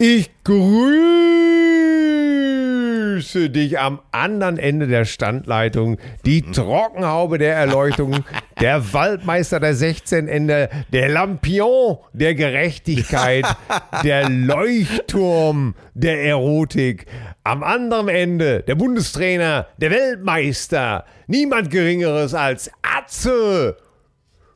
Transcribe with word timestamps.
Ich 0.00 0.30
grüße 0.44 1.00
dich 3.50 3.80
am 3.80 4.00
anderen 4.12 4.56
Ende 4.56 4.86
der 4.86 5.04
Standleitung, 5.04 5.98
die 6.24 6.42
Trockenhaube 6.42 7.38
der 7.38 7.56
Erleuchtung, 7.56 8.24
der 8.60 8.92
Waldmeister 8.92 9.58
der 9.58 9.74
16 9.74 10.28
Ende, 10.28 10.68
der 10.92 11.08
Lampion 11.08 11.98
der 12.12 12.36
Gerechtigkeit, 12.36 13.44
der 14.04 14.28
Leuchtturm 14.28 15.74
der 15.94 16.22
Erotik. 16.22 17.06
Am 17.42 17.64
anderen 17.64 18.08
Ende 18.08 18.62
der 18.62 18.76
Bundestrainer, 18.76 19.66
der 19.78 19.90
Weltmeister, 19.90 21.06
niemand 21.26 21.72
Geringeres 21.72 22.34
als 22.34 22.70
Atze 22.82 23.76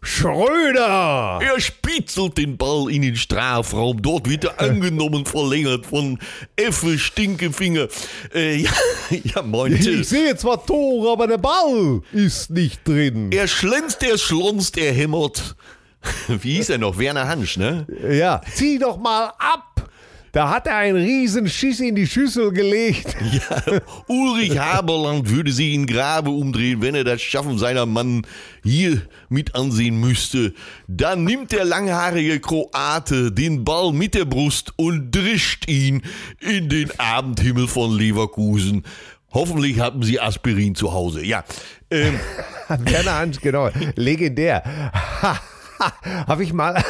Schröder! 0.02 1.38
Er 1.40 1.60
spitzelt 1.60 2.36
den 2.36 2.56
Ball 2.56 2.90
in 2.90 3.02
den 3.02 3.14
Strafraum. 3.16 4.02
Dort 4.02 4.28
wird 4.28 4.44
er 4.44 4.60
angenommen, 4.60 5.24
verlängert 5.24 5.86
von 5.86 6.18
Effe 6.56 6.98
Stinkefinger. 6.98 7.86
Äh, 8.34 8.56
ja, 8.56 8.70
ja, 9.10 9.42
moin. 9.42 9.74
Ich 9.74 10.08
sehe 10.08 10.36
zwar 10.36 10.64
Tore, 10.66 11.12
aber 11.12 11.28
der 11.28 11.38
Ball 11.38 12.02
ist 12.12 12.50
nicht 12.50 12.86
drin. 12.86 13.30
Er 13.30 13.46
schlänzt, 13.46 14.02
er 14.02 14.18
schlonzt, 14.18 14.76
er 14.76 14.92
hämmert. 14.92 15.54
Wie 16.28 16.56
hieß 16.56 16.70
er 16.70 16.78
noch? 16.78 16.98
Werner 16.98 17.28
Hansch, 17.28 17.56
ne? 17.56 17.86
Ja. 18.10 18.40
Zieh 18.52 18.78
doch 18.78 18.98
mal 18.98 19.32
ab! 19.38 19.88
Da 20.32 20.48
hat 20.48 20.66
er 20.66 20.76
einen 20.76 20.96
riesen 20.96 21.46
Schiss 21.46 21.78
in 21.80 21.94
die 21.94 22.06
Schüssel 22.06 22.52
gelegt. 22.52 23.16
Ja, 23.32 23.80
Ulrich 24.08 24.58
Haberland 24.58 25.28
würde 25.28 25.52
sie 25.52 25.74
in 25.74 25.86
Grabe 25.86 26.30
umdrehen, 26.30 26.82
wenn 26.82 26.94
er 26.94 27.04
das 27.04 27.22
Schaffen 27.22 27.58
seiner 27.58 27.86
Mann 27.86 28.26
hier 28.62 29.02
mit 29.28 29.54
ansehen 29.54 29.98
müsste. 29.98 30.52
Dann 30.86 31.24
nimmt 31.24 31.52
der 31.52 31.64
langhaarige 31.64 32.40
Kroate 32.40 33.32
den 33.32 33.64
Ball 33.64 33.92
mit 33.92 34.14
der 34.14 34.24
Brust 34.24 34.72
und 34.76 35.12
drischt 35.12 35.68
ihn 35.68 36.02
in 36.40 36.68
den 36.68 36.90
Abendhimmel 36.98 37.68
von 37.68 37.96
Leverkusen. 37.96 38.84
Hoffentlich 39.32 39.80
haben 39.80 40.02
Sie 40.02 40.20
Aspirin 40.20 40.74
zu 40.74 40.92
Hause. 40.92 41.24
Ja. 41.24 41.44
Ähm. 41.90 42.18
Werner 42.68 43.14
Hansch, 43.18 43.40
genau. 43.40 43.70
Legendär. 43.96 44.62
Habe 46.26 46.42
ich 46.42 46.52
mal. 46.52 46.82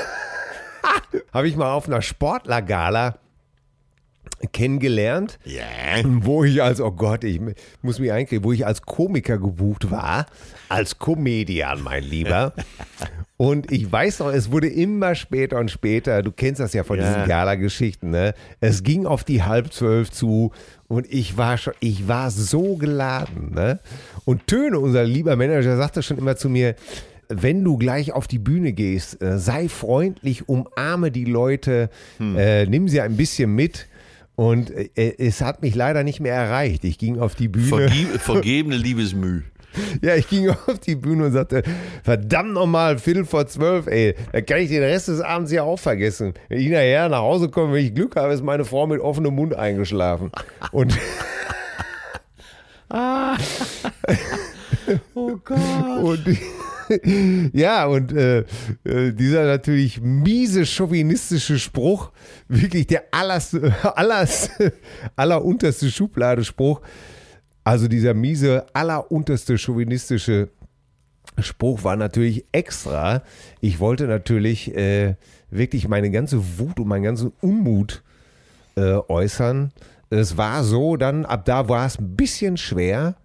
Habe 1.32 1.48
ich 1.48 1.56
mal 1.56 1.72
auf 1.72 1.86
einer 1.86 2.02
Sportlergala 2.02 3.18
kennengelernt, 4.52 5.38
ja. 5.44 5.62
wo 6.04 6.44
ich 6.44 6.62
als, 6.62 6.80
oh 6.80 6.90
Gott, 6.90 7.24
ich 7.24 7.40
muss 7.82 7.98
mich 7.98 8.12
einkriegen, 8.12 8.44
wo 8.44 8.52
ich 8.52 8.66
als 8.66 8.82
Komiker 8.82 9.38
gebucht 9.38 9.90
war, 9.90 10.26
als 10.68 10.98
Comedian, 10.98 11.82
mein 11.82 12.02
Lieber. 12.02 12.52
Und 13.36 13.72
ich 13.72 13.90
weiß 13.90 14.20
noch, 14.20 14.32
es 14.32 14.52
wurde 14.52 14.68
immer 14.68 15.16
später 15.16 15.58
und 15.58 15.68
später, 15.68 16.22
du 16.22 16.30
kennst 16.30 16.60
das 16.60 16.74
ja 16.74 16.84
von 16.84 17.00
ja. 17.00 17.08
diesen 17.08 17.28
Gala-Geschichten, 17.28 18.10
ne? 18.10 18.34
Es 18.60 18.84
ging 18.84 19.04
auf 19.04 19.24
die 19.24 19.42
halb 19.42 19.72
zwölf 19.72 20.12
zu 20.12 20.52
und 20.86 21.12
ich 21.12 21.36
war 21.36 21.58
schon, 21.58 21.74
ich 21.80 22.06
war 22.06 22.30
so 22.30 22.76
geladen, 22.76 23.50
ne? 23.52 23.80
Und 24.24 24.46
Töne, 24.46 24.78
unser 24.78 25.02
lieber 25.02 25.34
Manager, 25.34 25.76
sagte 25.76 26.04
schon 26.04 26.18
immer 26.18 26.36
zu 26.36 26.48
mir, 26.50 26.76
wenn 27.28 27.64
du 27.64 27.78
gleich 27.78 28.12
auf 28.12 28.28
die 28.28 28.38
Bühne 28.38 28.72
gehst, 28.72 29.20
äh, 29.20 29.38
sei 29.38 29.68
freundlich, 29.68 30.48
umarme 30.48 31.10
die 31.10 31.24
Leute, 31.24 31.90
hm. 32.18 32.36
äh, 32.36 32.66
nimm 32.66 32.88
sie 32.88 33.00
ein 33.00 33.16
bisschen 33.16 33.54
mit 33.56 33.88
und 34.42 34.72
äh, 34.72 35.14
es 35.18 35.40
hat 35.40 35.62
mich 35.62 35.76
leider 35.76 36.02
nicht 36.02 36.18
mehr 36.18 36.34
erreicht. 36.34 36.82
Ich 36.82 36.98
ging 36.98 37.20
auf 37.20 37.36
die 37.36 37.46
Bühne. 37.46 37.68
Vergib, 37.68 38.08
vergebene 38.20 38.76
Liebesmüh. 38.76 39.42
Ja, 40.02 40.16
ich 40.16 40.28
ging 40.28 40.50
auf 40.66 40.80
die 40.84 40.96
Bühne 40.96 41.26
und 41.26 41.32
sagte, 41.32 41.62
verdammt 42.02 42.54
nochmal, 42.54 42.98
Viertel 42.98 43.24
vor 43.24 43.46
zwölf, 43.46 43.86
ey, 43.86 44.16
da 44.32 44.40
kann 44.40 44.58
ich 44.58 44.68
den 44.68 44.82
Rest 44.82 45.06
des 45.06 45.20
Abends 45.20 45.52
ja 45.52 45.62
auch 45.62 45.78
vergessen. 45.78 46.34
Wenn 46.48 46.58
ich 46.58 46.70
nachher 46.70 47.08
nach 47.08 47.20
Hause 47.20 47.50
komme, 47.50 47.74
wenn 47.74 47.84
ich 47.84 47.94
Glück 47.94 48.16
habe, 48.16 48.32
ist 48.32 48.42
meine 48.42 48.64
Frau 48.64 48.88
mit 48.88 49.00
offenem 49.00 49.36
Mund 49.36 49.54
eingeschlafen. 49.54 50.32
Und 50.72 50.98
ah. 52.88 53.36
oh 55.14 55.36
Gott. 55.44 56.02
Und 56.02 56.26
ja, 57.52 57.86
und 57.86 58.12
äh, 58.12 58.44
äh, 58.84 59.12
dieser 59.12 59.46
natürlich 59.46 60.00
miese 60.00 60.66
chauvinistische 60.66 61.58
Spruch, 61.58 62.12
wirklich 62.48 62.86
der 62.86 63.04
allers, 63.12 63.54
allers, 63.82 64.50
allerunterste 65.16 65.90
Schubladespruch, 65.90 66.80
also 67.64 67.88
dieser 67.88 68.14
miese, 68.14 68.66
allerunterste 68.72 69.56
chauvinistische 69.56 70.48
Spruch 71.38 71.84
war 71.84 71.96
natürlich 71.96 72.44
extra. 72.52 73.22
Ich 73.60 73.80
wollte 73.80 74.06
natürlich 74.06 74.74
äh, 74.74 75.14
wirklich 75.50 75.88
meine 75.88 76.10
ganze 76.10 76.58
Wut 76.58 76.80
und 76.80 76.88
meinen 76.88 77.04
ganzen 77.04 77.32
Unmut 77.40 78.02
äh, 78.76 78.94
äußern. 79.08 79.72
Es 80.10 80.36
war 80.36 80.64
so, 80.64 80.96
dann 80.96 81.24
ab 81.24 81.44
da 81.44 81.68
war 81.68 81.86
es 81.86 81.98
ein 81.98 82.16
bisschen 82.16 82.56
schwer, 82.56 83.16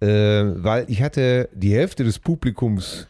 äh, 0.00 0.06
weil 0.06 0.86
ich 0.88 1.02
hatte 1.02 1.48
die 1.54 1.74
Hälfte 1.74 2.04
des 2.04 2.18
Publikums 2.18 3.06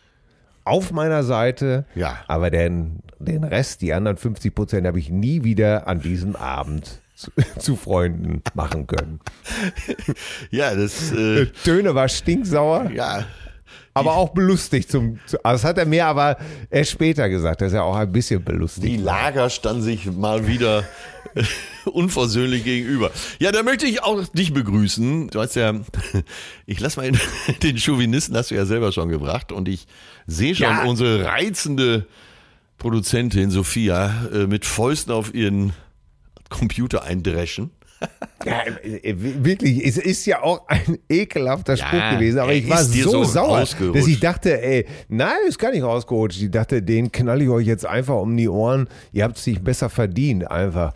auf 0.64 0.92
meiner 0.92 1.22
Seite, 1.22 1.84
ja. 1.94 2.18
aber 2.26 2.50
den, 2.50 3.00
den 3.18 3.44
Rest, 3.44 3.82
die 3.82 3.92
anderen 3.92 4.16
50 4.16 4.54
Prozent, 4.54 4.86
habe 4.86 4.98
ich 4.98 5.10
nie 5.10 5.44
wieder 5.44 5.86
an 5.86 6.00
diesem 6.00 6.36
Abend 6.36 7.00
zu, 7.14 7.30
zu 7.58 7.76
Freunden 7.76 8.42
machen 8.54 8.86
können. 8.86 9.20
ja, 10.50 10.74
das. 10.74 11.12
Äh, 11.12 11.46
Töne 11.64 11.94
war 11.94 12.08
stinksauer. 12.08 12.90
Ja. 12.92 13.24
Aber 13.94 14.14
auch 14.14 14.30
belustigt. 14.30 14.90
Zum, 14.90 15.18
zu, 15.26 15.42
also 15.44 15.62
das 15.62 15.64
hat 15.68 15.78
er 15.78 15.86
mir 15.86 16.06
aber 16.06 16.36
erst 16.70 16.90
später 16.90 17.28
gesagt, 17.28 17.60
dass 17.60 17.72
er 17.72 17.84
auch 17.84 17.96
ein 17.96 18.10
bisschen 18.12 18.42
belustigt 18.44 18.86
Die. 18.86 18.96
Lager 18.96 19.48
standen 19.50 19.82
sich 19.82 20.06
mal 20.06 20.46
wieder 20.46 20.84
unversöhnlich 21.84 22.64
gegenüber. 22.64 23.10
Ja, 23.38 23.52
da 23.52 23.62
möchte 23.62 23.86
ich 23.86 24.02
auch 24.02 24.26
dich 24.28 24.52
begrüßen. 24.52 25.28
Du 25.28 25.40
hast 25.40 25.54
ja, 25.56 25.72
ich 26.66 26.80
lass 26.80 26.96
mal 26.96 27.06
in, 27.06 27.18
den 27.62 27.78
Chauvinisten 27.78 28.36
hast 28.36 28.50
du 28.50 28.54
ja 28.54 28.66
selber 28.66 28.92
schon 28.92 29.08
gebracht 29.08 29.52
und 29.52 29.68
ich 29.68 29.86
sehe 30.26 30.54
schon 30.54 30.66
Ja. 30.66 30.84
unsere 30.84 31.24
reizende 31.24 32.06
Produzentin 32.78 33.50
Sophia 33.50 34.26
äh, 34.32 34.46
mit 34.46 34.64
Fäusten 34.64 35.12
auf 35.12 35.32
ihren 35.34 35.72
Computer 36.50 37.04
eindreschen. 37.04 37.70
Ja, 38.44 38.60
äh, 38.82 39.14
wirklich, 39.16 39.84
es 39.86 39.96
ist 39.96 40.26
ja 40.26 40.42
auch 40.42 40.68
ein 40.68 40.98
ekelhafter 41.08 41.74
Ja, 41.76 41.86
Spruch 41.86 42.10
gewesen, 42.12 42.38
aber 42.40 42.52
er 42.52 42.58
ich 42.58 42.68
war 42.68 42.84
so, 42.84 43.10
so 43.10 43.24
sauer, 43.24 43.60
dass 43.94 44.06
ich 44.06 44.20
dachte, 44.20 44.62
ey, 44.62 44.86
nein, 45.08 45.36
ist 45.48 45.58
gar 45.58 45.70
nicht 45.70 45.82
rausgerutscht. 45.82 46.42
Ich 46.42 46.50
dachte, 46.50 46.82
den 46.82 47.10
knall 47.10 47.40
ich 47.42 47.48
euch 47.48 47.66
jetzt 47.66 47.86
einfach 47.86 48.16
um 48.20 48.36
die 48.36 48.48
Ohren. 48.48 48.88
Ihr 49.12 49.24
habt 49.24 49.38
es 49.38 49.44
sich 49.44 49.62
besser 49.62 49.88
verdient, 49.88 50.50
einfach. 50.50 50.92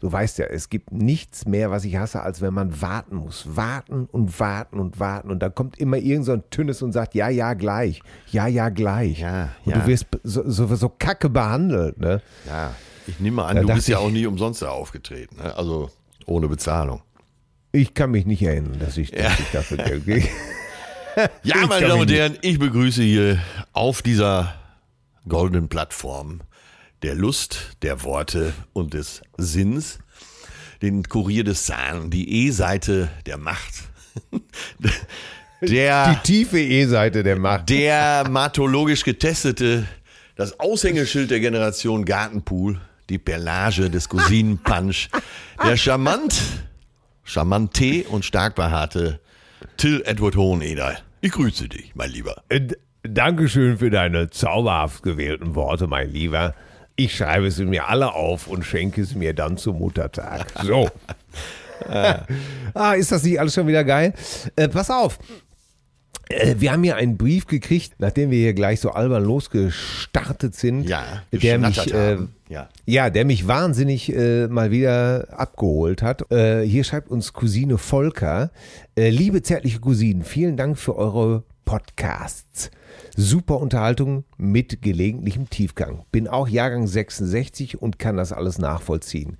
Du 0.00 0.12
weißt 0.12 0.38
ja, 0.38 0.46
es 0.46 0.68
gibt 0.68 0.92
nichts 0.92 1.46
mehr, 1.46 1.70
was 1.70 1.84
ich 1.86 1.96
hasse, 1.96 2.20
als 2.20 2.42
wenn 2.42 2.52
man 2.52 2.80
warten 2.82 3.16
muss. 3.16 3.44
Warten 3.56 4.06
und 4.12 4.38
warten 4.38 4.78
und 4.78 5.00
warten. 5.00 5.30
Und 5.30 5.38
dann 5.40 5.54
kommt 5.54 5.78
immer 5.78 5.96
irgend 5.96 6.26
so 6.26 6.32
ein 6.32 6.42
Tünnes 6.50 6.82
und 6.82 6.92
sagt, 6.92 7.14
ja, 7.14 7.28
ja, 7.30 7.54
gleich. 7.54 8.02
Ja, 8.30 8.46
ja, 8.46 8.68
gleich. 8.68 9.20
Ja, 9.20 9.48
und 9.64 9.72
ja. 9.72 9.78
du 9.80 9.86
wirst 9.86 10.06
so, 10.22 10.42
so, 10.48 10.66
so 10.76 10.90
kacke 10.90 11.30
behandelt, 11.30 11.98
ne? 11.98 12.20
Ja. 12.46 12.74
Ich 13.06 13.18
nehme 13.18 13.44
an, 13.44 13.56
Da 13.56 13.62
du 13.62 13.68
bist 13.74 13.88
ja 13.88 13.98
ich- 13.98 14.04
auch 14.04 14.10
nie 14.10 14.26
umsonst 14.26 14.60
da 14.62 14.68
aufgetreten. 14.68 15.36
Ne? 15.42 15.56
Also 15.56 15.90
ohne 16.26 16.48
Bezahlung. 16.48 17.02
Ich 17.72 17.94
kann 17.94 18.10
mich 18.12 18.24
nicht 18.26 18.42
erinnern, 18.42 18.78
dass 18.78 18.96
ich, 18.96 19.10
dass 19.10 19.38
ich 19.40 19.50
dafür 19.52 19.76
Geld 19.78 20.04
kriege. 20.04 20.28
Ja, 21.44 21.62
Ich 21.62 21.68
meine 21.68 21.86
Damen 21.86 22.00
und 22.00 22.10
Herren, 22.10 22.36
ich 22.42 22.58
begrüße 22.58 23.00
hier 23.00 23.38
auf 23.72 24.02
dieser 24.02 24.52
goldenen 25.28 25.68
Plattform 25.68 26.40
der 27.04 27.14
Lust, 27.14 27.76
der 27.82 28.02
Worte 28.02 28.52
und 28.72 28.94
des 28.94 29.22
Sinns 29.36 30.00
den 30.82 31.04
Kurier 31.08 31.44
des 31.44 31.66
Zahn, 31.66 32.10
die 32.10 32.46
E-Seite 32.46 33.10
der 33.26 33.38
Macht. 33.38 33.84
Die 35.60 35.66
Der, 35.66 36.20
tiefe 36.24 36.58
E-Seite 36.60 37.22
der 37.22 37.38
Macht. 37.38 37.70
der 37.70 38.28
matologisch 38.28 39.04
getestete, 39.04 39.86
das 40.36 40.58
Aushängeschild 40.60 41.30
der 41.30 41.38
Generation 41.40 42.04
Gartenpool, 42.04 42.80
die 43.08 43.18
Perlage 43.18 43.90
des 43.90 44.08
Cousinenpunch, 44.08 45.08
der 45.64 45.76
charmant, 45.76 46.40
charmante 47.22 48.04
und 48.08 48.24
stark 48.24 48.54
behaarte 48.54 49.20
Till 49.76 50.02
Edward 50.04 50.36
Hoheneder. 50.36 50.98
Ich 51.20 51.32
grüße 51.32 51.68
dich, 51.68 51.92
mein 51.94 52.10
Lieber. 52.10 52.42
Äh, 52.48 52.68
Dankeschön 53.02 53.78
für 53.78 53.90
deine 53.90 54.30
zauberhaft 54.30 55.02
gewählten 55.02 55.54
Worte, 55.54 55.86
mein 55.86 56.10
Lieber. 56.10 56.54
Ich 56.96 57.16
schreibe 57.16 57.50
sie 57.50 57.64
mir 57.64 57.88
alle 57.88 58.14
auf 58.14 58.46
und 58.46 58.64
schenke 58.64 59.02
es 59.02 59.14
mir 59.14 59.34
dann 59.34 59.56
zum 59.58 59.78
Muttertag. 59.78 60.46
So. 60.62 60.88
ah, 62.74 62.92
ist 62.94 63.12
das 63.12 63.22
nicht 63.24 63.38
alles 63.38 63.54
schon 63.54 63.66
wieder 63.66 63.84
geil? 63.84 64.14
Äh, 64.56 64.68
pass 64.68 64.90
auf. 64.90 65.18
Äh, 66.28 66.56
Wir 66.58 66.72
haben 66.72 66.82
hier 66.82 66.96
einen 66.96 67.16
Brief 67.16 67.46
gekriegt, 67.46 67.94
nachdem 67.98 68.30
wir 68.30 68.38
hier 68.38 68.54
gleich 68.54 68.80
so 68.80 68.90
albern 68.90 69.24
losgestartet 69.24 70.54
sind. 70.54 70.88
Ja, 70.88 71.22
der 71.32 71.58
mich, 71.58 71.92
äh. 71.92 72.18
Ja. 72.48 72.68
ja, 72.84 73.10
der 73.10 73.24
mich 73.24 73.48
wahnsinnig 73.48 74.14
äh, 74.14 74.46
mal 74.48 74.70
wieder 74.70 75.28
abgeholt 75.30 76.02
hat. 76.02 76.30
Äh, 76.30 76.62
hier 76.62 76.84
schreibt 76.84 77.10
uns 77.10 77.32
Cousine 77.32 77.78
Volker. 77.78 78.50
Äh, 78.96 79.10
liebe 79.10 79.42
zärtliche 79.42 79.80
Cousinen, 79.80 80.22
vielen 80.24 80.56
Dank 80.56 80.78
für 80.78 80.96
eure 80.96 81.44
Podcasts. 81.64 82.70
Super 83.16 83.60
Unterhaltung 83.60 84.24
mit 84.36 84.82
gelegentlichem 84.82 85.48
Tiefgang. 85.48 86.04
Bin 86.12 86.28
auch 86.28 86.48
Jahrgang 86.48 86.86
66 86.86 87.80
und 87.80 87.98
kann 87.98 88.16
das 88.16 88.32
alles 88.32 88.58
nachvollziehen. 88.58 89.38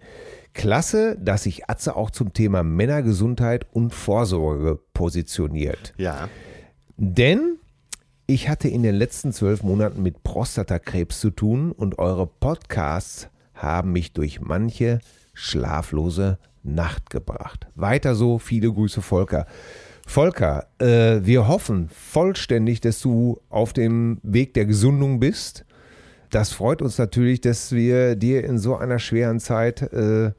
Klasse, 0.54 1.16
dass 1.20 1.42
sich 1.42 1.68
Atze 1.68 1.96
auch 1.96 2.10
zum 2.10 2.32
Thema 2.32 2.62
Männergesundheit 2.62 3.66
und 3.72 3.92
Vorsorge 3.92 4.78
positioniert. 4.94 5.92
Ja. 5.98 6.28
Denn 6.96 7.58
ich 8.26 8.48
hatte 8.48 8.68
in 8.68 8.82
den 8.82 8.94
letzten 8.94 9.32
zwölf 9.32 9.62
Monaten 9.62 10.02
mit 10.02 10.22
Prostatakrebs 10.22 11.20
zu 11.20 11.30
tun 11.30 11.72
und 11.72 11.98
eure 11.98 12.26
Podcasts 12.26 13.28
haben 13.54 13.92
mich 13.92 14.12
durch 14.12 14.40
manche 14.40 15.00
schlaflose 15.34 16.38
Nacht 16.62 17.10
gebracht. 17.10 17.66
Weiter 17.74 18.14
so, 18.14 18.38
viele 18.38 18.72
Grüße, 18.72 19.02
Volker. 19.02 19.46
Volker, 20.06 20.66
äh, 20.78 21.20
wir 21.22 21.48
hoffen 21.48 21.88
vollständig, 21.90 22.80
dass 22.80 23.00
du 23.00 23.40
auf 23.48 23.72
dem 23.72 24.18
Weg 24.22 24.54
der 24.54 24.66
Gesundung 24.66 25.20
bist. 25.20 25.64
Das 26.30 26.52
freut 26.52 26.82
uns 26.82 26.98
natürlich, 26.98 27.40
dass 27.40 27.72
wir 27.72 28.16
dir 28.16 28.44
in 28.44 28.58
so 28.58 28.76
einer 28.76 28.98
schweren 28.98 29.40
Zeit 29.40 29.82
äh, 29.82 30.32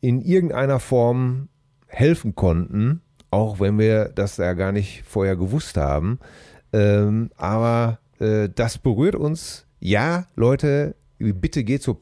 in 0.00 0.20
irgendeiner 0.20 0.80
Form 0.80 1.48
helfen 1.86 2.34
konnten, 2.34 3.02
auch 3.30 3.60
wenn 3.60 3.78
wir 3.78 4.06
das 4.06 4.36
ja 4.36 4.52
gar 4.54 4.72
nicht 4.72 5.02
vorher 5.06 5.36
gewusst 5.36 5.76
haben. 5.76 6.18
Ähm, 6.72 7.30
aber 7.36 7.98
äh, 8.20 8.48
das 8.54 8.78
berührt 8.78 9.14
uns. 9.14 9.66
Ja, 9.80 10.26
Leute, 10.34 10.94
bitte 11.18 11.64
geht 11.64 11.82
zur, 11.82 12.00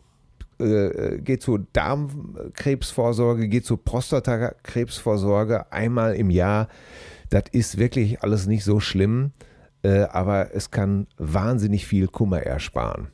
äh, 0.58 1.18
geht 1.18 1.42
zur 1.42 1.66
Darmkrebsvorsorge, 1.72 3.48
geht 3.48 3.66
zur 3.66 3.84
Prostatakrebsvorsorge 3.84 5.72
einmal 5.72 6.14
im 6.14 6.30
Jahr. 6.30 6.68
Das 7.30 7.44
ist 7.52 7.78
wirklich 7.78 8.22
alles 8.22 8.46
nicht 8.46 8.64
so 8.64 8.80
schlimm, 8.80 9.32
äh, 9.82 10.02
aber 10.02 10.54
es 10.54 10.70
kann 10.70 11.06
wahnsinnig 11.18 11.86
viel 11.86 12.06
Kummer 12.06 12.42
ersparen. 12.42 13.08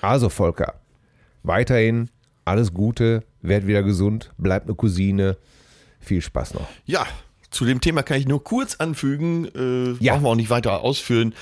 Also 0.00 0.28
Volker, 0.28 0.74
weiterhin 1.42 2.10
alles 2.44 2.72
Gute, 2.72 3.24
werd 3.42 3.66
wieder 3.66 3.82
gesund, 3.82 4.32
bleib 4.38 4.64
eine 4.64 4.74
Cousine. 4.74 5.36
Viel 6.06 6.22
Spaß 6.22 6.54
noch. 6.54 6.66
Ja, 6.86 7.04
zu 7.50 7.64
dem 7.64 7.80
Thema 7.80 8.02
kann 8.02 8.18
ich 8.18 8.26
nur 8.28 8.42
kurz 8.42 8.76
anfügen, 8.76 9.46
äh, 9.54 9.92
Ja. 10.02 10.12
brauchen 10.14 10.24
wir 10.24 10.30
auch 10.30 10.34
nicht 10.36 10.50
weiter 10.50 10.80
ausführen. 10.82 11.34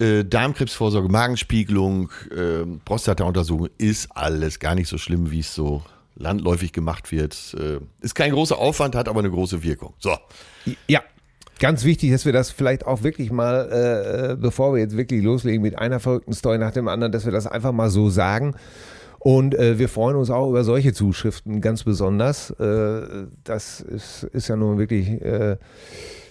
Äh, 0.00 0.24
Darmkrebsvorsorge, 0.24 1.08
Magenspiegelung, 1.08 2.10
äh, 2.30 2.64
Prostatauntersuchung 2.84 3.68
ist 3.78 4.08
alles 4.16 4.58
gar 4.58 4.74
nicht 4.74 4.88
so 4.88 4.98
schlimm, 4.98 5.30
wie 5.30 5.40
es 5.40 5.54
so 5.54 5.82
landläufig 6.16 6.72
gemacht 6.72 7.12
wird. 7.12 7.54
Äh, 7.58 7.78
ist 8.00 8.14
kein 8.14 8.32
großer 8.32 8.58
Aufwand, 8.58 8.94
hat 8.94 9.08
aber 9.08 9.20
eine 9.20 9.30
große 9.30 9.62
Wirkung. 9.62 9.94
So. 9.98 10.16
Ja, 10.88 11.02
ganz 11.60 11.84
wichtig, 11.84 12.10
dass 12.10 12.24
wir 12.24 12.32
das 12.32 12.50
vielleicht 12.50 12.86
auch 12.86 13.02
wirklich 13.04 13.30
mal, 13.30 14.32
äh, 14.32 14.36
bevor 14.36 14.72
wir 14.74 14.80
jetzt 14.80 14.96
wirklich 14.96 15.22
loslegen 15.22 15.62
mit 15.62 15.78
einer 15.78 16.00
verrückten 16.00 16.32
Story 16.32 16.58
nach 16.58 16.72
dem 16.72 16.88
anderen, 16.88 17.12
dass 17.12 17.24
wir 17.26 17.32
das 17.32 17.46
einfach 17.46 17.72
mal 17.72 17.90
so 17.90 18.10
sagen. 18.10 18.54
Und 19.22 19.54
äh, 19.54 19.78
wir 19.78 19.88
freuen 19.90 20.16
uns 20.16 20.30
auch 20.30 20.48
über 20.48 20.64
solche 20.64 20.92
Zuschriften 20.94 21.60
ganz 21.60 21.84
besonders. 21.84 22.50
Äh, 22.52 23.26
das 23.44 23.80
ist, 23.82 24.24
ist 24.32 24.48
ja 24.48 24.56
nun 24.56 24.78
wirklich, 24.78 25.08
äh, 25.20 25.58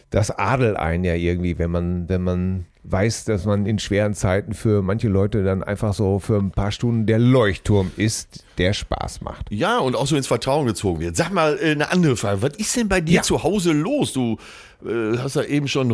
das 0.10 0.32
adelt 0.32 0.76
einen 0.76 1.04
ja 1.04 1.14
irgendwie, 1.14 1.60
wenn 1.60 1.70
man, 1.70 2.10
wenn 2.10 2.24
man 2.24 2.66
weiß, 2.84 3.26
dass 3.26 3.46
man 3.46 3.68
in 3.68 3.78
schweren 3.78 4.16
Zeiten 4.16 4.56
für 4.56 4.82
manche 4.82 5.08
Leute 5.08 5.44
dann 5.44 5.62
einfach 5.62 5.94
so 5.94 6.18
für 6.18 6.38
ein 6.38 6.50
paar 6.50 6.72
Stunden 6.72 7.06
der 7.06 7.20
Leuchtturm 7.20 7.92
ist, 7.96 8.44
der 8.58 8.74
Spaß 8.74 9.22
macht. 9.22 9.52
Ja, 9.52 9.78
und 9.78 9.96
auch 9.96 10.08
so 10.08 10.16
ins 10.16 10.26
Vertrauen 10.26 10.66
gezogen 10.66 11.00
wird. 11.00 11.16
Sag 11.16 11.32
mal 11.32 11.60
äh, 11.62 11.74
eine 11.74 11.92
andere 11.92 12.16
Frage. 12.18 12.42
Was 12.42 12.56
ist 12.58 12.76
denn 12.76 12.90
bei 12.90 13.02
dir 13.02 13.18
Ja. 13.18 13.22
zu 13.22 13.44
Hause 13.44 13.72
los? 13.72 14.14
Du 14.14 14.38
äh, 14.84 15.16
hast 15.20 15.36
da 15.36 15.44
eben 15.44 15.68
schon 15.68 15.92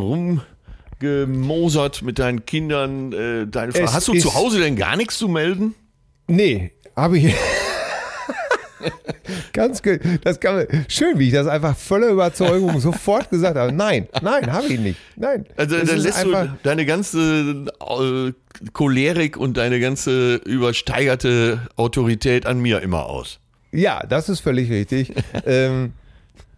rumgemosert 1.01 2.03
mit 2.03 2.19
deinen 2.19 2.45
Kindern. 2.45 3.11
Äh, 3.11 3.47
deine 3.47 3.73
Frau. 3.73 3.91
Hast 3.91 4.07
du 4.07 4.13
zu 4.13 4.33
Hause 4.33 4.59
denn 4.61 4.77
gar 4.77 4.95
nichts 4.95 5.17
zu 5.17 5.27
melden? 5.27 5.75
Nee, 6.27 6.71
habe 6.95 7.17
ich. 7.17 7.35
Ganz 9.53 9.81
gut. 9.81 9.99
Das 10.23 10.39
kann 10.39 10.55
man, 10.55 10.85
schön, 10.87 11.17
wie 11.17 11.27
ich 11.27 11.33
das 11.33 11.47
einfach 11.47 11.75
voller 11.75 12.09
Überzeugung 12.09 12.79
sofort 12.79 13.29
gesagt 13.29 13.57
habe. 13.57 13.71
Nein, 13.71 14.07
nein, 14.21 14.51
habe 14.51 14.67
ich 14.67 14.79
nicht. 14.79 14.99
Nein. 15.15 15.45
Also 15.55 15.77
dann 15.77 15.97
lässt 15.97 16.23
du 16.23 16.57
deine 16.63 16.85
ganze 16.85 17.65
äh, 17.79 18.33
Cholerik 18.73 19.37
und 19.37 19.57
deine 19.57 19.79
ganze 19.79 20.35
übersteigerte 20.35 21.59
Autorität 21.75 22.45
an 22.45 22.59
mir 22.59 22.81
immer 22.81 23.05
aus. 23.05 23.39
Ja, 23.71 24.05
das 24.07 24.29
ist 24.29 24.39
völlig 24.39 24.69
richtig. 24.69 25.13
ähm, 25.45 25.93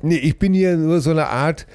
nee, 0.02 0.18
ich 0.18 0.38
bin 0.38 0.54
hier 0.54 0.78
nur 0.78 1.02
so 1.02 1.12
eine 1.12 1.28
Art, 1.28 1.66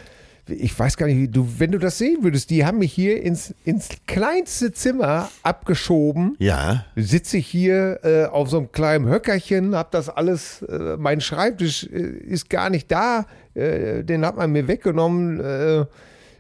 ich 0.49 0.77
weiß 0.77 0.97
gar 0.97 1.07
nicht, 1.07 1.19
wie 1.19 1.29
du, 1.29 1.47
wenn 1.59 1.71
du 1.71 1.79
das 1.79 1.99
sehen 1.99 2.23
würdest, 2.23 2.51
die 2.51 2.65
haben 2.65 2.79
mich 2.79 2.93
hier 2.93 3.23
ins, 3.23 3.55
ins 3.65 3.91
kleinste 4.07 4.73
Zimmer 4.73 5.31
abgeschoben. 5.43 6.37
Ja. 6.39 6.85
Sitze 6.97 7.39
ich 7.39 7.47
hier 7.47 8.01
äh, 8.03 8.25
auf 8.25 8.51
so 8.51 8.59
einem 8.59 8.73
kleinen 8.73 9.09
Höckerchen, 9.09 9.77
hab 9.77 9.93
das 9.93 10.09
alles, 10.09 10.63
äh, 10.63 10.97
mein 10.99 11.21
Schreibtisch 11.21 11.85
äh, 11.85 11.97
ist 11.97 12.51
gar 12.51 12.71
nicht 12.71 12.91
da, 12.91 13.27
äh, 13.55 14.03
den 14.03 14.27
hat 14.27 14.37
man 14.37 14.51
mir 14.51 14.67
weggenommen. 14.67 15.41
Äh, 15.41 15.85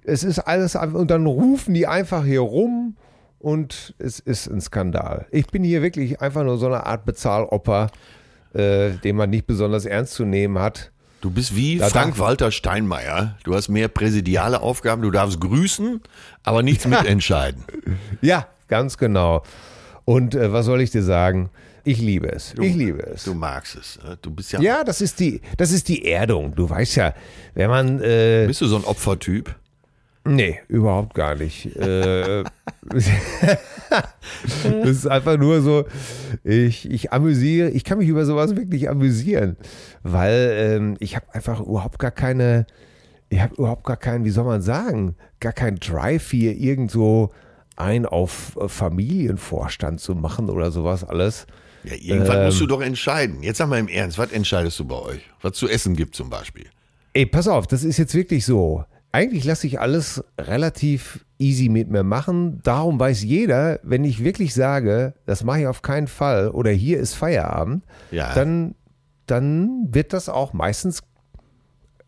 es 0.04 0.24
ist 0.24 0.40
alles, 0.40 0.74
und 0.74 1.10
dann 1.10 1.26
rufen 1.26 1.74
die 1.74 1.86
einfach 1.86 2.24
hier 2.24 2.40
rum 2.40 2.96
und 3.38 3.94
es 3.98 4.18
ist 4.18 4.48
ein 4.48 4.60
Skandal. 4.60 5.26
Ich 5.30 5.46
bin 5.46 5.62
hier 5.62 5.82
wirklich 5.82 6.20
einfach 6.20 6.42
nur 6.42 6.58
so 6.58 6.66
eine 6.66 6.86
Art 6.86 7.04
Bezahlopfer, 7.04 7.88
äh, 8.52 8.90
den 9.04 9.16
man 9.16 9.30
nicht 9.30 9.46
besonders 9.46 9.84
ernst 9.84 10.14
zu 10.14 10.24
nehmen 10.24 10.58
hat. 10.58 10.91
Du 11.22 11.30
bist 11.30 11.54
wie 11.54 11.78
Da 11.78 11.88
Frank-Walter 11.88 12.50
Steinmeier. 12.50 13.36
Du 13.44 13.54
hast 13.54 13.68
mehr 13.68 13.86
präsidiale 13.86 14.60
Aufgaben. 14.60 15.02
Du 15.02 15.12
darfst 15.12 15.40
grüßen, 15.40 16.00
aber 16.42 16.62
nichts 16.62 16.86
mitentscheiden. 16.86 17.62
Ja, 18.20 18.48
ganz 18.68 18.98
genau. 18.98 19.44
Und 20.04 20.34
äh, 20.34 20.52
was 20.52 20.66
soll 20.66 20.80
ich 20.80 20.90
dir 20.90 21.04
sagen? 21.04 21.50
Ich 21.84 21.98
liebe 22.00 22.30
es. 22.30 22.54
Ich 22.60 22.74
liebe 22.74 23.04
es. 23.06 23.22
Du 23.24 23.34
magst 23.34 23.76
es. 23.76 24.00
ne? 24.02 24.18
Du 24.20 24.32
bist 24.32 24.52
ja. 24.52 24.60
Ja, 24.60 24.84
das 24.84 25.00
ist 25.00 25.20
die, 25.20 25.40
das 25.56 25.70
ist 25.70 25.88
die 25.88 26.04
Erdung. 26.04 26.56
Du 26.56 26.68
weißt 26.68 26.96
ja, 26.96 27.14
wenn 27.54 27.70
man 27.70 28.00
äh, 28.00 28.44
Bist 28.48 28.60
du 28.60 28.66
so 28.66 28.76
ein 28.76 28.84
Opfertyp? 28.84 29.54
Nee, 30.24 30.60
überhaupt 30.66 31.14
gar 31.14 31.36
nicht. 31.36 31.66
Äh, 31.76 32.42
das 34.82 34.88
ist 34.90 35.06
einfach 35.06 35.36
nur 35.38 35.60
so, 35.62 35.84
ich, 36.44 36.90
ich 36.90 37.12
amüsiere, 37.12 37.70
ich 37.70 37.84
kann 37.84 37.98
mich 37.98 38.08
über 38.08 38.24
sowas 38.24 38.56
wirklich 38.56 38.88
amüsieren, 38.88 39.56
weil 40.02 40.52
ähm, 40.56 40.96
ich 41.00 41.16
habe 41.16 41.26
einfach 41.32 41.60
überhaupt 41.60 41.98
gar 41.98 42.10
keine, 42.10 42.66
ich 43.28 43.40
habe 43.40 43.54
überhaupt 43.54 43.84
gar 43.84 43.96
keinen, 43.96 44.24
wie 44.24 44.30
soll 44.30 44.44
man 44.44 44.62
sagen, 44.62 45.16
gar 45.40 45.52
keinen 45.52 45.78
Drive 45.78 46.30
hier 46.30 46.56
irgendwo 46.56 47.30
ein 47.76 48.06
auf 48.06 48.56
äh, 48.60 48.68
Familienvorstand 48.68 50.00
zu 50.00 50.14
machen 50.14 50.50
oder 50.50 50.70
sowas 50.70 51.04
alles. 51.04 51.46
Ja, 51.84 51.94
irgendwann 51.98 52.38
Ähm. 52.38 52.44
musst 52.46 52.60
du 52.60 52.66
doch 52.66 52.80
entscheiden. 52.80 53.42
Jetzt 53.42 53.58
sag 53.58 53.68
mal 53.68 53.78
im 53.78 53.88
Ernst, 53.88 54.18
was 54.18 54.30
entscheidest 54.32 54.78
du 54.78 54.84
bei 54.84 54.96
euch? 54.96 55.20
Was 55.40 55.54
zu 55.54 55.68
essen 55.68 55.96
gibt 55.96 56.14
zum 56.14 56.30
Beispiel? 56.30 56.66
Ey, 57.12 57.26
pass 57.26 57.48
auf, 57.48 57.66
das 57.66 57.82
ist 57.84 57.98
jetzt 57.98 58.14
wirklich 58.14 58.44
so. 58.44 58.84
Eigentlich 59.12 59.44
lasse 59.44 59.66
ich 59.66 59.78
alles 59.78 60.24
relativ 60.38 61.24
easy 61.38 61.68
mit 61.68 61.90
mir 61.90 62.02
machen. 62.02 62.60
Darum 62.62 62.98
weiß 62.98 63.22
jeder, 63.22 63.78
wenn 63.82 64.04
ich 64.04 64.24
wirklich 64.24 64.54
sage, 64.54 65.12
das 65.26 65.44
mache 65.44 65.60
ich 65.60 65.66
auf 65.66 65.82
keinen 65.82 66.06
Fall 66.08 66.48
oder 66.48 66.70
hier 66.70 66.98
ist 66.98 67.14
Feierabend, 67.14 67.84
Ja. 68.10 68.34
dann, 68.34 68.74
dann 69.26 69.88
wird 69.92 70.12
das 70.14 70.28
auch 70.30 70.52
meistens 70.54 71.02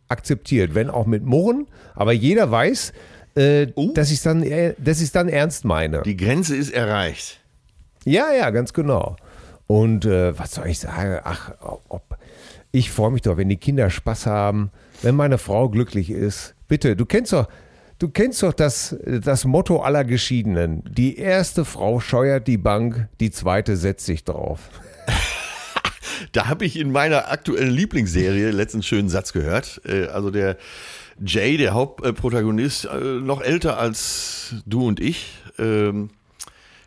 akzeptiert, 0.09 0.75
wenn 0.75 0.91
auch 0.91 1.07
mit 1.07 1.25
Murren. 1.25 1.67
Aber 1.95 2.13
jeder 2.13 2.51
weiß, 2.51 2.93
äh, 3.37 3.67
Oh. 3.75 3.93
dass 3.95 4.09
ich 4.11 4.19
es 4.19 4.23
dann, 4.23 4.43
äh, 4.43 4.75
dass 4.79 5.11
dann 5.13 5.29
ernst 5.29 5.65
meine. 5.65 6.03
Die 6.03 6.17
Grenze 6.17 6.57
ist 6.57 6.73
erreicht. 6.73 7.41
Ja, 8.05 8.33
ja, 8.33 8.51
ganz 8.51 8.73
genau. 8.73 9.17
Und 9.67 10.05
äh, 10.05 10.39
was 10.39 10.53
soll 10.55 10.69
ich 10.69 10.79
sagen? 10.79 11.21
Ach, 11.25 11.53
ob, 11.89 12.17
ich 12.71 12.91
freue 12.91 13.11
mich 13.11 13.23
doch, 13.23 13.37
wenn 13.37 13.49
die 13.49 13.57
Kinder 13.57 13.89
Spaß 13.91 14.27
haben, 14.27 14.71
wenn 15.03 15.15
meine 15.17 15.39
Frau 15.39 15.69
glücklich 15.69 16.11
ist. 16.11 16.54
Bitte, 16.69 16.97
du 16.97 17.05
kennst 17.07 17.33
doch, 17.33 17.49
du 17.99 18.09
kennst 18.09 18.43
doch 18.43 18.53
das, 18.53 18.97
das 19.05 19.45
Motto 19.45 19.83
aller 19.83 20.05
Geschiedenen. 20.05 20.83
Die 20.89 21.19
erste 21.19 21.65
Frau 21.65 22.01
scheuert 22.01 22.47
die 22.47 22.59
Bank, 22.59 23.09
die 23.21 23.31
zweite 23.31 23.77
setzt 23.77 24.07
sich 24.07 24.25
drauf. 24.25 24.61
Da 26.33 26.47
habe 26.47 26.65
ich 26.65 26.79
in 26.79 26.91
meiner 26.91 27.31
aktuellen 27.31 27.73
Lieblingsserie 27.73 28.51
letztens 28.51 28.87
schönen 28.87 29.09
Satz 29.09 29.33
gehört. 29.33 29.81
Äh, 29.85 30.07
Also 30.07 30.31
der 30.31 30.57
Jay, 31.25 31.57
der 31.57 31.75
Hauptprotagonist, 31.75 32.87
äh, 32.87 32.99
noch 33.21 33.41
älter 33.41 33.79
als 33.79 34.57
du 34.67 34.87
und 34.87 35.01
ich, 35.01 35.33
ähm, 35.59 36.11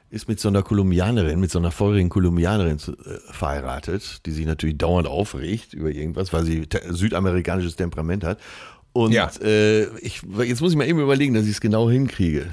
ist 0.09 0.27
mit 0.27 0.39
so 0.39 0.47
einer 0.47 0.63
Kolumbianerin, 0.63 1.39
mit 1.39 1.51
so 1.51 1.59
einer 1.59 1.71
feurigen 1.71 2.09
Kolumbianerin 2.09 2.77
äh, 2.77 3.33
verheiratet, 3.33 4.25
die 4.25 4.31
sich 4.31 4.45
natürlich 4.45 4.77
dauernd 4.77 5.07
aufregt 5.07 5.73
über 5.73 5.89
irgendwas, 5.89 6.31
weil 6.33 6.45
sie 6.45 6.67
südamerikanisches 6.89 7.75
Temperament 7.75 8.23
hat. 8.23 8.39
Und 8.97 9.11
Ja. 9.11 9.29
äh, 9.43 9.83
ich, 9.99 10.21
jetzt 10.43 10.61
muss 10.61 10.71
ich 10.71 10.77
mal 10.77 10.87
eben 10.87 10.99
überlegen, 10.99 11.35
dass 11.35 11.45
ich 11.45 11.51
es 11.51 11.61
genau 11.61 11.87
hinkriege. 11.89 12.47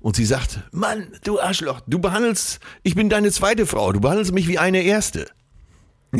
Und 0.00 0.14
sie 0.14 0.24
sagt, 0.24 0.60
Mann, 0.70 1.08
du 1.24 1.40
Arschloch, 1.40 1.80
du 1.88 1.98
behandelst, 1.98 2.60
ich 2.84 2.94
bin 2.94 3.08
deine 3.08 3.32
zweite 3.32 3.66
Frau, 3.66 3.90
du 3.92 4.00
behandelst 4.00 4.32
mich 4.32 4.46
wie 4.46 4.58
eine 4.58 4.82
erste. 4.82 5.26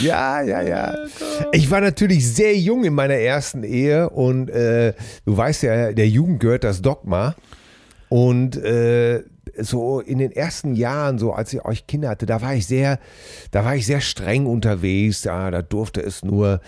Ja, 0.00 0.42
ja, 0.42 0.60
ja. 0.60 0.94
Ich 1.52 1.70
war 1.70 1.80
natürlich 1.80 2.26
sehr 2.34 2.56
jung 2.56 2.84
in 2.84 2.94
meiner 2.94 3.14
ersten 3.14 3.62
Ehe 3.62 4.10
und 4.10 4.50
äh, 4.50 4.92
du 5.24 5.36
weißt 5.36 5.62
ja, 5.62 5.92
der 5.92 6.08
Jugend 6.08 6.40
gehört 6.40 6.64
das 6.64 6.82
Dogma. 6.82 7.36
Und 8.08 8.56
äh, 8.56 9.22
so 9.58 10.00
in 10.00 10.18
den 10.18 10.32
ersten 10.32 10.74
Jahren, 10.74 11.18
so 11.18 11.32
als 11.32 11.52
ich 11.52 11.64
euch 11.64 11.86
Kinder 11.86 12.10
hatte, 12.10 12.26
da 12.26 12.42
war 12.42 12.54
ich 12.54 12.66
sehr, 12.66 12.98
da 13.50 13.64
war 13.64 13.76
ich 13.76 13.86
sehr 13.86 14.00
streng 14.00 14.46
unterwegs. 14.46 15.24
Ja, 15.24 15.50
da 15.50 15.62
durfte 15.62 16.00
es 16.02 16.24
nur, 16.24 16.60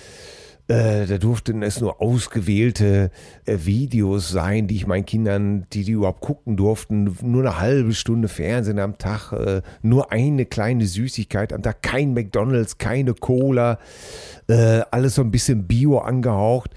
äh, 0.69 1.07
da 1.07 1.19
durften 1.19 1.63
es 1.63 1.81
nur 1.81 2.01
ausgewählte 2.01 3.11
äh, 3.45 3.59
Videos 3.65 4.31
sein, 4.31 4.67
die 4.67 4.77
ich 4.77 4.87
meinen 4.87 5.07
Kindern, 5.07 5.67
die 5.73 5.85
die 5.85 5.93
überhaupt 5.93 6.21
gucken 6.21 6.57
durften, 6.57 7.17
nur 7.23 7.43
eine 7.43 7.61
halbe 7.61 7.95
Stunde 7.95 8.29
Fernsehen 8.29 8.79
am 8.79 8.99
Tag, 8.99 9.33
äh, 9.33 9.63
nur 9.83 10.13
eine 10.13 10.47
kleine 10.47 10.87
Süßigkeit 10.87 11.53
am 11.53 11.63
Tag, 11.63 11.83
kein 11.83 12.15
McDonald's, 12.15 12.79
keine 12.79 13.15
Cola, 13.15 13.79
äh, 14.49 14.83
alles 14.91 15.15
so 15.17 15.23
ein 15.23 15.31
bisschen 15.31 15.67
Bio 15.67 15.99
angehaucht. 15.99 16.71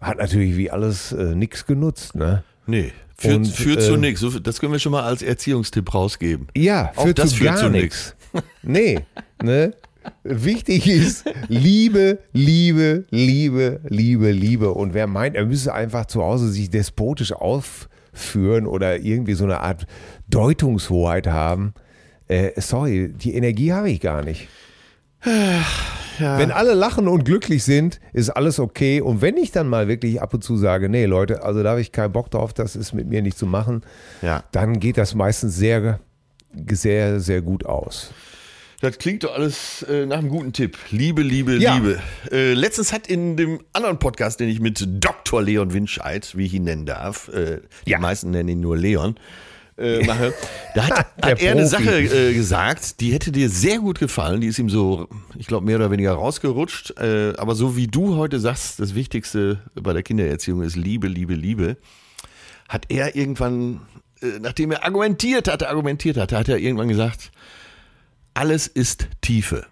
Hat 0.00 0.18
natürlich 0.18 0.56
wie 0.56 0.70
alles 0.70 1.12
äh, 1.12 1.34
nichts 1.34 1.66
genutzt, 1.66 2.14
ne? 2.14 2.42
Nee, 2.66 2.92
führt, 3.18 3.36
Und, 3.36 3.46
führt 3.46 3.82
zu 3.82 3.94
ähm, 3.94 4.00
nichts. 4.00 4.24
Das 4.42 4.60
können 4.60 4.72
wir 4.72 4.78
schon 4.78 4.92
mal 4.92 5.04
als 5.04 5.22
Erziehungstipp 5.22 5.92
rausgeben. 5.94 6.48
Ja, 6.56 6.92
Auch 6.96 7.04
führt 7.04 7.18
das 7.18 7.30
zu 7.30 7.36
führt 7.36 7.54
gar 7.54 7.64
zu 7.64 7.70
nichts. 7.70 8.14
Nee, 8.62 9.00
ne? 9.42 9.72
Wichtig 10.22 10.86
ist 10.86 11.24
Liebe, 11.48 12.18
Liebe, 12.32 13.06
Liebe, 13.10 13.80
Liebe, 13.88 14.30
Liebe. 14.30 14.72
Und 14.72 14.94
wer 14.94 15.06
meint, 15.06 15.36
er 15.36 15.46
müsse 15.46 15.72
einfach 15.72 16.06
zu 16.06 16.22
Hause 16.22 16.48
sich 16.50 16.70
despotisch 16.70 17.32
aufführen 17.32 18.66
oder 18.66 19.00
irgendwie 19.00 19.34
so 19.34 19.44
eine 19.44 19.60
Art 19.60 19.86
Deutungshoheit 20.28 21.26
haben, 21.26 21.74
äh, 22.28 22.60
sorry, 22.60 23.12
die 23.12 23.34
Energie 23.34 23.72
habe 23.72 23.90
ich 23.90 24.00
gar 24.00 24.22
nicht. 24.22 24.48
Wenn 26.18 26.50
alle 26.50 26.74
lachen 26.74 27.08
und 27.08 27.24
glücklich 27.24 27.64
sind, 27.64 28.00
ist 28.12 28.30
alles 28.30 28.58
okay. 28.58 29.00
Und 29.00 29.20
wenn 29.22 29.36
ich 29.36 29.52
dann 29.52 29.68
mal 29.68 29.88
wirklich 29.88 30.20
ab 30.22 30.34
und 30.34 30.42
zu 30.44 30.56
sage, 30.56 30.88
nee, 30.88 31.06
Leute, 31.06 31.42
also 31.42 31.62
da 31.62 31.70
habe 31.70 31.80
ich 31.80 31.92
keinen 31.92 32.12
Bock 32.12 32.30
drauf, 32.30 32.52
das 32.52 32.76
ist 32.76 32.92
mit 32.92 33.06
mir 33.08 33.22
nicht 33.22 33.38
zu 33.38 33.46
machen, 33.46 33.82
Ja. 34.22 34.44
dann 34.52 34.80
geht 34.80 34.98
das 34.98 35.14
meistens 35.14 35.56
sehr, 35.56 36.00
sehr, 36.70 37.20
sehr 37.20 37.42
gut 37.42 37.66
aus. 37.66 38.12
Das 38.82 38.98
klingt 38.98 39.24
doch 39.24 39.34
alles 39.34 39.82
äh, 39.84 40.04
nach 40.04 40.18
einem 40.18 40.28
guten 40.28 40.52
Tipp. 40.52 40.76
Liebe, 40.90 41.22
Liebe, 41.22 41.56
Ja. 41.56 41.76
Liebe. 41.76 41.98
Äh, 42.30 42.52
letztens 42.52 42.92
hat 42.92 43.06
in 43.06 43.36
dem 43.38 43.60
anderen 43.72 43.98
Podcast, 43.98 44.38
den 44.38 44.50
ich 44.50 44.60
mit 44.60 44.86
Dr. 45.02 45.42
Leon 45.42 45.72
Winscheid, 45.72 46.36
wie 46.36 46.44
ich 46.44 46.52
ihn 46.54 46.64
nennen 46.64 46.84
darf, 46.84 47.28
äh, 47.28 47.60
die 47.86 47.92
Ja. 47.92 47.98
meisten 47.98 48.30
nennen 48.32 48.50
ihn 48.50 48.60
nur 48.60 48.76
Leon, 48.76 49.16
äh, 49.78 50.04
mache, 50.06 50.32
da 50.74 50.84
hat, 50.88 51.06
Der 51.22 51.30
hat 51.32 51.42
er 51.42 51.52
eine. 51.52 51.66
Sache 51.66 52.00
äh, 52.00 52.32
gesagt, 52.34 53.00
die 53.00 53.12
hätte 53.12 53.30
dir 53.32 53.48
sehr 53.50 53.78
gut 53.78 53.98
gefallen. 53.98 54.40
Die 54.40 54.46
ist 54.46 54.58
ihm 54.58 54.70
so, 54.70 55.08
ich 55.36 55.46
glaube, 55.46 55.66
mehr 55.66 55.76
oder 55.76 55.90
weniger 55.90 56.12
rausgerutscht. 56.12 56.98
Äh, 56.98 57.34
aber 57.36 57.54
so 57.54 57.76
wie 57.76 57.86
du 57.86 58.16
heute 58.16 58.40
sagst, 58.40 58.80
das 58.80 58.94
Wichtigste 58.94 59.60
bei 59.74 59.92
der 59.92 60.02
Kindererziehung 60.02 60.62
ist 60.62 60.76
Liebe, 60.76 61.08
Liebe, 61.08 61.34
Liebe, 61.34 61.76
hat 62.68 62.86
er 62.88 63.16
irgendwann, 63.16 63.80
äh, 64.22 64.38
nachdem 64.40 64.70
er 64.72 64.84
argumentiert 64.84 65.48
hatte, 65.48 65.68
argumentiert 65.68 66.16
hatte, 66.16 66.38
hat 66.38 66.48
er 66.48 66.58
irgendwann 66.58 66.88
gesagt, 66.88 67.30
alles 68.34 68.66
ist 68.66 69.08
Tiefe. 69.20 69.66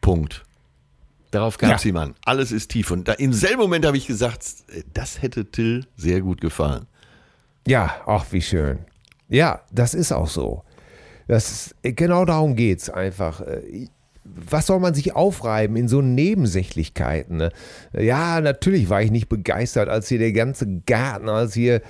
Punkt. 0.00 0.44
Darauf 1.30 1.56
gab 1.58 1.76
es 1.76 1.84
Ja. 1.84 1.90
ihm 1.90 1.96
an. 1.96 2.14
Alles 2.24 2.52
ist 2.52 2.70
Tiefe. 2.70 2.92
Und 2.94 3.08
da, 3.08 3.12
im 3.14 3.32
selben 3.32 3.60
Moment 3.60 3.86
habe 3.86 3.96
ich 3.96 4.06
gesagt, 4.06 4.44
äh, 4.74 4.82
das 4.94 5.22
hätte 5.22 5.46
Till 5.50 5.86
sehr 5.96 6.20
gut 6.20 6.40
gefallen. 6.40 6.86
Ja, 7.66 8.02
ach, 8.06 8.26
wie 8.32 8.42
schön. 8.42 8.78
Ja, 9.32 9.60
das 9.72 9.94
ist 9.94 10.12
auch 10.12 10.28
so. 10.28 10.62
Das, 11.28 11.74
genau 11.82 12.24
darum 12.24 12.54
geht 12.56 12.80
es 12.80 12.90
einfach. 12.90 13.40
Äh, 13.40 13.88
Was 14.24 14.66
soll 14.66 14.78
man 14.80 14.92
sich 14.94 15.14
aufreiben 15.16 15.76
in 15.76 15.88
so 15.88 16.02
Nebensächlichkeiten? 16.02 17.38
Ne? 17.38 17.50
Ja, 17.92 18.40
natürlich 18.40 18.90
war 18.90 19.02
ich 19.02 19.10
nicht 19.10 19.28
begeistert, 19.28 19.88
als 19.88 20.08
hier 20.08 20.18
der 20.18 20.32
ganze 20.32 20.66
Garten, 20.86 21.28
als 21.28 21.54
hier 21.54 21.80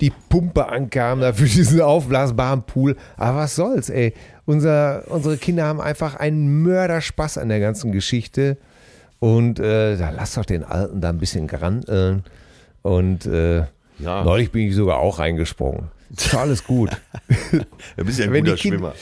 die 0.00 0.12
Pumpe 0.28 0.68
ankam, 0.68 1.20
da 1.20 1.32
für 1.32 1.44
diesen 1.44 1.80
aufblasbaren 1.80 2.62
Pool. 2.62 2.96
Aber 3.16 3.38
was 3.38 3.54
soll's, 3.56 3.90
ey. 3.90 4.14
Unser, 4.46 5.04
unsere 5.08 5.36
Kinder 5.36 5.64
haben 5.64 5.80
einfach 5.80 6.16
einen 6.16 6.62
Mörderspaß 6.62 7.38
an 7.38 7.48
der 7.48 7.60
ganzen 7.60 7.92
Geschichte. 7.92 8.56
Und 9.20 9.58
äh, 9.60 9.96
da 9.96 10.10
lass 10.10 10.34
doch 10.34 10.44
den 10.46 10.64
Alten 10.64 11.00
da 11.00 11.10
ein 11.10 11.18
bisschen 11.18 11.46
granteln. 11.46 12.24
Und 12.82 13.26
äh, 13.26 13.64
Ja. 13.98 14.24
neulich 14.24 14.50
bin 14.50 14.68
ich 14.68 14.74
sogar 14.74 14.98
auch 14.98 15.18
reingesprungen. 15.18 15.88
Ist 16.16 16.34
alles 16.34 16.64
gut. 16.64 16.90
Du 17.96 18.04
bist 18.04 18.18
ja 18.18 18.26
ein 18.26 18.32
Wenn 18.32 18.44
guter 18.44 18.56
Schwimmer. 18.56 18.94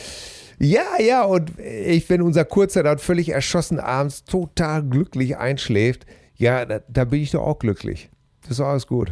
Ja, 0.58 1.00
ja, 1.00 1.22
und 1.24 1.52
ich, 1.60 2.08
wenn 2.10 2.20
unser 2.22 2.44
Kurzer 2.44 2.82
dann 2.82 2.98
völlig 2.98 3.28
erschossen 3.30 3.78
abends 3.78 4.24
total 4.24 4.82
glücklich 4.82 5.36
einschläft, 5.36 6.04
ja, 6.36 6.64
da, 6.64 6.80
da 6.88 7.04
bin 7.04 7.22
ich 7.22 7.30
doch 7.30 7.42
auch 7.42 7.58
glücklich. 7.58 8.08
Das 8.42 8.52
ist 8.52 8.60
alles 8.60 8.86
gut. 8.86 9.10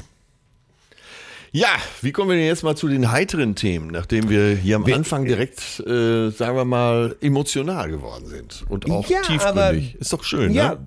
Ja, 1.52 1.68
wie 2.02 2.12
kommen 2.12 2.30
wir 2.30 2.36
denn 2.36 2.46
jetzt 2.46 2.64
mal 2.64 2.76
zu 2.76 2.88
den 2.88 3.10
heiteren 3.12 3.54
Themen, 3.54 3.88
nachdem 3.88 4.28
wir 4.28 4.54
hier 4.56 4.76
am 4.76 4.84
Anfang 4.92 5.24
direkt, 5.24 5.80
äh, 5.86 6.28
sagen 6.30 6.56
wir 6.56 6.64
mal, 6.64 7.16
emotional 7.20 7.88
geworden 7.90 8.26
sind 8.26 8.64
und 8.68 8.90
auch 8.90 9.08
Ja, 9.08 9.20
tiefgründig. 9.22 9.46
aber- 9.46 9.72
Ist 10.00 10.12
doch 10.12 10.22
schön, 10.24 10.52
Ja, 10.52 10.74
ne? 10.74 10.78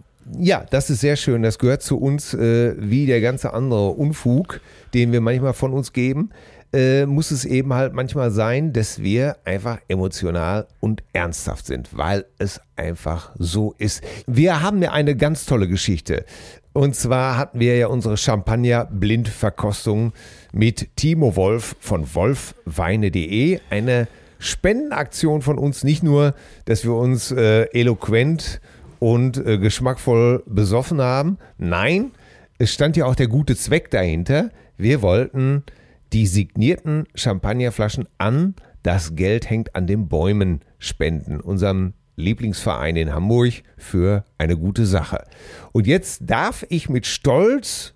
ja, 0.46 0.66
das 0.70 0.90
ist 0.90 1.00
sehr 1.00 1.16
schön. 1.16 1.42
Das 1.42 1.58
gehört 1.58 1.82
zu 1.82 1.98
uns 1.98 2.34
äh, 2.36 2.76
wie 2.78 3.06
der 3.08 3.22
ganze 3.22 3.54
andere 3.54 3.90
Unfug, 3.92 4.60
den 4.94 5.12
wir 5.12 5.22
manchmal 5.22 5.54
von 5.54 5.74
uns 5.74 5.92
geben. 5.94 6.30
Äh, 6.74 7.06
muss 7.06 7.32
es 7.32 7.46
eben 7.46 7.74
halt 7.74 7.94
manchmal 7.94 8.32
sein, 8.32 8.74
dass 8.74 9.02
wir 9.02 9.38
einfach 9.44 9.80
emotional 9.88 10.68
und 10.80 11.04
ernsthaft 11.14 11.66
sind, 11.66 11.90
weil 11.98 12.26
es 12.38 12.62
einfach 12.76 13.32
so 13.38 13.74
ist. 13.78 14.04
Wir 14.28 14.62
haben 14.62 14.82
ja 14.82 14.92
eine 14.92 15.16
ganz 15.16 15.46
tolle 15.46 15.68
Geschichte. 15.68 16.26
Und 16.74 16.96
zwar 16.96 17.38
hatten 17.38 17.60
wir 17.60 17.78
ja 17.78 17.88
unsere 17.88 18.18
Champagner-Blindverkostung 18.18 20.14
mit 20.54 20.96
Timo 20.96 21.36
Wolf 21.36 21.76
von 21.80 22.14
wolfweine.de. 22.14 23.60
Eine 23.70 24.08
Spendenaktion 24.38 25.42
von 25.42 25.58
uns, 25.58 25.84
nicht 25.84 26.04
nur, 26.04 26.34
dass 26.66 26.84
wir 26.84 26.94
uns 26.94 27.32
äh, 27.32 27.64
eloquent 27.74 28.62
und 29.00 29.38
äh, 29.38 29.58
geschmackvoll 29.58 30.44
besoffen 30.46 31.02
haben. 31.02 31.38
Nein, 31.58 32.12
es 32.60 32.74
stand 32.74 32.96
ja 32.96 33.06
auch 33.06 33.16
der 33.16 33.28
gute 33.28 33.56
Zweck 33.56 33.90
dahinter. 33.90 34.52
Wir 34.78 35.02
wollten 35.02 35.64
die 36.14 36.28
signierten 36.28 37.08
Champagnerflaschen 37.16 38.08
an 38.18 38.56
Das 38.82 39.16
Geld 39.16 39.50
hängt 39.50 39.76
an 39.76 39.88
den 39.88 40.08
Bäumen 40.08 40.62
spenden, 40.78 41.42
unserem 41.42 41.94
Lieblingsverein 42.16 42.96
in 42.96 43.14
Hamburg 43.14 43.64
für 43.78 44.26
eine 44.38 44.58
gute 44.58 44.86
Sache. 44.86 45.26
Und 45.72 45.88
jetzt 45.88 46.22
darf 46.26 46.66
ich 46.70 46.90
mit 46.90 47.06
Stolz 47.06 47.94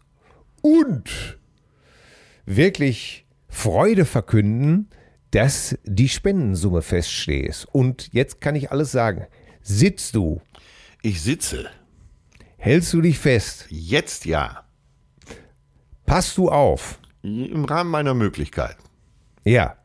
und 0.62 1.40
wirklich 2.46 3.26
Freude 3.48 4.06
verkünden, 4.06 4.90
dass 5.32 5.78
die 5.84 6.10
Spendensumme 6.10 6.82
feststeht. 6.82 7.68
Und 7.72 8.14
jetzt 8.14 8.42
kann 8.42 8.56
ich 8.56 8.72
alles 8.72 8.92
sagen. 8.92 9.28
Sitzt 9.62 10.16
du? 10.16 10.42
Ich 11.02 11.22
sitze. 11.22 11.70
Hältst 12.58 12.94
du 12.94 13.02
dich 13.02 13.20
fest? 13.20 13.66
Jetzt 13.70 14.26
ja. 14.26 14.66
Passt 16.06 16.38
du 16.38 16.50
auf? 16.50 17.00
Im 17.24 17.64
Rahmen 17.66 17.90
meiner 17.90 18.14
Möglichkeiten. 18.14 18.84
Ja. 19.46 19.76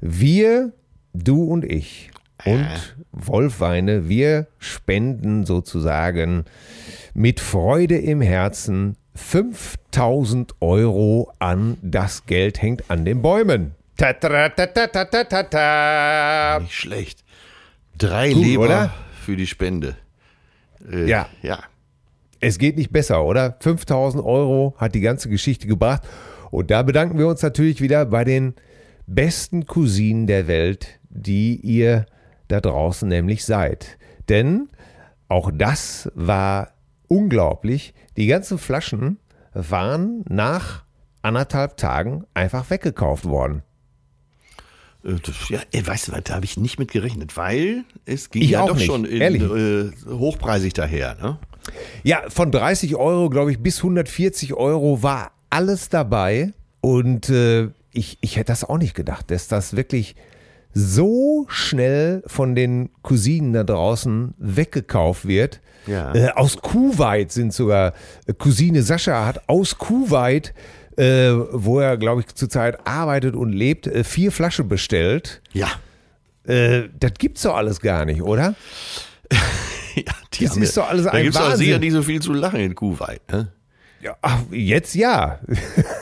Wir, 0.00 0.72
du 1.14 1.42
und 1.44 1.64
ich 1.64 2.10
und 2.44 2.96
Wolfweine, 3.10 4.08
wir 4.08 4.46
spenden 4.58 5.44
sozusagen 5.46 6.44
mit 7.14 7.40
Freude 7.40 7.96
im 7.98 8.20
Herzen 8.20 8.96
5000 9.14 10.54
Euro 10.60 11.32
an 11.38 11.78
das 11.82 12.26
Geld 12.26 12.62
hängt 12.62 12.90
an 12.90 13.04
den 13.04 13.22
Bäumen. 13.22 13.74
-ta 13.98 14.12
-ta 14.20 15.48
-ta. 15.50 16.60
Nicht 16.60 16.74
schlecht. 16.74 17.24
Drei 17.96 18.32
Gut, 18.32 18.42
Leber 18.44 18.64
oder? 18.64 18.94
für 19.24 19.34
die 19.36 19.46
Spende. 19.46 19.96
Äh, 20.88 21.08
Ja. 21.08 21.28
Ja. 21.42 21.58
Es 22.40 22.58
geht 22.58 22.76
nicht 22.76 22.92
besser, 22.92 23.24
oder? 23.24 23.56
5000 23.58 24.22
Euro 24.24 24.74
hat 24.78 24.94
die 24.94 25.00
ganze 25.00 25.28
Geschichte 25.28 25.66
gebracht. 25.66 26.02
Und 26.50 26.70
da 26.70 26.82
bedanken 26.82 27.18
wir 27.18 27.28
uns 27.28 27.42
natürlich 27.42 27.80
wieder 27.80 28.06
bei 28.06 28.24
den 28.24 28.54
besten 29.06 29.66
Cousinen 29.66 30.26
der 30.26 30.46
Welt, 30.46 30.98
die 31.08 31.56
ihr 31.56 32.06
da 32.48 32.60
draußen 32.60 33.08
nämlich 33.08 33.44
seid. 33.44 33.98
Denn 34.28 34.68
auch 35.28 35.50
das 35.54 36.10
war 36.14 36.72
unglaublich. 37.06 37.94
Die 38.16 38.26
ganzen 38.26 38.58
Flaschen 38.58 39.18
waren 39.52 40.24
nach 40.28 40.84
anderthalb 41.22 41.76
Tagen 41.76 42.24
einfach 42.34 42.70
weggekauft 42.70 43.24
worden. 43.24 43.62
Äh, 45.04 45.14
Ja, 45.48 45.60
ey, 45.72 45.86
weißt 45.86 46.08
du 46.08 46.12
was, 46.12 46.24
da 46.24 46.34
habe 46.34 46.44
ich 46.44 46.56
nicht 46.56 46.78
mit 46.78 46.90
gerechnet, 46.90 47.36
weil 47.36 47.84
es 48.04 48.30
ging 48.30 48.42
Ich 48.42 48.50
ja 48.50 48.62
auch 48.62 48.68
doch 48.68 48.76
nicht, 48.76 48.86
schon 48.86 49.04
in, 49.04 49.22
äh, 49.22 50.10
hochpreisig 50.10 50.72
daher. 50.74 51.16
Ne? 51.20 51.38
Ja, 52.02 52.22
von 52.28 52.50
30 52.50 52.96
Euro, 52.96 53.30
glaube 53.30 53.50
ich, 53.50 53.58
bis 53.58 53.78
140 53.78 54.54
Euro 54.54 55.02
war 55.02 55.32
alles 55.50 55.88
dabei. 55.88 56.52
Und 56.80 57.28
äh, 57.30 57.68
ich, 57.92 58.18
ich 58.20 58.36
hätte 58.36 58.46
das 58.52 58.64
auch 58.64 58.78
nicht 58.78 58.94
gedacht, 58.94 59.30
dass 59.30 59.48
das 59.48 59.74
wirklich 59.76 60.14
so 60.74 61.46
schnell 61.48 62.22
von 62.26 62.54
den 62.54 62.90
Cousinen 63.02 63.52
da 63.52 63.64
draußen 63.64 64.34
weggekauft 64.38 65.26
wird. 65.26 65.60
Ja. 65.86 66.14
Äh, 66.14 66.30
aus 66.32 66.58
Kuwait 66.58 67.32
sind 67.32 67.52
sogar, 67.52 67.94
äh, 68.26 68.34
Cousine 68.34 68.82
Sascha 68.82 69.24
hat 69.26 69.48
aus 69.48 69.78
Kuwait, 69.78 70.52
äh, 70.96 71.30
wo 71.52 71.80
er, 71.80 71.96
glaube 71.96 72.20
ich, 72.20 72.34
zurzeit 72.34 72.86
arbeitet 72.86 73.34
und 73.34 73.52
lebt, 73.52 73.86
äh, 73.86 74.04
vier 74.04 74.30
Flaschen 74.30 74.68
bestellt. 74.68 75.40
Ja. 75.52 75.68
Äh, 76.44 76.88
das 77.00 77.12
gibt's 77.18 77.42
doch 77.42 77.56
alles 77.56 77.80
gar 77.80 78.04
nicht, 78.04 78.22
oder? 78.22 78.54
ja 79.94 80.02
die 80.34 80.44
Das 80.44 80.54
haben 80.54 80.62
ist 80.62 80.76
doch 80.76 80.88
alles 80.88 81.04
Da 81.04 81.10
ein 81.12 81.22
gibt 81.24 81.34
es 81.34 81.40
doch 81.40 81.48
Wahnsinn. 81.50 81.66
sicher 81.66 81.78
nicht 81.78 81.92
so 81.92 82.02
viel 82.02 82.20
zu 82.20 82.32
lachen 82.32 82.60
in 82.60 82.74
Kuwait. 82.74 83.22
Ne? 83.32 83.48
Ja, 84.00 84.16
ach, 84.22 84.42
jetzt 84.52 84.94
ja. 84.94 85.40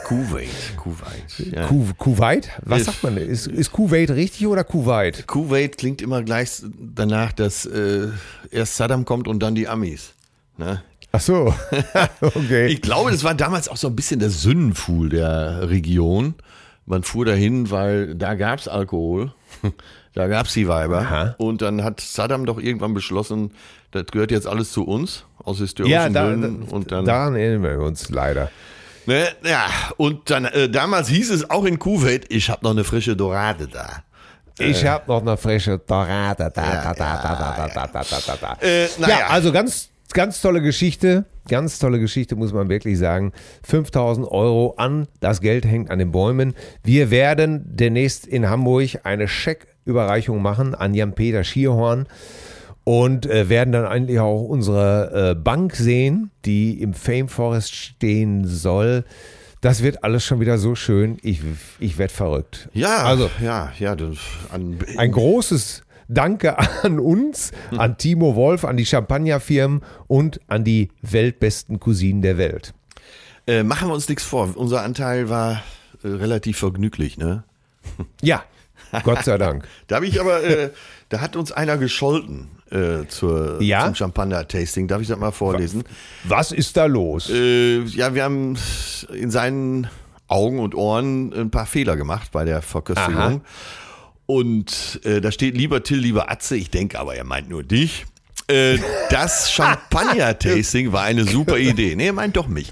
Kuwait, 0.05 0.49
Kuwait. 0.77 1.51
Ja. 1.51 1.65
Ku 1.65 1.87
Kuwait? 1.97 2.49
Was 2.63 2.85
sagt 2.85 3.03
man? 3.03 3.17
Ist, 3.17 3.47
ist 3.47 3.71
Kuwait 3.71 4.11
richtig 4.11 4.45
oder 4.45 4.63
Kuwait? 4.63 5.25
Kuwait 5.25 5.77
klingt 5.77 6.03
immer 6.03 6.21
gleich 6.21 6.61
danach, 6.79 7.31
dass 7.33 7.65
äh, 7.65 8.09
erst 8.51 8.77
Saddam 8.77 9.03
kommt 9.03 9.27
und 9.27 9.41
dann 9.41 9.55
die 9.55 9.67
Amis. 9.67 10.13
Ne? 10.57 10.83
Ach 11.11 11.21
so. 11.21 11.53
okay. 12.21 12.67
Ich 12.67 12.81
glaube, 12.81 13.09
das 13.09 13.23
war 13.23 13.33
damals 13.33 13.67
auch 13.67 13.77
so 13.77 13.87
ein 13.87 13.95
bisschen 13.95 14.19
der 14.19 14.29
Sündenfuhl 14.29 15.09
der 15.09 15.67
Region. 15.69 16.35
Man 16.85 17.01
fuhr 17.01 17.25
dahin, 17.25 17.71
weil 17.71 18.13
da 18.13 18.35
gab 18.35 18.59
es 18.59 18.67
Alkohol, 18.67 19.33
da 20.13 20.27
gab 20.27 20.45
es 20.45 20.53
die 20.53 20.67
Weiber. 20.67 20.99
Aha. 20.99 21.35
Und 21.39 21.63
dann 21.63 21.83
hat 21.83 21.99
Saddam 21.99 22.45
doch 22.45 22.59
irgendwann 22.59 22.93
beschlossen, 22.93 23.51
das 23.91 24.05
gehört 24.07 24.31
jetzt 24.31 24.47
alles 24.47 24.71
zu 24.71 24.85
uns, 24.85 25.25
aus 25.47 25.59
historischen 25.59 25.93
ja, 25.93 26.09
da, 26.09 26.27
Gründen. 26.27 26.63
Und 26.63 26.91
dann, 26.91 27.05
daran 27.05 27.35
erinnern 27.35 27.63
wir 27.63 27.79
uns 27.79 28.09
leider. 28.09 28.51
ne, 29.05 29.29
ja, 29.43 29.67
und 29.95 30.29
dann 30.29 30.45
äh, 30.45 30.69
damals 30.69 31.07
hieß 31.07 31.31
es 31.31 31.49
auch 31.49 31.63
in 31.63 31.79
Kuwait, 31.79 32.25
ich 32.29 32.49
habe 32.49 32.63
noch 32.63 32.71
eine 32.71 32.83
frische 32.83 33.15
Dorade 33.15 33.67
da. 33.67 34.03
Ich 34.59 34.85
habe 34.85 35.05
noch 35.07 35.21
eine 35.21 35.37
frische 35.37 35.77
Dorade. 35.77 36.51
Da, 36.53 36.63
Ja, 36.63 36.81
da, 36.81 36.93
da, 36.93 37.21
da, 37.21 37.67
da, 37.67 37.67
da, 37.67 37.87
da, 37.87 38.03
da, 38.03 38.19
da, 38.25 38.35
da. 38.35 38.57
Äh, 38.59 38.87
naja. 38.97 39.19
Ja, 39.19 39.27
also 39.27 39.51
ganz, 39.51 39.89
ganz 40.13 40.41
tolle 40.41 40.61
Geschichte. 40.61 41.25
Ganz 41.47 41.79
tolle 41.79 41.99
Geschichte, 41.99 42.35
muss 42.35 42.51
man 42.51 42.67
wirklich 42.67 42.97
sagen. 42.97 43.31
5000 43.63 44.27
Euro 44.29 44.73
an, 44.77 45.07
das 45.21 45.39
Geld 45.39 45.63
hängt 45.63 45.91
an 45.91 45.99
den 45.99 46.11
Bäumen. 46.11 46.55
Wir 46.83 47.11
werden 47.11 47.61
demnächst 47.65 48.25
in 48.25 48.49
Hamburg 48.49 48.99
eine 49.03 49.27
Schecküberreichung 49.27 50.41
machen 50.41 50.75
an 50.75 50.93
Jan-Peter 50.93 51.43
Schierhorn 51.45 52.07
und 52.87 53.25
äh, 53.25 53.49
werden 53.49 53.73
dann 53.73 53.85
eigentlich 53.85 54.17
auch 54.21 54.43
unsere 54.43 55.31
äh, 55.31 55.35
Bank 55.35 55.75
sehen, 55.75 56.31
die 56.45 56.81
im 56.81 56.93
Fame 56.93 57.27
Forest 57.27 57.75
stehen 57.75 58.47
soll. 58.47 59.03
Das 59.59 59.83
wird 59.83 60.05
alles 60.05 60.23
schon 60.23 60.39
wieder 60.39 60.57
so 60.57 60.73
schön. 60.73 61.17
Ich, 61.21 61.41
ich 61.79 61.97
werde 61.97 62.13
verrückt. 62.13 62.69
Ja, 62.71 63.03
Also 63.03 63.29
ja, 63.43 63.73
ja, 63.77 63.93
das, 63.97 64.15
an, 64.53 64.79
ein 64.95 65.11
großes 65.11 65.83
Danke 66.07 66.57
an 66.85 66.97
uns, 67.01 67.51
an 67.75 67.97
Timo 67.97 68.35
Wolf, 68.37 68.63
an 68.63 68.77
die 68.77 68.85
Champagnerfirmen 68.85 69.81
und 70.07 70.39
an 70.47 70.63
die 70.63 70.87
weltbesten 71.01 71.81
Cousinen 71.81 72.21
der 72.21 72.37
Welt. 72.37 72.73
äh, 73.47 73.63
machen 73.63 73.89
wir 73.89 73.95
uns 73.95 74.07
nichts 74.07 74.23
vor. 74.23 74.55
Unser 74.55 74.83
Anteil 74.83 75.27
war 75.27 75.61
äh, 76.03 76.07
relativ 76.07 76.59
vergnüglich, 76.59 77.17
ne? 77.17 77.43
Ja, 78.21 78.45
Gott 79.03 79.25
sei 79.25 79.37
Dank. 79.37 79.67
Da 79.87 79.97
habe 79.97 80.05
ich 80.05 80.21
aber, 80.21 80.41
äh, 80.41 80.69
da 81.09 81.19
hat 81.19 81.35
uns 81.35 81.51
einer 81.51 81.77
gescholten 81.77 82.47
äh, 82.71 83.07
zur, 83.07 83.61
Ja? 83.61 83.85
zum 83.85 83.95
Champagner-Tasting. 83.95 84.87
Darf 84.87 85.01
ich 85.01 85.07
das 85.07 85.17
mal 85.17 85.31
vorlesen? 85.31 85.83
Was 86.23 86.51
ist 86.51 86.77
da 86.77 86.85
los? 86.85 87.29
Äh, 87.29 87.83
ja, 87.83 88.13
wir 88.13 88.23
haben 88.23 88.57
in 89.13 89.31
seinen 89.31 89.87
Augen 90.27 90.59
und 90.59 90.75
Ohren 90.75 91.33
ein 91.33 91.51
paar 91.51 91.65
Fehler 91.65 91.95
gemacht 91.95 92.31
bei 92.31 92.43
der 92.45 92.61
Verköstigung. 92.61 93.17
Aha. 93.17 93.41
Und 94.25 94.99
äh, 95.05 95.21
da 95.21 95.31
steht 95.31 95.55
lieber 95.55 95.83
Till, 95.83 95.99
lieber 95.99 96.29
Atze. 96.29 96.57
Ich 96.57 96.69
denke 96.69 96.99
aber, 96.99 97.15
er 97.15 97.23
meint 97.23 97.49
nur 97.49 97.63
dich. 97.63 98.05
Äh, 98.47 98.77
das 99.09 99.51
Champagner-Tasting 100.01 100.91
war 100.91 101.03
eine 101.03 101.23
super 101.25 101.57
Idee. 101.57 101.95
Nee, 101.95 102.07
er 102.07 102.13
meint 102.13 102.35
doch 102.37 102.47
mich. 102.47 102.71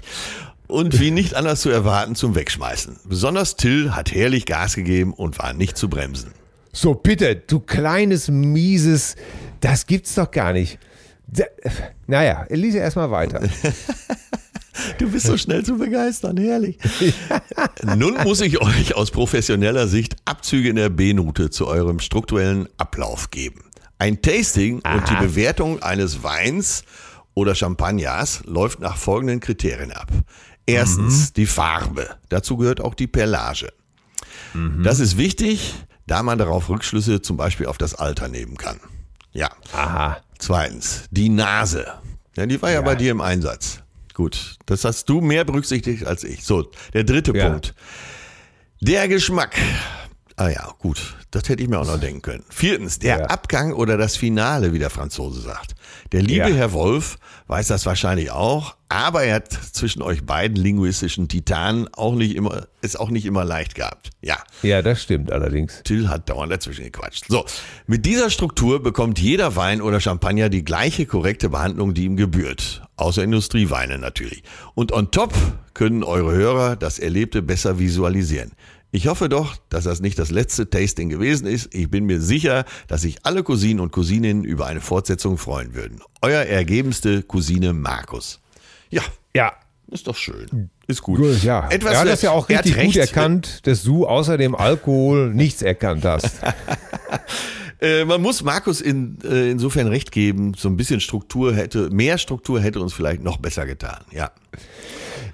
Und 0.66 1.00
wie 1.00 1.10
nicht 1.12 1.34
anders 1.34 1.60
zu 1.60 1.70
erwarten, 1.70 2.14
zum 2.16 2.34
Wegschmeißen. 2.34 2.96
Besonders 3.04 3.56
Till 3.56 3.92
hat 3.92 4.12
herrlich 4.12 4.46
Gas 4.46 4.74
gegeben 4.74 5.12
und 5.14 5.38
war 5.38 5.52
nicht 5.52 5.76
zu 5.78 5.88
bremsen. 5.88 6.32
So, 6.72 6.92
bitte, 6.94 7.36
du 7.36 7.60
kleines, 7.60 8.28
mieses, 8.28 9.16
das 9.60 9.86
gibt's 9.86 10.14
doch 10.14 10.30
gar 10.30 10.52
nicht. 10.52 10.78
Da, 11.26 11.44
naja, 12.06 12.46
lese 12.50 12.78
erstmal 12.78 13.10
weiter. 13.10 13.40
Du 14.98 15.10
bist 15.10 15.26
so 15.26 15.36
schnell 15.36 15.64
zu 15.64 15.78
begeistern, 15.78 16.36
herrlich. 16.36 16.78
Nun 17.96 18.14
muss 18.22 18.40
ich 18.40 18.60
euch 18.60 18.94
aus 18.94 19.10
professioneller 19.10 19.88
Sicht 19.88 20.16
Abzüge 20.24 20.68
in 20.68 20.76
der 20.76 20.90
B-Note 20.90 21.50
zu 21.50 21.66
eurem 21.66 21.98
strukturellen 21.98 22.68
Ablauf 22.76 23.30
geben. 23.30 23.64
Ein 23.98 24.20
Tasting 24.20 24.76
und 24.80 25.08
die 25.08 25.14
Bewertung 25.14 25.82
eines 25.82 26.22
Weins 26.22 26.84
oder 27.34 27.54
Champagners 27.54 28.42
läuft 28.44 28.80
nach 28.80 28.96
folgenden 28.96 29.40
Kriterien 29.40 29.92
ab. 29.92 30.10
Erstens 30.66 31.32
die 31.32 31.46
Farbe. 31.46 32.08
Dazu 32.28 32.56
gehört 32.56 32.80
auch 32.80 32.94
die 32.94 33.06
Perlage. 33.06 33.72
Das 34.82 35.00
ist 35.00 35.16
wichtig, 35.16 35.74
da 36.06 36.22
man 36.22 36.38
darauf 36.38 36.68
Rückschlüsse 36.68 37.22
zum 37.22 37.36
Beispiel 37.36 37.66
auf 37.66 37.78
das 37.78 37.94
Alter 37.94 38.28
nehmen 38.28 38.56
kann. 38.56 38.80
Ja. 39.36 39.50
Aha. 39.74 40.16
Zweitens, 40.38 41.04
die 41.10 41.28
Nase. 41.28 41.86
Ja, 42.36 42.46
die 42.46 42.60
war 42.62 42.70
ja, 42.70 42.80
bei 42.80 42.94
dir 42.94 43.10
im 43.10 43.20
Einsatz. 43.20 43.80
Gut, 44.14 44.56
das 44.64 44.82
hast 44.84 45.10
du 45.10 45.20
mehr 45.20 45.44
berücksichtigt 45.44 46.06
als 46.06 46.24
ich. 46.24 46.42
So, 46.42 46.70
der 46.94 47.04
dritte 47.04 47.36
Ja. 47.36 47.50
Punkt. 47.50 47.74
Der 48.80 49.08
Geschmack. 49.08 49.54
Ah 50.36 50.48
ja, 50.48 50.72
gut, 50.78 51.16
das 51.36 51.48
hätte 51.48 51.62
ich 51.62 51.68
mir 51.68 51.78
auch 51.78 51.86
noch 51.86 52.00
denken 52.00 52.22
können. 52.22 52.44
Viertens, 52.48 52.98
der 52.98 53.18
Ja. 53.18 53.24
Abgang 53.26 53.72
oder 53.72 53.96
das 53.96 54.16
Finale, 54.16 54.72
wie 54.72 54.78
der 54.78 54.90
Franzose 54.90 55.40
sagt. 55.40 55.74
Der 56.12 56.22
liebe 56.22 56.48
Ja. 56.48 56.54
Herr 56.54 56.72
Wolf 56.72 57.18
weiß 57.46 57.68
das 57.68 57.86
wahrscheinlich 57.86 58.30
auch, 58.30 58.74
aber 58.88 59.24
er 59.24 59.36
hat 59.36 59.52
zwischen 59.52 60.02
euch 60.02 60.24
beiden 60.24 60.56
linguistischen 60.56 61.28
Titanen 61.28 61.88
auch 61.92 62.14
nicht 62.14 62.34
immer, 62.34 62.66
es 62.80 62.96
auch 62.96 63.10
nicht 63.10 63.26
immer 63.26 63.44
leicht 63.44 63.74
gehabt. 63.74 64.10
Ja. 64.22 64.38
Ja, 64.62 64.82
das 64.82 65.02
stimmt 65.02 65.30
allerdings. 65.30 65.82
Till 65.84 66.08
hat 66.08 66.28
dauernd 66.30 66.52
dazwischen 66.52 66.84
gequatscht. 66.84 67.24
So, 67.28 67.44
mit 67.86 68.06
dieser 68.06 68.30
Struktur 68.30 68.82
bekommt 68.82 69.18
jeder 69.18 69.56
Wein 69.56 69.82
oder 69.82 70.00
Champagner 70.00 70.48
die 70.48 70.64
gleiche 70.64 71.06
korrekte 71.06 71.50
Behandlung, 71.50 71.94
die 71.94 72.04
ihm 72.04 72.16
gebührt. 72.16 72.82
Außer 72.96 73.22
Industrieweine 73.22 73.98
natürlich. 73.98 74.42
Und 74.74 74.90
on 74.92 75.10
top 75.10 75.34
können 75.74 76.02
eure 76.02 76.32
Hörer 76.32 76.76
das 76.76 76.98
Erlebte 76.98 77.42
besser 77.42 77.78
visualisieren. 77.78 78.52
Ich 78.92 79.08
hoffe 79.08 79.28
doch, 79.28 79.56
dass 79.68 79.84
das 79.84 80.00
nicht 80.00 80.18
das 80.18 80.30
letzte 80.30 80.70
Tasting 80.70 81.08
gewesen 81.08 81.46
ist. 81.46 81.74
Ich 81.74 81.90
bin 81.90 82.04
mir 82.06 82.20
sicher, 82.20 82.64
dass 82.88 83.02
sich 83.02 83.18
alle 83.24 83.42
Cousinen 83.42 83.80
und 83.80 83.92
Cousininnen 83.92 84.44
über 84.44 84.66
eine 84.66 84.80
Fortsetzung 84.80 85.36
freuen 85.38 85.74
würden. 85.74 86.00
Euer 86.22 86.42
ergebenste 86.42 87.22
Cousine 87.22 87.72
Markus. 87.74 88.40
Ja, 88.88 89.02
Ja. 89.34 89.52
ist 89.90 90.06
doch 90.06 90.16
schön. 90.16 90.70
Ist 90.86 91.02
gut. 91.02 91.18
Gut, 91.18 91.42
ja. 91.42 91.68
Etwas, 91.68 91.92
er 91.94 91.98
hat 92.00 92.08
das 92.08 92.22
ja 92.22 92.30
auch 92.30 92.48
richtig 92.48 92.74
gut 92.74 92.84
recht. 92.84 92.96
erkannt, 92.96 93.66
dass 93.66 93.82
du 93.82 94.06
außer 94.06 94.38
dem 94.38 94.54
Alkohol 94.54 95.34
nichts 95.34 95.62
erkannt 95.62 96.04
hast. 96.04 96.40
Äh, 97.78 98.06
man 98.06 98.22
muss 98.22 98.42
Markus 98.42 98.80
in, 98.80 99.18
äh, 99.22 99.50
insofern 99.50 99.86
recht 99.88 100.10
geben, 100.10 100.54
so 100.56 100.66
ein 100.70 100.78
bisschen 100.78 100.98
Struktur 101.02 101.54
hätte, 101.54 101.90
mehr 101.90 102.16
Struktur 102.16 102.58
hätte 102.58 102.80
uns 102.80 102.94
vielleicht 102.94 103.22
noch 103.22 103.36
besser 103.36 103.66
getan. 103.66 104.02
Ja. 104.12 104.30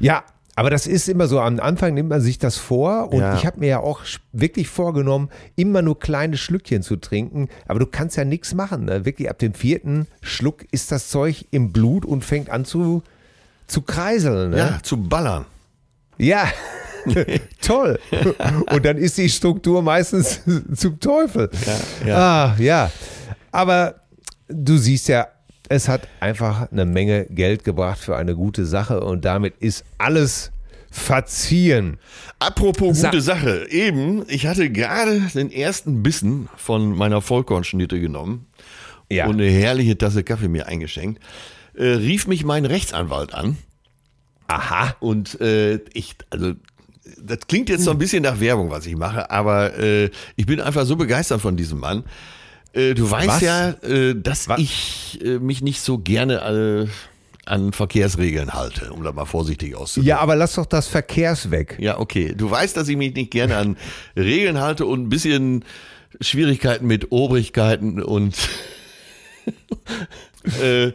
Ja, 0.00 0.24
aber 0.54 0.68
das 0.70 0.86
ist 0.86 1.08
immer 1.08 1.26
so, 1.28 1.40
am 1.40 1.58
Anfang 1.60 1.94
nimmt 1.94 2.10
man 2.10 2.20
sich 2.20 2.38
das 2.38 2.56
vor 2.56 3.10
und 3.12 3.20
Ja. 3.20 3.34
ich 3.36 3.46
habe 3.46 3.60
mir 3.60 3.68
ja 3.68 3.80
auch 3.80 4.00
wirklich 4.32 4.68
vorgenommen, 4.68 5.30
immer 5.56 5.80
nur 5.82 5.98
kleine 5.98 6.36
Schlückchen 6.36 6.82
zu 6.82 6.96
trinken, 6.96 7.48
aber 7.66 7.78
du 7.78 7.86
kannst 7.86 8.16
ja 8.16 8.24
nichts 8.24 8.52
machen. 8.54 8.84
Ne? 8.84 9.04
Wirklich 9.04 9.30
ab 9.30 9.38
dem 9.38 9.54
vierten 9.54 10.06
Schluck 10.20 10.64
ist 10.70 10.92
das 10.92 11.08
Zeug 11.08 11.46
im 11.50 11.72
Blut 11.72 12.04
und 12.04 12.24
fängt 12.24 12.50
an 12.50 12.64
zu, 12.64 13.02
zu 13.66 13.82
kreiseln. 13.82 14.50
Ne? 14.50 14.58
Ja, 14.58 14.78
zu 14.82 14.96
ballern. 15.02 15.46
Ja, 16.18 16.46
toll. 17.62 17.98
Und 18.70 18.84
dann 18.84 18.96
ist 18.96 19.18
die 19.18 19.28
Struktur 19.28 19.82
meistens 19.82 20.40
zum 20.76 21.00
Teufel. 21.00 21.50
ja. 22.06 22.16
Ah, 22.16 22.56
ja. 22.58 22.90
Aber 23.50 23.94
du 24.48 24.76
siehst 24.76 25.08
ja, 25.08 25.26
es 25.72 25.88
hat 25.88 26.06
einfach 26.20 26.70
eine 26.70 26.84
Menge 26.84 27.24
Geld 27.30 27.64
gebracht 27.64 27.98
für 27.98 28.16
eine 28.16 28.34
gute 28.36 28.66
Sache 28.66 29.00
und 29.00 29.24
damit 29.24 29.54
ist 29.60 29.84
alles 29.98 30.52
verziehen. 30.90 31.96
Apropos 32.38 33.00
Sa- 33.00 33.08
gute 33.10 33.22
Sache. 33.22 33.66
Eben, 33.70 34.24
ich 34.28 34.46
hatte 34.46 34.68
gerade 34.70 35.20
den 35.34 35.50
ersten 35.50 36.02
Bissen 36.02 36.48
von 36.56 36.94
meiner 36.94 37.22
Vollkornschnitte 37.22 37.98
genommen 38.00 38.46
Ja. 39.10 39.26
und 39.26 39.40
eine 39.40 39.50
herrliche 39.50 39.96
Tasse 39.96 40.22
Kaffee 40.24 40.48
mir 40.48 40.66
eingeschenkt. 40.66 41.22
Äh, 41.74 41.84
rief 41.86 42.26
mich 42.26 42.44
mein 42.44 42.66
Rechtsanwalt 42.66 43.32
an. 43.32 43.56
Aha. 44.48 44.94
Und 45.00 45.40
äh, 45.40 45.76
ich, 45.94 46.16
also 46.28 46.52
das 47.24 47.38
klingt 47.48 47.70
jetzt 47.70 47.84
so 47.84 47.90
ein 47.90 47.98
bisschen 47.98 48.22
nach 48.22 48.38
Werbung, 48.40 48.70
was 48.70 48.84
ich 48.86 48.96
mache, 48.96 49.30
aber 49.30 49.78
äh, 49.78 50.10
ich 50.36 50.44
bin 50.44 50.60
einfach 50.60 50.84
so 50.84 50.96
begeistert 50.96 51.40
von 51.40 51.56
diesem 51.56 51.80
Mann. 51.80 52.04
Äh, 52.72 52.94
du 52.94 53.10
weißt 53.10 53.28
Was? 53.28 53.40
ja, 53.40 53.70
äh, 53.82 54.14
dass 54.14 54.48
Was? 54.48 54.58
ich 54.58 55.20
äh, 55.22 55.38
mich 55.38 55.62
nicht 55.62 55.80
so 55.80 55.98
gerne 55.98 56.86
äh, 56.86 56.88
an 57.44 57.72
Verkehrsregeln 57.72 58.54
halte, 58.54 58.92
um 58.92 59.02
da 59.02 59.12
mal 59.12 59.24
vorsichtig 59.24 59.74
auszudrücken. 59.74 60.08
Ja, 60.08 60.18
aber 60.18 60.36
lass 60.36 60.54
doch 60.54 60.66
das 60.66 60.86
Verkehrs 60.86 61.50
weg. 61.50 61.76
Ja, 61.80 61.98
okay. 61.98 62.34
Du 62.36 62.50
weißt, 62.50 62.76
dass 62.76 62.88
ich 62.88 62.96
mich 62.96 63.14
nicht 63.14 63.30
gerne 63.30 63.56
an 63.56 63.76
Regeln 64.16 64.60
halte 64.60 64.86
und 64.86 65.02
ein 65.02 65.08
bisschen 65.08 65.64
Schwierigkeiten 66.20 66.86
mit 66.86 67.10
Obrigkeiten 67.10 68.02
und 68.02 68.36
äh, 70.62 70.92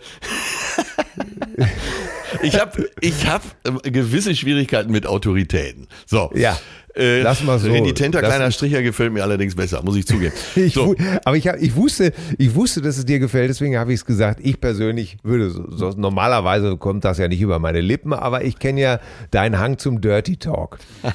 ich 2.44 2.56
habe 2.60 2.90
ich 3.02 3.28
hab 3.28 3.44
gewisse 3.84 4.36
Schwierigkeiten 4.36 4.92
mit 4.92 5.06
Autoritäten. 5.06 5.88
So. 6.06 6.32
Ja. 6.36 6.58
Äh, 6.98 7.22
Lass 7.22 7.44
mal 7.44 7.60
so. 7.60 7.70
Renitenter 7.72 8.22
Lass- 8.22 8.30
kleiner 8.32 8.52
Stricher 8.52 8.82
gefällt 8.82 9.14
mir 9.14 9.22
allerdings 9.24 9.56
besser, 9.56 9.82
muss 9.84 9.96
ich 9.96 10.08
zugeben. 10.08 10.34
Ich, 10.56 10.74
so. 10.74 10.96
aber 11.24 11.38
ich, 11.38 11.48
hab, 11.48 11.58
ich, 11.62 11.76
wusste, 11.76 12.12
ich 12.38 12.56
wusste, 12.56 12.82
dass 12.82 12.98
es 12.98 13.06
dir 13.06 13.20
gefällt, 13.20 13.50
deswegen 13.50 13.78
habe 13.78 13.94
ich 13.94 14.00
es 14.00 14.06
gesagt. 14.06 14.40
Ich 14.42 14.60
persönlich 14.60 15.18
würde, 15.24 15.50
so, 15.52 15.70
so, 15.70 15.92
normalerweise 15.96 16.76
kommt 16.78 17.06
das 17.06 17.20
ja 17.20 17.28
nicht 17.28 17.42
über 17.42 17.60
meine 17.60 17.82
Lippen, 17.82 18.14
aber 18.14 18.44
ich 18.44 18.58
kenne 18.58 18.82
ja 18.82 19.00
deinen 19.32 19.60
Hang 19.60 19.78
zum 19.78 20.02
Dirty 20.02 20.38
Talk. 20.38 20.80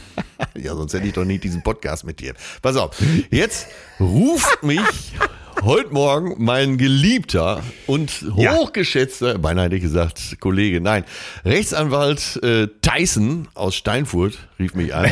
Ja, 0.60 0.74
sonst 0.74 0.92
hätte 0.92 1.06
ich 1.06 1.12
doch 1.12 1.24
nicht 1.24 1.44
diesen 1.44 1.62
Podcast 1.62 2.04
mit 2.04 2.18
dir. 2.20 2.34
Pass 2.62 2.76
auf, 2.76 2.96
jetzt 3.30 3.68
ruft 4.00 4.62
mich 4.64 4.80
heute 5.62 5.92
Morgen 5.92 6.34
mein 6.38 6.78
geliebter 6.78 7.62
und 7.86 8.24
Ja. 8.36 8.54
hochgeschätzter, 8.56 9.38
beinahe 9.38 9.66
hätte 9.66 9.76
ich 9.76 9.82
gesagt, 9.82 10.36
Kollege, 10.40 10.80
nein, 10.80 11.04
Rechtsanwalt 11.44 12.40
äh, 12.42 12.68
Tyson 12.80 13.48
aus 13.54 13.74
Steinfurt 13.74 14.38
rief 14.58 14.74
mich 14.74 14.94
an. 14.94 15.10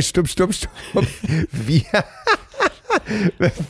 stopp, 0.00 0.28
stopp, 0.28 0.52
stopp. 0.54 1.06
Wie, 1.52 1.84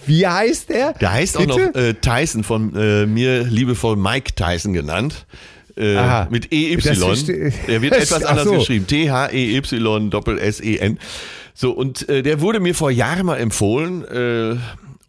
wie 0.07 0.27
heißt 0.27 0.69
der? 0.71 0.93
Der 0.95 1.13
heißt 1.13 1.37
auch 1.37 1.47
noch 1.47 1.57
Bitte? 1.59 1.89
äh, 1.91 1.95
Tyson, 1.95 2.45
von 2.45 2.75
äh, 2.77 3.07
mir 3.07 3.45
liebevoll 3.45 3.97
Mike 3.97 4.33
Tyson 4.35 4.73
genannt. 4.73 5.27
Äh, 5.77 5.97
Aha. 5.97 6.29
mit 6.31 6.53
EY. 6.53 6.77
Verste- 6.77 7.53
Der 7.67 7.83
wird 7.83 7.95
etwas 8.01 8.23
anders 8.25 8.45
so. 8.45 8.55
geschrieben. 8.59 8.87
T-H-E-Y 8.87 10.09
Doppel-S-E-N. 10.11 10.99
So, 11.53 11.73
und 11.73 12.09
äh, 12.09 12.23
der 12.23 12.41
wurde 12.41 12.61
mir 12.61 12.75
vor 12.77 12.91
Jahren 12.93 13.27
mal 13.27 13.37
empfohlen 13.39 14.05
äh, 14.05 14.57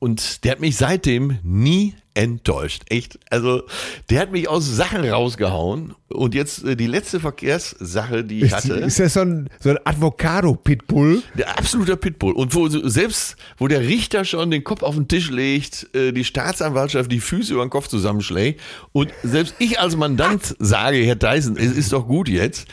und 0.06 0.44
der 0.44 0.52
hat 0.52 0.60
mich 0.60 0.78
seitdem 0.78 1.40
nie 1.42 1.96
enttäuscht. 2.14 2.84
Echt. 2.90 3.18
Also, 3.32 3.64
der 4.12 4.20
hat 4.20 4.32
mich 4.32 4.48
aus 4.48 4.64
Sachen 4.68 5.04
rausgehauen 5.04 5.96
und 6.10 6.36
jetzt 6.36 6.64
äh, 6.64 6.76
die 6.76 6.86
letzte 6.86 7.20
Verkehrssache, 7.20 8.24
die 8.24 8.44
ich 8.44 8.54
hatte. 8.54 8.76
Ist 8.76 9.00
das 9.00 9.14
so 9.14 9.22
ein, 9.22 9.50
so 9.60 9.72
ein 9.72 9.80
Avocado-Pitbull? 9.84 11.24
Der 11.34 11.58
absoluter 11.58 11.96
Pitbull. 11.96 12.34
Und 12.34 12.54
wo 12.54 12.70
selbst, 12.70 13.36
wo 13.58 13.68
der 13.68 13.82
Richter 13.82 14.26
schon 14.26 14.52
den 14.52 14.64
Kopf 14.64 14.84
auf 14.84 14.94
den 14.94 15.08
Tisch 15.08 15.32
legt, 15.32 15.90
äh, 15.96 16.12
die 16.12 16.24
Staatsanwaltschaft 16.24 17.12
die 17.12 17.20
Füße 17.20 17.54
über 17.54 17.66
den 17.66 17.72
Kopf 17.72 17.88
zusammenschlägt 17.88 18.62
und 18.92 19.12
selbst 19.24 19.56
ich 19.58 19.80
als 19.80 19.96
Mandant 19.96 20.56
sage, 20.60 20.98
Herr 20.98 21.16
Dyson, 21.16 21.58
es 21.58 21.76
ist 21.76 21.92
doch 21.92 22.06
gut 22.06 22.30
jetzt. 22.30 22.68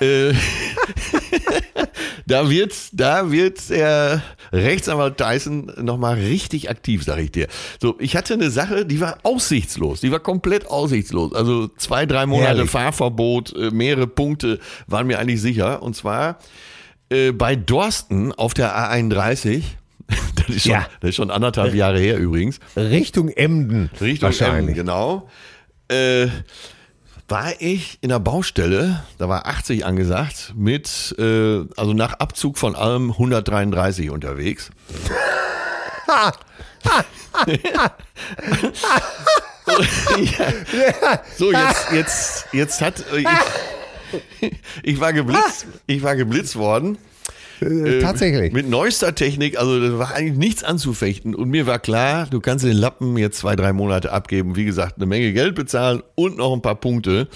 Äh, 0.00 0.32
da 2.26 2.50
wird, 2.50 2.74
da 2.92 3.30
wird 3.30 3.70
der 3.70 4.22
Rechtsanwalt 4.52 5.16
Tyson 5.18 5.72
nochmal 5.80 6.14
richtig 6.14 6.70
aktiv, 6.70 7.04
sag 7.04 7.18
ich 7.18 7.32
dir. 7.32 7.48
So, 7.80 7.96
ich 7.98 8.16
hatte 8.16 8.34
eine 8.34 8.50
Sache, 8.50 8.86
die 8.86 9.00
war 9.00 9.18
aussichtslos. 9.22 10.00
Die 10.00 10.10
war 10.12 10.20
komplett 10.20 10.66
aussichtslos. 10.66 11.34
Also 11.34 11.68
zwei, 11.76 12.06
drei 12.06 12.26
Monate 12.26 12.56
Herrlich. 12.56 12.70
Fahrverbot, 12.70 13.54
äh, 13.56 13.70
mehrere 13.70 14.06
Punkte 14.06 14.58
waren 14.86 15.06
mir 15.06 15.18
eigentlich 15.18 15.40
sicher. 15.40 15.82
Und 15.82 15.96
zwar 15.96 16.38
äh, 17.10 17.32
bei 17.32 17.56
Dorsten 17.56 18.32
auf 18.32 18.54
der 18.54 18.76
A31. 18.76 19.62
Das 20.36 20.48
ist 20.56 20.62
schon, 20.62 20.72
Ja. 20.72 20.86
das 21.00 21.10
ist 21.10 21.16
schon 21.16 21.30
anderthalb 21.30 21.74
Jahre 21.74 21.98
her 21.98 22.16
übrigens. 22.16 22.60
Richtung 22.74 23.28
Emden. 23.28 23.90
Richtung 24.00 24.32
Emden, 24.32 24.72
genau. 24.72 25.28
Äh, 25.88 26.28
war 27.28 27.60
ich 27.60 27.98
in 28.00 28.08
der 28.08 28.20
Baustelle, 28.20 29.04
da 29.18 29.28
war 29.28 29.46
80 29.46 29.84
angesagt, 29.84 30.54
mit, 30.56 31.14
äh, 31.18 31.64
also 31.76 31.92
nach 31.92 32.14
Abzug 32.14 32.56
von 32.58 32.74
allem 32.74 33.10
133 33.12 34.10
unterwegs. 34.10 34.70
So, 41.36 41.52
jetzt, 41.52 41.92
jetzt, 41.92 42.46
jetzt 42.52 42.80
hat, 42.80 43.04
äh, 43.12 43.24
ich, 44.40 44.52
ich 44.82 45.00
war 45.00 45.12
geblitzt, 45.12 45.66
ich 45.86 46.02
war 46.02 46.16
geblitzt 46.16 46.56
worden. 46.56 46.96
Äh, 47.60 48.00
tatsächlich. 48.00 48.52
Mit 48.52 48.68
neuester 48.68 49.14
Technik, 49.14 49.58
also 49.58 49.80
da 49.80 49.98
war 49.98 50.14
eigentlich 50.14 50.38
nichts 50.38 50.64
anzufechten. 50.64 51.34
Und 51.34 51.48
mir 51.50 51.66
war 51.66 51.78
klar, 51.78 52.26
du 52.30 52.40
kannst 52.40 52.64
den 52.64 52.76
Lappen 52.76 53.16
jetzt 53.16 53.38
zwei, 53.38 53.56
drei 53.56 53.72
Monate 53.72 54.12
abgeben. 54.12 54.56
Wie 54.56 54.64
gesagt, 54.64 54.96
eine 54.96 55.06
Menge 55.06 55.32
Geld 55.32 55.54
bezahlen 55.54 56.02
und 56.14 56.36
noch 56.38 56.52
ein 56.54 56.62
paar 56.62 56.76
Punkte. 56.76 57.28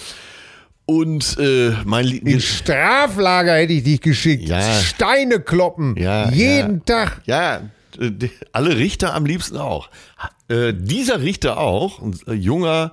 Und 0.84 1.36
äh, 1.38 1.72
mein 1.84 2.04
Lie- 2.06 2.18
In 2.18 2.40
Straflager 2.40 3.54
hätte 3.54 3.72
ich 3.72 3.84
dich 3.84 4.00
geschickt. 4.00 4.48
Ja. 4.48 4.60
Steine 4.80 5.40
kloppen. 5.40 5.94
Ja, 5.96 6.28
Jeden 6.30 6.84
Tag. 6.84 7.22
Ja, 7.26 7.56
äh, 8.00 8.10
die- 8.10 8.30
alle 8.52 8.76
Richter 8.76 9.14
am 9.14 9.24
liebsten 9.24 9.56
auch. 9.56 9.88
Äh, 10.48 10.74
dieser 10.76 11.22
Richter 11.22 11.58
auch, 11.58 12.02
ein 12.02 12.18
äh, 12.26 12.32
junger, 12.32 12.92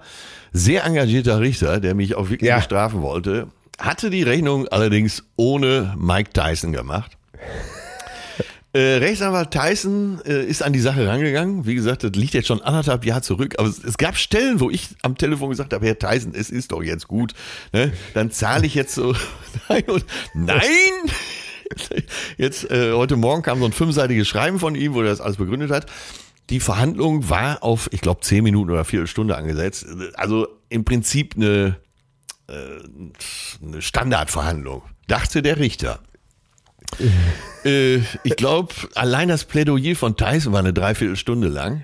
sehr 0.53 0.83
engagierter 0.85 1.39
Richter, 1.41 1.79
der 1.79 1.95
mich 1.95 2.15
auch 2.15 2.29
wirklich 2.29 2.47
Ja. 2.49 2.57
bestrafen 2.57 3.01
wollte, 3.01 3.47
hatte 3.79 4.09
die 4.09 4.23
Rechnung 4.23 4.67
allerdings 4.67 5.23
ohne 5.35 5.95
Mike 5.97 6.31
Tyson 6.33 6.71
gemacht. 6.71 7.13
Äh, 8.71 8.97
Rechtsanwalt 8.97 9.49
Tyson 9.49 10.21
äh, 10.25 10.45
ist 10.45 10.61
an 10.61 10.73
die 10.73 10.79
Sache 10.79 11.07
rangegangen. 11.07 11.65
Wie 11.65 11.73
gesagt, 11.73 12.03
das 12.03 12.11
liegt 12.11 12.35
jetzt 12.35 12.47
schon 12.47 12.61
anderthalb 12.61 13.03
Jahre 13.03 13.23
zurück. 13.23 13.55
Aber 13.57 13.67
es, 13.67 13.83
es 13.83 13.97
gab 13.97 14.15
Stellen, 14.15 14.59
wo 14.59 14.69
ich 14.69 14.89
am 15.01 15.17
Telefon 15.17 15.49
gesagt 15.49 15.73
habe, 15.73 15.83
Herr 15.87 15.97
Tyson, 15.97 16.33
es 16.35 16.51
ist 16.51 16.71
doch 16.71 16.83
jetzt 16.83 17.07
gut. 17.07 17.33
Ne? 17.73 17.91
Dann 18.13 18.29
zahle 18.29 18.67
ich 18.67 18.75
jetzt 18.75 18.93
so. 18.93 19.15
Nein, 19.69 19.83
nein! 20.35 20.59
Jetzt, 22.37 22.69
äh, 22.71 22.93
heute 22.93 23.15
Morgen 23.15 23.43
kam 23.43 23.59
so 23.59 23.65
ein 23.65 23.71
fünfseitiges 23.71 24.27
Schreiben 24.27 24.59
von 24.59 24.73
ihm, 24.73 24.93
wo 24.95 25.01
er 25.01 25.07
das 25.07 25.21
alles 25.21 25.37
begründet 25.37 25.69
hat. 25.69 25.85
Die 26.49 26.59
Verhandlung 26.59 27.29
war 27.29 27.63
auf, 27.63 27.89
ich 27.91 28.01
glaube, 28.01 28.21
zehn 28.21 28.43
Minuten 28.43 28.71
oder 28.71 28.85
Viertelstunde 28.85 29.35
angesetzt. 29.35 29.85
Also 30.15 30.47
im 30.69 30.83
Prinzip 30.83 31.35
eine, 31.35 31.77
äh, 32.47 32.53
eine 33.63 33.81
Standardverhandlung, 33.81 34.81
dachte 35.07 35.43
der 35.43 35.57
Richter. 35.59 35.99
Äh, 37.65 37.97
ich 38.23 38.35
glaube, 38.35 38.73
allein 38.95 39.27
das 39.27 39.43
Plädoyer 39.45 39.95
von 39.95 40.15
Tyson 40.15 40.53
war 40.53 40.59
eine 40.59 40.73
Dreiviertelstunde 40.73 41.47
lang. 41.47 41.83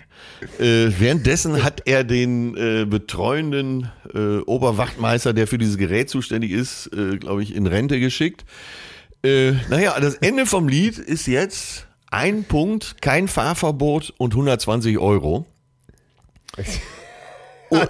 Äh, 0.59 0.91
währenddessen 0.97 1.63
hat 1.63 1.83
er 1.85 2.03
den 2.03 2.55
äh, 2.55 2.85
betreuenden 2.85 3.91
äh, 4.13 4.37
Oberwachtmeister, 4.39 5.33
der 5.33 5.47
für 5.47 5.57
dieses 5.57 5.77
Gerät 5.77 6.09
zuständig 6.09 6.51
ist, 6.51 6.87
äh, 6.93 7.17
glaube 7.17 7.43
ich, 7.43 7.55
in 7.55 7.67
Rente 7.67 7.99
geschickt. 7.99 8.45
Naja, 9.69 9.99
das 9.99 10.13
Ende 10.13 10.45
vom 10.45 10.67
Lied 10.67 10.99
ist 10.99 11.25
jetzt 11.25 11.87
ein 12.11 12.43
Punkt, 12.43 13.01
kein 13.01 13.27
Fahrverbot 13.27 14.13
und 14.19 14.33
120 14.33 14.99
Euro. 14.99 15.47
Und, 17.69 17.89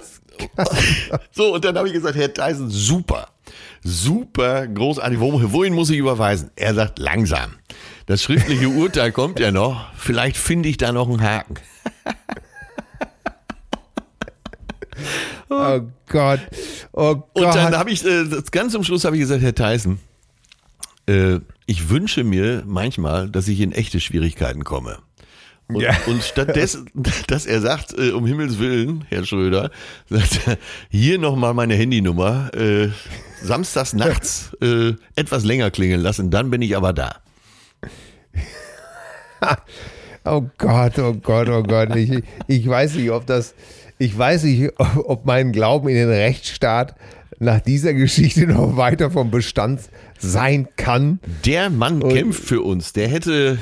so, 1.32 1.54
und 1.54 1.64
dann 1.64 1.76
habe 1.76 1.88
ich 1.88 1.94
gesagt, 1.94 2.16
Herr 2.16 2.32
Tyson, 2.32 2.70
super, 2.70 3.28
super, 3.82 4.66
großartig. 4.66 5.20
Wo, 5.20 5.40
wohin 5.52 5.74
muss 5.74 5.90
ich 5.90 5.98
überweisen? 5.98 6.50
Er 6.56 6.74
sagt, 6.74 6.98
langsam. 6.98 7.54
Das 8.06 8.22
schriftliche 8.22 8.68
Urteil 8.70 9.12
kommt 9.12 9.40
ja 9.40 9.50
noch. 9.52 9.92
Vielleicht 9.96 10.36
finde 10.36 10.68
ich 10.68 10.76
da 10.76 10.92
noch 10.92 11.08
einen 11.08 11.22
Haken. 11.22 11.54
Oh 15.48 15.80
Gott. 16.08 16.40
Oh 16.92 17.14
Gott. 17.14 17.28
Und 17.34 17.54
dann 17.54 17.76
habe 17.76 17.90
ich, 17.90 18.04
äh, 18.04 18.24
ganz 18.50 18.72
zum 18.72 18.82
Schluss 18.82 19.04
habe 19.04 19.16
ich 19.16 19.20
gesagt, 19.20 19.42
Herr 19.42 19.54
Tyson, 19.54 19.98
äh, 21.06 21.38
ich 21.66 21.88
wünsche 21.88 22.24
mir 22.24 22.62
manchmal, 22.66 23.28
dass 23.28 23.48
ich 23.48 23.60
in 23.60 23.72
echte 23.72 24.00
Schwierigkeiten 24.00 24.64
komme. 24.64 24.98
Und, 25.68 25.80
Ja. 25.80 25.96
und 26.06 26.22
stattdessen, 26.22 26.88
dass 27.26 27.44
er 27.46 27.60
sagt, 27.60 27.92
äh, 27.98 28.10
um 28.12 28.24
Himmels 28.26 28.58
Willen, 28.58 29.04
Herr 29.08 29.24
Schröder, 29.24 29.70
sagt 30.08 30.40
er, 30.46 30.58
hier 30.90 31.18
nochmal 31.18 31.54
meine 31.54 31.74
Handynummer, 31.74 32.54
äh, 32.54 32.88
samstags 33.42 33.92
nachts 33.92 34.56
äh, 34.62 34.92
etwas 35.16 35.44
länger 35.44 35.70
klingeln 35.70 36.00
lassen, 36.00 36.30
dann 36.30 36.50
bin 36.50 36.62
ich 36.62 36.76
aber 36.76 36.92
da. 36.92 37.16
Oh 40.24 40.42
Gott, 40.58 40.98
oh 40.98 41.14
Gott, 41.14 41.48
oh 41.48 41.62
Gott. 41.62 41.94
Ich, 41.94 42.22
ich 42.48 42.66
weiß 42.68 42.94
nicht, 42.96 43.10
ob 43.10 43.26
das, 43.26 43.54
ich 43.98 44.16
weiß 44.16 44.44
nicht, 44.44 44.72
ob 44.78 45.04
ob 45.08 45.26
mein 45.26 45.52
Glauben 45.52 45.88
in 45.88 45.94
den 45.96 46.08
Rechtsstaat 46.08 46.94
nach 47.38 47.60
dieser 47.60 47.92
Geschichte 47.94 48.46
noch 48.46 48.76
weiter 48.76 49.10
vom 49.10 49.30
Bestand 49.30 49.80
sein 50.18 50.68
kann. 50.76 51.20
Der 51.44 51.70
Mann 51.70 52.00
kämpft 52.08 52.42
für 52.42 52.62
uns. 52.62 52.92
Der 52.92 53.08
hätte, 53.08 53.58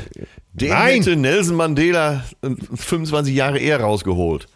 der 0.55 0.71
Nein. 0.75 0.95
hätte 1.01 1.17
Nelson 1.17 1.57
Mandela 1.57 2.25
äh, 2.43 2.51
25 2.75 3.35
Jahre 3.35 3.59
eher 3.59 3.81
rausgeholt. 3.81 4.47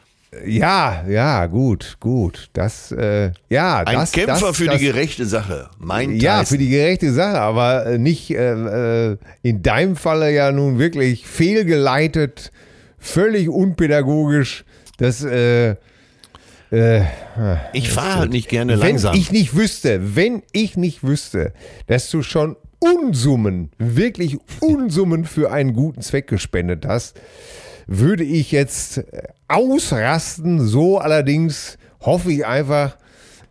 Ja, 0.47 1.05
ja, 1.09 1.47
gut, 1.47 1.97
gut. 2.01 2.51
Das, 2.53 2.93
äh, 2.93 3.33
ja, 3.49 3.79
Ein 3.79 3.95
das, 3.97 4.13
Kämpfer 4.13 4.49
das, 4.49 4.57
für 4.59 4.67
das, 4.67 4.79
die 4.79 4.85
gerechte 4.85 5.25
Sache. 5.25 5.71
Mein 5.79 6.17
Ja, 6.21 6.41
Tyson. 6.41 6.47
für 6.59 6.59
die 6.65 6.69
gerechte 6.69 7.13
Sache, 7.13 7.41
aber 7.41 7.87
äh, 7.87 7.99
nicht 7.99 8.31
äh, 8.31 9.13
äh, 9.13 9.17
in 9.43 9.63
deinem 9.63 9.97
Falle 9.97 10.31
ja 10.33 10.53
nun 10.53 10.79
wirklich 10.79 11.27
fehlgeleitet, 11.27 12.53
völlig 12.99 13.49
unpädagogisch. 13.49 14.65
Das, 14.99 15.25
äh, 15.25 15.77
äh, 16.71 17.03
Ich 17.73 17.89
fahre 17.91 18.17
halt 18.19 18.31
nicht 18.31 18.51
gerne 18.51 18.75
wenn 18.75 18.89
langsam. 18.89 19.15
ich 19.17 19.33
nicht 19.33 19.57
wüsste, 19.57 20.15
wenn 20.15 20.43
ich 20.53 20.77
nicht 20.77 21.03
wüsste, 21.03 21.55
dass 21.87 22.11
du 22.11 22.23
schon 22.23 22.57
Unsummen, 22.81 23.71
wirklich 23.79 24.39
Unsummen 24.61 25.25
für 25.25 25.51
einen 25.51 25.73
guten 25.75 26.01
Zweck 26.03 26.29
gespendet 26.29 26.87
hast, 26.87 27.21
würde 27.87 28.25
ich 28.25 28.53
jetzt 28.53 28.99
äh, 28.99 29.23
ausrasten. 29.49 30.67
So 30.67 30.99
allerdings 30.99 31.79
hoffe 32.01 32.33
ich 32.33 32.47
einfach, 32.47 32.97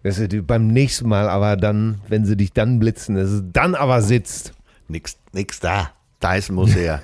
dass 0.03 0.15
sie 0.17 0.27
dir 0.29 0.43
beim 0.43 0.67
nächsten 0.67 1.09
Mal 1.09 1.27
aber 1.27 1.57
dann, 1.57 1.99
wenn 2.07 2.25
sie 2.25 2.37
dich 2.37 2.53
dann 2.53 2.79
blitzen, 2.79 3.15
dass 3.15 3.29
es 3.29 3.43
dann 3.51 3.75
aber 3.75 4.01
sitzt. 4.01 4.53
nix, 4.87 5.17
nix 5.33 5.59
da. 5.59 5.91
Tyson 6.19 6.55
muss 6.55 6.73
her. 6.73 7.03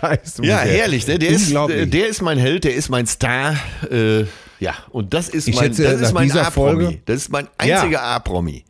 Da 0.00 0.12
ist 0.12 0.38
ja, 0.42 0.60
ungefähr- 0.60 0.78
herrlich. 0.78 1.06
Ne? 1.06 1.18
Der, 1.18 1.28
ist, 1.30 1.52
der 1.52 2.08
ist 2.08 2.22
mein 2.22 2.38
Held, 2.38 2.64
der 2.64 2.74
ist 2.74 2.88
mein 2.88 3.06
Star. 3.06 3.54
Äh, 3.90 4.22
ja, 4.60 4.74
und 4.90 5.12
das 5.12 5.28
ist 5.28 5.46
Ich 5.48 5.56
mein, 5.56 5.64
schätze, 5.66 5.82
das 5.82 6.00
ist 6.00 6.12
mein 6.14 6.30
A-Promi. 6.32 7.02
Das 7.04 7.16
ist 7.16 7.28
mein 7.30 7.48
Ja. 7.62 7.80
einziger 7.80 8.02
A-Promi. 8.02 8.64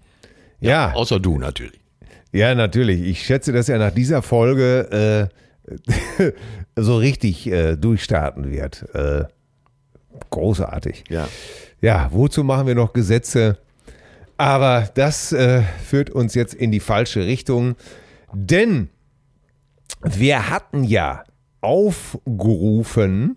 ja, 0.60 0.92
Außer 0.92 1.20
du 1.20 1.38
natürlich. 1.38 1.78
Ja, 2.32 2.54
natürlich. 2.54 3.00
Ich 3.02 3.22
schätze, 3.24 3.52
dass 3.52 3.68
er 3.68 3.78
nach 3.78 3.90
dieser 3.92 4.22
Folge 4.22 5.30
äh, 5.66 6.32
so 6.76 6.96
richtig 6.96 7.46
äh, 7.48 7.76
durchstarten 7.76 8.50
wird. 8.50 8.86
Äh, 8.94 9.24
großartig. 10.30 11.04
Ja. 11.08 11.28
Ja, 11.80 12.08
wozu 12.12 12.44
machen 12.44 12.66
wir 12.66 12.74
noch 12.74 12.92
Gesetze? 12.92 13.58
Aber 14.36 14.88
das 14.94 15.32
äh, 15.32 15.62
führt 15.84 16.10
uns 16.10 16.34
jetzt 16.34 16.54
in 16.54 16.70
die 16.70 16.80
falsche 16.80 17.26
Richtung, 17.26 17.74
denn 18.32 18.88
wir 20.02 20.48
hatten 20.50 20.84
ja 20.84 21.24
aufgerufen, 21.60 23.36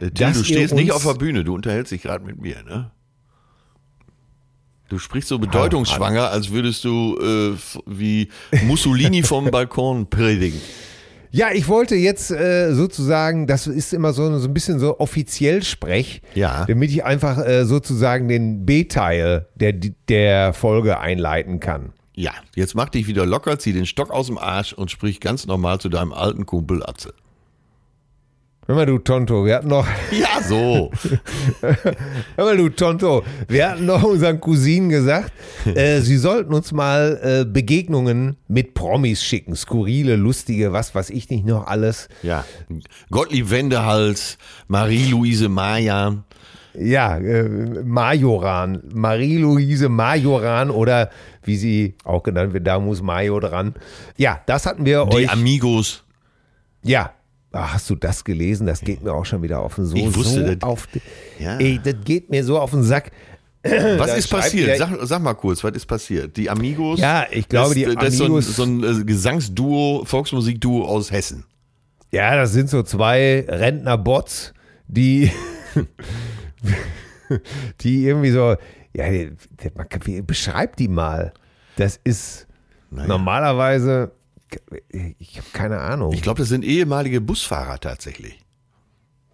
Äh, 0.00 0.10
Tim, 0.10 0.14
Dass 0.14 0.38
du 0.38 0.44
stehst 0.44 0.74
nicht 0.74 0.92
auf 0.92 1.04
der 1.04 1.14
Bühne, 1.14 1.44
du 1.44 1.54
unterhältst 1.54 1.92
dich 1.92 2.02
gerade 2.02 2.24
mit 2.24 2.40
mir, 2.40 2.62
ne? 2.64 2.90
Du 4.90 4.98
sprichst 4.98 5.28
so 5.28 5.38
bedeutungsschwanger, 5.38 6.30
als 6.30 6.50
würdest 6.50 6.84
du 6.84 7.16
äh, 7.18 7.56
wie 7.86 8.28
Mussolini 8.66 9.22
vom 9.22 9.50
Balkon 9.50 10.10
predigen. 10.10 10.60
ja, 11.30 11.46
ich 11.54 11.68
wollte 11.68 11.94
jetzt 11.94 12.32
äh, 12.32 12.74
sozusagen, 12.74 13.46
das 13.46 13.68
ist 13.68 13.94
immer 13.94 14.12
so, 14.12 14.36
so 14.38 14.48
ein 14.48 14.52
bisschen 14.52 14.80
so 14.80 14.98
offiziell 14.98 15.62
Sprech, 15.62 16.22
Ja. 16.34 16.64
damit 16.66 16.90
ich 16.90 17.04
einfach 17.04 17.38
äh, 17.38 17.64
sozusagen 17.66 18.26
den 18.26 18.66
B-Teil 18.66 19.46
der, 19.54 19.74
der 20.08 20.52
Folge 20.52 20.98
einleiten 20.98 21.60
kann. 21.60 21.92
Ja, 22.16 22.32
jetzt 22.56 22.74
mach 22.74 22.88
dich 22.88 23.06
wieder 23.06 23.24
locker, 23.24 23.60
zieh 23.60 23.72
den 23.72 23.86
Stock 23.86 24.10
aus 24.10 24.26
dem 24.26 24.38
Arsch 24.38 24.72
und 24.72 24.90
sprich 24.90 25.20
ganz 25.20 25.46
normal 25.46 25.78
zu 25.78 25.88
deinem 25.88 26.12
alten 26.12 26.46
Kumpel 26.46 26.84
Atze. 26.84 27.14
Hör 28.70 28.76
mal, 28.76 28.86
du 28.86 28.98
Tonto, 28.98 29.44
wir 29.44 29.56
hatten 29.56 29.66
noch, 29.66 29.84
Ja, 30.12 30.40
so. 30.40 30.92
hör 31.60 32.44
mal, 32.44 32.56
du 32.56 32.68
Tonto, 32.68 33.24
wir 33.48 33.68
hatten 33.68 33.84
noch 33.84 34.04
unseren 34.04 34.40
Cousinen 34.40 34.90
gesagt, 34.90 35.32
äh, 35.74 35.98
sie 36.02 36.16
sollten 36.16 36.54
uns 36.54 36.70
mal 36.70 37.18
äh, 37.20 37.44
Begegnungen 37.44 38.36
mit 38.46 38.74
Promis 38.74 39.24
schicken, 39.24 39.56
skurrile, 39.56 40.14
lustige, 40.14 40.72
was 40.72 40.94
weiß 40.94 41.10
ich 41.10 41.28
nicht 41.30 41.46
noch 41.46 41.66
alles. 41.66 42.08
Ja. 42.22 42.44
Gottlieb 43.10 43.50
Wendehals, 43.50 44.38
Marie-Louise 44.68 45.48
Maja. 45.48 46.22
Ja, 46.78 47.16
äh, 47.16 47.48
Majoran, 47.82 48.84
Marie-Louise 48.94 49.88
Majoran 49.88 50.70
oder 50.70 51.10
wie 51.42 51.56
sie 51.56 51.96
auch 52.04 52.22
genannt 52.22 52.52
wird, 52.52 52.68
da 52.68 52.78
muss 52.78 53.02
Majo 53.02 53.40
dran. 53.40 53.74
Ja, 54.16 54.40
das 54.46 54.64
hatten 54.64 54.84
wir 54.84 55.06
Die 55.06 55.16
euch. 55.16 55.32
Amigos. 55.32 56.04
Ja. 56.84 57.14
Ah, 57.52 57.72
hast 57.74 57.90
du 57.90 57.96
das 57.96 58.22
gelesen? 58.24 58.66
Das 58.66 58.80
geht 58.80 59.02
mir 59.02 59.12
auch 59.12 59.24
schon 59.26 59.42
wieder 59.42 59.60
auf 59.60 59.74
den 59.74 59.84
so, 59.86 59.96
Ich 59.96 60.14
wusste, 60.16 60.46
so 60.46 60.54
das- 60.54 60.62
auf. 60.62 60.86
Ja. 61.38 61.58
Ey, 61.58 61.80
das 61.82 61.94
geht 62.04 62.30
mir 62.30 62.44
so 62.44 62.58
auf 62.60 62.70
den 62.70 62.82
Sack. 62.84 63.10
Was 63.62 63.72
Da 64.08 64.14
ist 64.14 64.28
passiert? 64.28 64.78
Sag, 64.78 64.90
sag 65.02 65.20
mal 65.20 65.34
kurz, 65.34 65.62
was 65.62 65.72
ist 65.74 65.84
passiert? 65.86 66.34
Die 66.36 66.48
Amigos? 66.48 66.98
Ja, 67.00 67.26
ich 67.30 67.46
glaube, 67.48 67.74
das, 67.74 67.74
die 67.74 67.94
Das 67.94 68.04
ist 68.14 68.18
so 68.18 68.24
ein, 68.24 68.30
Amigos- 68.30 68.56
so 68.56 68.62
ein 68.62 68.84
äh, 69.02 69.04
Gesangsduo, 69.04 70.04
Volksmusikduo 70.06 70.84
aus 70.86 71.10
Hessen. 71.10 71.44
Ja, 72.10 72.34
das 72.36 72.52
sind 72.52 72.70
so 72.70 72.82
zwei 72.82 73.44
Rentner-Bots, 73.48 74.54
die, 74.88 75.30
die 77.80 78.04
irgendwie 78.06 78.30
so, 78.30 78.56
ja, 78.94 79.08
die- 79.10 79.32
die- 79.62 79.70
man 79.74 80.26
beschreibt 80.26 80.78
die 80.78 80.88
mal. 80.88 81.32
Das 81.76 82.00
ist 82.02 82.46
Naja. 82.90 83.08
normalerweise, 83.08 84.12
ich 85.18 85.36
habe 85.38 85.46
keine 85.52 85.78
Ahnung. 85.80 86.12
Ich 86.12 86.22
glaube, 86.22 86.38
das 86.40 86.48
sind 86.48 86.64
ehemalige 86.64 87.20
Busfahrer 87.20 87.78
tatsächlich. 87.80 88.38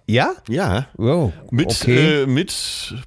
ja? 0.07 0.35
Ja. 0.49 0.87
Oh, 0.99 1.33
Mit, 1.51 1.67
okay. 1.69 2.23
äh, 2.23 2.27
mit 2.27 2.53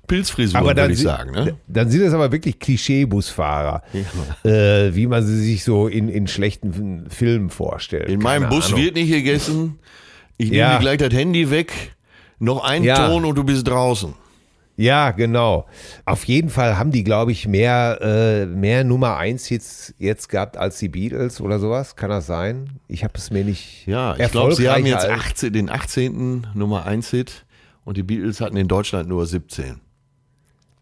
Pilzfrisur, 0.08 0.60
aber 0.60 0.69
würde 0.69 0.82
dann, 0.82 0.91
ich 0.91 1.00
sagen. 1.00 1.32
Ne? 1.32 1.58
dann 1.67 1.89
sind 1.89 2.02
es 2.02 2.13
aber 2.13 2.32
wirklich 2.32 2.60
Klischee-Busfahrer, 2.60 3.84
äh, 4.43 4.93
wie 4.95 5.08
man 5.08 5.26
sie 5.26 5.39
sich 5.41 5.63
so 5.63 5.88
in, 5.88 6.10
in 6.10 6.28
schlechten 6.28 7.10
Filmen 7.10 7.50
vorstellt. 7.50 8.10
In 8.10 8.19
Keine 8.22 8.41
meinem 8.41 8.50
Bus 8.50 8.67
Ahnung. 8.67 8.82
wird 8.82 8.95
nicht 8.95 9.10
gegessen. 9.12 9.80
Ich 10.38 10.50
nehme 10.50 10.60
Ja. 10.60 10.74
dir 10.78 10.82
gleich 10.82 10.98
das 10.98 11.13
Handy 11.13 11.50
weg. 11.52 11.72
Noch 12.39 12.63
ein 12.63 12.84
Ja. 12.84 13.08
Ton 13.10 13.26
und 13.26 13.36
du 13.36 13.43
bist 13.43 13.67
draußen. 13.67 14.13
Ja, 14.80 15.12
genau. 15.12 15.65
Auf 16.06 16.24
jeden 16.24 16.50
Fall 16.50 16.78
haben 16.78 16.92
die, 16.92 17.04
glaube 17.04 17.34
ich, 17.34 17.46
mehr, 17.50 18.00
äh, 18.02 18.46
mehr 18.46 18.86
Nummer 18.86 19.18
1 19.18 19.46
Hits 19.46 19.94
jetzt 19.98 20.30
gehabt 20.30 20.56
als 20.56 20.80
die 20.80 20.88
Beatles 20.88 21.42
oder 21.42 21.60
sowas. 21.60 21.98
Kann 21.98 22.10
das 22.10 22.28
sein? 22.28 22.80
Ich 22.88 23.04
habe 23.04 23.13
es 23.18 23.30
mir 23.30 23.44
nicht. 23.44 23.86
Ja, 23.88 24.15
ich 24.18 24.32
glaube, 24.32 24.56
sie 24.56 24.70
haben 24.70 24.86
jetzt 24.86 25.04
erfolgreicher- 25.04 25.30
18, 25.32 25.52
den 25.54 25.70
18. 25.70 26.48
Nummer 26.54 26.86
1 26.86 27.10
Hit 27.10 27.46
und 27.84 27.98
die 27.98 28.04
Beatles 28.04 28.39
hatten 28.39 28.56
in 28.56 28.70
Deutschland 28.70 29.10
nur 29.10 29.26
17. 29.26 29.82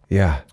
Ja. 0.09 0.43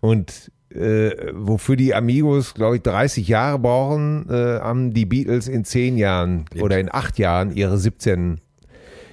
Und 0.00 0.50
äh, 0.70 1.10
wofür 1.34 1.76
die 1.76 1.94
Amigos, 1.94 2.54
glaube 2.54 2.76
ich, 2.76 2.82
30 2.82 3.28
Jahre 3.28 3.58
brauchen, 3.58 4.30
äh, 4.30 4.60
haben 4.60 4.94
die 4.94 5.04
Beatles 5.04 5.46
in 5.46 5.66
10 5.66 5.98
Jahren 5.98 6.46
oder 6.58 6.80
in 6.80 6.88
8 6.90 7.18
Jahren 7.18 7.50
ihre 7.54 7.76
17. 7.76 8.40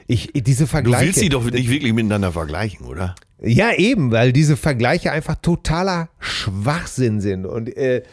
Ich, 0.08 0.32
diese 0.34 0.64
Du 0.66 0.68
Vergleiche. 0.70 1.06
willst 1.08 1.20
sie 1.20 1.30
doch 1.30 1.44
nicht 1.44 1.70
wirklich 1.70 1.94
miteinander 1.94 2.32
vergleichen, 2.32 2.86
oder? 2.86 3.16
Ja, 3.42 3.74
eben, 3.74 4.12
weil 4.12 4.32
diese 4.34 4.56
Vergleiche 4.56 5.12
einfach 5.12 5.36
totaler 5.42 6.10
Schwachsinn 6.20 7.22
sind 7.22 7.46
und 7.46 7.76
äh, 7.76 8.04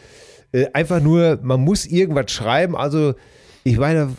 äh, 0.51 0.67
einfach 0.73 1.01
nur, 1.01 1.39
man 1.43 1.61
muss 1.61 1.85
irgendwas 1.85 2.31
schreiben. 2.31 2.75
Also, 2.75 3.13
ich 3.63 3.77
meine, 3.77 4.09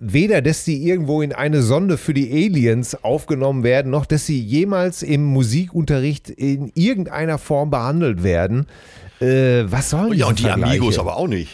weder, 0.00 0.40
dass 0.40 0.64
sie 0.64 0.82
irgendwo 0.82 1.20
in 1.20 1.32
eine 1.32 1.62
Sonde 1.62 1.98
für 1.98 2.14
die 2.14 2.32
Aliens 2.32 2.94
aufgenommen 3.04 3.62
werden, 3.62 3.90
noch 3.90 4.06
dass 4.06 4.24
sie 4.24 4.40
jemals 4.40 5.02
im 5.02 5.24
Musikunterricht 5.24 6.30
in 6.30 6.70
irgendeiner 6.74 7.38
Form 7.38 7.70
behandelt 7.70 8.22
werden. 8.22 8.66
Äh, 9.20 9.64
was 9.66 9.90
sollen 9.90 10.14
Ja, 10.14 10.26
und 10.26 10.38
die 10.38 10.44
Vergleiche? 10.44 10.70
Amigos 10.70 10.98
aber 10.98 11.16
auch 11.16 11.28
nicht. 11.28 11.50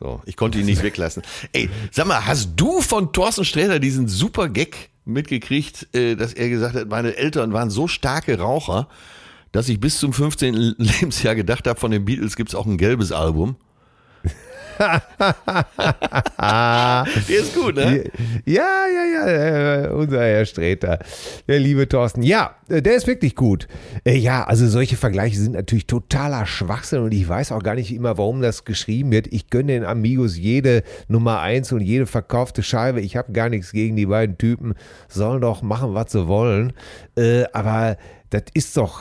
So, 0.00 0.22
ich 0.24 0.36
konnte 0.36 0.58
ihn 0.58 0.64
nicht 0.64 0.82
weglassen. 0.82 1.22
Ey, 1.52 1.68
sag 1.90 2.06
mal, 2.06 2.26
hast 2.26 2.52
du 2.56 2.80
von 2.80 3.12
Thorsten 3.12 3.44
Sträter 3.44 3.78
diesen 3.78 4.08
super 4.08 4.48
Gag 4.48 4.88
mitgekriegt, 5.04 5.94
äh, 5.94 6.16
dass 6.16 6.32
er 6.32 6.48
gesagt 6.48 6.74
hat, 6.74 6.88
meine 6.88 7.16
Eltern 7.16 7.52
waren 7.52 7.68
so 7.68 7.86
starke 7.86 8.38
Raucher, 8.38 8.88
dass 9.52 9.68
ich 9.68 9.78
bis 9.78 9.98
zum 9.98 10.14
15. 10.14 10.54
Lebensjahr 10.78 11.34
gedacht 11.34 11.66
habe, 11.66 11.78
von 11.78 11.90
den 11.90 12.06
Beatles 12.06 12.36
gibt's 12.36 12.54
auch 12.54 12.64
ein 12.64 12.78
gelbes 12.78 13.12
Album. 13.12 13.56
Der 16.40 17.04
ist 17.28 17.54
gut, 17.54 17.76
ne? 17.76 18.04
Ja, 18.46 18.86
ja, 18.86 19.04
ja, 19.84 19.90
unser 19.90 20.22
Herr 20.22 20.46
Sträter, 20.46 20.98
der 21.46 21.58
liebe 21.58 21.86
Thorsten. 21.88 22.22
Ja, 22.22 22.54
äh, 22.68 22.80
der 22.80 22.94
ist 22.94 23.06
wirklich 23.06 23.34
gut. 23.34 23.68
Äh, 24.04 24.16
Ja, 24.16 24.44
also 24.44 24.66
solche 24.68 24.96
Vergleiche 24.96 25.38
sind 25.38 25.52
natürlich 25.52 25.86
totaler 25.86 26.46
Schwachsinn 26.46 27.00
und 27.00 27.12
ich 27.12 27.28
weiß 27.28 27.52
auch 27.52 27.62
gar 27.62 27.74
nicht 27.74 27.92
immer, 27.92 28.16
warum 28.16 28.40
das 28.40 28.64
geschrieben 28.64 29.12
wird. 29.12 29.26
Ich 29.32 29.50
gönne 29.50 29.72
den 29.72 29.84
Amigos 29.84 30.36
jede 30.38 30.82
Nummer 31.08 31.40
eins 31.40 31.72
und 31.72 31.80
jede 31.82 32.06
verkaufte 32.06 32.62
Scheibe. 32.62 33.00
Ich 33.00 33.16
habe 33.16 33.32
gar 33.32 33.48
nichts 33.50 33.72
gegen 33.72 33.96
die 33.96 34.06
beiden 34.06 34.38
Typen. 34.38 34.74
Sollen 35.08 35.42
doch 35.42 35.60
machen, 35.62 35.94
was 35.94 36.12
sie 36.12 36.26
wollen. 36.26 36.72
Äh, 37.16 37.44
Aber 37.52 37.96
das 38.30 38.44
ist 38.54 38.76
doch, 38.76 39.00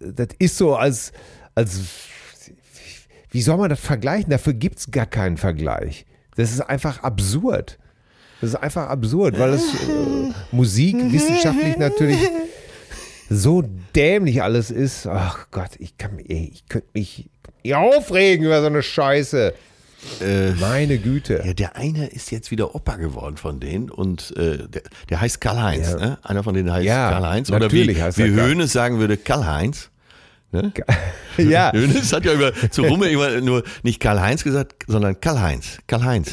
das 0.00 0.28
ist 0.38 0.56
so 0.56 0.76
als, 0.76 1.12
als 1.54 1.80
wie 3.30 3.42
soll 3.42 3.56
man 3.58 3.68
das 3.70 3.80
vergleichen? 3.80 4.30
Dafür 4.30 4.54
gibt 4.54 4.78
es 4.78 4.90
gar 4.90 5.06
keinen 5.06 5.36
Vergleich. 5.36 6.06
Das 6.36 6.50
ist 6.52 6.60
einfach 6.60 7.02
absurd. 7.02 7.78
Das 8.40 8.50
ist 8.50 8.56
einfach 8.56 8.88
absurd, 8.88 9.38
weil 9.38 9.54
es 9.54 9.62
äh, 9.74 10.32
Musik 10.52 10.96
wissenschaftlich 11.12 11.76
natürlich 11.76 12.20
so 13.28 13.62
dämlich 13.94 14.42
alles 14.42 14.70
ist. 14.70 15.06
Ach 15.06 15.48
Gott, 15.50 15.70
ich 15.78 15.98
kann 15.98 16.18
ey, 16.18 16.50
ich 16.52 16.66
könnte 16.68 16.88
mich 16.94 17.28
aufregen 17.74 18.44
über 18.46 18.60
so 18.60 18.66
eine 18.68 18.82
Scheiße. 18.82 19.52
Äh, 20.20 20.52
Meine 20.60 20.98
Güte. 20.98 21.42
ja, 21.44 21.52
der 21.54 21.74
eine 21.74 22.06
ist 22.06 22.30
jetzt 22.30 22.52
wieder 22.52 22.74
Opa 22.76 22.94
geworden 22.96 23.36
von 23.36 23.58
denen 23.58 23.90
und 23.90 24.32
äh, 24.36 24.68
der, 24.68 24.82
der 25.10 25.20
heißt 25.20 25.40
Karl-Heinz, 25.40 25.90
Ja. 25.90 25.96
ne? 25.98 26.18
Einer 26.22 26.44
von 26.44 26.54
denen 26.54 26.72
heißt 26.72 26.86
Ja, 26.86 27.10
Karl-Heinz. 27.10 27.50
Oder 27.50 27.70
wie, 27.72 27.88
wie. 27.88 28.30
Hönes 28.40 28.72
sagen 28.72 29.00
würde, 29.00 29.16
Karl-Heinz. 29.16 29.90
Ne? 30.52 30.72
Ja, 31.38 31.72
Hönes 31.74 32.12
hat 32.12 32.24
ja 32.24 32.32
über 32.32 32.52
zu 32.70 32.82
Rumme 32.82 33.08
immer 33.08 33.40
nur 33.40 33.62
nicht 33.84 34.00
Karl-Heinz 34.00 34.42
gesagt, 34.42 34.84
sondern 34.88 35.20
Karl-Heinz. 35.20 35.78
Karl-Heinz. 35.86 36.32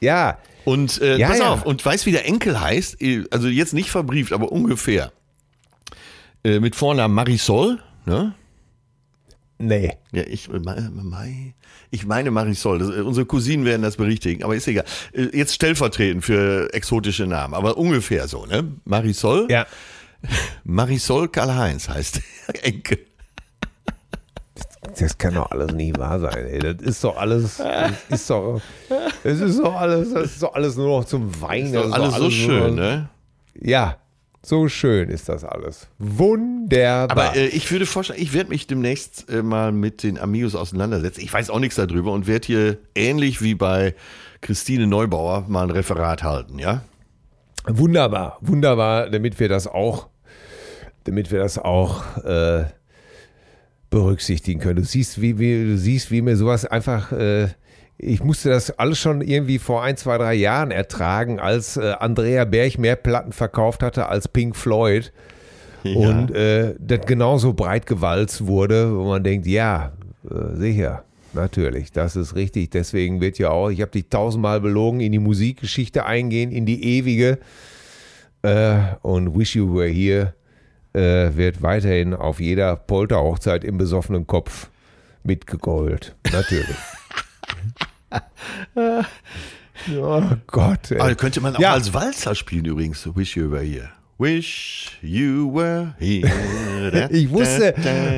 ja. 0.00 0.38
Und 0.64 0.98
äh, 1.02 1.18
Ja, 1.18 1.28
pass 1.28 1.38
ja. 1.40 1.52
auf, 1.52 1.66
und 1.66 1.84
weißt 1.84 2.06
wie 2.06 2.12
der 2.12 2.26
Enkel 2.26 2.58
heißt? 2.58 2.96
Also 3.30 3.48
jetzt 3.48 3.74
nicht 3.74 3.90
verbrieft, 3.90 4.32
aber 4.32 4.50
ungefähr. 4.50 5.12
Äh, 6.42 6.58
mit 6.60 6.74
Vornamen 6.74 7.14
Marisol, 7.14 7.80
ne? 8.06 8.34
Nee. 9.58 9.92
Ja, 10.12 10.22
ich, 10.26 10.48
äh, 10.48 11.52
ich 11.90 12.06
meine 12.06 12.30
Marisol. 12.30 12.78
Das, 12.78 12.88
äh, 12.88 13.00
unsere 13.02 13.26
Cousinen 13.26 13.66
werden 13.66 13.82
das 13.82 13.96
berichtigen, 13.96 14.42
aber 14.42 14.56
ist 14.56 14.66
egal. 14.66 14.84
Äh, 15.12 15.36
Jetzt 15.36 15.54
stellvertretend 15.54 16.24
für 16.24 16.72
exotische 16.72 17.26
Namen, 17.26 17.52
aber 17.52 17.76
ungefähr 17.76 18.26
so, 18.26 18.46
ne? 18.46 18.72
Marisol? 18.84 19.48
Ja. 19.50 19.66
Marisol 20.64 21.28
Karl-Heinz 21.28 21.88
heißt 21.90 22.20
der 22.48 22.64
Enkel. 22.64 22.98
Das 24.98 25.18
kann 25.18 25.34
doch 25.34 25.50
alles 25.50 25.72
nicht 25.72 25.98
wahr 25.98 26.20
sein, 26.20 26.46
ey. 26.46 26.58
Das 26.60 26.76
ist 26.82 27.02
doch 27.04 27.16
alles, 27.16 27.56
das 27.58 27.92
ist 28.10 28.30
doch, 28.30 28.60
das 29.22 29.40
ist 29.40 29.58
doch 29.58 29.74
alles, 29.74 30.12
das 30.12 30.24
ist 30.26 30.42
doch 30.42 30.54
alles 30.54 30.76
nur 30.76 31.00
noch 31.00 31.04
zum 31.04 31.40
Weinen. 31.40 31.72
Das 31.72 31.86
ist 31.86 31.90
doch 31.92 31.98
Alles 32.02 32.14
so 32.16 32.22
nur 32.22 32.30
schön, 32.30 32.74
noch- 32.76 32.82
ne? 32.82 33.08
Ja, 33.60 33.96
so 34.42 34.68
schön 34.68 35.08
ist 35.08 35.28
das 35.28 35.42
alles. 35.44 35.88
Wunderbar. 35.98 37.10
Aber 37.30 37.36
äh, 37.36 37.46
ich 37.46 37.70
würde 37.70 37.86
vorschlagen, 37.86 38.20
ich 38.20 38.32
werde 38.34 38.50
mich 38.50 38.66
demnächst 38.66 39.30
äh, 39.30 39.42
mal 39.42 39.72
mit 39.72 40.02
den 40.02 40.18
Amigos 40.18 40.54
auseinandersetzen. 40.54 41.20
Ich 41.22 41.32
weiß 41.32 41.50
auch 41.50 41.60
nichts 41.60 41.76
darüber 41.76 42.12
und 42.12 42.26
werde 42.26 42.46
hier 42.46 42.78
ähnlich 42.94 43.40
wie 43.42 43.54
bei 43.54 43.94
Christine 44.42 44.86
Neubauer 44.86 45.44
mal 45.48 45.62
ein 45.64 45.70
Referat 45.70 46.22
halten, 46.22 46.58
ja? 46.58 46.82
wunderbar, 47.66 48.36
wunderbar, 48.42 49.08
damit 49.08 49.40
wir 49.40 49.48
das 49.48 49.66
auch, 49.66 50.08
damit 51.04 51.30
wir 51.32 51.38
das 51.38 51.56
auch 51.58 52.02
äh, 52.24 52.64
berücksichtigen 53.94 54.60
können. 54.60 54.76
Du 54.76 54.84
siehst, 54.84 55.20
wie, 55.20 55.38
wie, 55.38 55.64
du 55.64 55.78
siehst, 55.78 56.10
wie 56.10 56.20
mir 56.20 56.36
sowas 56.36 56.66
einfach. 56.66 57.12
Äh, 57.12 57.48
ich 57.96 58.24
musste 58.24 58.48
das 58.48 58.76
alles 58.76 58.98
schon 58.98 59.20
irgendwie 59.20 59.60
vor 59.60 59.84
ein, 59.84 59.96
zwei, 59.96 60.18
drei 60.18 60.34
Jahren 60.34 60.72
ertragen, 60.72 61.38
als 61.38 61.76
äh, 61.76 61.94
Andrea 62.00 62.44
Berg 62.44 62.76
mehr 62.76 62.96
Platten 62.96 63.30
verkauft 63.30 63.84
hatte 63.84 64.08
als 64.08 64.26
Pink 64.26 64.56
Floyd. 64.56 65.12
und 65.84 66.34
äh, 66.34 66.74
das 66.78 67.06
genauso 67.06 67.52
breit 67.52 67.86
gewalzt 67.86 68.46
wurde, 68.46 68.96
wo 68.96 69.04
man 69.04 69.22
denkt, 69.22 69.46
ja, 69.46 69.92
äh, 70.28 70.56
sicher, 70.56 71.04
natürlich, 71.34 71.92
das 71.92 72.16
ist 72.16 72.34
richtig. 72.34 72.70
Deswegen 72.70 73.20
wird 73.20 73.38
ja 73.38 73.50
auch, 73.50 73.68
ich 73.68 73.80
habe 73.80 73.92
dich 73.92 74.08
tausendmal 74.08 74.60
belogen, 74.60 75.00
in 75.00 75.12
die 75.12 75.18
Musikgeschichte 75.18 76.04
eingehen, 76.04 76.50
in 76.50 76.66
die 76.66 76.82
ewige. 76.98 77.38
Äh, 78.42 78.78
und 79.02 79.38
Wish 79.38 79.54
You 79.54 79.72
Were 79.72 79.88
Here 79.88 80.34
äh, 80.94 81.36
wird 81.36 81.62
weiterhin 81.62 82.14
auf 82.14 82.40
jeder 82.40 82.76
Polterhochzeit 82.76 83.64
im 83.64 83.76
besoffenen 83.78 84.26
Kopf 84.26 84.68
mitgegolt. 85.22 86.14
Natürlich. 86.32 86.76
oh 88.76 90.22
Gott. 90.46 90.90
Ey. 90.90 91.00
Aber 91.00 91.14
könnte 91.14 91.40
man 91.40 91.56
auch 91.56 91.60
Ja. 91.60 91.72
als 91.72 91.92
Walzer 91.92 92.34
spielen 92.34 92.64
übrigens. 92.64 93.08
Wish 93.14 93.36
you 93.36 93.50
were 93.50 93.62
here. 93.62 93.90
Wish 94.18 94.98
you 95.02 95.52
were 95.52 95.94
here. 95.98 96.30
Ich 97.10 97.30
wusste, 97.30 97.74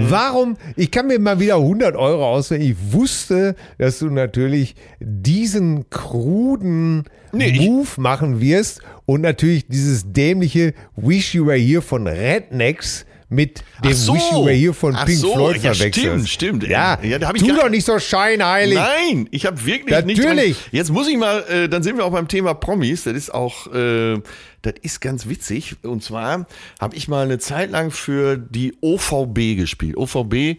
warum, 0.09 0.57
ich 0.77 0.91
kann 0.91 1.07
mir 1.07 1.19
mal 1.19 1.39
wieder 1.41 1.55
100 1.57 1.95
Euro 1.97 2.27
auswählen. 2.35 2.62
Ich 2.62 2.77
wusste, 2.93 3.55
dass 3.79 4.01
du 4.01 4.11
natürlich 4.11 4.75
diesen 5.01 5.89
kruden 5.89 7.05
Nee, 7.33 7.53
Move 7.59 7.89
machen 7.99 8.41
wirst 8.41 8.81
und 9.07 9.21
natürlich 9.23 9.66
dieses 9.69 10.12
dämliche 10.12 10.75
Wish 10.97 11.35
You 11.35 11.47
Were 11.47 11.57
Here 11.57 11.83
von 11.83 12.07
Rednecks 12.07 13.07
mit 13.29 13.64
dem 13.85 13.92
so. 13.92 14.14
Wish 14.14 14.23
You 14.33 14.45
Were 14.45 14.53
Here 14.55 14.75
von 14.75 14.95
Ach 14.95 15.05
Pink 15.07 15.19
so. 15.19 15.33
Floyd 15.33 15.57
Ja, 15.57 15.75
verwechselst. 15.75 16.29
stimmt, 16.29 16.61
stimmt. 16.61 16.69
Ja, 16.69 16.99
Ja, 17.03 17.19
da 17.19 17.29
hab 17.29 17.37
ich 17.37 17.42
tu 17.42 17.55
doch 17.55 17.69
nicht 17.69 17.85
so 17.85 17.99
scheinheilig. 17.99 18.77
Nein, 18.79 19.29
ich 19.33 19.47
habe 19.47 19.64
wirklich 19.66 20.05
nicht. 20.05 20.19
Natürlich. 20.19 20.57
Jetzt 20.71 20.90
muss 20.92 21.09
ich 21.09 21.16
mal, 21.16 21.42
äh, 21.49 21.69
dann 21.69 21.83
sind 21.83 21.97
wir 21.97 22.05
auch 22.05 22.12
beim 22.12 22.29
Thema 22.29 22.55
Promis. 22.55 23.03
Das 23.05 23.14
ist 23.14 23.35
auch, 23.35 23.66
äh, 23.75 24.21
das 24.62 24.75
ist 24.83 25.01
ganz 25.01 25.29
witzig. 25.29 25.77
Und 25.83 26.05
zwar 26.05 26.47
habe 26.81 26.95
ich 26.97 27.09
mal 27.09 27.25
eine 27.25 27.38
Zeit 27.38 27.71
lang 27.73 27.90
für 27.90 28.37
die 28.37 28.75
OVB 28.81 29.57
gespielt. 29.57 29.97
OVB 29.97 30.59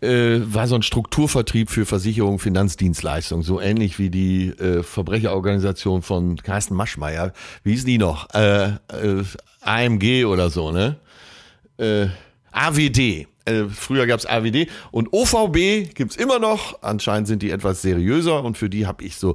äh, 0.00 0.40
war 0.44 0.66
so 0.68 0.74
ein 0.76 0.82
Strukturvertrieb 0.82 1.70
für 1.70 1.84
Versicherung, 1.86 2.38
Finanzdienstleistungen, 2.38 3.42
so 3.42 3.60
ähnlich 3.60 3.98
wie 3.98 4.10
die 4.10 4.48
äh, 4.50 4.82
Verbrecherorganisation 4.82 6.02
von 6.02 6.36
Carsten 6.36 6.74
Maschmeyer. 6.74 7.32
Wie 7.64 7.72
hieß 7.72 7.84
die 7.84 7.98
noch? 7.98 8.32
Äh, 8.34 8.66
äh, 8.92 9.24
AMG 9.62 10.24
oder 10.24 10.50
so, 10.50 10.70
ne? 10.70 10.96
äh, 11.78 12.06
AWD. 12.52 13.26
Äh, 13.44 13.64
früher 13.74 14.06
gab 14.06 14.18
es 14.20 14.26
AWD 14.26 14.68
und 14.90 15.08
OVB 15.12 15.94
gibt's 15.94 16.16
immer 16.16 16.38
noch. 16.38 16.82
Anscheinend 16.82 17.26
sind 17.28 17.42
die 17.42 17.50
etwas 17.50 17.80
seriöser 17.82 18.44
und 18.44 18.58
für 18.58 18.68
die 18.68 18.86
habe 18.86 19.04
ich 19.04 19.16
so 19.16 19.34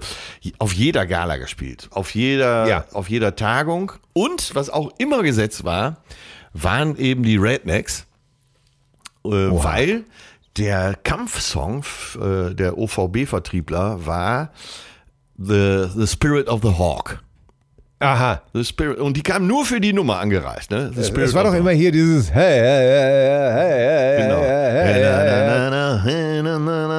auf 0.60 0.73
jeder 0.73 1.06
Gala 1.08 1.38
gespielt, 1.38 1.88
auf 1.91 2.13
jeder, 2.13 2.67
Ja. 2.67 2.86
auf 2.93 3.10
jeder 3.10 3.36
Tagung. 3.36 3.91
Und 4.13 4.54
was 4.54 4.69
auch 4.69 4.91
immer 4.99 5.23
gesetzt 5.23 5.63
war, 5.63 5.97
waren 6.54 6.95
eben 6.97 7.23
die 7.23 7.38
Rednecks, 7.38 8.06
äh, 9.26 9.30
weil 9.30 10.04
der 10.58 10.96
Kampfsong 11.04 11.84
äh, 12.22 12.54
der 12.54 12.78
OVB-Vertriebler 12.78 14.06
war 14.06 14.52
the, 15.38 15.88
the 15.96 16.08
Spirit 16.08 16.48
of 16.48 16.62
the 16.62 16.78
Hawk. 16.78 17.24
Aha. 18.00 18.42
The 18.54 18.66
Spirit, 18.66 18.98
und 19.00 19.16
die 19.16 19.22
kam 19.24 19.48
nur 19.48 19.66
für 19.66 19.80
die 19.80 19.94
Nummer 19.94 20.20
angereist. 20.20 20.72
Ne? 20.72 20.92
The 20.94 21.06
Spirit 21.06 21.28
Das 21.30 21.34
war 21.34 21.46
doch 21.46 21.54
immer 21.54 21.72
hier 21.72 21.92
dieses 21.92 22.34
hey, 22.34 22.60
hey, 22.60 22.89
hey, 22.89 23.54
hey, 23.54 24.18
hey, 24.18 24.22
Genau. 24.24 24.41
hey, 24.41 24.93
hey, 24.93 24.93
hey, 24.93 25.04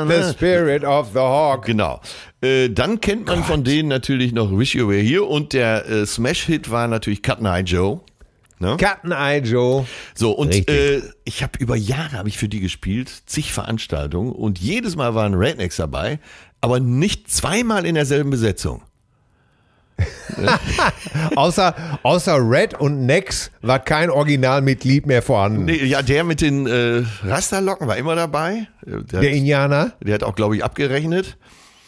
hey. 0.09 0.23
The 0.23 0.33
Spirit 0.33 0.85
of 0.85 1.09
the 1.13 1.19
Hawk. 1.19 1.67
Genau. 1.67 2.01
Äh, 2.43 2.71
dann 2.71 3.01
kennt 3.01 3.27
man 3.27 3.43
von 3.45 3.65
denen 3.65 3.89
natürlich 3.89 4.33
noch 4.33 4.51
Wish 4.57 4.75
You 4.75 4.89
Were 4.89 5.01
Here 5.01 5.25
und 5.25 5.53
der 5.53 5.87
äh, 5.89 6.07
Smash-Hit 6.07 6.71
war 6.71 6.89
natürlich 6.89 7.23
Cut 7.23 7.41
Night 7.41 7.69
Joe. 7.69 8.01
Ne? 8.65 8.77
Captain 8.79 9.13
Eye 9.13 9.41
Joe. 9.45 9.87
So, 10.15 10.33
und 10.33 10.69
äh, 10.69 11.03
ich 11.25 11.43
habe 11.43 11.59
über 11.59 11.77
Jahre 11.77 12.17
habe 12.17 12.29
ich 12.29 12.39
für 12.39 12.49
die 12.49 12.61
gespielt, 12.61 13.11
zig 13.27 13.53
Veranstaltungen 13.53 14.33
und 14.33 14.59
jedes 14.59 14.97
Mal 14.97 15.15
waren 15.15 15.35
Rednecks 15.35 15.77
dabei, 15.77 16.19
aber 16.63 16.81
nicht 16.81 17.31
zweimal 17.31 17.85
in 17.85 17.95
derselben 17.95 18.31
Besetzung. 18.31 18.83
Außer, 21.37 21.73
außer 22.03 22.37
Red 22.39 22.75
und 22.81 23.07
Nex 23.07 23.53
war 23.63 23.79
kein 23.79 24.11
Originalmitglied 24.11 25.07
mehr 25.07 25.23
vorhanden. 25.23 25.67
Nee, 25.67 25.85
ja, 25.85 26.03
der 26.03 26.25
mit 26.25 26.41
den 26.41 26.67
äh, 26.67 27.05
Rasterlocken 27.23 27.87
war 27.87 27.97
immer 27.97 28.17
dabei. 28.17 28.67
Der, 28.85 29.03
Der 29.03 29.31
hat, 29.31 29.37
Indianer? 29.37 29.93
der 30.01 30.15
hat 30.15 30.25
auch, 30.25 30.35
glaube 30.35 30.57
ich, 30.57 30.65
abgerechnet. 30.65 31.37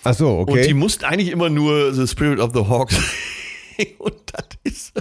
Ach 0.05 0.14
so, 0.14 0.39
Und 0.39 0.55
die 0.55 0.61
okay. 0.61 0.74
mussten 0.74 1.05
eigentlich 1.05 1.33
immer 1.33 1.51
nur 1.51 1.93
The 1.93 2.07
Spirit 2.07 2.39
of 2.39 2.53
the 2.55 2.68
Hawks. 2.68 2.97
und 3.99 4.14
das 4.33 4.47
ist. 4.64 4.93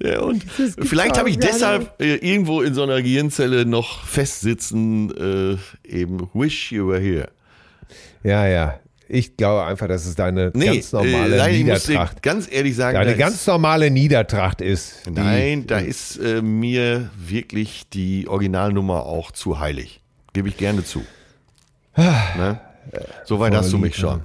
Ja, 0.00 0.20
und 0.20 0.42
vielleicht 0.44 1.18
habe 1.18 1.30
ich 1.30 1.38
deshalb 1.38 2.00
äh, 2.00 2.16
irgendwo 2.16 2.62
in 2.62 2.74
so 2.74 2.82
einer 2.82 3.00
Gehirnzelle 3.02 3.64
noch 3.66 4.04
festsitzen, 4.06 5.10
äh, 5.84 5.88
eben 5.88 6.28
Wish 6.34 6.72
You 6.72 6.88
Were 6.88 7.00
Here. 7.00 7.28
Ja, 8.22 8.46
ja. 8.46 8.80
Ich 9.12 9.36
glaube 9.36 9.64
einfach, 9.64 9.88
dass 9.88 10.06
es 10.06 10.14
deine 10.14 10.52
Nee, 10.54 10.66
ganz 10.66 10.92
normale 10.92 11.34
äh, 11.34 11.38
nein, 11.38 11.54
ich 11.54 11.64
muss 11.64 11.82
dir 11.84 11.90
Niedertracht. 11.92 12.22
ganz 12.22 12.48
ehrlich 12.48 12.76
sagen, 12.76 12.94
Deine 12.94 13.16
ganz 13.16 13.34
ist, 13.36 13.46
normale 13.48 13.90
Niedertracht 13.90 14.60
ist. 14.60 15.04
die- 15.06 15.10
nein, 15.10 15.66
da 15.66 15.78
ist 15.78 16.16
äh, 16.18 16.40
mir 16.42 17.10
wirklich 17.16 17.88
die 17.92 18.28
Originalnummer 18.28 19.04
auch 19.06 19.32
zu 19.32 19.58
heilig. 19.58 20.00
Gebe 20.32 20.48
ich 20.48 20.56
gerne 20.56 20.84
zu. 20.84 21.02
ne? 21.96 22.60
Soweit 23.24 23.52
hast 23.54 23.72
du 23.72 23.78
mich 23.78 23.96
schon. 23.96 24.22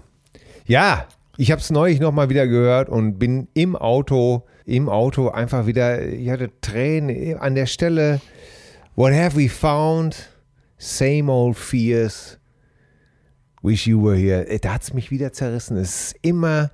Ja, 0.67 1.07
ich 1.37 1.51
habe 1.51 1.61
es 1.61 1.69
neulich 1.69 1.99
nochmal 1.99 2.29
wieder 2.29 2.47
gehört 2.47 2.89
und 2.89 3.19
bin 3.19 3.47
im 3.53 3.75
Auto, 3.75 4.43
im 4.65 4.89
Auto 4.89 5.29
einfach 5.29 5.65
wieder, 5.65 6.01
ich 6.01 6.29
hatte 6.29 6.49
Tränen 6.61 7.37
an 7.37 7.55
der 7.55 7.65
Stelle. 7.65 8.21
What 8.95 9.13
have 9.13 9.37
we 9.37 9.49
found? 9.49 10.29
Same 10.77 11.31
old 11.31 11.57
fears. 11.57 12.37
Wish 13.61 13.87
you 13.87 14.01
were 14.01 14.15
here. 14.15 14.47
Äh, 14.47 14.59
Da 14.59 14.75
hat 14.75 14.83
es 14.83 14.93
mich 14.93 15.09
wieder 15.11 15.33
zerrissen. 15.33 15.77
Es 15.77 16.11
ist 16.11 16.15
immer, 16.21 16.71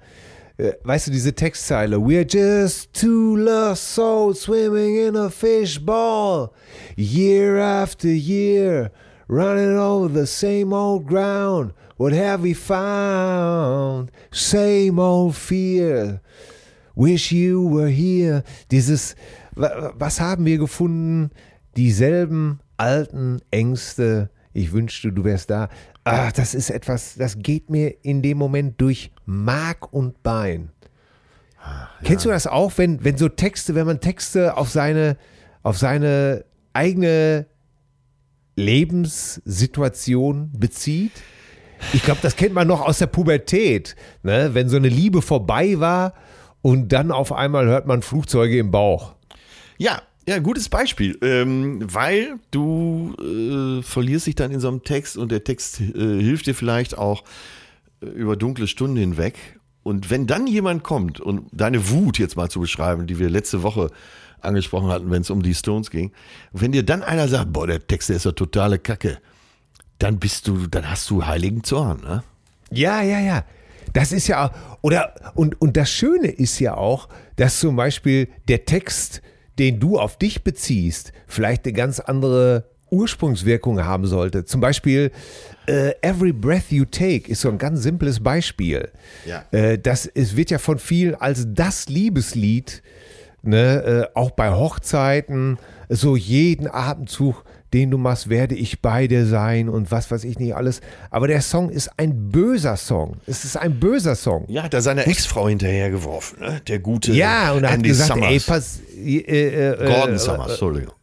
äh, 0.57 0.73
weißt 0.83 1.07
du, 1.07 1.11
diese 1.11 1.33
Textzeile. 1.33 1.97
We're 1.97 2.27
just 2.27 2.93
two 2.93 3.35
lost 3.37 3.95
souls 3.95 4.41
swimming 4.41 5.07
in 5.07 5.15
a 5.15 5.29
fishbowl. 5.29 6.51
Year 6.97 7.59
after 7.59 8.09
year, 8.09 8.91
running 9.29 9.77
over 9.77 10.09
the 10.09 10.27
same 10.27 10.75
old 10.75 11.07
ground. 11.07 11.73
What 12.01 12.13
have 12.13 12.41
we 12.41 12.55
found? 12.55 14.09
Same 14.31 14.97
old 14.99 15.35
fear. 15.35 16.19
Wish 16.95 17.31
you 17.31 17.69
were 17.71 17.89
here. 17.89 18.43
Dieses, 18.71 19.15
wa- 19.53 19.93
was 19.95 20.19
haben 20.19 20.43
wir 20.45 20.57
gefunden? 20.57 21.29
Dieselben 21.77 22.59
alten 22.77 23.37
Ängste. 23.51 24.31
Ich 24.51 24.71
wünschte, 24.73 25.13
du 25.13 25.23
wärst 25.23 25.51
da. 25.51 25.69
Ach, 26.03 26.31
das 26.31 26.55
ist 26.55 26.71
etwas, 26.71 27.13
das 27.19 27.37
geht 27.37 27.69
mir 27.69 28.03
in 28.03 28.23
dem 28.23 28.39
Moment 28.39 28.81
durch 28.81 29.11
Mark 29.27 29.93
und 29.93 30.23
Bein. 30.23 30.71
Kennst 32.03 32.25
du 32.25 32.29
das 32.29 32.47
auch, 32.47 32.79
wenn, 32.79 33.03
wenn 33.03 33.15
so 33.17 33.29
Texte, 33.29 33.75
wenn 33.75 33.85
man 33.85 33.99
Texte 33.99 34.57
auf 34.57 34.71
seine, 34.71 35.17
auf 35.61 35.77
seine 35.77 36.45
eigene 36.73 37.45
Lebenssituation 38.55 40.49
bezieht? 40.57 41.11
Ich 41.93 42.03
glaube, 42.03 42.19
das 42.21 42.35
kennt 42.35 42.53
man 42.53 42.67
noch 42.67 42.81
aus 42.81 42.99
der 42.99 43.07
Pubertät, 43.07 43.95
ne? 44.23 44.51
wenn 44.53 44.69
so 44.69 44.77
eine 44.77 44.89
Liebe 44.89 45.21
vorbei 45.21 45.79
war 45.79 46.13
und 46.61 46.89
dann 46.89 47.11
auf 47.11 47.33
einmal 47.33 47.65
hört 47.65 47.87
man 47.87 48.01
Flugzeuge 48.01 48.57
im 48.57 48.71
Bauch. 48.71 49.15
Ja, 49.77 50.01
ja, 50.27 50.37
gutes 50.37 50.69
Beispiel, 50.69 51.17
ähm, 51.23 51.79
weil 51.91 52.35
du 52.51 53.15
äh, 53.19 53.81
verlierst 53.81 54.27
dich 54.27 54.35
dann 54.35 54.51
in 54.51 54.59
so 54.59 54.67
einem 54.67 54.83
Text 54.83 55.17
und 55.17 55.31
der 55.31 55.43
Text 55.43 55.81
äh, 55.81 56.21
hilft 56.21 56.45
dir 56.45 56.53
vielleicht 56.53 56.97
auch 56.97 57.23
äh, 58.01 58.05
über 58.05 58.35
dunkle 58.35 58.67
Stunden 58.67 58.97
hinweg. 58.97 59.59
Und 59.83 60.11
wenn 60.11 60.27
dann 60.27 60.45
jemand 60.45 60.83
kommt 60.83 61.19
und 61.19 61.47
deine 61.51 61.89
Wut 61.89 62.19
jetzt 62.19 62.37
mal 62.37 62.49
zu 62.49 62.59
beschreiben, 62.59 63.07
die 63.07 63.17
wir 63.17 63.31
letzte 63.31 63.63
Woche 63.63 63.89
angesprochen 64.41 64.89
hatten, 64.89 65.09
wenn 65.09 65.23
es 65.23 65.31
um 65.31 65.41
die 65.41 65.55
Stones 65.55 65.89
ging, 65.89 66.11
wenn 66.51 66.71
dir 66.71 66.83
dann 66.83 67.01
einer 67.01 67.27
sagt, 67.27 67.51
boah, 67.51 67.65
der 67.65 67.87
Text 67.87 68.09
der 68.09 68.17
ist 68.17 68.25
ja 68.25 68.31
totale 68.31 68.77
Kacke, 68.77 69.17
dann 70.01 70.17
bist 70.17 70.47
du, 70.47 70.67
dann 70.67 70.89
hast 70.89 71.09
du 71.09 71.25
heiligen 71.25 71.63
Zorn, 71.63 72.01
ne? 72.01 72.23
Ja, 72.71 73.01
ja, 73.01 73.19
ja. 73.19 73.45
Das 73.93 74.11
ist 74.11 74.27
ja, 74.27 74.51
oder, 74.81 75.13
und, 75.35 75.59
und 75.61 75.77
das 75.77 75.91
Schöne 75.91 76.29
ist 76.29 76.59
ja 76.59 76.75
auch, 76.75 77.09
dass 77.35 77.59
zum 77.59 77.75
Beispiel 77.75 78.29
der 78.47 78.65
Text, 78.65 79.21
den 79.59 79.79
du 79.79 79.99
auf 79.99 80.17
dich 80.17 80.43
beziehst, 80.43 81.11
vielleicht 81.27 81.65
eine 81.65 81.73
ganz 81.73 81.99
andere 81.99 82.69
Ursprungswirkung 82.89 83.83
haben 83.83 84.05
sollte. 84.05 84.45
Zum 84.45 84.61
Beispiel 84.61 85.11
äh, 85.67 85.93
Every 86.01 86.33
Breath 86.33 86.71
You 86.71 86.85
Take 86.85 87.29
ist 87.29 87.41
so 87.41 87.49
ein 87.49 87.57
ganz 87.57 87.83
simples 87.83 88.21
Beispiel. 88.21 88.89
Ja. 89.25 89.45
Äh, 89.51 89.77
das 89.77 90.07
es 90.07 90.35
wird 90.35 90.51
ja 90.51 90.57
von 90.57 90.79
vielen 90.79 91.15
als 91.15 91.47
das 91.49 91.89
Liebeslied, 91.89 92.81
ne, 93.43 94.07
äh, 94.13 94.17
auch 94.17 94.31
bei 94.31 94.51
Hochzeiten, 94.51 95.57
so 95.89 96.15
jeden 96.15 96.67
Atemzug, 96.69 97.43
den 97.73 97.91
du 97.91 97.97
machst, 97.97 98.29
werde 98.29 98.55
ich 98.55 98.81
bei 98.81 99.07
dir 99.07 99.25
sein 99.25 99.69
und 99.69 99.91
was 99.91 100.11
weiß 100.11 100.23
ich 100.25 100.37
nicht 100.39 100.55
alles. 100.55 100.81
Aber 101.09 101.27
der 101.27 101.41
Song 101.41 101.69
ist 101.69 101.89
ein 101.97 102.29
böser 102.29 102.75
Song. 102.77 103.17
Es 103.27 103.45
ist 103.45 103.55
ein 103.57 103.79
böser 103.79 104.15
Song. 104.15 104.45
Ja, 104.47 104.63
hat 104.63 104.73
er 104.73 104.81
seine 104.81 105.05
Ex-Frau 105.05 105.47
hinterhergeworfen, 105.47 106.39
ne? 106.39 106.61
Der 106.67 106.79
gute 106.79 107.13
Ja, 107.13 107.53
und 107.53 107.63
er 107.63 107.69
hat 107.69 107.77
Andy 107.77 107.89
gesagt, 107.89 108.09
Summers. 108.13 108.29
ey, 108.29 108.39
pass, 108.39 108.79
äh, 108.97 109.17
äh, 109.69 109.77
Gordon 109.77 110.15
äh, 110.15 110.19
Summers, 110.19 110.49
Entschuldigung. 110.51 110.93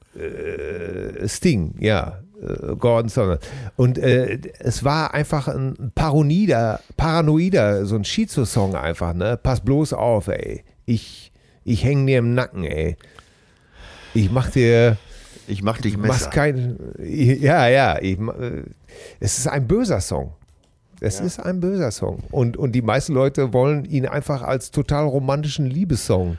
Sting, 1.26 1.74
ja, 1.80 2.20
äh, 2.42 2.74
Gordon 2.76 3.08
Summers. 3.08 3.40
Und 3.76 3.98
äh, 3.98 4.38
es 4.58 4.84
war 4.84 5.14
einfach 5.14 5.48
ein 5.48 5.92
paranoider, 5.94 6.80
paranoider, 6.96 7.86
so 7.86 7.96
ein 7.96 8.04
Schizo-Song 8.04 8.74
einfach, 8.74 9.14
ne? 9.14 9.38
Pass 9.42 9.60
bloß 9.60 9.92
auf, 9.94 10.28
ey. 10.28 10.64
Ich, 10.86 11.32
ich 11.64 11.84
häng 11.84 12.06
dir 12.06 12.18
im 12.18 12.34
Nacken, 12.34 12.64
ey. 12.64 12.96
Ich 14.14 14.30
mach 14.30 14.50
dir, 14.50 14.96
Ich 15.48 15.62
mach 15.62 15.78
dich 15.80 15.96
Messer. 15.96 16.30
kein, 16.30 16.78
ja, 16.98 17.68
ja, 17.68 17.98
ich, 18.00 18.18
äh, 18.18 18.62
es 19.20 19.38
ist 19.38 19.46
ein 19.48 19.66
böser 19.66 20.00
Song. 20.00 20.32
Es 21.00 21.20
ist 21.20 21.38
ein 21.38 21.60
böser 21.60 21.90
Song. 21.92 22.24
Und, 22.30 22.56
und 22.56 22.72
die 22.72 22.82
meisten 22.82 23.14
Leute 23.14 23.52
wollen 23.52 23.84
ihn 23.84 24.06
einfach 24.06 24.42
als 24.42 24.70
total 24.72 25.06
romantischen 25.06 25.66
Liebessong 25.66 26.38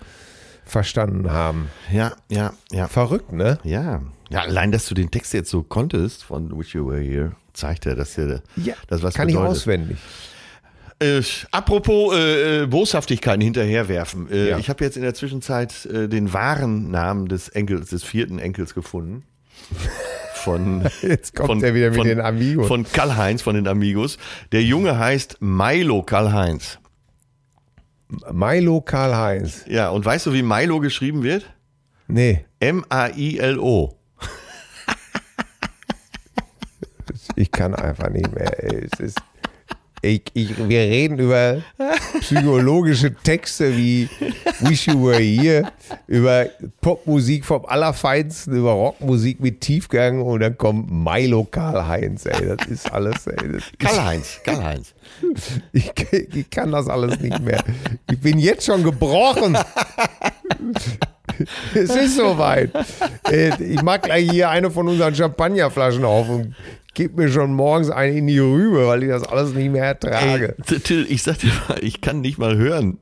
verstanden 0.65 1.31
haben. 1.31 1.69
Ja, 1.91 2.13
ja, 2.29 2.53
ja. 2.71 2.87
Verrückt, 2.87 3.31
ne? 3.31 3.57
Ja. 3.63 4.01
Ja, 4.29 4.41
allein, 4.41 4.71
dass 4.71 4.85
du 4.85 4.93
den 4.93 5.09
Text 5.09 5.33
jetzt 5.33 5.49
so 5.49 5.63
konntest 5.63 6.23
von 6.23 6.55
Wish 6.57 6.75
You 6.75 6.87
Were 6.87 6.99
Here, 7.01 7.31
zeigt 7.53 7.85
ja, 7.85 7.95
dass 7.95 8.13
dir 8.15 8.43
Ja, 8.57 8.75
das 8.87 9.01
was 9.01 9.15
kann 9.15 9.27
bedeutet. 9.27 9.45
ich 9.47 9.51
auswendig. 9.51 9.97
Äh, 11.01 11.21
apropos 11.51 12.13
äh, 12.15 12.63
äh, 12.63 12.67
Boshaftigkeiten 12.67 13.41
hinterherwerfen. 13.41 14.29
Äh, 14.29 14.49
Ja. 14.49 14.57
Ich 14.57 14.69
habe 14.69 14.83
jetzt 14.83 14.97
in 14.97 15.03
der 15.03 15.13
Zwischenzeit 15.13 15.85
äh, 15.85 16.09
den 16.09 16.33
wahren 16.33 16.91
Namen 16.91 17.27
des 17.29 17.47
Enkels, 17.49 17.89
des 17.89 18.03
vierten 18.03 18.37
Enkels 18.37 18.73
gefunden. 18.73 19.23
Von, 20.35 20.87
Jetzt 21.01 21.35
kommt 21.35 21.47
von, 21.47 21.63
er 21.63 21.73
wieder 21.73 21.89
mit 21.89 21.97
von, 21.97 22.07
den 22.07 22.19
Amigos. 22.19 22.67
Von 22.67 22.85
Karl-Heinz, 22.91 23.41
von 23.41 23.55
den 23.55 23.67
Amigos. 23.67 24.17
Der 24.51 24.63
Junge 24.63 24.97
heißt 24.99 25.37
Milo 25.41 26.03
Karl-Heinz. 26.03 26.79
Milo 28.31 28.81
Karl-Heinz. 28.81 29.65
Ja, 29.67 29.89
und 29.89 30.03
weißt 30.03 30.25
du, 30.25 30.33
wie 30.33 30.41
Milo 30.41 30.79
geschrieben 30.79 31.23
wird? 31.23 31.45
Nee, 32.07 32.45
M-A-I-L-O. 32.59 33.95
ich 37.35 37.51
kann 37.51 37.75
einfach 37.75 38.09
nicht 38.09 38.33
mehr. 38.33 38.63
ey. 38.63 38.87
Es 38.91 38.99
ist, 38.99 39.17
ich, 40.01 40.23
ich, 40.33 40.57
wir 40.57 40.79
reden 40.79 41.19
über 41.19 41.61
psychologische 42.19 43.13
Texte 43.13 43.75
wie 43.75 44.09
Wish 44.61 44.87
You 44.87 45.05
Were 45.05 45.19
Here, 45.19 45.71
über 46.07 46.47
Popmusik 46.81 47.45
vom 47.45 47.65
Allerfeinsten, 47.65 48.55
über 48.55 48.71
Rockmusik 48.71 49.39
mit 49.39 49.61
Tiefgang 49.61 50.21
und 50.21 50.39
dann 50.39 50.57
kommt 50.57 50.89
Milo 50.91 51.43
Karl-Heinz. 51.43 52.25
Ey, 52.25 52.55
das 52.55 52.67
ist 52.67 52.91
alles. 52.91 53.27
Ey, 53.27 53.59
Karl-Heinz, 53.77 54.39
Karl-Heinz. 54.43 54.93
ich, 55.73 55.91
ich 56.11 56.49
kann 56.49 56.71
das 56.71 56.87
alles 56.87 57.19
nicht 57.19 57.39
mehr. 57.39 57.63
Ich 58.09 58.19
bin 58.19 58.39
jetzt 58.39 58.65
schon 58.65 58.83
gebrochen. 58.83 59.57
Es 61.73 61.95
ist 61.95 62.15
soweit. 62.17 62.71
Äh, 63.29 63.51
Ich 63.63 63.81
mag 63.81 64.03
gleich 64.03 64.29
hier 64.29 64.49
eine 64.49 64.71
von 64.71 64.87
unseren 64.87 65.13
Champagnerflaschen 65.15 66.03
auf 66.05 66.29
und 66.29 66.55
gib 66.93 67.17
mir 67.17 67.29
schon 67.29 67.53
morgens 67.53 67.89
eine 67.89 68.17
in 68.17 68.27
die 68.27 68.39
Rübe, 68.39 68.87
weil 68.87 69.03
ich 69.03 69.09
das 69.09 69.23
alles 69.23 69.53
nicht 69.53 69.71
mehr 69.71 69.85
ertrage. 69.85 70.55
Ey, 70.67 70.79
Till, 70.79 71.05
ich 71.09 71.23
sag 71.23 71.39
dir 71.39 71.51
mal, 71.67 71.77
ich 71.83 72.01
kann 72.01 72.21
nicht 72.21 72.37
mal 72.37 72.57
hören, 72.57 72.97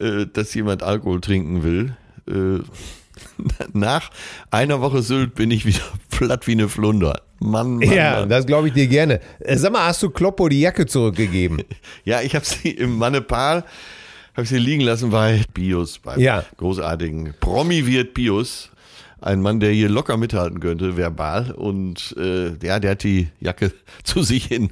äh, 0.00 0.26
dass 0.32 0.52
jemand 0.54 0.82
Alkohol 0.82 1.20
trinken 1.20 1.62
will. 1.62 1.96
Äh, 2.28 2.62
Nach 3.72 4.10
einer 4.50 4.80
Woche 4.80 5.02
Sylt 5.02 5.34
bin 5.34 5.50
ich 5.50 5.64
wieder 5.66 5.80
platt 6.10 6.46
wie 6.46 6.52
eine 6.52 6.68
Flunder. 6.68 7.20
Mann, 7.38 7.76
Mann, 7.76 7.90
Ja, 7.92 8.20
Mann. 8.20 8.28
das 8.28 8.46
glaube 8.46 8.68
ich 8.68 8.74
dir 8.74 8.86
gerne. 8.86 9.20
Sag 9.54 9.72
mal, 9.72 9.86
hast 9.86 10.02
du 10.02 10.10
Kloppo 10.10 10.48
die 10.48 10.60
Jacke 10.60 10.86
zurückgegeben? 10.86 11.62
Ja, 12.04 12.20
ich 12.20 12.34
habe 12.34 12.44
sie 12.44 12.70
im 12.70 12.98
Mannepal, 12.98 13.64
habe 14.34 14.46
sie 14.46 14.58
liegen 14.58 14.82
lassen 14.82 15.10
bei 15.10 15.42
Bios, 15.54 15.98
beim 15.98 16.18
Ja. 16.20 16.44
großartigen 16.56 17.34
Promi-Wirt 17.40 18.14
Bios. 18.14 18.70
ein 19.20 19.40
Mann, 19.40 19.60
der 19.60 19.70
hier 19.70 19.88
locker 19.88 20.16
mithalten 20.16 20.58
könnte, 20.58 20.96
verbal. 20.96 21.52
Und 21.52 22.14
äh, 22.18 22.54
ja, 22.66 22.80
der 22.80 22.90
hat 22.92 23.04
die 23.04 23.28
Jacke 23.40 23.72
zu 24.02 24.22
sich 24.24 24.50
in, 24.50 24.70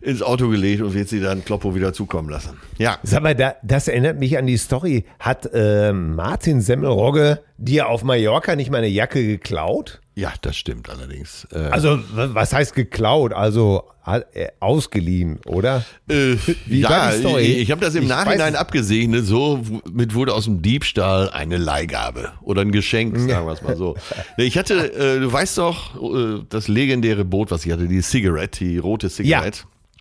ins 0.00 0.22
Auto 0.22 0.48
gelegt 0.48 0.80
und 0.80 0.94
wird 0.94 1.08
sie 1.10 1.20
dann 1.20 1.44
Kloppo 1.44 1.74
wieder 1.74 1.92
zukommen 1.92 2.30
lassen. 2.30 2.56
Ja. 2.78 2.98
Sag 3.02 3.22
mal, 3.22 3.34
da, 3.34 3.56
das 3.62 3.88
erinnert 3.88 4.18
mich 4.18 4.38
an 4.38 4.46
die 4.46 4.56
Story. 4.56 5.04
Hat 5.18 5.50
äh, 5.52 5.92
Martin 5.92 6.62
Semmelrogge 6.62 7.40
dir 7.58 7.88
auf 7.88 8.04
Mallorca 8.04 8.56
nicht 8.56 8.70
meine 8.70 8.86
Jacke 8.88 9.22
geklaut? 9.26 10.00
Ja, 10.16 10.32
das 10.42 10.56
stimmt 10.56 10.88
allerdings. 10.88 11.44
Äh, 11.52 11.58
Also, 11.58 11.98
was 12.14 12.52
heißt 12.52 12.74
geklaut? 12.74 13.32
Also 13.32 13.84
er 14.06 14.52
ausgeliehen, 14.60 15.40
oder? 15.46 15.84
Äh, 16.08 16.36
Wie 16.66 16.80
ja, 16.82 16.90
war 16.90 17.10
die 17.12 17.18
Story? 17.18 17.42
ich, 17.42 17.58
ich 17.62 17.70
habe 17.72 17.80
das 17.80 17.94
im 17.94 18.02
Ich 18.04 18.08
Nachhinein 18.08 18.54
weiß- 18.54 18.58
abgesegnet. 18.58 19.24
So 19.26 19.60
mit 19.90 20.14
wurde 20.14 20.34
aus 20.34 20.44
dem 20.44 20.62
Diebstahl 20.62 21.30
eine 21.30 21.56
Leihgabe 21.56 22.32
oder 22.42 22.60
ein 22.60 22.70
Geschenk, 22.70 23.18
sagen 23.18 23.46
wir 23.46 23.52
es 23.52 23.62
mal 23.62 23.76
so. 23.76 23.96
Ich 24.36 24.56
hatte, 24.58 24.92
äh, 24.92 25.18
du 25.20 25.32
weißt 25.32 25.58
doch, 25.58 25.96
äh, 26.14 26.44
das 26.48 26.68
legendäre 26.68 27.24
Boot, 27.24 27.50
was 27.50 27.64
ich 27.66 27.72
hatte, 27.72 27.88
die 27.88 28.02
Cigarette, 28.02 28.64
die 28.64 28.78
rote 28.78 29.08
Cigarette. 29.10 29.60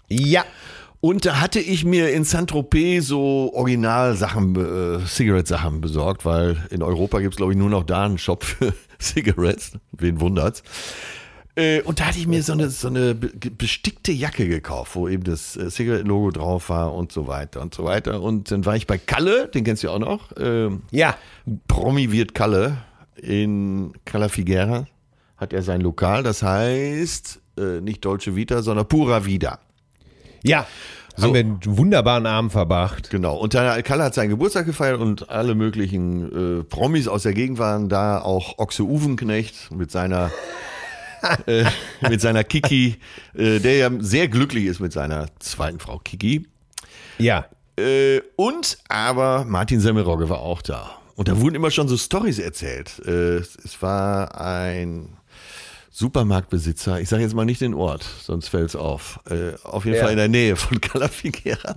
Ja. 0.10 0.44
Und 1.06 1.26
da 1.26 1.42
hatte 1.42 1.60
ich 1.60 1.84
mir 1.84 2.14
in 2.14 2.24
Saint-Tropez 2.24 3.06
so 3.08 3.52
Original-Sachen, 3.54 4.56
äh, 5.02 5.06
Cigarette-Sachen 5.06 5.82
besorgt, 5.82 6.24
weil 6.24 6.56
in 6.70 6.82
Europa 6.82 7.20
gibt 7.20 7.34
es, 7.34 7.38
glaube 7.38 7.52
ich, 7.52 7.58
nur 7.58 7.70
noch 7.70 7.84
da 7.84 8.06
einen 8.06 8.18
Shop 8.18 8.46
für 8.46 8.74
Cigarettes. 9.02 9.74
Wen 9.92 10.22
wundert's? 10.22 10.64
Äh, 11.56 11.82
und 11.82 12.00
da 12.00 12.06
hatte 12.06 12.20
ich 12.20 12.26
mir 12.28 12.42
so 12.42 12.54
eine, 12.54 12.70
so 12.70 12.88
eine 12.88 13.16
be- 13.16 13.34
bestickte 13.52 14.14
Jacke 14.14 14.48
gekauft, 14.48 14.96
wo 14.96 15.10
eben 15.10 15.26
das 15.26 15.58
äh, 15.58 15.70
Cigarette-Logo 15.70 16.32
drauf 16.32 16.70
war 16.70 16.94
und 16.94 17.12
so 17.12 17.28
weiter 17.28 17.62
und 17.62 17.76
so 17.76 17.84
weiter. 17.84 18.22
Und 18.22 18.50
dann 18.52 18.66
war 18.66 18.78
ich 18.78 18.88
bei 18.88 18.98
Kalle, 18.98 19.50
den 19.50 19.66
kennst 19.66 19.84
du 19.84 19.88
ja 19.88 19.94
auch 19.96 20.00
noch. 20.00 20.32
Ähm, 20.40 20.84
Ja. 20.92 21.18
Promi 21.68 22.14
wird 22.14 22.34
Kalle 22.34 22.78
in 23.18 23.92
Cala 24.06 24.30
Figuera 24.30 24.86
hat 25.36 25.52
er 25.52 25.64
sein 25.64 25.82
Lokal, 25.82 26.24
das 26.24 26.42
heißt 26.44 27.42
äh, 27.60 27.82
nicht 27.82 28.06
Deutsche 28.06 28.38
Vita, 28.38 28.62
sondern 28.62 28.88
Pura 28.88 29.26
Vida. 29.26 29.60
Ja. 30.44 30.68
So. 31.16 31.28
Haben 31.28 31.34
wir 31.34 31.40
einen 31.42 31.78
wunderbaren 31.78 32.26
Abend 32.26 32.52
verbracht. 32.52 33.10
Genau. 33.12 33.38
Und 33.38 33.54
der 33.54 33.84
Kalle 33.84 34.04
hat 34.04 34.16
seinen 34.16 34.30
Geburtstag 34.30 34.66
gefeiert 34.66 35.00
und 35.00 35.30
alle 35.30 35.54
möglichen 35.54 36.62
äh, 36.62 36.64
Promis 36.64 37.08
aus 37.08 37.24
der 37.24 37.34
Gegend 37.34 37.60
waren 37.60 37.88
da, 37.88 38.20
auch 38.20 38.58
Ochse 38.58 38.84
Uwenknecht 38.84 39.72
mit 39.72 39.92
seiner 39.92 40.32
äh, 41.46 41.66
mit 42.10 42.20
seiner 42.20 42.44
Kiki, 42.44 42.98
äh, 43.36 43.60
der 43.60 43.78
ja 43.78 43.92
sehr 44.00 44.28
glücklich 44.28 44.66
ist 44.66 44.80
mit 44.80 44.92
seiner 44.92 45.28
zweiten 45.40 45.80
Frau 45.80 46.00
Kiki. 46.00 46.48
Ja. 47.20 47.46
Äh, 47.78 48.22
und 48.36 48.78
aber 48.90 49.46
Martin 49.46 49.80
Semmelrogge 49.80 50.30
war 50.30 50.40
auch 50.40 50.62
da. 50.62 50.98
Und 51.16 51.28
da 51.28 51.40
wurden 51.40 51.56
immer 51.56 51.70
schon 51.70 51.88
so 51.88 51.96
Stories 51.96 52.40
erzählt. 52.40 53.00
Äh, 53.06 53.38
es 53.38 53.82
war 53.82 54.40
ein 54.40 55.18
Supermarktbesitzer, 55.96 57.00
ich 57.00 57.08
sage 57.08 57.22
jetzt 57.22 57.36
mal 57.36 57.46
nicht 57.46 57.62
den 57.62 57.76
Ort, 57.76 58.04
sonst 58.24 58.48
fällt 58.48 58.70
es 58.70 58.76
auf. 58.76 59.20
Äh, 59.30 59.54
auf 59.64 59.86
jeden 59.86 59.98
Ja. 59.98 60.02
Fall 60.04 60.12
in 60.14 60.18
der 60.18 60.28
Nähe 60.28 60.56
von 60.56 60.82
Calafiguera. 60.82 61.76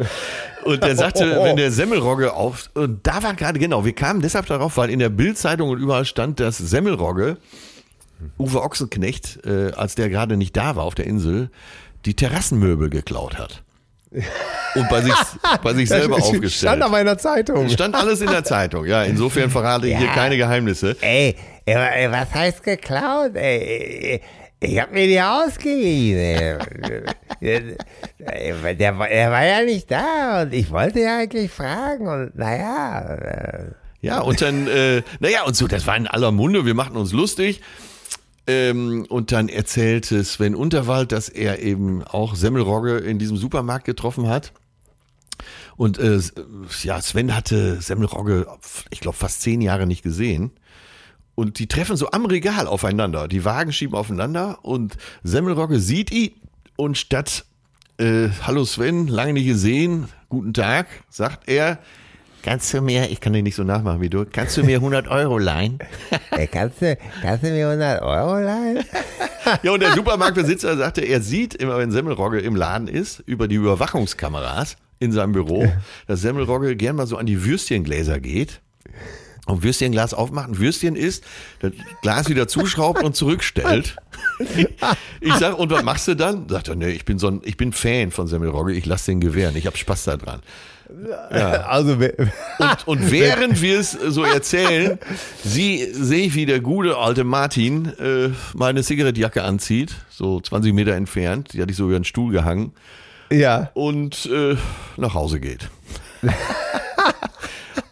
Und 0.65 0.83
der 0.83 0.97
sagte, 0.97 1.39
wenn 1.45 1.57
der 1.57 1.71
Semmelrogge 1.71 2.33
auf, 2.33 2.71
und 2.73 3.07
da 3.07 3.23
war 3.23 3.35
gerade, 3.35 3.59
genau, 3.59 3.85
wir 3.85 3.93
kamen 3.93 4.23
deshalb 4.23 4.47
darauf, 4.47 4.79
weil 4.79 4.89
in 4.89 5.01
der 5.01 5.11
Bildzeitung 5.11 5.69
und 5.69 5.79
überall 5.79 6.07
stand, 6.07 6.41
dass 6.41 6.57
Semmelrogge, 6.57 7.37
Uwe 8.39 8.63
Ochsenknecht, 8.63 9.45
äh, 9.45 9.73
als 9.77 9.97
der 9.97 10.09
gerade 10.09 10.39
nicht 10.39 10.57
da 10.57 10.77
war 10.77 10.85
auf 10.85 10.95
der 10.95 11.07
Insel, 11.07 11.51
die 12.07 12.15
Terrassenmöbel 12.15 12.89
geklaut 12.89 13.37
hat. 13.37 13.65
Und 14.75 14.89
bei 14.89 15.03
sich, 15.03 15.15
bei 15.63 15.75
sich 15.75 15.89
selber 15.89 16.17
Das 16.17 16.25
aufgestellt. 16.27 16.53
Stand 16.53 16.83
auf 16.83 16.91
meiner 16.91 17.17
Zeitung. 17.19 17.69
Stand 17.69 17.95
alles 17.95 18.21
in 18.21 18.29
der 18.31 18.45
Zeitung. 18.45 18.85
Ja, 18.87 19.03
insofern 19.05 19.51
verrate 19.51 19.89
ich 19.89 19.97
hier 19.97 20.07
Ja. 20.07 20.15
keine 20.15 20.37
Geheimnisse. 20.37 20.97
Ey, 21.01 21.37
ey, 21.65 21.75
ey, 22.05 22.11
was 22.13 22.33
heißt 22.35 22.63
geklaut? 22.63 23.35
Ey, 23.37 24.21
ich 24.61 24.81
hab 24.81 24.91
mir 24.93 25.07
die 25.07 25.21
ausgeliehen. 25.21 26.59
der, 27.41 27.61
der, 28.75 28.99
war- 28.99 29.09
der 29.09 29.31
war 29.31 29.45
ja 29.45 29.63
nicht 29.63 29.91
da 29.91 30.43
und 30.43 30.53
ich 30.55 30.71
wollte 30.71 31.01
ja 31.01 31.19
eigentlich 31.19 31.51
fragen 31.51 32.07
und 32.09 32.37
naja. 32.37 33.15
äh, 33.15 33.65
Ja, 34.01 34.21
und 34.21 34.41
dann, 34.41 34.67
äh, 34.69 35.03
naja, 35.21 35.43
und 35.45 35.57
so, 35.57 35.67
das 35.67 35.87
war 35.87 35.97
in 35.97 36.07
aller 36.07 36.33
Munde, 36.33 36.65
wir 36.67 36.75
machten 36.75 36.97
uns 36.97 37.13
lustig. 37.13 37.61
Ähm, 38.47 39.07
und 39.09 39.33
dann 39.33 39.49
erzählte 39.49 40.23
Sven 40.23 40.55
Unterwald, 40.55 41.13
dass 41.13 41.29
er 41.29 41.63
eben 41.63 42.05
auch 42.05 42.37
Semmelrogge 42.37 42.99
in 42.99 43.19
diesem 43.19 43.37
Supermarkt 43.37 43.85
getroffen 43.85 44.29
hat. 44.29 44.53
Und 45.77 45.99
äh, 45.99 46.21
ja, 46.83 47.01
Sven 47.03 47.35
hatte 47.35 47.81
Semmelrogge, 47.81 48.47
ich 48.91 49.01
glaube, 49.01 49.17
fast 49.17 49.43
zehn 49.43 49.61
Jahre 49.61 49.87
nicht 49.87 50.03
gesehen. 50.03 50.53
Und 51.35 51.59
die 51.59 51.67
treffen 51.67 51.97
so 51.97 52.11
am 52.13 52.25
Regal 52.25 52.67
aufeinander. 52.67 53.29
Die 53.29 53.45
Wagen 53.45 53.73
schieben 53.73 53.95
aufeinander 53.95 54.65
und 54.65 54.97
Semmelrogge 55.23 55.81
sieht 55.81 56.11
ihn 56.11 56.33
und 56.77 56.97
statt 56.97 57.45
äh, 57.99 58.29
Hallo 58.43 58.65
Sven, 58.65 59.07
lange 59.07 59.35
nicht 59.35 59.47
gesehen, 59.47 60.09
guten 60.29 60.55
Tag, 60.55 60.87
sagt 61.11 61.49
er, 61.49 61.79
Kannst 62.47 62.73
du 62.73 62.81
mir, 62.81 63.11
ich 63.11 63.21
kann 63.21 63.33
den 63.33 63.43
nicht 63.43 63.57
so 63.57 63.65
nachmachen 63.65 64.01
wie 64.01 64.09
du, 64.09 64.25
kannst 64.25 64.57
du 64.57 64.63
mir 64.63 64.77
100 64.77 65.09
Euro 65.09 65.37
leihen? 65.37 65.81
ey, 66.31 66.47
kannst, 66.47 66.81
du, 66.81 66.97
kannst 67.21 67.43
du 67.43 67.49
mir 67.49 67.67
100 67.67 68.01
Euro 68.03 68.39
leihen? 68.39 68.85
Ja, 69.63 69.71
und 69.71 69.81
der 69.81 69.93
Supermarktbesitzer 69.93 70.77
sagte, 70.77 71.03
er 71.03 71.21
sieht 71.21 71.55
immer, 71.55 71.79
wenn 71.79 71.93
Semmelrogge 71.93 72.41
im 72.41 72.57
Laden 72.57 72.89
ist, 72.89 73.21
über 73.27 73.47
die 73.47 73.55
Überwachungskameras 73.55 74.77
in 74.99 75.13
seinem 75.13 75.33
Büro, 75.33 75.73
dass 76.09 76.21
Semmelrogge 76.21 76.75
gern 76.75 76.97
mal 76.97 77.07
so 77.07 77.17
an 77.17 77.27
die 77.27 77.45
Würstchengläser 77.45 78.19
geht 78.19 78.61
und 79.47 79.63
Würstchenglas 79.63 80.13
aufmacht, 80.15 80.51
ein 80.51 80.59
Würstchen 80.59 80.95
isst, 80.97 81.25
das 81.61 81.73
Glas 82.03 82.29
wieder 82.29 82.47
zuschraubt 82.49 83.03
und 83.03 83.17
zurückstellt. 83.17 83.97
Ich 85.21 85.33
sag, 85.35 85.59
und 85.59 85.71
was 85.71 85.83
machst 85.83 86.09
du 86.09 86.15
dann? 86.15 86.49
Sagt 86.49 86.69
er, 86.69 86.75
nee, 86.75 86.91
ich 86.91 87.05
bin 87.05 87.19
so 87.19 87.29
ein, 87.29 87.41
ich 87.45 87.57
bin 87.57 87.73
Fan 87.73 88.11
von 88.11 88.27
Semmelrogge, 88.27 88.73
ich 88.73 88.85
lasse 88.87 89.11
den 89.11 89.21
gewähren, 89.21 89.57
ich 89.57 89.67
habe 89.67 89.77
Spaß 89.77 90.05
daran. 90.05 90.41
Also, 91.31 91.99
wer- 91.99 92.15
Und, 92.59 92.87
und 92.87 93.11
während 93.11 93.61
wir 93.61 93.81
es 93.81 93.91
so 93.93 94.23
erzählen, 94.25 94.99
sie, 95.43 95.85
sehe 95.93 96.27
ich, 96.27 96.35
wie 96.35 96.47
der 96.47 96.61
gute 96.61 96.97
alte 96.97 97.25
Martin 97.25 97.87
äh, 97.99 98.31
meine 98.55 98.83
Zigarettjacke 98.85 99.43
anzieht, 99.43 99.97
so 100.11 100.41
20 100.41 100.73
Meter 100.73 100.93
entfernt, 100.95 101.55
die 101.55 101.61
hatte 101.63 101.73
ich 101.73 101.77
so 101.77 101.87
über 101.87 101.99
den 101.99 102.05
Stuhl 102.05 102.31
gehangen, 102.33 102.73
ja. 103.31 103.71
und 103.75 104.27
äh, 104.33 104.57
nach 104.97 105.15
Hause 105.15 105.41
geht. 105.41 105.69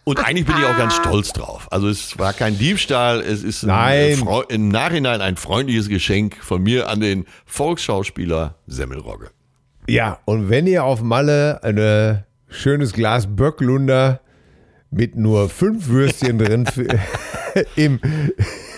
Und 0.04 0.18
eigentlich 0.18 0.46
bin 0.46 0.56
ich 0.58 0.64
auch 0.64 0.76
ganz 0.76 0.94
stolz 0.94 1.32
drauf. 1.32 1.66
Also 1.70 1.88
es 1.88 2.18
war 2.18 2.34
kein 2.34 2.58
Diebstahl, 2.58 3.20
es 3.20 3.42
ist 3.42 3.64
ein, 3.64 3.68
Nein. 3.68 4.28
äh, 4.28 4.54
im 4.54 4.68
Nachhinein 4.68 5.22
ein 5.22 5.36
freundliches 5.36 5.88
Geschenk 5.88 6.36
von 6.42 6.62
mir 6.62 6.88
an 6.90 7.00
den 7.00 7.24
Volksschauspieler 7.46 8.56
Semmelrogge. 8.66 9.30
Ja, 9.88 10.18
und 10.26 10.50
wenn 10.50 10.66
ihr 10.66 10.84
auf 10.84 11.02
Malle 11.02 11.62
ein 11.62 12.24
schönes 12.48 12.92
Glas 12.92 13.26
Böcklunder 13.34 14.20
mit 14.90 15.16
nur 15.16 15.48
fünf 15.48 15.88
Würstchen 15.88 16.38
drin 16.38 16.66
im, 17.76 18.00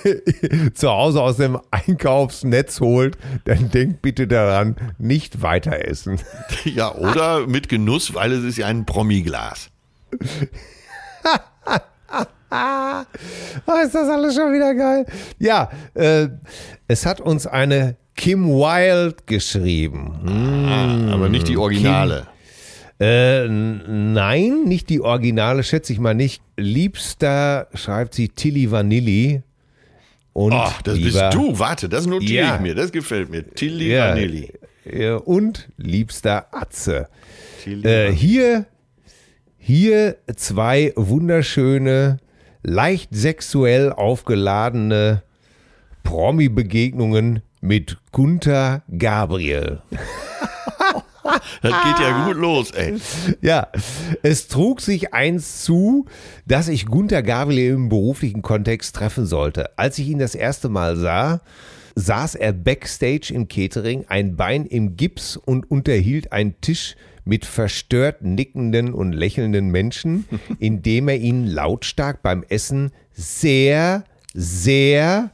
zu 0.74 0.89
Hause 0.89 1.20
aus 1.22 1.37
dem 1.37 1.59
Einkaufsnetz 1.70 2.81
holt, 2.81 3.18
dann 3.45 3.70
denkt 3.70 4.03
bitte 4.03 4.27
daran, 4.27 4.77
nicht 4.99 5.43
weiter 5.43 5.87
essen. 5.87 6.20
Ja, 6.64 6.95
oder 6.95 7.47
mit 7.47 7.68
Genuss, 7.68 8.14
weil 8.14 8.33
es 8.33 8.45
ist 8.45 8.59
ja 8.59 8.66
ein 8.66 8.87
Promiglas. 8.87 9.70
Ah, 12.49 13.05
ist 13.85 13.95
das 13.95 14.09
alles 14.09 14.35
schon 14.35 14.53
wieder 14.53 14.74
geil? 14.74 15.05
Ja, 15.39 15.68
äh, 15.95 16.29
es 16.87 17.05
hat 17.05 17.20
uns 17.20 17.47
eine 17.47 17.97
Kim 18.14 18.49
Wilde 18.49 19.16
geschrieben. 19.27 20.14
Hm. 20.24 21.09
Aber 21.12 21.29
nicht 21.29 21.49
die 21.49 21.57
Originale. 21.57 22.27
Äh, 23.01 23.45
n- 23.47 24.12
nein, 24.14 24.62
nicht 24.64 24.89
die 24.89 25.01
Originale, 25.03 25.64
schätze 25.64 25.93
ich 25.93 25.99
mal 25.99 26.14
nicht. 26.14 26.41
Liebster 26.57 27.66
schreibt 27.74 28.14
sie 28.14 28.29
Tilly 28.29 28.70
Vanilli. 28.70 29.43
Und 30.33 30.53
Oh, 30.53 30.68
das 30.85 30.97
lieber, 30.97 31.22
bist 31.31 31.35
du. 31.35 31.59
Warte, 31.59 31.89
das 31.89 32.07
notiere 32.07 32.47
Ja. 32.47 32.55
ich 32.55 32.61
mir. 32.62 32.74
Das 32.74 32.93
gefällt 32.93 33.29
mir. 33.29 33.43
Tilly 33.55 33.93
Ja. 33.93 34.11
Vanilli. 34.11 34.53
Äh, 34.85 35.11
Und 35.11 35.68
liebster 35.77 36.47
Atze. 36.53 37.09
Äh, 37.66 38.12
hier, 38.12 38.66
hier 39.67 40.19
zwei 40.37 40.93
wunderschöne, 40.95 42.19
leicht 42.62 43.12
sexuell 43.12 43.91
aufgeladene 43.91 45.25
Promi-Begegnungen 46.05 47.43
mit 47.61 47.99
Gunther 48.12 48.85
Gabriel. 48.97 49.83
Das 51.61 51.73
geht 51.83 51.99
ja 51.99 52.25
gut 52.25 52.37
los, 52.37 52.71
ey. 52.71 52.95
Ja, 53.41 53.67
es 54.23 54.47
trug 54.47 54.81
sich 54.81 55.12
eins 55.12 55.64
zu, 55.64 56.07
dass 56.47 56.69
ich 56.69 56.87
Gunther 56.87 57.25
Gabriel 57.25 57.75
im 57.75 57.89
beruflichen 57.89 58.43
Kontext 58.43 58.95
treffen 58.95 59.27
sollte. 59.27 59.77
Als 59.77 59.99
ich 59.99 60.07
ihn 60.07 60.21
das 60.21 60.37
erste 60.37 60.69
Mal 60.69 60.97
sah, 60.97 61.41
saß 61.97 62.37
er 62.37 62.53
backstage 62.53 63.33
im 63.35 63.49
Catering, 63.49 64.05
ein 64.07 64.37
Bein 64.37 64.67
im 64.67 64.97
Gips 64.97 65.37
und 65.37 65.69
unterhielt 65.69 66.31
einen 66.31 66.61
Tisch 66.61 66.95
mit 67.27 67.45
verstört 67.45 68.22
nickenden 68.22 68.95
und 68.95 69.12
lächelnden 69.12 69.68
Menschen, 69.68 70.24
indem 70.59 71.09
er 71.09 71.18
ihnen 71.18 71.47
lautstark 71.47 72.22
beim 72.22 72.43
Essen 72.49 72.93
sehr 73.12 74.05
sehr, 74.37 75.31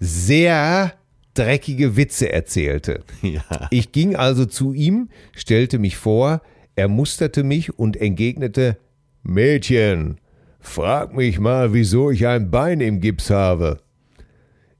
sehr 0.00 0.92
dreckige 1.34 1.96
Witze 1.96 2.32
erzählte. 2.32 3.04
Ja. 3.22 3.42
Ich 3.70 3.92
ging 3.92 4.16
also 4.16 4.44
zu 4.44 4.72
ihm, 4.72 5.08
stellte 5.34 5.78
mich 5.78 5.96
vor, 5.96 6.42
er 6.76 6.88
musterte 6.88 7.44
mich 7.44 7.78
und 7.78 7.96
entgegnete, 7.96 8.76
Mädchen, 9.22 10.18
frag 10.60 11.14
mich 11.14 11.38
mal, 11.38 11.72
wieso 11.72 12.10
ich 12.10 12.26
ein 12.26 12.50
Bein 12.50 12.80
im 12.80 13.00
Gips 13.00 13.30
habe. 13.30 13.80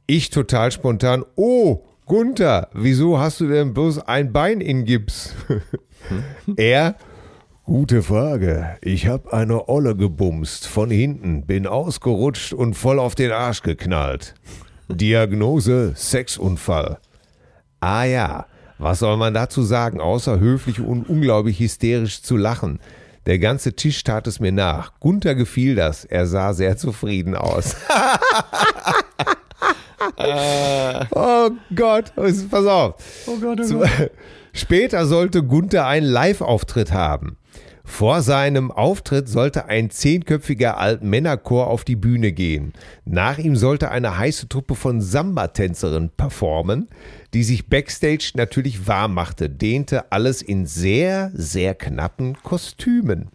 Ich 0.06 0.30
total 0.30 0.70
spontan, 0.70 1.24
oh, 1.36 1.84
Gunther, 2.06 2.68
wieso 2.74 3.18
hast 3.18 3.40
du 3.40 3.46
denn 3.46 3.72
bloß 3.72 4.00
ein 4.00 4.32
Bein 4.32 4.60
in 4.60 4.84
Gips? 4.84 5.32
er, 6.56 6.96
gute 7.64 8.02
Frage. 8.02 8.76
Ich 8.80 9.06
hab 9.06 9.32
eine 9.32 9.68
Olle 9.68 9.96
gebumst 9.96 10.66
von 10.66 10.90
hinten, 10.90 11.46
bin 11.46 11.66
ausgerutscht 11.66 12.52
und 12.52 12.74
voll 12.74 12.98
auf 12.98 13.14
den 13.14 13.32
Arsch 13.32 13.62
geknallt. 13.62 14.34
Diagnose 14.88 15.94
Sexunfall. 15.96 16.98
Ah 17.80 18.04
ja, 18.04 18.46
was 18.78 18.98
soll 18.98 19.16
man 19.16 19.34
dazu 19.34 19.62
sagen, 19.62 20.00
außer 20.00 20.40
höflich 20.40 20.80
und 20.80 21.08
unglaublich 21.08 21.58
hysterisch 21.60 22.22
zu 22.22 22.36
lachen? 22.36 22.80
Der 23.26 23.38
ganze 23.38 23.74
Tisch 23.74 24.04
tat 24.04 24.26
es 24.26 24.40
mir 24.40 24.52
nach. 24.52 25.00
Gunther 25.00 25.34
gefiel 25.34 25.74
das. 25.74 26.04
Er 26.04 26.26
sah 26.26 26.52
sehr 26.52 26.76
zufrieden 26.76 27.34
aus. 27.34 27.76
oh 31.10 31.50
Gott, 31.74 32.12
pass 32.14 32.66
auf. 32.66 32.94
Oh 33.26 33.36
Gott, 33.36 33.60
oh 33.62 33.78
Gott. 33.78 34.10
Später 34.52 35.06
sollte 35.06 35.42
Gunther 35.42 35.86
einen 35.86 36.06
Live-Auftritt 36.06 36.92
haben. 36.92 37.36
Vor 37.86 38.22
seinem 38.22 38.70
Auftritt 38.70 39.28
sollte 39.28 39.66
ein 39.66 39.90
zehnköpfiger 39.90 40.78
Altmännerchor 40.78 41.66
auf 41.66 41.84
die 41.84 41.96
Bühne 41.96 42.32
gehen. 42.32 42.72
Nach 43.04 43.36
ihm 43.36 43.56
sollte 43.56 43.90
eine 43.90 44.16
heiße 44.16 44.48
Truppe 44.48 44.74
von 44.74 45.02
Samba-Tänzerinnen 45.02 46.10
performen, 46.16 46.88
die 47.34 47.44
sich 47.44 47.68
backstage 47.68 48.32
natürlich 48.36 48.88
warm 48.88 49.12
machte, 49.12 49.50
dehnte 49.50 50.10
alles 50.12 50.40
in 50.40 50.66
sehr, 50.66 51.30
sehr 51.34 51.74
knappen 51.74 52.38
Kostümen. 52.42 53.28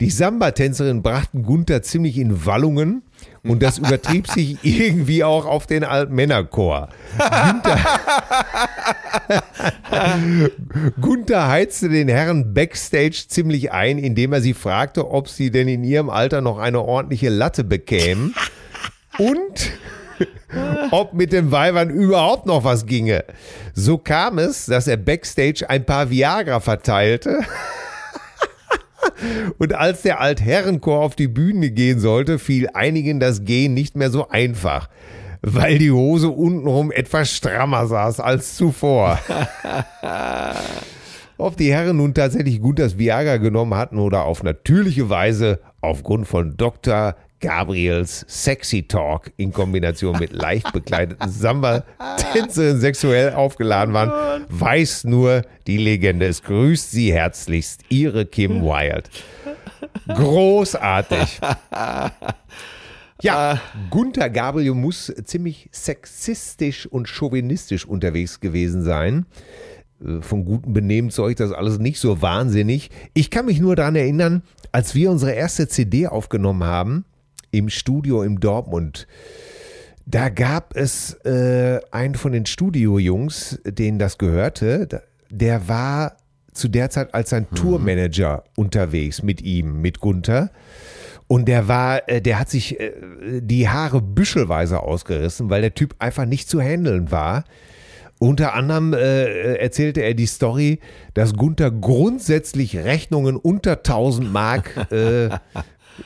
Die 0.00 0.10
Samba-Tänzerinnen 0.10 1.02
brachten 1.02 1.42
Gunther 1.42 1.82
ziemlich 1.82 2.18
in 2.18 2.44
Wallungen 2.44 3.02
und 3.42 3.62
das 3.62 3.78
übertrieb 3.78 4.28
sich 4.28 4.58
irgendwie 4.62 5.24
auch 5.24 5.46
auf 5.46 5.66
den 5.66 5.84
Altmännerchor. 5.84 6.88
Gunther, 7.18 7.78
Gunther 11.00 11.48
heizte 11.48 11.88
den 11.88 12.08
Herren 12.08 12.54
Backstage 12.54 13.24
ziemlich 13.28 13.72
ein, 13.72 13.98
indem 13.98 14.32
er 14.32 14.40
sie 14.40 14.54
fragte, 14.54 15.10
ob 15.10 15.28
sie 15.28 15.50
denn 15.50 15.68
in 15.68 15.84
ihrem 15.84 16.10
Alter 16.10 16.40
noch 16.40 16.58
eine 16.58 16.80
ordentliche 16.82 17.28
Latte 17.28 17.64
bekämen 17.64 18.34
und 19.18 19.72
ob 20.90 21.14
mit 21.14 21.32
den 21.32 21.50
Weibern 21.50 21.90
überhaupt 21.90 22.46
noch 22.46 22.64
was 22.64 22.86
ginge. 22.86 23.24
So 23.74 23.98
kam 23.98 24.38
es, 24.38 24.66
dass 24.66 24.86
er 24.86 24.96
Backstage 24.96 25.68
ein 25.68 25.84
paar 25.84 26.10
Viagra 26.10 26.60
verteilte. 26.60 27.40
Und 29.58 29.74
als 29.74 30.02
der 30.02 30.20
Altherrenchor 30.20 31.00
auf 31.00 31.16
die 31.16 31.28
Bühne 31.28 31.70
gehen 31.70 32.00
sollte, 32.00 32.38
fiel 32.38 32.68
einigen 32.74 33.20
das 33.20 33.44
Gehen 33.44 33.74
nicht 33.74 33.96
mehr 33.96 34.10
so 34.10 34.28
einfach, 34.28 34.88
weil 35.42 35.78
die 35.78 35.90
Hose 35.90 36.30
untenrum 36.30 36.90
etwas 36.90 37.30
strammer 37.32 37.86
saß 37.86 38.20
als 38.20 38.56
zuvor. 38.56 39.18
Ob 41.40 41.56
die 41.56 41.72
Herren 41.72 41.98
nun 41.98 42.14
tatsächlich 42.14 42.60
Gunthers 42.60 42.98
Viagra 42.98 43.36
genommen 43.36 43.76
hatten 43.76 44.00
oder 44.00 44.24
auf 44.24 44.42
natürliche 44.42 45.08
Weise 45.08 45.60
aufgrund 45.80 46.26
von 46.26 46.56
Dr. 46.56 47.14
Gabriels 47.40 48.24
Sexy 48.28 48.82
Talk 48.82 49.32
in 49.36 49.52
Kombination 49.52 50.18
mit 50.18 50.32
leicht 50.32 50.72
bekleideten 50.72 51.30
Samba-Tänzerinnen 51.30 52.80
sexuell 52.80 53.32
aufgeladen 53.34 53.94
waren, 53.94 54.44
weiß 54.48 55.04
nur 55.04 55.42
die 55.66 55.76
Legende. 55.76 56.26
Es 56.26 56.42
grüßt 56.42 56.90
sie 56.90 57.12
herzlichst, 57.12 57.82
ihre 57.88 58.26
Kim 58.26 58.62
Wilde. 58.62 59.04
Großartig. 60.08 61.40
Ja, 63.20 63.60
Gunther 63.90 64.30
Gabriel 64.30 64.74
muss 64.74 65.12
ziemlich 65.24 65.68
sexistisch 65.72 66.86
und 66.86 67.08
chauvinistisch 67.08 67.84
unterwegs 67.84 68.38
gewesen 68.38 68.82
sein. 68.82 69.26
Äh, 70.04 70.20
Von 70.22 70.44
gutem 70.44 70.72
Benehmen 70.72 71.10
zeuge 71.10 71.30
ich 71.30 71.36
das 71.36 71.52
alles 71.52 71.78
nicht 71.78 71.98
so 71.98 72.22
wahnsinnig. 72.22 72.90
Ich 73.14 73.30
kann 73.30 73.46
mich 73.46 73.58
nur 73.60 73.74
daran 73.74 73.96
erinnern, 73.96 74.42
als 74.70 74.94
wir 74.94 75.10
unsere 75.10 75.32
erste 75.32 75.66
CD 75.66 76.06
aufgenommen 76.06 76.62
haben, 76.62 77.04
im 77.50 77.68
Studio 77.68 78.22
in 78.22 78.36
Dortmund, 78.36 79.06
da 80.06 80.30
gab 80.30 80.74
es 80.74 81.14
äh, 81.24 81.80
einen 81.90 82.14
von 82.14 82.32
den 82.32 82.46
Studiojungs, 82.46 83.60
denen 83.64 83.98
das 83.98 84.16
gehörte, 84.16 85.02
der 85.30 85.68
war 85.68 86.16
zu 86.54 86.68
der 86.68 86.90
Zeit 86.90 87.14
als 87.14 87.30
sein 87.30 87.46
Tourmanager 87.50 88.44
unterwegs 88.56 89.22
mit 89.22 89.42
ihm, 89.42 89.80
mit 89.80 90.00
Gunther. 90.00 90.50
Und 91.26 91.46
der 91.46 91.68
war, 91.68 92.08
äh, 92.08 92.22
der 92.22 92.38
hat 92.38 92.48
sich 92.48 92.80
äh, 92.80 92.92
die 93.42 93.68
Haare 93.68 94.00
büschelweise 94.00 94.80
ausgerissen, 94.80 95.50
weil 95.50 95.60
der 95.60 95.74
Typ 95.74 95.94
einfach 95.98 96.24
nicht 96.24 96.48
zu 96.48 96.60
handeln 96.60 97.10
war. 97.10 97.44
Unter 98.18 98.54
anderem 98.54 98.94
äh, 98.94 99.54
erzählte 99.56 100.00
er 100.00 100.14
die 100.14 100.26
Story, 100.26 100.80
dass 101.14 101.34
Gunther 101.34 101.70
grundsätzlich 101.70 102.76
Rechnungen 102.76 103.36
unter 103.36 103.72
1000 103.72 104.32
Mark 104.32 104.74
äh, 104.90 105.28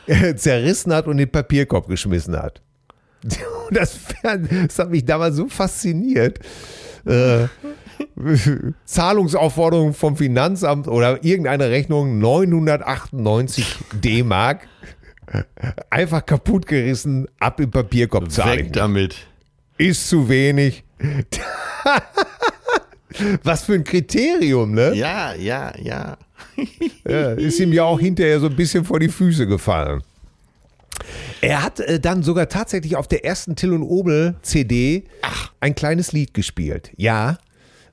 zerrissen 0.37 0.93
hat 0.93 1.07
und 1.07 1.13
in 1.13 1.19
den 1.19 1.31
Papierkorb 1.31 1.89
geschmissen 1.89 2.37
hat. 2.37 2.61
Das, 3.71 4.01
das 4.23 4.79
hat 4.79 4.91
mich 4.91 5.07
damals 5.07 5.37
so 5.37 5.49
fasziniert. 5.49 6.41
Äh, 7.07 7.47
Zahlungsaufforderung 8.85 9.95
vom 9.95 10.17
Finanzamt 10.19 10.89
oder 10.89 11.25
irgendeine 11.25 11.71
Rechnung 11.71 12.19
998 12.19 13.77
D-Mark. 13.95 14.69
Einfach 15.89 16.27
kaputt 16.27 16.67
gerissen, 16.67 17.29
ab 17.39 17.61
im 17.61 17.71
Papierkorb 17.71 18.31
zahlen. 18.31 18.59
Weg 18.59 18.73
damit. 18.75 19.17
Ist 19.79 20.09
zu 20.11 20.29
wenig. 20.29 20.85
Was 23.43 23.65
für 23.65 23.75
ein 23.75 23.85
Kriterium, 23.85 24.73
ne? 24.73 24.95
Ja, 24.95 25.35
ja, 25.35 25.73
ja. 25.79 26.19
Ja, 27.09 27.33
ist 27.33 27.59
ihm 27.59 27.73
ja 27.73 27.85
auch 27.85 27.99
hinterher 27.99 28.39
so 28.39 28.47
ein 28.47 28.55
bisschen 28.55 28.85
vor 28.85 29.01
die 29.01 29.09
Füße 29.09 29.47
gefallen. 29.47 30.03
Er 31.41 31.63
hat 31.63 31.81
äh, 31.81 31.99
dann 31.99 32.23
sogar 32.23 32.49
tatsächlich 32.49 32.97
auf 32.97 33.09
der 33.09 33.25
ersten 33.25 33.57
Till 33.57 33.73
und 33.73 33.83
Obel 33.83 34.37
CD 34.43 35.05
ein 35.61 35.75
kleines 35.75 36.13
Lied 36.13 36.35
gespielt. 36.35 36.93
Ja. 36.97 37.39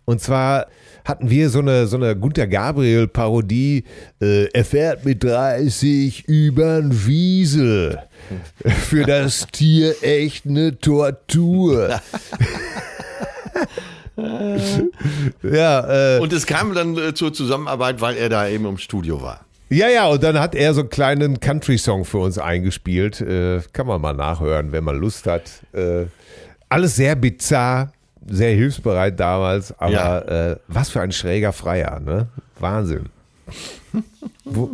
Und 0.05 0.22
zwar 0.22 0.67
hatten 1.05 1.30
wir 1.30 1.49
so 1.49 1.59
eine, 1.59 1.88
so 1.88 1.97
eine 1.97 2.15
Gunter 2.15 2.47
Gabriel 2.47 3.07
Parodie. 3.07 3.84
Äh, 4.22 4.45
er 4.53 4.65
fährt 4.65 5.05
mit 5.05 5.24
30 5.24 6.28
übern 6.28 7.05
Wiesel. 7.07 7.99
Für 8.65 9.03
das 9.03 9.47
Tier 9.51 9.95
echt 10.03 10.45
eine 10.45 10.80
Tortur. 10.80 11.99
ja, 15.43 16.15
äh, 16.17 16.20
Und 16.20 16.34
es 16.34 16.45
kam 16.45 16.74
dann 16.74 16.97
äh, 16.97 17.13
zur 17.13 17.34
Zusammenarbeit, 17.34 18.01
weil 18.01 18.15
er 18.17 18.30
da 18.30 18.47
eben 18.47 18.65
im 18.65 18.78
Studio 18.78 19.22
war. 19.22 19.41
Ja, 19.70 19.88
ja, 19.88 20.07
und 20.07 20.24
dann 20.24 20.39
hat 20.39 20.55
er 20.55 20.74
so 20.74 20.82
einen 20.82 20.89
kleinen 20.89 21.39
Country-Song 21.39 22.03
für 22.05 22.17
uns 22.17 22.38
eingespielt. 22.39 23.22
Äh, 23.22 23.61
kann 23.72 23.86
man 23.88 24.01
mal 24.01 24.13
nachhören, 24.13 24.72
wenn 24.72 24.84
man 24.84 24.95
Lust 24.97 25.28
hat. 25.28 25.43
Äh, 25.74 26.05
alles 26.70 26.95
sehr 26.95 27.15
bizarr, 27.15 27.91
sehr 28.28 28.51
hilfsbereit 28.55 29.20
damals, 29.20 29.78
aber 29.80 29.91
Ja. 29.91 30.20
äh, 30.51 30.55
was 30.67 30.89
für 30.89 31.01
ein 31.01 31.11
schräger 31.11 31.53
Freier, 31.53 31.99
ne? 31.99 32.28
Wahnsinn. 32.59 33.09
Wo, 34.43 34.72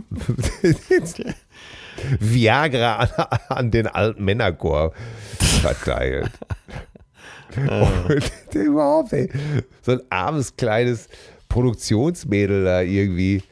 Viagra 2.20 2.96
an, 2.96 3.10
an 3.50 3.72
den 3.72 3.88
alten 3.88 4.24
Männerchor 4.24 4.94
verteilt. 5.62 6.30
Und 7.58 8.54
überhaupt, 8.56 9.14
ey, 9.14 9.30
so 9.82 9.94
ein 9.94 10.02
armes 10.10 10.56
kleines 10.56 11.08
Produktionsmädel 11.50 12.66
da 12.66 12.82
irgendwie 12.82 13.44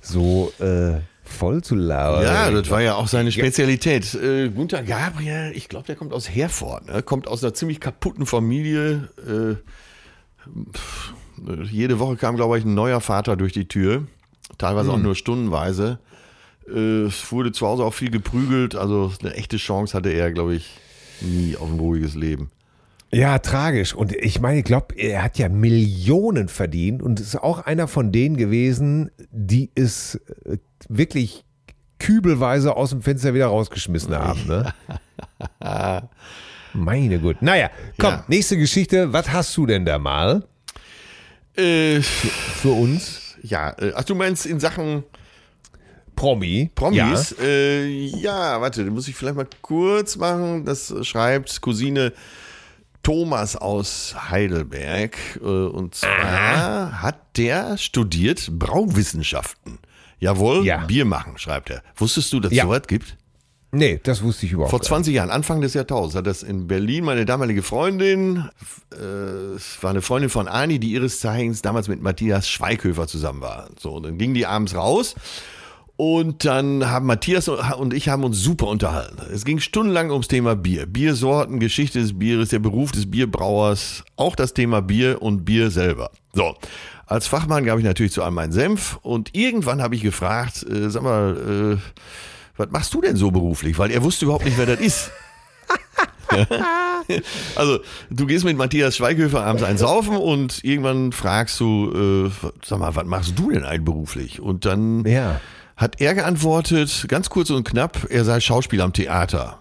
so 0.00 0.52
äh, 0.58 1.00
voll 1.30 1.62
zu 1.62 1.74
labern. 1.74 2.24
Ja, 2.24 2.50
das 2.50 2.70
war 2.70 2.82
ja 2.82 2.94
auch 2.94 3.08
seine 3.08 3.32
Spezialität. 3.32 4.14
Äh, 4.14 4.48
Gunther 4.50 4.82
Gabriel, 4.82 5.52
ich 5.54 5.68
glaube, 5.68 5.86
der 5.86 5.96
kommt 5.96 6.12
aus 6.12 6.28
Herford. 6.28 6.86
Ne? 6.88 7.02
Kommt 7.02 7.28
aus 7.28 7.42
einer 7.42 7.54
ziemlich 7.54 7.80
kaputten 7.80 8.26
Familie. 8.26 9.08
Äh, 9.26 9.56
pff, 10.72 11.14
äh, 11.48 11.62
jede 11.64 11.98
Woche 11.98 12.16
kam, 12.16 12.36
glaube 12.36 12.58
ich, 12.58 12.64
ein 12.64 12.74
neuer 12.74 13.00
Vater 13.00 13.36
durch 13.36 13.52
die 13.52 13.68
Tür. 13.68 14.06
Teilweise 14.58 14.92
auch 14.92 14.98
nur 14.98 15.14
stundenweise. 15.14 15.98
Äh, 16.68 17.04
es 17.04 17.30
wurde 17.30 17.52
zu 17.52 17.66
Hause 17.66 17.84
auch 17.84 17.94
viel 17.94 18.10
geprügelt. 18.10 18.74
Also 18.74 19.12
eine 19.20 19.34
echte 19.34 19.56
Chance 19.56 19.96
hatte 19.96 20.10
er, 20.10 20.32
glaube 20.32 20.54
ich, 20.54 20.70
nie 21.20 21.56
auf 21.56 21.70
ein 21.70 21.78
ruhiges 21.78 22.14
Leben. 22.14 22.50
Ja, 23.12 23.38
tragisch. 23.40 23.94
Und 23.94 24.14
ich 24.14 24.40
meine, 24.40 24.58
ich 24.60 24.64
glaube, 24.64 24.94
er 24.96 25.22
hat 25.24 25.36
ja 25.38 25.48
Millionen 25.48 26.48
verdient 26.48 27.02
und 27.02 27.18
ist 27.18 27.36
auch 27.36 27.58
einer 27.66 27.88
von 27.88 28.12
denen 28.12 28.36
gewesen, 28.36 29.10
die 29.32 29.70
es 29.74 30.14
äh, 30.44 30.58
wirklich 30.88 31.44
kübelweise 31.98 32.76
aus 32.76 32.90
dem 32.90 33.02
Fenster 33.02 33.34
wieder 33.34 33.46
rausgeschmissen 33.46 34.14
haben. 34.16 34.46
Ne? 34.46 34.72
Meine 36.72 37.18
gut. 37.18 37.42
Naja, 37.42 37.70
komm, 37.98 38.10
Ja. 38.10 38.24
nächste 38.28 38.56
Geschichte. 38.56 39.12
Was 39.12 39.32
hast 39.32 39.56
du 39.56 39.66
denn 39.66 39.84
da 39.84 39.98
mal 39.98 40.44
Äh, 41.56 42.00
für 42.02 42.70
uns? 42.70 43.36
ja, 43.42 43.70
äh, 43.78 43.92
ach, 43.96 44.04
du 44.04 44.14
meinst 44.14 44.46
in 44.46 44.60
Sachen 44.60 45.02
Promi. 46.14 46.70
Promis? 46.74 47.34
Ja, 47.38 47.44
äh, 47.44 47.86
ja 48.06 48.60
warte, 48.60 48.84
den 48.84 48.92
muss 48.92 49.08
ich 49.08 49.16
vielleicht 49.16 49.36
mal 49.36 49.48
kurz 49.62 50.16
machen. 50.16 50.64
Das 50.64 50.94
schreibt 51.02 51.60
Cousine 51.60 52.12
Thomas 53.02 53.56
aus 53.56 54.14
Heidelberg. 54.30 55.16
Äh, 55.40 55.44
und 55.44 55.94
zwar 55.94 57.02
hat 57.02 57.36
der 57.36 57.76
studiert 57.78 58.50
Brauwissenschaften. 58.58 59.78
Jawohl, 60.18 60.64
Ja. 60.66 60.84
Bier 60.84 61.04
machen, 61.06 61.38
schreibt 61.38 61.70
er. 61.70 61.82
Wusstest 61.96 62.32
du, 62.32 62.40
dass 62.40 62.50
es 62.52 62.58
Ja. 62.58 62.64
sowas 62.64 62.82
gibt? 62.86 63.16
Nee, 63.72 64.00
das 64.02 64.22
wusste 64.22 64.46
ich 64.46 64.52
überhaupt 64.52 64.70
Vor 64.70 64.80
nicht. 64.80 64.88
20 64.88 65.14
Jahren, 65.14 65.30
Anfang 65.30 65.60
des 65.60 65.74
Jahrtausends, 65.74 66.16
hat 66.16 66.26
das 66.26 66.42
in 66.42 66.66
Berlin 66.66 67.04
meine 67.04 67.24
damalige 67.24 67.62
Freundin, 67.62 68.48
äh, 68.92 68.96
es 69.54 69.80
war 69.80 69.90
eine 69.90 70.02
Freundin 70.02 70.28
von 70.28 70.48
Ani, 70.48 70.80
die 70.80 70.90
ihres 70.90 71.20
Zeichens 71.20 71.62
damals 71.62 71.86
mit 71.86 72.02
Matthias 72.02 72.48
Schweighöfer 72.48 73.06
zusammen 73.06 73.40
war. 73.42 73.68
So, 73.78 73.92
und 73.94 74.02
dann 74.02 74.18
ging 74.18 74.34
die 74.34 74.44
abends 74.44 74.74
raus 74.74 75.14
und 76.00 76.46
dann 76.46 76.88
haben 76.88 77.04
Matthias 77.04 77.46
und 77.46 77.92
ich 77.92 78.08
haben 78.08 78.24
uns 78.24 78.38
super 78.38 78.68
unterhalten. 78.68 79.18
Es 79.34 79.44
ging 79.44 79.58
stundenlang 79.60 80.10
ums 80.10 80.28
Thema 80.28 80.56
Bier. 80.56 80.86
Biersorten, 80.86 81.60
Geschichte 81.60 82.00
des 82.00 82.18
Bieres, 82.18 82.48
der 82.48 82.58
Beruf 82.58 82.90
des 82.90 83.10
Bierbrauers, 83.10 84.02
auch 84.16 84.34
das 84.34 84.54
Thema 84.54 84.80
Bier 84.80 85.20
und 85.20 85.44
Bier 85.44 85.70
selber. 85.70 86.10
So. 86.32 86.54
Als 87.04 87.26
Fachmann 87.26 87.66
gab 87.66 87.78
ich 87.78 87.84
natürlich 87.84 88.12
zu 88.12 88.22
allem 88.22 88.32
meinen 88.32 88.52
Senf 88.52 88.98
und 89.02 89.34
irgendwann 89.36 89.82
habe 89.82 89.94
ich 89.94 90.00
gefragt, 90.00 90.64
äh, 90.66 90.88
sag 90.88 91.02
mal, 91.02 91.76
äh, 91.76 92.00
was 92.56 92.70
machst 92.70 92.94
du 92.94 93.02
denn 93.02 93.16
so 93.16 93.30
beruflich? 93.30 93.78
Weil 93.78 93.90
er 93.90 94.02
wusste 94.02 94.24
überhaupt 94.24 94.46
nicht, 94.46 94.56
wer 94.56 94.64
das 94.64 94.80
ist. 94.80 95.10
also, 97.56 97.80
du 98.08 98.24
gehst 98.24 98.46
mit 98.46 98.56
Matthias 98.56 98.96
Schweighöfer 98.96 99.44
abends 99.44 99.64
ein 99.64 99.76
Saufen 99.76 100.16
und 100.16 100.64
irgendwann 100.64 101.12
fragst 101.12 101.60
du, 101.60 102.30
äh, 102.30 102.48
sag 102.64 102.78
mal, 102.78 102.96
was 102.96 103.04
machst 103.04 103.38
du 103.38 103.50
denn 103.50 103.64
eigentlich 103.64 103.84
beruflich? 103.84 104.40
Und 104.40 104.64
dann 104.64 105.04
Ja. 105.04 105.42
Hat 105.80 105.98
er 106.00 106.14
geantwortet, 106.14 107.06
ganz 107.08 107.30
kurz 107.30 107.48
und 107.48 107.64
knapp, 107.66 108.06
er 108.10 108.24
sei 108.26 108.38
Schauspieler 108.40 108.84
am 108.84 108.92
Theater. 108.92 109.58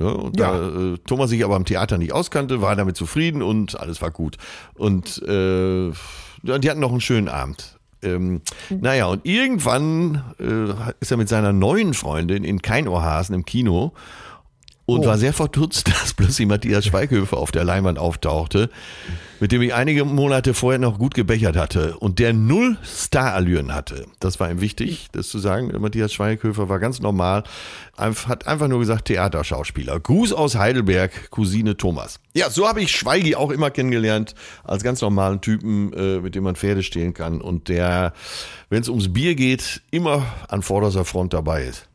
Ne? 0.00 0.14
Und 0.14 0.40
Ja. 0.40 0.52
da 0.52 0.68
äh, 0.94 0.98
Thomas 1.06 1.28
sich 1.28 1.44
aber 1.44 1.56
am 1.56 1.66
Theater 1.66 1.98
nicht 1.98 2.12
auskannte, 2.12 2.62
war 2.62 2.74
damit 2.74 2.96
zufrieden 2.96 3.42
und 3.42 3.78
alles 3.78 4.00
war 4.00 4.10
gut. 4.10 4.38
Und 4.74 5.22
äh, 5.24 5.90
die 6.42 6.70
hatten 6.70 6.80
noch 6.80 6.90
einen 6.90 7.02
schönen 7.02 7.28
Abend. 7.28 7.78
Ähm, 8.00 8.40
naja, 8.70 9.06
und 9.06 9.26
irgendwann 9.26 10.22
äh, 10.40 10.72
ist 11.00 11.10
er 11.10 11.16
mit 11.18 11.28
seiner 11.28 11.52
neuen 11.52 11.92
Freundin 11.92 12.44
in 12.44 12.62
Keinohrhasen 12.62 13.34
im 13.34 13.44
Kino 13.44 13.92
und 14.86 15.04
war 15.04 15.18
sehr 15.18 15.34
verdutzt, 15.34 15.88
dass 16.00 16.14
plötzlich 16.14 16.48
Matthias 16.48 16.86
Schweighöfer 16.86 17.36
auf 17.36 17.52
der 17.52 17.64
Leinwand 17.64 17.98
auftauchte, 17.98 18.70
mit 19.40 19.52
dem 19.52 19.62
ich 19.62 19.74
einige 19.74 20.04
Monate 20.04 20.54
vorher 20.54 20.78
noch 20.78 20.98
gut 20.98 21.14
gebechert 21.14 21.56
hatte 21.56 21.96
und 21.98 22.18
der 22.18 22.32
null 22.32 22.76
Starallüren 22.82 23.74
hatte. 23.74 24.06
Das 24.20 24.40
war 24.40 24.50
ihm 24.50 24.60
wichtig, 24.60 25.08
das 25.12 25.28
zu 25.28 25.38
sagen. 25.38 25.72
Matthias 25.80 26.12
Schweighöfer 26.12 26.68
war 26.68 26.78
ganz 26.78 27.00
normal, 27.00 27.44
hat 27.96 28.46
einfach 28.46 28.68
nur 28.68 28.80
gesagt 28.80 29.06
Theaterschauspieler. 29.06 29.98
Gruß 30.00 30.32
aus 30.32 30.56
Heidelberg, 30.56 31.30
Cousine 31.30 31.76
Thomas. 31.76 32.20
Ja, 32.34 32.50
so 32.50 32.68
habe 32.68 32.80
ich 32.80 32.92
Schweigi 32.92 33.34
auch 33.34 33.50
immer 33.50 33.70
kennengelernt, 33.70 34.34
als 34.64 34.82
ganz 34.82 35.00
normalen 35.00 35.40
Typen, 35.40 35.92
äh, 35.92 36.20
mit 36.20 36.34
dem 36.34 36.44
man 36.44 36.56
Pferde 36.56 36.82
stehlen 36.82 37.14
kann 37.14 37.40
und 37.40 37.68
der, 37.68 38.12
wenn 38.70 38.82
es 38.82 38.88
ums 38.88 39.12
Bier 39.12 39.34
geht, 39.34 39.82
immer 39.90 40.26
an 40.48 40.62
vorderster 40.62 41.04
Front 41.04 41.34
dabei 41.34 41.64
ist. 41.64 41.87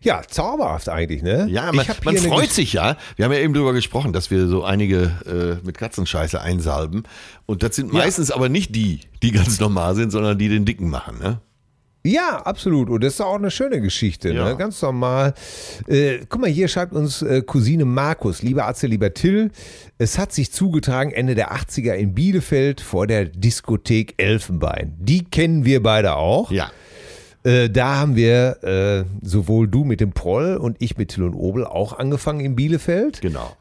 Ja, 0.00 0.22
zauberhaft 0.28 0.88
eigentlich, 0.88 1.22
ne? 1.22 1.46
Ja, 1.50 1.72
man, 1.72 1.86
man 2.04 2.16
freut 2.16 2.50
sich 2.50 2.72
ja. 2.72 2.96
Wir 3.16 3.24
haben 3.24 3.32
ja 3.32 3.38
eben 3.38 3.54
drüber 3.54 3.72
gesprochen, 3.72 4.12
dass 4.12 4.30
wir 4.30 4.46
so 4.48 4.64
einige 4.64 5.60
äh, 5.62 5.64
mit 5.66 5.78
Katzenscheiße 5.78 6.40
einsalben. 6.40 7.04
Und 7.46 7.62
das 7.62 7.76
sind 7.76 7.92
meistens 7.92 8.30
aber 8.30 8.48
nicht 8.48 8.74
die, 8.74 9.00
die 9.22 9.32
ganz 9.32 9.60
normal 9.60 9.94
sind, 9.94 10.10
sondern 10.10 10.38
die 10.38 10.48
den 10.48 10.64
Dicken 10.64 10.88
machen. 10.90 11.18
Ne? 11.18 11.40
Ja, 12.04 12.38
absolut. 12.44 12.90
Und 12.90 13.04
das 13.04 13.14
ist 13.14 13.20
auch 13.20 13.36
eine 13.36 13.52
schöne 13.52 13.80
Geschichte, 13.80 14.32
Ja. 14.32 14.44
ne? 14.46 14.56
ganz 14.56 14.82
normal. 14.82 15.34
Äh, 15.86 16.18
guck 16.28 16.40
mal, 16.40 16.50
hier 16.50 16.66
schreibt 16.66 16.92
uns 16.94 17.22
äh, 17.22 17.42
Cousine 17.42 17.84
Markus, 17.84 18.42
lieber 18.42 18.66
Atze, 18.66 18.88
lieber 18.88 19.14
Till. 19.14 19.52
Es 19.98 20.18
hat 20.18 20.32
sich 20.32 20.50
zugetragen 20.52 21.12
Ende 21.12 21.36
der 21.36 21.54
80er 21.54 21.92
in 21.92 22.12
Bielefeld 22.12 22.80
vor 22.80 23.06
der 23.06 23.26
Diskothek 23.26 24.14
Elfenbein. 24.16 24.94
Die 24.98 25.22
kennen 25.24 25.64
wir 25.64 25.80
beide 25.80 26.16
auch. 26.16 26.50
Ja. 26.50 26.72
Äh, 27.44 27.70
da 27.70 27.96
haben 27.96 28.16
wir 28.16 28.62
äh, 28.62 29.04
sowohl 29.26 29.68
du 29.68 29.84
mit 29.84 30.00
dem 30.00 30.12
Proll 30.12 30.56
und 30.56 30.76
ich 30.80 30.96
mit 30.96 31.10
Till 31.10 31.24
und 31.24 31.34
Obel 31.34 31.64
auch 31.64 31.98
angefangen 31.98 32.40
in 32.40 32.54
Bielefeld. 32.54 33.20
Genau. 33.20 33.56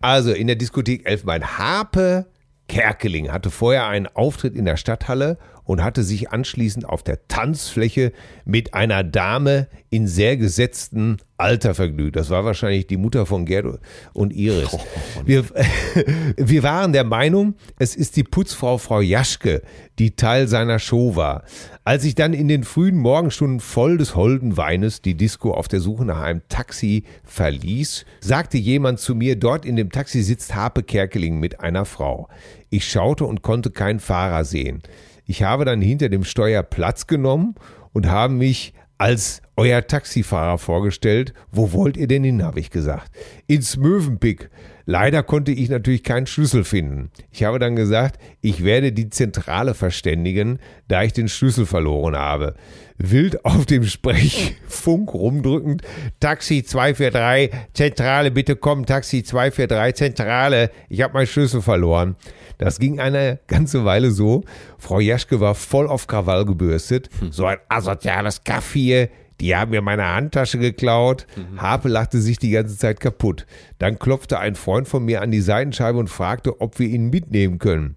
Also 0.00 0.32
in 0.32 0.46
der 0.46 0.56
Diskothek 0.56 1.06
Elfenbein. 1.06 1.58
Harpe 1.58 2.26
Kerkeling 2.68 3.32
hatte 3.32 3.50
vorher 3.50 3.86
einen 3.88 4.06
Auftritt 4.06 4.54
in 4.54 4.64
der 4.64 4.76
Stadthalle 4.76 5.38
und 5.70 5.84
hatte 5.84 6.02
sich 6.02 6.32
anschließend 6.32 6.84
auf 6.84 7.04
der 7.04 7.28
Tanzfläche 7.28 8.12
mit 8.44 8.74
einer 8.74 9.04
Dame 9.04 9.68
in 9.88 10.08
sehr 10.08 10.36
gesetztem 10.36 11.18
Alter 11.36 11.76
vergnügt. 11.76 12.16
Das 12.16 12.28
war 12.28 12.44
wahrscheinlich 12.44 12.88
die 12.88 12.96
Mutter 12.96 13.24
von 13.24 13.44
Gerd 13.44 13.78
und 14.12 14.32
Iris. 14.32 14.76
Wir, 15.24 15.44
wir 16.36 16.62
waren 16.64 16.92
der 16.92 17.04
Meinung, 17.04 17.54
es 17.78 17.94
ist 17.94 18.16
die 18.16 18.24
Putzfrau 18.24 18.78
Frau 18.78 19.00
Jaschke, 19.00 19.62
die 20.00 20.16
Teil 20.16 20.48
seiner 20.48 20.80
Show 20.80 21.14
war. 21.14 21.44
Als 21.84 22.02
ich 22.02 22.16
dann 22.16 22.32
in 22.32 22.48
den 22.48 22.64
frühen 22.64 22.96
Morgenstunden 22.96 23.60
voll 23.60 23.96
des 23.96 24.16
holden 24.16 24.56
Weines 24.56 25.02
die 25.02 25.14
Disco 25.14 25.52
auf 25.52 25.68
der 25.68 25.78
Suche 25.78 26.04
nach 26.04 26.20
einem 26.20 26.42
Taxi 26.48 27.04
verließ, 27.22 28.06
sagte 28.18 28.58
jemand 28.58 28.98
zu 28.98 29.14
mir, 29.14 29.36
dort 29.36 29.64
in 29.64 29.76
dem 29.76 29.92
Taxi 29.92 30.22
sitzt 30.22 30.56
Harpe 30.56 30.82
Kerkeling 30.82 31.38
mit 31.38 31.60
einer 31.60 31.84
Frau. 31.84 32.28
Ich 32.70 32.90
schaute 32.90 33.24
und 33.24 33.42
konnte 33.42 33.70
keinen 33.70 34.00
Fahrer 34.00 34.44
sehen. 34.44 34.82
Ich 35.30 35.44
habe 35.44 35.64
dann 35.64 35.80
hinter 35.80 36.08
dem 36.08 36.24
Steuer 36.24 36.64
Platz 36.64 37.06
genommen 37.06 37.54
und 37.92 38.08
habe 38.08 38.34
mich 38.34 38.74
als 38.98 39.42
euer 39.56 39.86
Taxifahrer 39.86 40.58
vorgestellt. 40.58 41.34
Wo 41.52 41.72
wollt 41.72 41.96
ihr 41.96 42.08
denn 42.08 42.24
hin, 42.24 42.42
habe 42.42 42.58
ich 42.58 42.70
gesagt. 42.70 43.12
Ins 43.46 43.76
Mövenpick. 43.76 44.50
Leider 44.86 45.22
konnte 45.22 45.52
ich 45.52 45.68
natürlich 45.68 46.02
keinen 46.02 46.26
Schlüssel 46.26 46.64
finden. 46.64 47.12
Ich 47.30 47.44
habe 47.44 47.60
dann 47.60 47.76
gesagt, 47.76 48.20
ich 48.40 48.64
werde 48.64 48.90
die 48.90 49.08
Zentrale 49.08 49.74
verständigen, 49.74 50.58
da 50.88 51.04
ich 51.04 51.12
den 51.12 51.28
Schlüssel 51.28 51.64
verloren 51.64 52.16
habe. 52.16 52.56
Wild 52.98 53.44
auf 53.44 53.66
dem 53.66 53.84
Sprechfunk 53.84 55.14
rumdrückend, 55.14 55.82
Taxi 56.18 56.64
243, 56.64 57.50
Zentrale, 57.72 58.32
bitte 58.32 58.56
komm, 58.56 58.84
Taxi 58.84 59.22
243, 59.22 59.94
Zentrale, 59.94 60.72
ich 60.88 61.02
habe 61.02 61.14
meinen 61.14 61.28
Schlüssel 61.28 61.62
verloren. 61.62 62.16
Das 62.60 62.78
ging 62.78 63.00
eine 63.00 63.38
ganze 63.46 63.86
Weile 63.86 64.10
so. 64.10 64.44
Frau 64.76 65.00
Jaschke 65.00 65.40
war 65.40 65.54
voll 65.54 65.88
auf 65.88 66.06
Krawall 66.06 66.44
gebürstet. 66.44 67.08
So 67.30 67.46
ein 67.46 67.56
asoziales 67.70 68.44
Kaff 68.44 68.74
hier. 68.74 69.08
Die 69.40 69.56
haben 69.56 69.70
mir 69.70 69.80
meine 69.80 70.06
Handtasche 70.06 70.58
geklaut. 70.58 71.26
Harpe 71.56 71.88
lachte 71.88 72.20
sich 72.20 72.38
die 72.38 72.50
ganze 72.50 72.76
Zeit 72.76 73.00
kaputt. 73.00 73.46
Dann 73.78 73.98
klopfte 73.98 74.38
ein 74.38 74.56
Freund 74.56 74.86
von 74.86 75.02
mir 75.06 75.22
an 75.22 75.30
die 75.30 75.40
Seitenscheibe 75.40 75.98
und 75.98 76.08
fragte, 76.08 76.60
ob 76.60 76.78
wir 76.78 76.86
ihn 76.86 77.08
mitnehmen 77.08 77.58
können. 77.58 77.96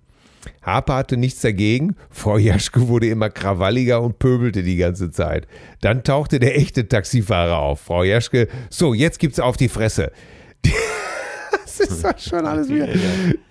Harpe 0.61 0.93
hatte 0.93 1.17
nichts 1.17 1.41
dagegen. 1.41 1.97
Frau 2.09 2.37
Jaschke 2.37 2.87
wurde 2.87 3.07
immer 3.07 3.29
krawalliger 3.29 4.01
und 4.01 4.17
pöbelte 4.17 4.63
die 4.63 4.77
ganze 4.77 5.11
Zeit. 5.11 5.45
Dann 5.81 6.05
tauchte 6.05 6.39
der 6.39 6.57
echte 6.57 6.87
Taxifahrer 6.87 7.57
auf. 7.57 7.81
Frau 7.81 8.03
Jaschke, 8.03 8.47
so, 8.69 8.93
jetzt 8.93 9.19
gibt's 9.19 9.41
auf 9.41 9.57
die 9.57 9.67
Fresse. 9.67 10.13
Das 11.77 11.89
ist 11.89 12.03
doch 12.03 12.17
schon 12.19 12.45
alles 12.45 12.69
wieder. 12.69 12.87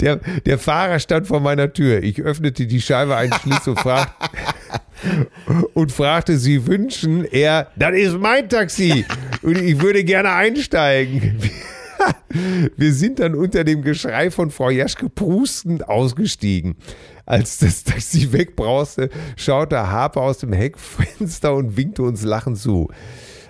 Der, 0.01 0.17
der 0.47 0.59
Fahrer 0.59 0.99
stand 0.99 1.27
vor 1.27 1.41
meiner 1.41 1.73
Tür. 1.73 2.03
Ich 2.03 2.21
öffnete 2.21 2.67
die 2.67 2.81
Scheibe 2.81 3.17
einen 3.17 3.33
Schlitz 3.33 3.67
und, 3.67 3.79
frag, 3.81 4.15
und 5.75 5.93
fragte, 5.93 6.37
Sie 6.39 6.67
wünschen, 6.67 7.25
er, 7.25 7.69
das 7.77 7.95
ist 7.95 8.19
mein 8.19 8.49
Taxi 8.49 9.05
und 9.43 9.59
ich 9.59 9.81
würde 9.81 10.05
gerne 10.05 10.33
einsteigen. 10.33 11.39
Wir 12.77 12.93
sind 12.93 13.21
dann 13.21 13.35
unter 13.35 13.63
dem 13.63 13.83
Geschrei 13.83 14.31
von 14.31 14.51
Frau 14.51 14.71
Jaschke 14.71 15.09
prustend 15.09 15.89
ausgestiegen. 15.89 16.77
Als 17.27 17.59
das 17.59 17.85
Taxi 17.85 18.33
wegbrauste, 18.33 19.09
schaute 19.37 19.91
Harpe 19.91 20.21
aus 20.21 20.39
dem 20.39 20.53
Heckfenster 20.53 21.55
und 21.55 21.77
winkte 21.77 22.03
uns 22.03 22.23
lachend 22.23 22.59
zu. 22.59 22.89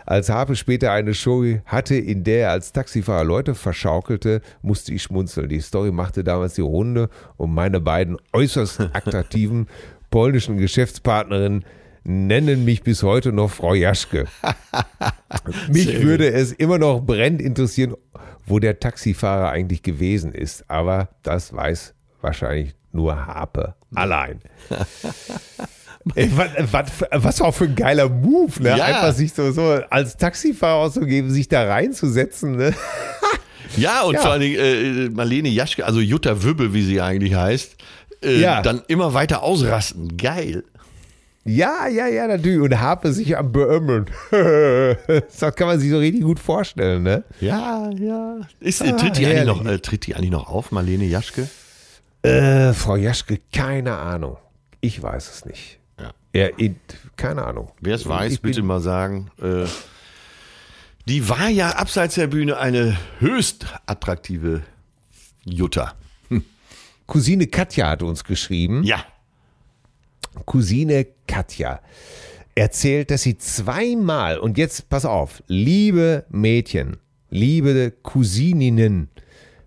Als 0.06 0.28
Harpe 0.28 0.56
später 0.56 0.92
eine 0.92 1.14
Show 1.14 1.44
hatte, 1.64 1.94
in 1.96 2.24
der 2.24 2.42
er 2.42 2.50
als 2.50 2.72
Taxifahrer 2.72 3.24
Leute 3.24 3.54
verschaukelte, 3.54 4.40
musste 4.62 4.92
ich 4.92 5.02
schmunzeln. 5.02 5.48
Die 5.48 5.60
Story 5.60 5.92
machte 5.92 6.24
damals 6.24 6.54
die 6.54 6.62
Runde 6.62 7.08
und 7.36 7.54
meine 7.54 7.80
beiden 7.80 8.16
äußerst 8.32 8.80
attraktiven 8.92 9.68
polnischen 10.10 10.58
Geschäftspartnerinnen 10.58 11.64
nennen 12.04 12.64
mich 12.64 12.82
bis 12.82 13.02
heute 13.02 13.32
noch 13.32 13.50
Frau 13.50 13.74
Jaschke. 13.74 14.26
Mich 15.68 16.02
würde 16.02 16.32
es 16.32 16.52
immer 16.52 16.78
noch 16.78 17.00
brennend 17.00 17.40
interessieren, 17.40 17.94
wo 18.46 18.58
der 18.58 18.80
Taxifahrer 18.80 19.50
eigentlich 19.50 19.82
gewesen 19.82 20.32
ist. 20.32 20.68
Aber 20.68 21.10
das 21.22 21.52
weiß 21.52 21.94
wahrscheinlich 22.20 22.74
nur 22.92 23.26
Harpe 23.26 23.74
allein. 23.94 24.40
Ey, 26.16 26.30
was, 26.72 26.86
was, 27.12 27.40
auch 27.40 27.52
für 27.54 27.64
ein 27.64 27.74
geiler 27.76 28.08
Move, 28.08 28.60
ne? 28.62 28.76
Ja. 28.76 28.84
Einfach 28.84 29.12
sich 29.14 29.32
so, 29.32 29.52
so 29.52 29.62
als 29.90 30.16
Taxifahrer 30.16 30.76
auszugeben, 30.80 31.30
sich 31.30 31.46
da 31.48 31.64
reinzusetzen, 31.64 32.56
ne? 32.56 32.74
Ja, 33.76 34.02
und 34.02 34.14
Ja. 34.14 34.20
vor 34.20 34.30
allen 34.32 34.40
Dingen 34.40 34.58
äh, 34.58 35.08
Marlene 35.10 35.48
Jaschke, 35.48 35.86
also 35.86 36.00
Jutta 36.00 36.42
Wübbel, 36.42 36.74
wie 36.74 36.82
sie 36.82 37.00
eigentlich 37.00 37.34
heißt, 37.34 37.76
äh, 38.24 38.40
Ja. 38.40 38.62
dann 38.62 38.82
immer 38.88 39.14
weiter 39.14 39.42
ausrasten. 39.42 40.16
Geil. 40.16 40.64
Ja, 41.44 41.88
ja, 41.88 42.06
ja, 42.06 42.26
natürlich. 42.28 42.60
Und 42.60 42.78
Harpe 42.80 43.12
sich 43.12 43.36
am 43.36 43.50
Beömmeln. 43.50 44.06
das 44.30 45.54
kann 45.56 45.66
man 45.66 45.80
sich 45.80 45.90
so 45.90 45.98
richtig 45.98 46.22
gut 46.22 46.38
vorstellen, 46.38 47.02
ne? 47.02 47.24
Ja, 47.40 47.90
ja. 47.90 48.36
Ist, 48.60 48.82
Ah, 48.82 48.86
äh, 48.86 48.96
tritt, 48.96 49.16
die 49.18 49.26
eigentlich 49.26 49.38
herrlich. 49.38 49.46
noch, 49.56 49.66
äh, 49.66 49.78
tritt 49.78 50.06
die 50.06 50.14
eigentlich 50.14 50.30
noch 50.30 50.48
auf, 50.48 50.70
Marlene 50.70 51.04
Jaschke? 51.04 51.48
Äh, 52.22 52.72
Frau 52.72 52.96
Jaschke, 52.96 53.38
keine 53.52 53.96
Ahnung. 53.96 54.36
Ich 54.80 55.02
weiß 55.02 55.30
es 55.30 55.44
nicht. 55.44 55.78
Ja. 56.32 56.42
Ja, 56.42 56.46
in, 56.56 56.76
keine 57.16 57.44
Ahnung. 57.44 57.72
Wer 57.80 57.94
es 57.94 58.08
weiß, 58.08 58.32
Ich 58.32 58.40
bitte 58.40 58.62
mal 58.62 58.80
sagen. 58.80 59.30
Äh, 59.40 59.66
die 61.06 61.28
war 61.28 61.48
ja 61.48 61.70
abseits 61.70 62.14
der 62.14 62.28
Bühne 62.28 62.58
eine 62.58 62.96
höchst 63.18 63.66
attraktive 63.86 64.62
Jutta. 65.44 65.94
Cousine 67.06 67.46
Katja 67.48 67.90
hat 67.90 68.02
uns 68.02 68.24
geschrieben. 68.24 68.84
Ja. 68.84 69.04
Cousine 70.46 71.06
Katja 71.26 71.80
erzählt, 72.54 73.10
dass 73.10 73.22
sie 73.22 73.36
zweimal, 73.36 74.38
und 74.38 74.56
jetzt 74.58 74.88
pass 74.88 75.04
auf, 75.04 75.42
liebe 75.46 76.24
Mädchen, 76.30 76.98
liebe 77.30 77.92
Cousininnen, 78.02 79.08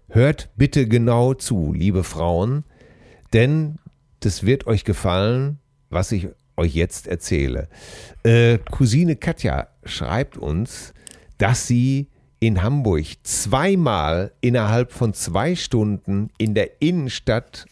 hört 0.10 0.50
bitte 0.56 0.88
genau 0.88 1.34
zu, 1.34 1.74
liebe 1.74 2.04
Frauen, 2.04 2.64
denn 3.34 3.78
das 4.22 4.44
wird 4.46 4.66
euch 4.66 4.84
gefallen, 4.84 5.60
was 5.90 6.12
ich 6.12 6.30
euch 6.58 6.74
jetzt 6.76 7.08
erzähle. 7.08 7.68
Äh, 8.24 8.58
Cousine 8.72 9.16
Katja 9.16 9.68
schreibt 9.86 10.38
uns, 10.38 10.94
dass 11.38 11.68
sie 11.68 12.08
in 12.40 12.62
Hamburg 12.62 13.06
zweimal 13.24 14.32
innerhalb 14.42 14.92
von 14.92 15.14
zwei 15.14 15.56
Stunden 15.56 16.30
in 16.38 16.54
der 16.54 16.82
Innenstadt 16.82 17.66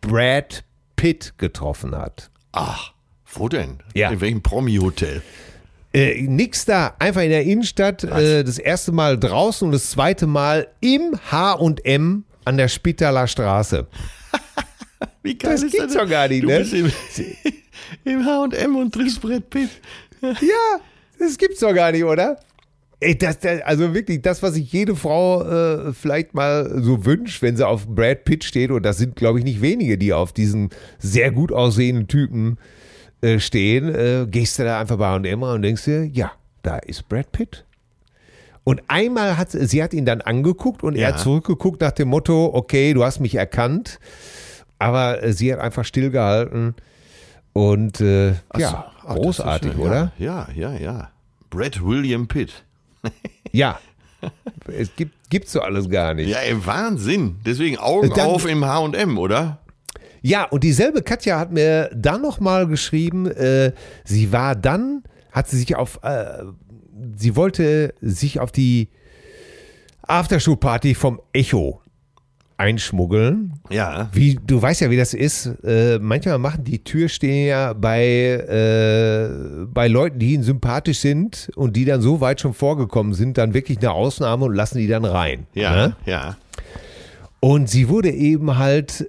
Brad 0.00 0.64
Pitt 0.96 1.34
getroffen 1.38 1.96
hat. 1.96 2.30
Ach, 2.52 2.92
wo 3.34 3.48
denn? 3.48 3.78
Ja. 3.94 4.10
In 4.10 4.20
welchem 4.20 4.42
Promi-Hotel? 4.42 5.22
Äh, 5.94 6.22
nix 6.22 6.64
da, 6.64 6.94
einfach 6.98 7.22
in 7.22 7.30
der 7.30 7.44
Innenstadt. 7.44 8.04
Äh, 8.04 8.44
das 8.44 8.58
erste 8.58 8.92
Mal 8.92 9.18
draußen 9.18 9.66
und 9.66 9.72
das 9.72 9.90
zweite 9.90 10.26
Mal 10.26 10.68
im 10.80 11.18
H&M 11.30 12.24
an 12.44 12.56
der 12.56 12.68
Spitaler 12.68 13.26
Straße. 13.26 13.86
Wie 15.22 15.36
geil 15.36 15.52
Das 15.52 15.62
ist 15.62 15.72
gibt's 15.72 15.92
denn? 15.94 16.02
doch 16.04 16.10
gar 16.10 16.28
nicht, 16.28 16.44
du 16.44 16.46
ne? 16.48 16.64
Im, 18.04 18.24
H&M 18.24 18.76
und 18.76 18.92
triffst 18.94 19.20
Brett 19.20 19.48
Pitt. 19.50 19.70
Ja, 20.20 20.80
das 21.18 21.36
gibt's 21.38 21.60
doch 21.60 21.74
gar 21.74 21.92
nicht, 21.92 22.04
oder? 22.04 22.38
Ey, 23.00 23.18
das, 23.18 23.40
das, 23.40 23.60
also 23.62 23.94
wirklich, 23.94 24.22
das, 24.22 24.42
was 24.44 24.54
sich 24.54 24.72
jede 24.72 24.94
Frau 24.94 25.42
äh, 25.42 25.92
vielleicht 25.92 26.34
mal 26.34 26.80
so 26.82 27.04
wünscht, 27.04 27.42
wenn 27.42 27.56
sie 27.56 27.66
auf 27.66 27.88
Brad 27.88 28.24
Pitt 28.24 28.44
steht, 28.44 28.70
und 28.70 28.84
das 28.84 28.98
sind, 28.98 29.16
glaube 29.16 29.40
ich, 29.40 29.44
nicht 29.44 29.60
wenige, 29.60 29.98
die 29.98 30.12
auf 30.12 30.32
diesen 30.32 30.70
sehr 31.00 31.32
gut 31.32 31.50
aussehenden 31.50 32.06
Typen 32.06 32.58
äh, 33.20 33.40
stehen, 33.40 33.92
äh, 33.92 34.26
gehst 34.30 34.58
du 34.60 34.62
da 34.64 34.78
einfach 34.78 34.98
bei 34.98 35.16
und 35.16 35.26
und 35.26 35.62
denkst 35.62 35.84
dir, 35.84 36.04
ja, 36.04 36.30
da 36.62 36.78
ist 36.78 37.08
Brad 37.08 37.32
Pitt. 37.32 37.64
Und 38.64 38.80
einmal 38.86 39.36
hat 39.36 39.50
sie 39.50 39.82
hat 39.82 39.92
ihn 39.92 40.04
dann 40.06 40.20
angeguckt 40.20 40.84
und 40.84 40.94
er 40.94 41.00
Ja. 41.00 41.08
hat 41.08 41.18
zurückgeguckt 41.20 41.80
nach 41.80 41.90
dem 41.90 42.06
Motto, 42.08 42.50
okay, 42.54 42.94
du 42.94 43.02
hast 43.02 43.18
mich 43.18 43.34
erkannt, 43.34 43.98
aber 44.78 45.22
äh, 45.24 45.32
sie 45.32 45.52
hat 45.52 45.58
einfach 45.58 45.84
stillgehalten 45.84 46.76
und 47.52 48.00
äh, 48.00 48.30
ja, 48.30 48.36
Ach 48.50 48.60
so. 48.60 48.76
Ach, 49.08 49.14
großartig, 49.16 49.72
ja- 49.74 49.78
oder? 49.78 50.12
Ja, 50.18 50.48
ja, 50.54 50.72
ja. 50.74 51.10
Brad 51.50 51.84
William 51.84 52.26
Pitt. 52.28 52.64
Ja. 53.54 53.78
Es 54.68 54.94
gibt 54.96 55.28
gibt's 55.28 55.52
so 55.52 55.60
alles 55.60 55.90
gar 55.90 56.14
nicht. 56.14 56.28
Ja, 56.30 56.38
ey, 56.38 56.64
Wahnsinn. 56.64 57.36
Deswegen 57.44 57.76
Augen 57.76 58.08
Dann- 58.10 58.20
auf 58.28 58.46
im 58.48 58.64
H&M, 58.64 59.18
oder? 59.18 59.58
Ja, 60.22 60.44
und 60.44 60.62
dieselbe 60.64 61.02
Katja 61.02 61.38
hat 61.38 61.50
mir 61.52 61.90
dann 61.94 62.22
nochmal 62.22 62.66
geschrieben, 62.68 63.26
äh, 63.26 63.72
sie 64.04 64.32
war 64.32 64.54
dann, 64.54 65.02
hat 65.32 65.48
sie 65.48 65.58
sich 65.58 65.74
auf, 65.76 65.98
äh, 66.02 66.44
sie 67.16 67.34
wollte 67.36 67.92
sich 68.00 68.38
auf 68.40 68.52
die 68.52 68.88
Aftershow-Party 70.06 70.94
vom 70.94 71.20
Echo 71.32 71.81
einschmuggeln. 72.56 73.54
Ja. 73.70 74.08
Wie, 74.12 74.38
du 74.44 74.60
weißt 74.60 74.80
ja, 74.82 74.90
wie 74.90 74.96
das 74.96 75.14
ist. 75.14 75.46
Äh, 75.64 75.98
manchmal 76.00 76.38
machen 76.38 76.64
die 76.64 76.82
Türsteher 76.82 77.74
bei, 77.74 78.04
äh, 78.06 79.66
bei 79.66 79.88
Leuten, 79.88 80.18
die 80.18 80.34
ihnen 80.34 80.42
sympathisch 80.42 81.00
sind 81.00 81.50
und 81.56 81.76
die 81.76 81.84
dann 81.84 82.00
so 82.00 82.20
weit 82.20 82.40
schon 82.40 82.54
vorgekommen 82.54 83.14
sind, 83.14 83.38
dann 83.38 83.54
wirklich 83.54 83.78
eine 83.78 83.92
Ausnahme 83.92 84.44
und 84.46 84.54
lassen 84.54 84.78
die 84.78 84.88
dann 84.88 85.04
rein. 85.04 85.46
Ja, 85.54 85.74
Ne? 85.74 85.96
ja. 86.06 86.36
Und 87.40 87.68
sie 87.68 87.88
wurde 87.88 88.10
eben 88.10 88.56
halt 88.58 89.08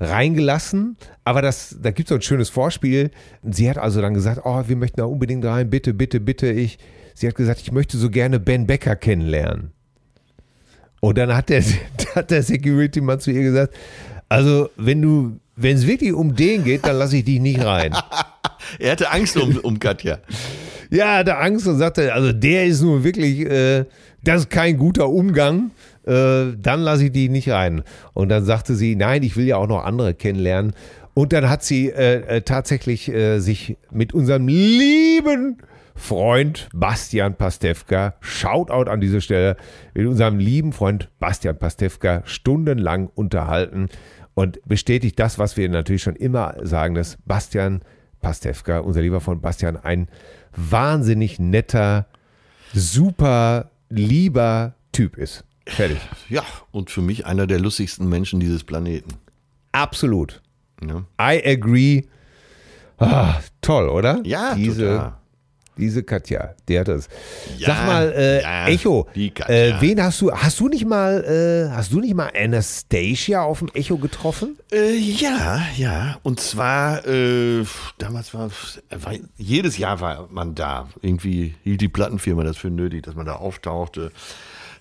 reingelassen, 0.00 0.96
aber 1.24 1.42
das, 1.42 1.76
da 1.80 1.90
gibt 1.90 2.08
es 2.08 2.10
so 2.10 2.14
ein 2.16 2.22
schönes 2.22 2.48
Vorspiel. 2.48 3.10
Sie 3.42 3.68
hat 3.68 3.78
also 3.78 4.00
dann 4.00 4.14
gesagt, 4.14 4.40
oh, 4.44 4.62
wir 4.66 4.76
möchten 4.76 4.98
da 4.98 5.04
unbedingt 5.04 5.44
rein, 5.44 5.70
bitte, 5.70 5.94
bitte, 5.94 6.20
bitte. 6.20 6.50
Ich, 6.50 6.78
sie 7.14 7.28
hat 7.28 7.34
gesagt, 7.34 7.60
ich 7.60 7.72
möchte 7.72 7.96
so 7.96 8.10
gerne 8.10 8.40
Ben 8.40 8.66
Becker 8.66 8.96
kennenlernen. 8.96 9.72
Und 11.04 11.18
dann 11.18 11.36
hat 11.36 11.50
der, 11.50 11.62
hat 12.14 12.30
der 12.30 12.42
Security-Mann 12.42 13.20
zu 13.20 13.30
ihr 13.30 13.42
gesagt, 13.42 13.74
also 14.30 14.70
wenn 14.78 15.02
du, 15.02 15.38
wenn 15.54 15.76
es 15.76 15.86
wirklich 15.86 16.14
um 16.14 16.34
den 16.34 16.64
geht, 16.64 16.86
dann 16.86 16.96
lasse 16.96 17.18
ich 17.18 17.24
dich 17.26 17.40
nicht 17.40 17.62
rein. 17.62 17.94
Er 18.78 18.92
hatte 18.92 19.10
Angst 19.10 19.36
um, 19.36 19.58
um 19.58 19.78
Katja. 19.78 20.18
Ja, 20.90 21.06
er 21.06 21.18
hatte 21.18 21.36
Angst 21.38 21.66
und 21.66 21.76
sagte, 21.76 22.12
also 22.12 22.32
der 22.32 22.66
ist 22.66 22.80
nun 22.80 23.02
wirklich, 23.02 23.40
äh, 23.40 23.84
das 24.22 24.42
ist 24.42 24.50
kein 24.50 24.76
guter 24.78 25.08
Umgang, 25.08 25.72
äh, 26.06 26.52
dann 26.56 26.80
lasse 26.80 27.06
ich 27.06 27.12
die 27.12 27.28
nicht 27.28 27.48
rein. 27.48 27.82
Und 28.12 28.28
dann 28.28 28.44
sagte 28.44 28.74
sie, 28.74 28.94
nein, 28.94 29.22
ich 29.22 29.36
will 29.36 29.46
ja 29.46 29.56
auch 29.56 29.66
noch 29.66 29.84
andere 29.84 30.14
kennenlernen. 30.14 30.72
Und 31.14 31.32
dann 31.32 31.50
hat 31.50 31.64
sie 31.64 31.88
äh, 31.88 32.36
äh, 32.36 32.42
tatsächlich 32.42 33.08
äh, 33.08 33.40
sich 33.40 33.76
mit 33.90 34.14
unserem 34.14 34.46
lieben 34.46 35.58
Freund 35.94 36.68
Bastian 36.74 37.36
Pastewka, 37.36 38.14
Shoutout 38.20 38.90
an 38.90 39.00
diese 39.00 39.20
Stelle, 39.20 39.56
mit 39.94 40.06
unserem 40.06 40.38
lieben 40.38 40.72
Freund 40.72 41.08
Bastian 41.20 41.58
Pastewka 41.58 42.22
stundenlang 42.24 43.08
unterhalten 43.14 43.88
und 44.34 44.60
bestätigt 44.66 45.18
das, 45.18 45.38
was 45.38 45.56
wir 45.56 45.68
natürlich 45.68 46.02
schon 46.02 46.16
immer 46.16 46.54
sagen, 46.62 46.94
dass 46.94 47.16
Bastian 47.24 47.82
Pastewka, 48.20 48.80
unser 48.80 49.02
lieber 49.02 49.20
Freund 49.20 49.42
Bastian, 49.42 49.76
ein 49.76 50.08
wahnsinnig 50.56 51.38
netter, 51.38 52.06
super 52.72 53.70
lieber 53.88 54.74
Typ 54.92 55.16
ist. 55.16 55.44
Fertig. 55.66 55.98
Ja, 56.28 56.42
und 56.72 56.90
für 56.90 57.00
mich 57.00 57.26
einer 57.26 57.46
der 57.46 57.60
lustigsten 57.60 58.08
Menschen 58.08 58.40
dieses 58.40 58.64
Planeten. 58.64 59.10
Absolut. 59.72 60.42
Ne? 60.80 61.04
I 61.20 61.42
agree. 61.44 62.04
Ah, 62.98 63.40
toll, 63.60 63.88
oder? 63.88 64.20
Ja, 64.24 64.54
diese, 64.54 64.86
total. 64.86 65.16
Diese 65.76 66.02
Katja, 66.02 66.54
der 66.68 66.80
hat 66.80 66.88
es. 66.88 67.08
Ja, 67.58 67.68
Sag 67.68 67.86
mal, 67.86 68.12
äh, 68.16 68.42
ja, 68.42 68.66
Echo, 68.68 69.08
die 69.14 69.30
Katja. 69.30 69.54
äh, 69.54 69.80
wen 69.80 70.02
hast 70.02 70.20
du, 70.20 70.30
hast 70.32 70.60
du 70.60 70.68
nicht 70.68 70.86
mal, 70.86 71.24
äh, 71.24 71.74
hast 71.74 71.92
du 71.92 72.00
nicht 72.00 72.14
mal 72.14 72.30
Anastasia 72.36 73.42
auf 73.42 73.58
dem 73.60 73.68
Echo 73.74 73.96
getroffen? 73.98 74.56
Äh, 74.72 74.96
ja, 74.96 75.62
ja. 75.76 76.18
Und 76.22 76.40
zwar, 76.40 77.06
äh, 77.06 77.64
damals 77.98 78.34
war, 78.34 78.50
war, 78.90 79.12
jedes 79.36 79.78
Jahr 79.78 80.00
war 80.00 80.28
man 80.30 80.54
da. 80.54 80.88
Irgendwie 81.02 81.54
hielt 81.64 81.80
die 81.80 81.88
Plattenfirma 81.88 82.44
das 82.44 82.56
für 82.56 82.70
nötig, 82.70 83.02
dass 83.02 83.14
man 83.14 83.26
da 83.26 83.34
auftauchte. 83.36 84.12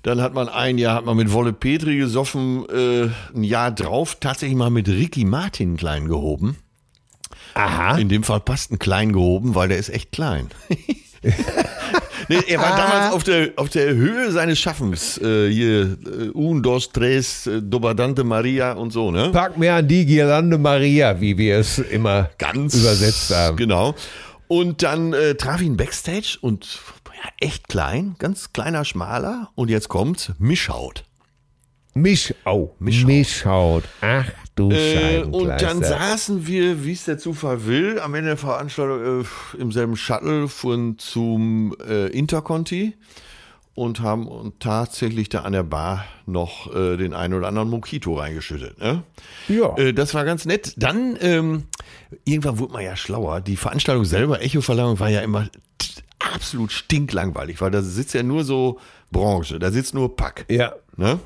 Dann 0.04 0.22
hat 0.22 0.34
man 0.34 0.50
ein 0.50 0.78
Jahr 0.78 0.96
hat 0.96 1.06
man 1.06 1.16
mit 1.16 1.32
Wolle 1.32 1.54
Petri 1.54 1.98
gesoffen, 1.98 2.66
äh, 2.70 3.10
ein 3.34 3.44
Jahr 3.44 3.72
drauf 3.72 4.18
tatsächlich 4.20 4.58
mal 4.58 4.70
mit 4.70 4.90
Ricky 4.90 5.24
Martin 5.24 5.78
klein 5.78 6.08
gehoben. 6.10 6.58
Aha. 7.54 7.98
In 7.98 8.10
dem 8.10 8.24
Fall 8.24 8.40
passt 8.40 8.72
ein 8.72 8.80
klein 8.80 9.14
gehoben, 9.14 9.56
weil 9.56 9.70
der 9.70 9.78
ist 9.78 9.90
echt 9.90 10.12
klein. 10.12 10.50
nee, 12.30 12.40
er 12.48 12.60
war 12.60 12.76
damals 12.76 13.14
auf 13.14 13.24
der, 13.24 13.52
auf 13.56 13.70
der 13.70 13.94
Höhe 13.94 14.32
seines 14.32 14.60
Schaffens. 14.60 15.18
Äh, 15.18 15.50
hier, 15.50 15.98
äh, 16.06 16.30
un, 16.34 16.62
dos, 16.62 16.92
tres, 16.92 17.48
äh, 17.48 17.62
Dobadante 17.62 18.24
Maria 18.24 18.74
und 18.74 18.92
so, 18.92 19.12
ne? 19.12 19.30
Pack 19.32 19.58
mir 19.58 19.76
an 19.76 19.88
die 19.88 20.06
Girlande 20.06 20.58
Maria, 20.58 21.20
wie 21.22 21.38
wir 21.38 21.58
es 21.58 21.80
immer 21.80 22.30
ganz 22.38 22.76
übersetzt 22.76 23.34
haben. 23.34 23.58
Genau. 23.58 23.96
Und 24.48 24.84
dann 24.84 25.14
äh, 25.14 25.36
traf 25.36 25.62
ihn 25.62 25.78
backstage 25.78 26.38
und 26.42 26.80
ja, 27.24 27.30
echt 27.40 27.70
klein, 27.70 28.16
ganz 28.20 28.52
kleiner, 28.54 28.86
schmaler. 28.86 29.50
Und 29.56 29.70
jetzt 29.70 29.90
kommt 29.90 30.34
Mischhaut. 30.40 31.06
Mischau. 31.94 32.76
Mischhaut. 32.80 33.08
Mischhaut. 33.08 33.84
Ach 34.02 34.32
du 34.56 34.72
Äh, 34.72 35.24
und 35.24 35.48
dann 35.48 35.84
saßen 35.84 36.48
wir, 36.48 36.84
wie 36.86 36.94
es 36.94 37.06
der 37.06 37.18
Zufall 37.18 37.66
will, 37.66 38.00
am 38.00 38.14
Ende 38.16 38.30
der 38.30 38.38
Veranstaltung 38.38 39.24
äh, 39.24 39.62
im 39.62 39.72
selben 39.72 39.96
Shuttle 39.96 40.48
fuhren 40.48 40.98
zum 40.98 41.76
äh, 41.88 42.08
Interconti 42.08 42.96
und 43.76 44.02
haben 44.02 44.28
und 44.28 44.60
tatsächlich 44.60 45.30
da 45.30 45.42
an 45.42 45.54
der 45.54 45.64
Bar 45.64 46.06
noch 46.26 46.74
äh, 46.74 46.98
den 46.98 47.14
einen 47.14 47.34
oder 47.34 47.48
anderen 47.48 47.70
Mojito 47.70 48.16
reingeschüttet. 48.16 48.80
Ne? 48.80 49.04
Ja. 49.48 49.76
Äh, 49.78 49.94
das 49.94 50.14
war 50.14 50.26
ganz 50.26 50.46
nett. 50.46 50.74
Dann, 50.78 51.18
ähm, 51.22 51.64
irgendwann 52.24 52.60
wurde 52.60 52.74
man 52.74 52.84
ja 52.84 52.96
schlauer. 52.96 53.42
Die 53.42 53.56
Veranstaltung 53.56 54.06
selber, 54.06 54.42
Echo-Verleihung, 54.42 55.00
war 55.00 55.10
ja 55.10 55.22
immer 55.22 55.50
absolut 56.20 56.72
stinklangweilig, 56.72 57.60
weil 57.62 57.72
da 57.72 57.82
sitzt 57.82 58.14
ja 58.14 58.24
nur 58.24 58.44
so 58.44 58.80
Branche, 59.12 59.60
da 59.60 59.72
sitzt 59.72 59.94
nur 59.94 60.16
Pack. 60.16 60.46
Ja. 60.50 60.74
Ne? 60.96 61.20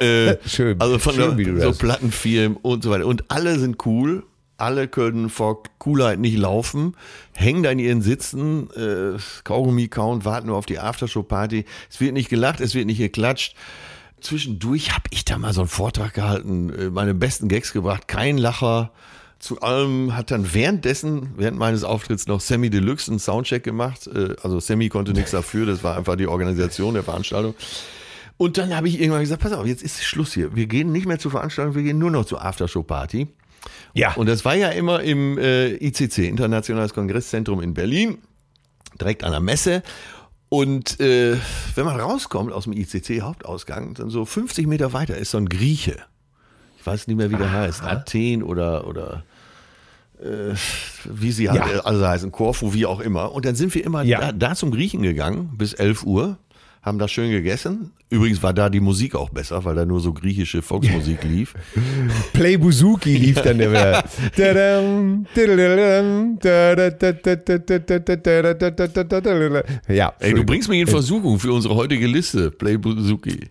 Äh, 0.00 0.36
Schön. 0.46 0.80
Also 0.80 0.98
von 0.98 1.14
Schön, 1.14 1.36
der, 1.36 1.46
so 1.60 1.68
das- 1.68 1.78
Plattenfirmen 1.78 2.56
und 2.60 2.82
so 2.82 2.90
weiter. 2.90 3.06
Und 3.06 3.30
alle 3.30 3.58
sind 3.58 3.84
cool. 3.86 4.24
Alle 4.56 4.86
können 4.86 5.30
vor 5.30 5.64
Coolheit 5.80 6.20
nicht 6.20 6.36
laufen, 6.38 6.96
hängen 7.32 7.64
da 7.64 7.70
in 7.72 7.80
ihren 7.80 8.02
Sitzen, 8.02 8.70
äh, 8.70 9.18
Kaugummi 9.42 9.88
kauen, 9.88 10.24
warten 10.24 10.46
nur 10.46 10.56
auf 10.56 10.64
die 10.66 10.78
Aftershow-Party. 10.78 11.64
Es 11.90 12.00
wird 12.00 12.12
nicht 12.12 12.28
gelacht, 12.28 12.60
es 12.60 12.72
wird 12.76 12.86
nicht 12.86 12.98
geklatscht. 12.98 13.56
Zwischendurch 14.20 14.92
habe 14.94 15.02
ich 15.10 15.24
da 15.24 15.38
mal 15.38 15.52
so 15.52 15.62
einen 15.62 15.68
Vortrag 15.68 16.14
gehalten, 16.14 16.70
äh, 16.72 16.88
meine 16.88 17.14
besten 17.14 17.48
Gags 17.48 17.72
gebracht, 17.72 18.06
kein 18.06 18.38
Lacher. 18.38 18.92
Zu 19.40 19.60
allem 19.60 20.16
hat 20.16 20.30
dann 20.30 20.54
währenddessen, 20.54 21.30
während 21.36 21.58
meines 21.58 21.82
Auftritts 21.82 22.28
noch 22.28 22.40
Sammy 22.40 22.70
Deluxe 22.70 23.10
einen 23.10 23.18
Soundcheck 23.18 23.64
gemacht. 23.64 24.06
Äh, 24.06 24.36
Also 24.40 24.60
Sammy 24.60 24.88
konnte 24.88 25.14
nichts 25.14 25.32
dafür, 25.32 25.66
das 25.66 25.82
war 25.82 25.96
einfach 25.96 26.14
die 26.14 26.28
Organisation 26.28 26.94
der 26.94 27.02
Veranstaltung. 27.02 27.56
Und 28.36 28.58
dann 28.58 28.74
habe 28.74 28.88
ich 28.88 29.00
irgendwann 29.00 29.20
gesagt, 29.20 29.42
pass 29.42 29.52
auf, 29.52 29.66
jetzt 29.66 29.82
ist 29.82 30.02
Schluss 30.02 30.32
hier. 30.34 30.54
Wir 30.56 30.66
gehen 30.66 30.90
nicht 30.92 31.06
mehr 31.06 31.18
zur 31.18 31.30
Veranstaltung, 31.30 31.74
wir 31.74 31.82
gehen 31.82 31.98
nur 31.98 32.10
noch 32.10 32.24
zur 32.24 32.44
Aftershow-Party. 32.44 33.28
Ja. 33.94 34.14
Und 34.14 34.26
das 34.28 34.44
war 34.44 34.54
ja 34.54 34.68
immer 34.70 35.02
im 35.02 35.38
äh, 35.38 35.74
ICC, 35.74 36.18
Internationales 36.28 36.92
Kongresszentrum 36.94 37.60
in 37.60 37.74
Berlin, 37.74 38.18
direkt 39.00 39.24
an 39.24 39.30
der 39.30 39.40
Messe. 39.40 39.82
Und 40.48 41.00
äh, 41.00 41.36
wenn 41.74 41.84
man 41.84 41.98
rauskommt 41.98 42.52
aus 42.52 42.64
dem 42.64 42.72
ICC-Hauptausgang, 42.74 43.94
dann 43.94 44.10
so 44.10 44.24
50 44.24 44.66
Meter 44.66 44.92
weiter 44.92 45.16
ist 45.16 45.30
so 45.30 45.38
ein 45.38 45.48
Grieche. 45.48 45.96
Ich 46.78 46.86
weiß 46.86 47.06
nicht 47.06 47.16
mehr, 47.16 47.30
wie 47.30 47.36
der 47.36 47.50
heißt. 47.52 47.82
Athen 47.82 48.42
oder, 48.42 48.86
oder 48.86 49.24
äh, 50.20 50.54
wie 51.04 51.32
sie 51.32 51.44
Ja. 51.44 51.52
halt 51.64 51.86
alle 51.86 52.06
heißen, 52.06 52.30
Korfu, 52.30 52.74
wie 52.74 52.84
auch 52.86 53.00
immer. 53.00 53.32
Und 53.32 53.46
dann 53.46 53.54
sind 53.54 53.74
wir 53.74 53.84
immer 53.84 54.02
Ja. 54.02 54.20
da, 54.20 54.32
da 54.32 54.54
zum 54.54 54.70
Griechen 54.70 55.02
gegangen 55.02 55.50
bis 55.56 55.72
11 55.72 56.04
Uhr, 56.04 56.36
haben 56.84 56.98
da 56.98 57.08
schön 57.08 57.30
gegessen. 57.30 57.92
Übrigens 58.10 58.42
war 58.42 58.52
da 58.52 58.68
die 58.68 58.80
Musik 58.80 59.14
auch 59.14 59.30
besser, 59.30 59.64
weil 59.64 59.74
da 59.74 59.86
nur 59.86 60.00
so 60.00 60.12
griechische 60.12 60.60
Volksmusik 60.60 61.24
lief. 61.24 61.54
Play 62.34 62.58
Buzuki 62.58 63.16
lief 63.16 63.40
dann 63.40 63.58
immer. 63.58 64.04
ja. 69.88 70.12
Ey, 70.20 70.34
du 70.34 70.44
bringst 70.44 70.68
mich 70.68 70.80
in 70.80 70.86
Versuchung 70.86 71.38
für 71.38 71.52
unsere 71.52 71.74
heutige 71.74 72.06
Liste. 72.06 72.50
Play 72.50 72.76
Buzuki. 72.76 73.48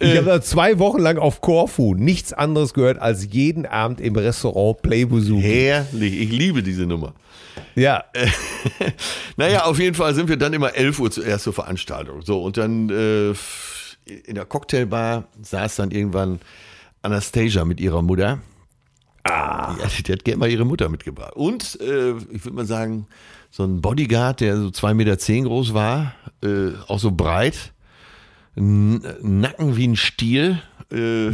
Ich 0.00 0.16
habe 0.16 0.26
da 0.26 0.40
zwei 0.40 0.78
Wochen 0.78 1.00
lang 1.00 1.18
auf 1.18 1.40
Korfu 1.40 1.94
nichts 1.94 2.32
anderes 2.32 2.72
gehört 2.72 2.98
als 2.98 3.26
jeden 3.32 3.66
Abend 3.66 4.00
im 4.00 4.14
Restaurant 4.14 4.80
Play 4.82 5.04
Buzuki. 5.04 5.42
Herrlich, 5.42 6.20
ich 6.20 6.30
liebe 6.30 6.62
diese 6.62 6.86
Nummer. 6.86 7.14
Ja. 7.74 8.04
Naja, 9.36 9.66
auf 9.66 9.78
jeden 9.78 9.94
Fall 9.94 10.14
sind 10.14 10.28
wir 10.28 10.36
dann 10.36 10.52
immer 10.52 10.74
11 10.74 10.98
Uhr 10.98 11.10
zuerst 11.12 11.44
zur 11.44 11.52
Veranstaltung. 11.52 12.22
So, 12.22 12.42
und 12.42 12.56
dann 12.56 12.90
äh, 12.90 13.30
in 14.26 14.34
der 14.34 14.46
Cocktailbar 14.46 15.28
saß 15.40 15.76
dann 15.76 15.92
irgendwann 15.92 16.40
Anastasia 17.02 17.64
mit 17.64 17.80
ihrer 17.80 18.02
Mutter. 18.02 18.40
Ah. 19.22 19.76
Ja, 19.80 19.86
die 20.04 20.12
hat 20.12 20.24
gerne 20.24 20.38
mal 20.38 20.50
ihre 20.50 20.64
Mutter 20.64 20.88
mitgebracht. 20.88 21.34
Und 21.36 21.80
äh, 21.80 22.16
ich 22.32 22.44
würde 22.44 22.56
mal 22.56 22.66
sagen, 22.66 23.06
so 23.50 23.62
ein 23.62 23.80
Bodyguard, 23.80 24.40
der 24.40 24.56
so 24.56 24.68
2,10 24.68 24.94
Meter 24.94 25.18
zehn 25.18 25.44
groß 25.44 25.72
war, 25.72 26.14
äh, 26.42 26.70
auch 26.88 26.98
so 26.98 27.12
breit, 27.12 27.72
Nacken 28.58 29.76
wie 29.76 29.88
ein 29.88 29.96
Stier. 29.96 30.60
Äh, 30.90 31.28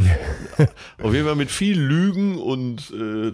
auf 1.01 1.13
jeden 1.13 1.25
Fall 1.25 1.35
mit 1.35 1.49
viel 1.49 1.79
Lügen 1.79 2.37
und 2.37 2.91
äh, 2.91 3.31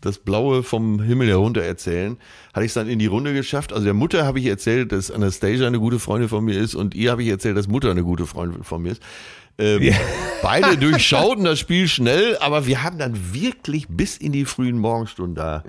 das, 0.00 0.18
Blaue 0.18 0.64
vom 0.64 1.00
Himmel 1.00 1.28
herunter 1.28 1.62
erzählen, 1.62 2.16
hatte 2.52 2.64
ich 2.64 2.70
es 2.70 2.74
dann 2.74 2.88
in 2.88 2.98
die 2.98 3.06
Runde 3.06 3.32
geschafft. 3.32 3.72
Also 3.72 3.84
der 3.84 3.94
Mutter 3.94 4.26
habe 4.26 4.40
ich 4.40 4.46
erzählt, 4.46 4.90
dass 4.90 5.10
Anastasia 5.10 5.68
eine 5.68 5.78
gute 5.78 6.00
Freundin 6.00 6.28
von 6.28 6.44
mir 6.44 6.58
ist 6.58 6.74
und 6.74 6.96
ihr 6.96 7.12
habe 7.12 7.22
ich 7.22 7.28
erzählt, 7.28 7.56
dass 7.56 7.68
Mutter 7.68 7.92
eine 7.92 8.02
gute 8.02 8.26
Freundin 8.26 8.64
von 8.64 8.82
mir 8.82 8.92
ist. 8.92 9.02
Ähm, 9.58 9.94
Beide 10.42 10.76
durchschauten 10.80 11.44
das 11.44 11.60
Spiel 11.60 11.86
schnell, 11.86 12.36
aber 12.38 12.66
wir 12.66 12.82
haben 12.82 12.98
dann 12.98 13.32
wirklich 13.32 13.86
bis 13.88 14.16
in 14.16 14.32
die 14.32 14.46
frühen 14.46 14.78
Morgenstunden 14.78 15.36
da 15.36 15.62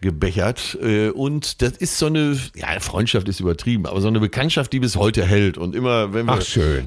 gebechert. 0.00 0.78
Äh, 0.82 1.10
Und 1.10 1.62
das 1.62 1.72
ist 1.72 1.98
so 1.98 2.06
eine, 2.06 2.38
ja, 2.54 2.78
Freundschaft 2.80 3.28
ist 3.28 3.40
übertrieben, 3.40 3.86
aber 3.86 4.00
so 4.00 4.08
eine 4.08 4.20
Bekanntschaft, 4.20 4.72
die 4.72 4.80
bis 4.80 4.96
heute 4.96 5.24
hält. 5.24 5.58
Und 5.58 5.74
immer, 5.74 6.12
wenn 6.12 6.26
wir, 6.26 6.34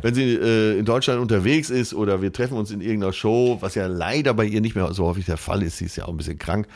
wenn 0.01 0.13
sie 0.13 0.33
äh, 0.35 0.77
in 0.79 0.85
Deutschland 0.85 1.19
unterwegs 1.19 1.69
ist 1.69 1.93
oder 1.93 2.21
wir 2.21 2.31
treffen 2.31 2.57
uns 2.57 2.71
in 2.71 2.81
irgendeiner 2.81 3.13
Show, 3.13 3.57
was 3.61 3.75
ja 3.75 3.87
leider 3.87 4.33
bei 4.33 4.45
ihr 4.45 4.61
nicht 4.61 4.75
mehr 4.75 4.93
so 4.93 5.05
häufig 5.05 5.25
der 5.25 5.37
Fall 5.37 5.63
ist, 5.63 5.77
sie 5.77 5.85
ist 5.85 5.95
ja 5.95 6.05
auch 6.05 6.09
ein 6.09 6.17
bisschen 6.17 6.39
krank, 6.39 6.67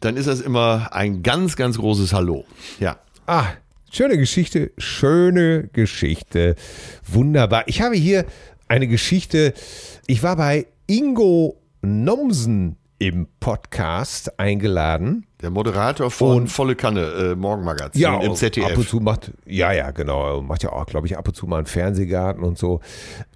dann 0.00 0.16
ist 0.16 0.26
das 0.26 0.40
immer 0.40 0.90
ein 0.92 1.22
ganz, 1.22 1.56
ganz 1.56 1.78
großes 1.78 2.12
Hallo. 2.12 2.44
Ja. 2.80 2.98
Ah, 3.26 3.46
schöne 3.90 4.16
Geschichte, 4.16 4.70
schöne 4.78 5.68
Geschichte. 5.72 6.54
Wunderbar. 7.06 7.64
Ich 7.66 7.82
habe 7.82 7.94
hier 7.94 8.24
eine 8.68 8.88
Geschichte. 8.88 9.54
Ich 10.06 10.22
war 10.22 10.36
bei 10.36 10.66
Ingo 10.86 11.60
Nomsen 11.82 12.76
im 12.98 13.28
Podcast 13.38 14.38
eingeladen. 14.40 15.26
Der 15.40 15.50
Moderator 15.50 16.10
von 16.10 16.36
Und- 16.36 16.48
Volle 16.48 16.74
Kanne, 16.74 17.00
äh, 17.02 17.34
Morgenmagazin 17.36 18.02
im 18.02 18.08
ab 18.08 18.22
und 18.28 18.36
ZDF. 18.36 18.88
zu 18.88 18.98
macht, 18.98 19.30
ja, 19.46 19.70
ja, 19.72 19.92
genau, 19.92 20.42
macht 20.42 20.64
ja 20.64 20.72
auch, 20.72 20.86
glaube 20.86 21.06
ich, 21.06 21.16
ab 21.16 21.28
und 21.28 21.34
zu 21.34 21.46
mal 21.46 21.58
einen 21.58 21.66
Fernsehgarten 21.66 22.42
und 22.42 22.58
so. 22.58 22.80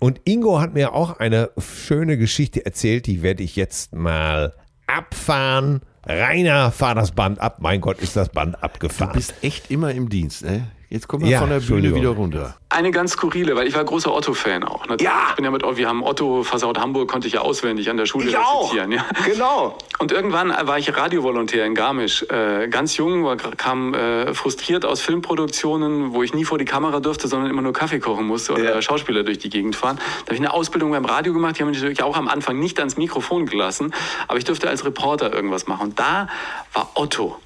Und 0.01 0.21
Ingo 0.25 0.61
hat 0.61 0.75
mir 0.75 0.95
auch 0.95 1.21
eine 1.21 1.51
schöne 1.59 2.19
Geschichte 2.19 2.67
erzählt, 2.67 3.07
die 3.07 3.23
werde 3.23 3.45
ich 3.45 3.55
jetzt 3.55 3.95
mal 3.95 4.53
abfahren. 4.89 5.81
Rainer, 6.05 6.73
fahr 6.73 6.97
das 6.97 7.13
Band 7.13 7.41
ab. 7.41 7.59
Mein 7.61 7.81
Gott, 7.81 7.99
ist 8.01 8.17
das 8.17 8.29
Band 8.31 8.55
Du 8.57 8.63
abgefahren. 8.65 9.13
bist 9.13 9.35
echt 9.43 9.71
immer 9.71 9.93
im 9.93 10.09
Dienst, 10.09 10.45
ne? 10.45 10.67
Jetzt 10.93 11.09
komm 11.09 11.23
mal 11.23 11.31
Ja, 11.31 11.39
von 11.39 11.49
der 11.49 11.61
Bühne 11.61 11.95
wieder 11.95 12.11
runter. 12.11 12.55
Eine 12.69 12.91
ganz 12.91 13.13
skurrile, 13.13 13.57
weil 13.57 13.67
ich 13.67 13.75
war 13.75 13.83
großer 13.83 14.13
Otto-Fan 14.15 14.63
auch. 14.63 14.81
Natürlich. 14.87 15.03
Ja. 15.11 15.29
Ich 15.31 15.37
bin 15.37 15.45
ja 15.47 15.51
mit, 15.51 15.63
wir 15.63 15.89
haben 15.89 16.03
Otto 16.03 16.43
versaut 16.43 16.79
Hamburg, 16.79 17.11
konnte 17.11 17.27
ich 17.29 17.33
ja 17.33 17.41
auswendig 17.41 17.89
an 17.89 17.97
der 17.97 18.05
Schule 18.05 18.29
Ich 18.29 18.37
auch. 18.37 18.65
rezitieren. 18.65 18.93
Ja. 18.93 19.07
Genau. 19.25 19.79
Und 20.01 20.13
irgendwann 20.13 20.51
war 20.51 20.79
ich 20.79 20.95
Radiovolontär 20.95 21.65
in 21.65 21.75
Garmisch. 21.75 22.25
Äh, 22.29 22.69
ganz 22.69 22.99
jung, 22.99 23.25
war, 23.25 23.37
kam 23.39 23.95
äh, 23.95 24.35
frustriert 24.35 24.85
aus 24.85 25.01
Filmproduktionen, 25.01 26.13
wo 26.13 26.23
ich 26.23 26.35
nie 26.35 26.45
vor 26.45 26.59
die 26.59 26.67
Kamera 26.67 27.01
durfte, 27.01 27.27
sondern 27.27 27.49
immer 27.49 27.63
nur 27.63 27.73
Kaffee 27.73 27.99
kochen 27.99 28.27
musste 28.27 28.53
oder 28.53 28.75
Ja. 28.75 28.83
Schauspieler 28.83 29.23
durch 29.23 29.39
die 29.39 29.49
Gegend 29.49 29.75
fahren. 29.77 29.97
Da 29.97 30.27
habe 30.27 30.35
ich 30.35 30.41
eine 30.41 30.53
Ausbildung 30.53 30.91
beim 30.91 31.07
Radio 31.07 31.33
gemacht. 31.33 31.59
Die 31.59 31.63
haben 31.63 31.71
mich 31.71 31.79
natürlich 31.79 32.03
auch 32.03 32.19
am 32.19 32.29
Anfang 32.29 32.59
nicht 32.59 32.79
ans 32.79 32.99
Mikrofon 32.99 33.47
gelassen, 33.47 33.95
aber 34.29 34.37
ich 34.37 34.45
durfte 34.45 34.69
als 34.69 34.85
Reporter 34.85 35.33
irgendwas 35.33 35.67
machen. 35.67 35.89
Und 35.89 35.99
da 35.99 36.29
war 36.75 36.91
Otto 36.95 37.39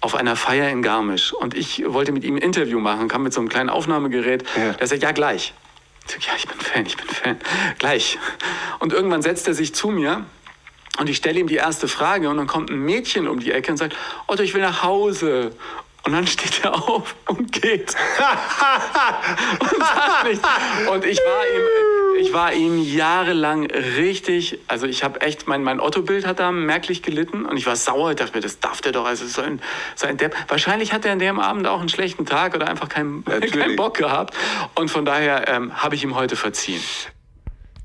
auf 0.00 0.14
einer 0.14 0.36
Feier 0.36 0.70
in 0.70 0.82
Garmisch 0.82 1.32
und 1.32 1.54
ich 1.54 1.84
wollte 1.86 2.12
mit 2.12 2.24
ihm 2.24 2.36
ein 2.36 2.42
Interview 2.42 2.80
machen, 2.80 3.08
kam 3.08 3.22
mit 3.22 3.32
so 3.32 3.40
einem 3.40 3.48
kleinen 3.48 3.68
Aufnahmegerät. 3.68 4.44
Ja. 4.56 4.72
Der 4.72 4.86
sagt, 4.86 5.02
ja, 5.02 5.12
gleich. 5.12 5.52
Ich 6.06 6.12
sag, 6.12 6.26
ja, 6.26 6.32
ich 6.36 6.48
bin 6.48 6.58
Fan, 6.58 6.86
ich 6.86 6.96
bin 6.96 7.06
Fan. 7.06 7.38
Gleich. 7.78 8.18
Und 8.78 8.92
irgendwann 8.92 9.22
setzt 9.22 9.46
er 9.46 9.54
sich 9.54 9.74
zu 9.74 9.88
mir 9.88 10.24
und 10.98 11.08
ich 11.08 11.18
stelle 11.18 11.38
ihm 11.38 11.46
die 11.46 11.56
erste 11.56 11.86
Frage 11.86 12.28
und 12.30 12.36
dann 12.38 12.46
kommt 12.46 12.70
ein 12.70 12.80
Mädchen 12.80 13.28
um 13.28 13.40
die 13.40 13.52
Ecke 13.52 13.70
und 13.70 13.76
sagt, 13.76 13.96
Otto, 14.26 14.42
ich 14.42 14.54
will 14.54 14.62
nach 14.62 14.82
Hause. 14.82 15.52
Und 16.04 16.12
dann 16.12 16.26
steht 16.26 16.64
er 16.64 16.74
auf 16.74 17.14
und 17.26 17.52
geht. 17.52 17.94
und 19.60 19.78
sagt 19.78 20.24
nichts. 20.24 20.48
Und 20.90 21.04
ich 21.04 21.18
war 21.18 21.44
ihm, 21.44 22.20
ich 22.20 22.32
war 22.32 22.52
ihm 22.52 22.82
jahrelang 22.82 23.66
richtig, 23.70 24.58
also 24.66 24.86
ich 24.86 25.04
habe 25.04 25.20
echt, 25.20 25.46
mein, 25.46 25.62
mein 25.62 25.78
Otto-Bild 25.78 26.26
hat 26.26 26.38
da 26.38 26.52
merklich 26.52 27.02
gelitten 27.02 27.44
und 27.44 27.56
ich 27.56 27.66
war 27.66 27.76
sauer. 27.76 28.10
Ich 28.10 28.16
dachte 28.16 28.34
mir, 28.34 28.40
das 28.40 28.60
darf 28.60 28.80
der 28.80 28.92
doch, 28.92 29.04
also 29.04 29.26
so 29.26 29.42
ein, 29.42 29.60
so 29.94 30.06
ein 30.06 30.16
Depp. 30.16 30.34
Wahrscheinlich 30.48 30.92
hat 30.92 31.04
er 31.04 31.12
an 31.12 31.18
dem 31.18 31.38
Abend 31.38 31.66
auch 31.66 31.80
einen 31.80 31.90
schlechten 31.90 32.24
Tag 32.24 32.54
oder 32.54 32.68
einfach 32.68 32.88
keinen, 32.88 33.24
keinen 33.24 33.76
Bock 33.76 33.96
gehabt. 33.96 34.34
Und 34.74 34.90
von 34.90 35.04
daher 35.04 35.48
ähm, 35.48 35.82
habe 35.82 35.94
ich 35.94 36.02
ihm 36.02 36.14
heute 36.14 36.36
verziehen. 36.36 36.82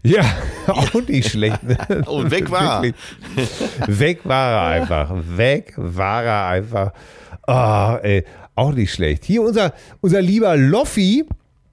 Ja, 0.05 0.24
auch 0.68 0.93
nicht 0.93 1.32
schlecht. 1.32 1.59
Und 2.05 2.30
weg 2.30 2.51
war 2.51 2.86
er. 2.86 2.93
Weg 3.88 4.20
war 4.24 4.51
er 4.51 4.61
einfach. 4.61 5.09
Weg 5.11 5.74
war 5.76 6.24
er 6.24 6.45
einfach. 6.45 6.91
Ah, 7.47 7.99
ey, 8.01 8.23
auch 8.55 8.73
nicht 8.73 8.93
schlecht. 8.93 9.25
Hier 9.25 9.41
unser, 9.41 9.73
unser 10.01 10.21
lieber 10.21 10.55
Loffi, 10.57 11.25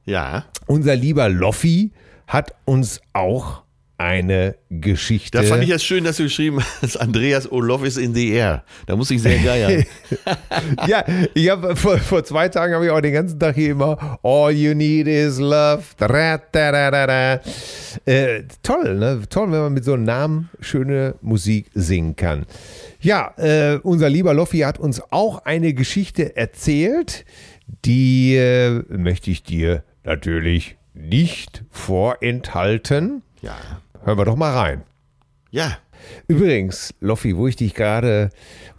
Ja. 0.04 0.44
unser 0.66 0.96
lieber 0.96 1.28
Loffi 1.28 1.90
hat 2.26 2.54
uns 2.64 3.00
auch 3.12 3.62
eine 3.98 4.56
Geschichte. 4.68 5.38
Da 5.38 5.44
fand 5.44 5.62
ich 5.62 5.70
es 5.70 5.84
schön, 5.84 6.02
dass 6.02 6.16
du 6.16 6.24
geschrieben 6.24 6.58
hast, 6.82 6.96
Andreas 6.96 7.50
Olof 7.52 7.84
ist 7.84 7.98
in 7.98 8.14
the 8.14 8.30
air. 8.32 8.64
Da 8.86 8.96
muss 8.96 9.10
ich 9.12 9.22
sehr 9.22 9.38
geiern. 9.38 9.84
ja, 10.88 11.04
ich 11.34 11.48
habe 11.48 11.76
vor, 11.76 11.98
vor 11.98 12.24
zwei 12.24 12.48
Tagen 12.48 12.74
habe 12.74 12.86
ich 12.86 12.90
auch 12.90 13.00
den 13.00 13.12
ganzen 13.12 13.38
Tag 13.38 13.54
hier 13.54 13.70
immer 13.70 14.18
All 14.24 14.50
you 14.50 14.74
need 14.74 15.06
is 15.06 15.38
love. 15.38 15.82
Da, 15.98 16.08
da, 16.08 16.90
da. 16.90 17.40
Äh, 18.04 18.42
toll, 18.64 18.96
ne? 18.96 19.20
Toll, 19.28 19.52
wenn 19.52 19.60
man 19.60 19.74
mit 19.74 19.84
so 19.84 19.92
einem 19.92 20.04
Namen 20.04 20.50
schöne 20.60 21.14
Musik 21.20 21.70
singen 21.72 22.16
kann. 22.16 22.44
Ja, 23.02 23.34
äh, 23.36 23.80
unser 23.82 24.08
lieber 24.08 24.32
Loffi 24.32 24.60
hat 24.60 24.78
uns 24.78 25.02
auch 25.10 25.44
eine 25.44 25.74
Geschichte 25.74 26.36
erzählt, 26.36 27.24
die 27.84 28.36
äh, 28.36 28.82
möchte 28.88 29.30
ich 29.30 29.42
dir 29.42 29.82
natürlich 30.04 30.76
nicht 30.94 31.64
vorenthalten. 31.70 33.22
ja. 33.40 33.56
Hören 34.04 34.18
wir 34.18 34.24
doch 34.24 34.36
mal 34.36 34.52
rein. 34.52 34.82
Ja. 35.52 35.78
Übrigens, 36.26 36.92
Loffi, 37.00 37.36
wo 37.36 37.46
ich 37.46 37.54
dich 37.54 37.74
gerade, 37.74 38.30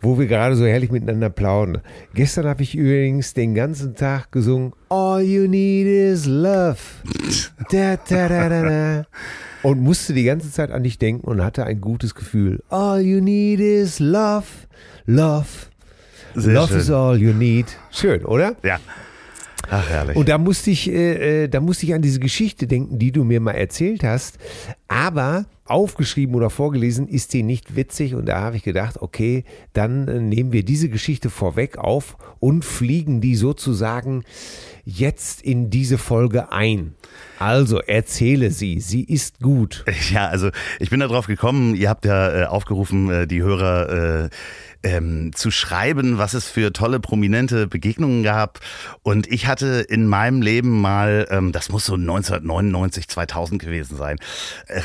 wo 0.01 0.19
wir 0.19 0.27
gerade 0.27 0.57
so 0.57 0.65
herrlich 0.65 0.91
miteinander 0.91 1.29
plaudern. 1.29 1.81
Gestern 2.13 2.45
habe 2.45 2.63
ich 2.63 2.75
übrigens 2.75 3.33
den 3.33 3.55
ganzen 3.55 3.95
Tag 3.95 4.33
gesungen 4.33 4.73
All 4.89 5.21
you 5.21 5.47
need 5.47 5.87
is 5.87 6.25
love. 6.25 6.77
Da, 7.71 7.95
da, 7.95 8.27
da, 8.27 8.49
da, 8.49 8.61
da. 8.63 9.05
Und 9.63 9.81
musste 9.81 10.13
die 10.13 10.23
ganze 10.23 10.51
Zeit 10.51 10.71
an 10.71 10.83
dich 10.83 10.97
denken 10.97 11.25
und 11.25 11.41
hatte 11.41 11.65
ein 11.65 11.81
gutes 11.81 12.15
Gefühl. 12.15 12.61
All 12.69 13.01
you 13.01 13.21
need 13.21 13.59
is 13.59 13.99
love. 13.99 14.45
Love. 15.05 15.47
Sehr 16.35 16.53
love 16.53 16.67
schön. 16.67 16.77
is 16.79 16.91
all 16.91 17.17
you 17.17 17.33
need. 17.33 17.65
Schön, 17.89 18.25
oder? 18.25 18.55
Ja. 18.63 18.79
Ach, 19.69 19.89
herrlich. 19.89 20.17
Und 20.17 20.29
da 20.29 20.37
musste 20.37 20.71
ich, 20.71 20.91
äh, 20.91 21.43
äh, 21.43 21.47
da 21.47 21.61
musste 21.61 21.85
ich 21.85 21.93
an 21.93 22.01
diese 22.01 22.19
Geschichte 22.19 22.67
denken, 22.67 22.99
die 22.99 23.11
du 23.11 23.23
mir 23.23 23.39
mal 23.39 23.53
erzählt 23.53 24.03
hast. 24.03 24.37
Aber 24.93 25.45
aufgeschrieben 25.65 26.35
oder 26.35 26.49
vorgelesen 26.49 27.07
ist 27.07 27.33
die 27.33 27.41
nicht 27.41 27.75
witzig. 27.75 28.13
Und 28.13 28.27
da 28.27 28.41
habe 28.41 28.57
ich 28.57 28.63
gedacht, 28.63 29.01
okay, 29.01 29.43
dann 29.73 30.07
äh, 30.07 30.19
nehmen 30.19 30.51
wir 30.51 30.63
diese 30.63 30.89
Geschichte 30.89 31.29
vorweg 31.29 31.77
auf 31.77 32.17
und 32.39 32.63
fliegen 32.63 33.21
die 33.21 33.35
sozusagen 33.35 34.23
jetzt 34.85 35.41
in 35.41 35.69
diese 35.69 35.97
Folge 35.97 36.51
ein. 36.51 36.93
Also 37.39 37.79
erzähle 37.79 38.51
sie, 38.51 38.79
sie 38.81 39.03
ist 39.03 39.39
gut. 39.39 39.85
Ja, 40.11 40.27
also 40.27 40.49
ich 40.79 40.89
bin 40.89 40.99
da 40.99 41.07
drauf 41.07 41.27
gekommen, 41.27 41.75
ihr 41.75 41.89
habt 41.89 42.05
ja 42.05 42.43
äh, 42.43 42.45
aufgerufen, 42.45 43.09
äh, 43.09 43.25
die 43.25 43.41
Hörer 43.41 44.25
äh, 44.25 44.29
ähm, 44.83 45.31
zu 45.33 45.49
schreiben, 45.49 46.17
was 46.17 46.33
es 46.33 46.47
für 46.47 46.73
tolle, 46.73 46.99
prominente 46.99 47.67
Begegnungen 47.67 48.21
gab. 48.21 48.59
Und 49.01 49.27
ich 49.27 49.47
hatte 49.47 49.85
in 49.87 50.05
meinem 50.07 50.41
Leben 50.41 50.81
mal, 50.81 51.27
ähm, 51.31 51.51
das 51.51 51.69
muss 51.69 51.85
so 51.85 51.93
1999, 51.93 53.07
2000 53.07 53.61
gewesen 53.61 53.97
sein, 53.97 54.17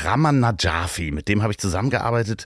Raman 0.05 0.39
Najafi, 0.39 1.11
mit 1.11 1.27
dem 1.27 1.41
habe 1.43 1.51
ich 1.51 1.57
zusammengearbeitet. 1.57 2.45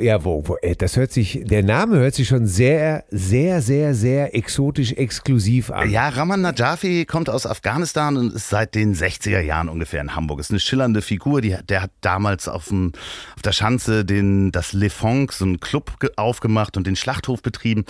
Ja, 0.00 0.24
wo, 0.24 0.46
wo, 0.46 0.56
äh, 0.62 0.76
das 0.76 0.96
hört 0.96 1.12
sich, 1.12 1.42
der 1.44 1.62
Name 1.62 1.96
hört 1.98 2.14
sich 2.14 2.28
schon 2.28 2.46
sehr, 2.46 3.04
sehr, 3.10 3.62
sehr, 3.62 3.94
sehr 3.94 4.34
exotisch 4.34 4.92
exklusiv 4.92 5.70
an. 5.70 5.90
Ja, 5.90 6.08
Raman 6.08 6.40
Najafi 6.42 7.04
kommt 7.06 7.28
aus 7.30 7.46
Afghanistan 7.46 8.16
und 8.16 8.34
ist 8.34 8.48
seit 8.48 8.74
den 8.74 8.94
60er 8.94 9.40
Jahren 9.40 9.68
ungefähr 9.68 10.00
in 10.00 10.14
Hamburg. 10.16 10.40
Ist 10.40 10.50
eine 10.50 10.60
schillernde 10.60 11.02
Figur. 11.02 11.40
Die, 11.40 11.56
der 11.68 11.82
hat 11.82 11.90
damals 12.00 12.48
auf, 12.48 12.68
dem, 12.68 12.92
auf 13.36 13.42
der 13.42 13.52
Schanze 13.52 14.04
den, 14.04 14.52
das 14.52 14.72
Le 14.72 14.90
Fonk, 14.90 15.32
so 15.32 15.44
einen 15.44 15.60
Club 15.60 15.98
ge- 16.00 16.10
aufgemacht 16.16 16.76
und 16.76 16.86
den 16.86 16.96
Schlachthof 16.96 17.42
betrieben. 17.42 17.84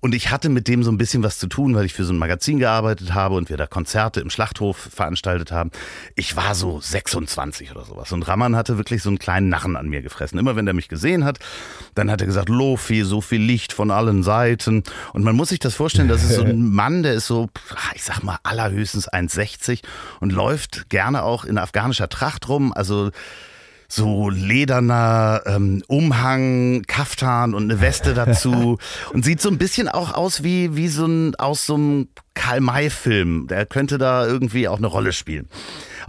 Und 0.00 0.14
ich 0.14 0.30
hatte 0.30 0.48
mit 0.48 0.68
dem 0.68 0.82
so 0.82 0.90
ein 0.90 0.98
bisschen 0.98 1.22
was 1.22 1.38
zu 1.38 1.46
tun, 1.46 1.74
weil 1.74 1.84
ich 1.84 1.94
für 1.94 2.04
so 2.04 2.12
ein 2.12 2.18
Magazin 2.18 2.58
gearbeitet 2.58 3.14
habe 3.14 3.34
und 3.34 3.48
wir 3.48 3.56
da 3.56 3.66
Konzerte 3.66 4.20
im 4.20 4.30
Schlachthof 4.30 4.76
veranstaltet 4.76 5.52
haben. 5.52 5.70
Ich 6.14 6.36
war 6.36 6.54
so 6.54 6.80
26 6.80 7.70
oder 7.70 7.84
sowas. 7.84 8.12
Und 8.12 8.22
Raman 8.28 8.56
hatte 8.56 8.76
wirklich 8.76 9.02
so 9.02 9.08
einen 9.08 9.18
kleinen 9.18 9.48
Narren 9.48 9.76
an 9.76 9.88
mir 9.88 10.02
gefressen. 10.02 10.38
Immer 10.38 10.54
wenn 10.54 10.66
er 10.66 10.74
mich 10.74 10.88
gesehen 10.88 11.24
hat, 11.24 11.38
dann 11.94 12.10
hat 12.10 12.20
er 12.20 12.26
gesagt, 12.26 12.48
Lofi, 12.48 13.04
so 13.04 13.20
viel 13.20 13.40
Licht 13.40 13.72
von 13.72 13.90
allen 13.90 14.22
Seiten. 14.22 14.82
Und 15.12 15.24
man 15.24 15.34
muss 15.34 15.48
sich 15.48 15.58
das 15.58 15.74
vorstellen, 15.74 16.08
das 16.08 16.22
ist 16.22 16.34
so 16.34 16.42
ein 16.42 16.70
Mann, 16.70 17.02
der 17.02 17.14
ist 17.14 17.26
so, 17.26 17.48
ich 17.94 18.04
sag 18.04 18.22
mal, 18.22 18.38
allerhöchstens 18.42 19.08
1,60 19.08 19.80
und 20.20 20.32
läuft 20.32 20.90
gerne 20.90 21.22
auch 21.22 21.44
in 21.44 21.58
afghanischer 21.58 22.08
Tracht 22.08 22.48
rum. 22.48 22.72
Also 22.74 23.10
so 23.88 24.28
lederner 24.30 25.42
ähm, 25.46 25.82
Umhang, 25.86 26.82
Kaftan 26.86 27.54
und 27.54 27.64
eine 27.64 27.80
Weste 27.80 28.14
dazu. 28.14 28.78
Und 29.12 29.24
sieht 29.24 29.40
so 29.40 29.48
ein 29.48 29.58
bisschen 29.58 29.88
auch 29.88 30.14
aus 30.14 30.42
wie 30.42 30.76
wie 30.76 30.88
so 30.88 31.06
ein 31.06 31.34
aus 31.36 31.66
so 31.66 31.74
einem 31.74 32.08
Karl-May-Film. 32.36 33.48
Der 33.48 33.66
könnte 33.66 33.98
da 33.98 34.24
irgendwie 34.24 34.68
auch 34.68 34.78
eine 34.78 34.86
Rolle 34.86 35.12
spielen. 35.12 35.48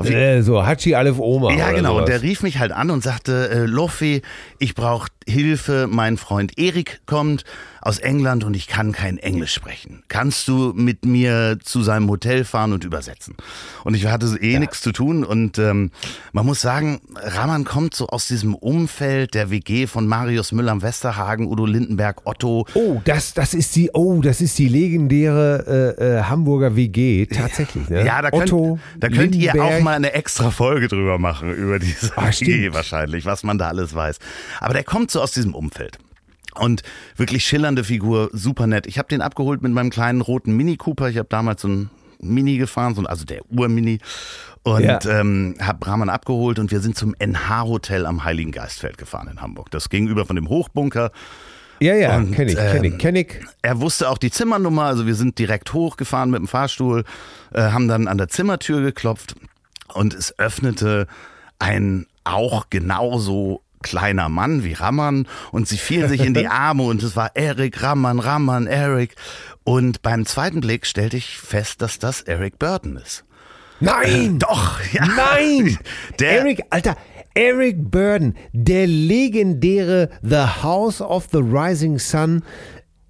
Äh, 0.04 0.44
so 0.44 0.64
Hachi 0.64 0.94
Aleph 0.94 1.18
Oma. 1.18 1.52
ja, 1.54 1.72
genau. 1.72 1.94
Und 1.94 2.06
sowas. 2.06 2.10
der 2.10 2.22
rief 2.22 2.44
mich 2.44 2.60
halt 2.60 2.72
an 2.72 2.92
und 2.92 3.02
sagte, 3.02 3.50
äh, 3.50 3.66
Loffi, 3.66 4.22
ich 4.60 4.76
brauche 4.76 5.08
Hilfe. 5.28 5.88
Mein 5.90 6.18
Freund 6.18 6.58
Erik 6.58 7.02
kommt 7.06 7.44
aus 7.82 8.00
England 8.00 8.44
und 8.44 8.56
ich 8.56 8.68
kann 8.68 8.92
kein 8.92 9.18
Englisch 9.18 9.54
sprechen. 9.54 10.04
Kannst 10.08 10.48
du 10.48 10.74
mit 10.76 11.06
mir 11.06 11.58
zu 11.64 11.84
seinem 11.84 12.10
Hotel 12.10 12.44
fahren 12.44 12.74
und 12.74 12.84
übersetzen? 12.84 13.36
Und 13.84 13.94
ich 13.94 14.06
hatte 14.08 14.38
eh 14.42 14.60
nichts 14.60 14.82
zu 14.82 14.92
tun 14.92 15.24
und 15.24 15.58
ähm, 15.58 15.92
man 16.32 16.46
muss 16.46 16.62
sagen, 16.62 17.00
Raman 17.16 17.64
kommt 17.64 17.94
so 17.94 18.08
aus 18.08 18.28
diesem 18.28 18.56
Umfeld 18.56 19.34
der 19.34 19.50
WG 19.52 19.88
von 19.88 20.08
Marius 20.08 20.52
Müller 20.52 20.72
am 20.72 20.82
Westerhagen, 20.82 21.48
Udo 21.48 21.66
Lindenberg, 21.66 22.22
Otto. 22.26 22.66
Oh, 22.74 23.02
das, 23.06 23.34
das 23.34 23.54
ist 23.54 23.76
die, 23.76 23.92
oh, 23.94 24.22
das 24.22 24.42
ist 24.42 24.58
die 24.60 24.68
legendäre 24.68 25.96
äh, 25.98 26.17
äh, 26.18 26.24
Hamburger 26.24 26.76
WG, 26.76 27.26
tatsächlich. 27.28 27.90
Ne? 27.90 28.06
Ja, 28.06 28.22
da 28.22 28.32
könnt, 28.32 28.44
Otto, 28.54 28.80
da 29.00 29.10
könnt 29.10 29.36
ihr 29.36 29.54
auch 29.64 29.80
mal 29.82 29.96
eine 29.96 30.14
extra 30.14 30.52
Folge 30.52 30.88
drüber 30.88 31.18
machen, 31.18 31.54
über 31.54 31.80
diese 31.80 32.18
Ah, 32.18 32.28
WG 32.30 32.74
wahrscheinlich, 32.74 33.26
was 33.26 33.44
man 33.44 33.58
da 33.58 33.68
alles 33.68 33.94
weiß. 33.96 34.20
Aber 34.60 34.74
der 34.74 34.84
kommt 34.84 35.12
so 35.12 35.22
aus 35.22 35.32
diesem 35.32 35.54
Umfeld. 35.56 35.98
Und 36.56 36.82
wirklich 37.16 37.44
schillernde 37.46 37.84
Figur, 37.84 38.30
super 38.34 38.66
nett. 38.68 38.88
Ich 38.88 38.98
habe 38.98 39.08
den 39.08 39.22
abgeholt 39.22 39.62
mit 39.62 39.72
meinem 39.72 39.92
kleinen 39.92 40.22
roten 40.22 40.56
Mini 40.58 40.76
Cooper. 40.78 41.10
Ich 41.10 41.18
habe 41.18 41.28
damals 41.30 41.62
so 41.62 41.68
ein 41.68 41.90
Mini 42.20 42.58
gefahren, 42.58 42.96
so, 42.96 43.02
ein- 43.02 43.06
also 43.08 43.26
der 43.26 43.42
Ur-Mini. 43.52 44.00
Und 44.64 44.82
Ja. 44.84 45.00
ähm, 45.08 45.54
habe 45.62 45.78
Brahman 45.80 46.10
abgeholt 46.10 46.58
und 46.58 46.72
wir 46.72 46.80
sind 46.80 46.98
zum 46.98 47.14
NH-Hotel 47.20 48.06
am 48.08 48.24
Heiligen 48.24 48.52
Geistfeld 48.52 48.98
gefahren 48.98 49.28
in 49.32 49.40
Hamburg. 49.42 49.70
Das 49.72 49.90
gegenüber 49.90 50.26
von 50.26 50.36
dem 50.36 50.50
Hochbunker. 50.50 51.12
Ja, 51.80 51.96
ja, 51.96 52.18
Und, 52.18 52.32
kenn 52.34 52.48
ich, 52.48 52.56
kenn 52.56 52.84
ich, 52.84 52.94
ähm, 52.94 52.98
kenn 52.98 53.16
ich. 53.16 53.40
Er 53.62 53.80
wusste 53.80 54.10
auch 54.10 54.18
die 54.18 54.32
Zimmernummer, 54.32 54.84
also 54.84 55.06
wir 55.06 55.16
sind 55.16 55.38
direkt 55.38 55.74
hochgefahren 55.74 56.30
mit 56.30 56.40
dem 56.40 56.48
Fahrstuhl, 56.48 57.04
äh, 57.54 57.62
haben 57.62 57.88
dann 57.88 58.08
an 58.08 58.18
der 58.18 58.28
Zimmertür 58.30 58.82
geklopft 58.82 59.36
und 59.94 60.14
es 60.14 60.38
öffnete 60.40 61.08
ein 61.60 62.08
auch 62.24 62.70
genauso 62.70 63.62
kleiner 63.84 64.28
Mann 64.28 64.64
wie 64.64 64.74
Ramman 64.74 65.28
und 65.52 65.68
sie 65.68 65.78
fielen 65.78 66.10
sich 66.10 66.22
in 66.22 66.34
die 66.34 66.48
Arme 66.48 66.84
und 66.84 67.04
es 67.04 67.16
war 67.16 67.32
Eric, 67.36 67.82
Ramman, 67.82 68.20
Ramman, 68.20 68.68
Eric. 68.68 69.16
Und 69.64 70.02
beim 70.02 70.26
zweiten 70.26 70.62
Blick 70.62 70.86
stellte 70.86 71.18
ich 71.18 71.38
fest, 71.38 71.82
dass 71.82 72.00
das 72.00 72.22
Eric 72.22 72.58
Burton 72.58 72.98
ist. 72.98 73.24
Nein! 73.80 74.40
Doch, 74.40 74.80
ja. 74.92 75.06
Nein! 75.06 75.78
Der, 76.20 76.40
Eric, 76.40 76.64
Alter, 76.70 76.96
Eric 77.38 77.92
Burden, 77.92 78.34
der 78.52 78.88
legendäre 78.88 80.10
The 80.24 80.64
House 80.64 81.02
of 81.02 81.28
the 81.32 81.38
Rising 81.38 82.00
Sun. 82.00 82.42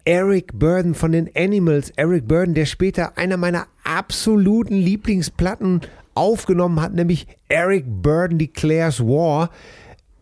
Eric 0.04 0.52
Burden 0.52 0.96
von 0.96 1.14
den 1.14 1.30
Animals. 1.34 1.94
Eric 1.96 2.28
Burden, 2.28 2.54
der 2.54 2.66
später 2.66 3.18
einer 3.18 3.38
meiner 3.38 3.68
absoluten 3.86 4.76
Lieblingsplatten 4.76 5.80
aufgenommen 6.14 6.82
hat, 6.82 6.94
nämlich 6.94 7.26
Eric 7.48 7.86
Burden 7.88 8.38
Declares 8.38 9.00
War. 9.00 9.50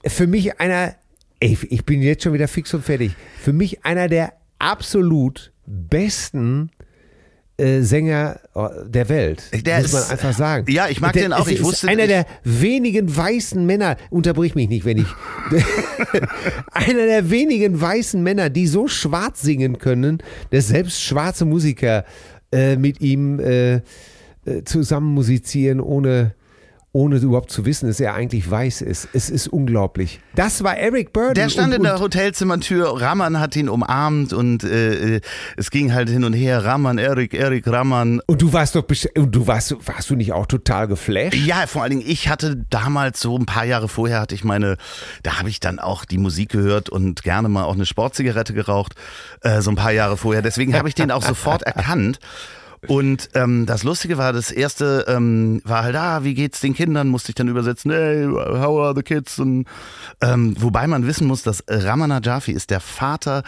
Für 0.06 0.28
mich 0.28 0.60
einer, 0.60 0.94
ey, 1.40 1.58
ich 1.68 1.84
bin 1.84 2.04
jetzt 2.04 2.26
schon 2.26 2.34
wieder 2.34 2.48
fix 2.48 2.76
und 2.76 2.86
fertig. 2.86 3.16
Für 3.40 3.54
mich 3.54 3.86
einer 3.86 4.08
der 4.08 4.34
absolut 4.60 5.52
besten 5.66 6.70
Sänger 7.58 8.40
äh, 8.54 8.68
der 8.90 9.08
Welt. 9.10 9.44
Der 9.66 9.82
muss 9.82 9.94
man 9.94 10.02
ist- 10.02 10.12
einfach 10.12 10.34
sagen. 10.34 10.66
Ja, 10.72 10.88
ich 10.90 11.00
mag 11.00 11.14
Der 11.14 11.24
den 11.24 11.34
auch. 11.34 11.48
Ich 11.48 11.64
wusste- 11.64 11.88
einer 11.88 12.06
der 12.08 12.26
wenigen 12.44 13.16
weißen 13.16 13.66
Männer, 13.66 13.96
unterbrich 14.10 14.56
mich 14.56 14.68
nicht, 14.68 14.84
wenn 14.86 14.98
ich. 14.98 15.08
einer 16.72 17.06
der 17.06 17.30
wenigen 17.30 17.80
weißen 17.80 18.22
Männer, 18.22 18.50
die 18.50 18.68
so 18.68 18.88
schwarz 18.88 19.42
singen 19.42 19.78
können, 19.78 20.22
dass 20.52 20.68
selbst 20.68 21.02
schwarze 21.02 21.46
Musiker 21.46 22.06
äh, 22.52 22.76
mit 22.76 23.02
ihm 23.02 23.40
äh, 23.40 23.76
äh, 23.76 23.82
zusammen 24.66 25.14
musizieren, 25.14 25.80
ohne, 25.80 26.34
ohne 26.96 27.18
überhaupt 27.18 27.52
zu 27.52 27.66
wissen, 27.66 27.88
dass 27.88 28.00
er 28.00 28.14
eigentlich 28.14 28.50
weiß 28.50 28.82
ist. 28.82 29.10
Es 29.12 29.30
ist 29.30 29.50
unglaublich. 29.50 30.22
Das 30.34 30.64
war 30.64 30.78
Eric 30.78 31.12
Burden. 31.12 31.34
Der 31.34 31.50
stand 31.50 31.74
und, 31.74 31.80
in 31.80 31.84
der 31.84 32.00
Hotelzimmertür, 32.00 33.02
Raman 33.02 33.38
hat 33.42 33.58
ihn 33.58 33.68
umarmt 33.68 34.32
und 34.32 34.64
äh, 34.64 35.18
äh, 35.18 35.22
es 35.58 35.72
ging 35.72 35.94
halt 35.94 36.10
hin 36.10 36.24
und 36.24 36.32
her, 36.32 36.64
Raman, 36.64 36.98
Erik, 36.98 37.34
Erik, 37.34 37.68
Raman. 37.68 38.22
und 38.26 38.42
du 38.42 38.54
warst 38.54 38.76
doch, 38.76 38.86
du 38.86 39.46
warst, 39.46 39.76
warst 39.86 40.10
du 40.10 40.16
nicht 40.16 40.32
auch 40.32 40.46
total 40.46 40.88
geflasht? 40.88 41.36
Ja, 41.36 41.68
vor 41.68 41.84
allen 41.84 41.92
Dingen, 41.92 42.04
ich 42.08 42.30
hatte 42.30 42.56
damals 42.70 43.20
so 43.20 43.38
ein 43.38 43.46
paar 43.46 43.66
Jahre 43.66 43.90
vorher 43.90 44.22
hatte 44.22 44.34
ich 44.34 44.46
meine, 44.46 44.78
da 45.22 45.40
habe 45.40 45.50
ich 45.50 45.60
dann 45.60 45.80
auch 45.80 46.06
die 46.06 46.18
Musik 46.18 46.50
gehört 46.50 46.88
und 46.88 47.24
gerne 47.24 47.50
mal 47.50 47.66
auch 47.66 47.74
eine 47.74 47.86
Sportzigarette 47.86 48.54
geraucht, 48.54 48.94
äh, 49.42 49.60
so 49.60 49.70
ein 49.70 49.76
paar 49.76 49.92
Jahre 49.92 50.16
vorher. 50.16 50.42
Deswegen 50.42 50.74
habe 50.78 50.88
ich 50.88 50.96
den 50.96 51.12
auch 51.12 51.24
sofort 51.24 51.64
erkannt. 51.64 52.20
Und 52.88 53.30
ähm, 53.34 53.66
das 53.66 53.84
Lustige 53.84 54.18
war, 54.18 54.34
das 54.34 54.52
erste 54.52 55.06
ähm, 55.08 55.62
war 55.64 55.84
halt, 55.84 55.96
ah, 55.96 56.24
wie 56.24 56.34
geht's 56.34 56.60
den 56.60 56.74
Kindern? 56.74 57.08
Musste 57.08 57.30
ich 57.30 57.36
dann 57.36 57.48
übersetzen, 57.48 57.92
hey, 57.92 58.26
how 58.26 58.80
are 58.80 58.94
the 58.96 59.04
kids? 59.04 59.40
Und, 59.40 59.66
ähm, 60.22 60.56
wobei 60.60 60.88
man 60.88 61.08
wissen 61.08 61.28
muss, 61.28 61.44
dass 61.44 61.64
Ramana 61.68 62.22
Jafi 62.22 62.52
ist 62.52 62.70
der 62.70 62.80
Vater 62.80 63.44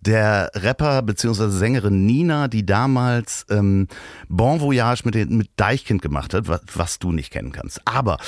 der 0.00 0.50
Rapper 0.54 1.02
bzw. 1.02 1.48
Sängerin 1.48 2.06
Nina, 2.06 2.48
die 2.48 2.64
damals 2.64 3.46
ähm, 3.50 3.88
Bon 4.28 4.60
Voyage 4.60 5.02
mit, 5.04 5.14
den, 5.14 5.36
mit 5.36 5.50
Deichkind 5.56 6.02
gemacht 6.02 6.34
hat, 6.34 6.48
was, 6.48 6.60
was 6.74 6.98
du 6.98 7.12
nicht 7.12 7.32
kennen 7.32 7.52
kannst. 7.52 7.80
Aber 7.84 8.18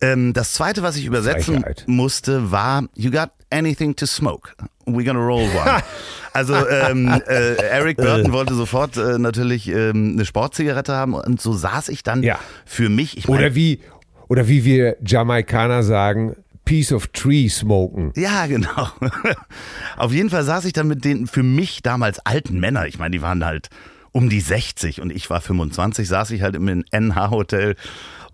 ähm, 0.00 0.32
das 0.32 0.52
zweite, 0.52 0.82
was 0.82 0.96
ich 0.96 1.06
übersetzen 1.06 1.62
Frechheit. 1.62 1.84
musste, 1.86 2.50
war 2.50 2.84
You 2.94 3.10
got 3.10 3.30
anything 3.50 3.94
to 3.96 4.06
smoke? 4.06 4.54
We're 4.86 5.04
gonna 5.04 5.24
roll 5.24 5.42
one. 5.48 5.82
Also 6.34 6.54
ähm, 6.54 7.08
äh, 7.26 7.54
Eric 7.56 7.96
Burton 7.96 8.32
wollte 8.32 8.54
sofort 8.54 8.96
äh, 8.96 9.18
natürlich 9.18 9.66
ähm, 9.68 10.12
eine 10.12 10.24
Sportzigarette 10.24 10.92
haben 10.94 11.14
und 11.14 11.40
so 11.40 11.52
saß 11.52 11.88
ich 11.88 12.04
dann 12.04 12.22
Ja. 12.22 12.38
für 12.64 12.88
mich. 12.90 13.16
Ich 13.16 13.26
mein, 13.26 13.38
Oder 13.38 13.54
wie, 13.56 13.80
oder 14.28 14.46
wie 14.46 14.64
wir 14.64 14.96
Jamaikaner 15.04 15.82
sagen, 15.82 16.36
piece 16.64 16.92
of 16.92 17.08
tree 17.08 17.48
smoken. 17.48 18.12
Ja, 18.14 18.46
genau. 18.46 18.88
Auf 19.96 20.12
jeden 20.12 20.30
Fall 20.30 20.44
saß 20.44 20.64
ich 20.66 20.74
dann 20.74 20.86
mit 20.86 21.04
den 21.04 21.26
für 21.26 21.42
mich 21.42 21.82
damals 21.82 22.20
alten 22.20 22.60
Männern, 22.60 22.86
ich 22.86 22.98
meine, 23.00 23.12
die 23.16 23.22
waren 23.22 23.44
halt 23.44 23.68
um 24.12 24.28
die 24.28 24.40
60 24.40 25.00
und 25.00 25.10
ich 25.10 25.28
war 25.30 25.40
25, 25.40 26.06
saß 26.06 26.30
ich 26.30 26.42
halt 26.42 26.54
im 26.54 26.84
NH-Hotel 26.90 27.74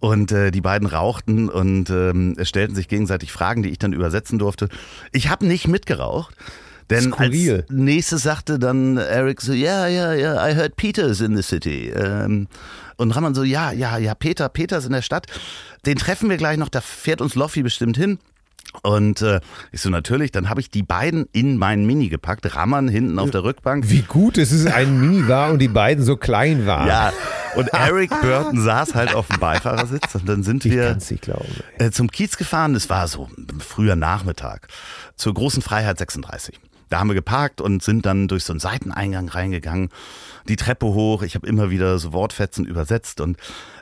und 0.04 0.32
äh, 0.32 0.50
die 0.50 0.60
beiden 0.60 0.86
rauchten 0.86 1.48
und 1.48 1.88
ähm, 1.88 2.34
es 2.36 2.50
stellten 2.50 2.74
sich 2.74 2.88
gegenseitig 2.88 3.32
Fragen, 3.32 3.62
die 3.62 3.70
ich 3.70 3.78
dann 3.78 3.94
übersetzen 3.94 4.38
durfte. 4.38 4.68
Ich 5.12 5.30
habe 5.30 5.46
nicht 5.46 5.66
mitgeraucht. 5.66 6.36
Denn 6.90 7.12
Skurril. 7.12 7.62
als 7.62 7.70
nächstes 7.70 8.22
sagte 8.24 8.58
dann 8.58 8.98
Eric 8.98 9.40
so, 9.40 9.54
ja, 9.54 9.86
ja, 9.86 10.12
ja, 10.12 10.46
I 10.46 10.54
heard 10.54 10.76
Peter's 10.76 11.22
in 11.22 11.34
the 11.34 11.42
city. 11.42 11.88
Ähm, 11.88 12.48
und 12.98 13.12
Raman 13.12 13.34
so, 13.34 13.42
ja, 13.42 13.72
ja, 13.72 13.96
ja, 13.96 14.14
Peter, 14.14 14.50
Peter 14.50 14.76
ist 14.76 14.84
in 14.84 14.92
der 14.92 15.00
Stadt. 15.00 15.26
Den 15.86 15.96
treffen 15.96 16.28
wir 16.28 16.36
gleich 16.36 16.58
noch, 16.58 16.68
da 16.68 16.82
fährt 16.82 17.22
uns 17.22 17.34
Loffi 17.34 17.62
bestimmt 17.62 17.96
hin. 17.96 18.18
Und 18.82 19.22
äh, 19.22 19.40
ich 19.72 19.80
so, 19.80 19.90
natürlich, 19.90 20.32
dann 20.32 20.48
habe 20.48 20.60
ich 20.60 20.70
die 20.70 20.82
beiden 20.82 21.26
in 21.32 21.56
mein 21.56 21.86
Mini 21.86 22.08
gepackt, 22.08 22.54
Rammern 22.54 22.88
hinten 22.88 23.18
auf 23.18 23.30
der 23.30 23.44
Rückbank. 23.44 23.88
Wie 23.88 24.02
gut, 24.02 24.36
es 24.38 24.52
ein 24.66 25.00
Mini 25.00 25.28
war 25.28 25.50
und 25.50 25.58
die 25.60 25.68
beiden 25.68 26.04
so 26.04 26.16
klein 26.16 26.66
waren. 26.66 26.88
Ja, 26.88 27.12
und 27.54 27.68
Eric 27.68 28.10
Burton 28.20 28.60
saß 28.60 28.94
halt 28.94 29.14
auf 29.14 29.28
dem 29.28 29.38
Beifahrersitz 29.40 30.14
und 30.14 30.28
dann 30.28 30.42
sind 30.42 30.64
ich 30.64 30.72
wir 30.72 30.96
glauben. 31.20 31.46
äh, 31.78 31.90
zum 31.90 32.10
Kiez 32.10 32.36
gefahren. 32.36 32.74
Es 32.74 32.90
war 32.90 33.08
so 33.08 33.28
früher 33.60 33.96
Nachmittag 33.96 34.68
zur 35.16 35.34
großen 35.34 35.62
Freiheit 35.62 35.98
36. 35.98 36.58
Da 36.88 36.98
haben 36.98 37.08
wir 37.08 37.14
geparkt 37.14 37.60
und 37.60 37.82
sind 37.82 38.06
dann 38.06 38.28
durch 38.28 38.44
so 38.44 38.52
einen 38.52 38.60
Seiteneingang 38.60 39.28
reingegangen, 39.28 39.88
die 40.48 40.56
Treppe 40.56 40.86
hoch. 40.86 41.22
Ich 41.22 41.34
habe 41.34 41.46
immer 41.46 41.70
wieder 41.70 41.98
so 41.98 42.12
Wortfetzen 42.12 42.64
übersetzt 42.64 43.20
und 43.20 43.38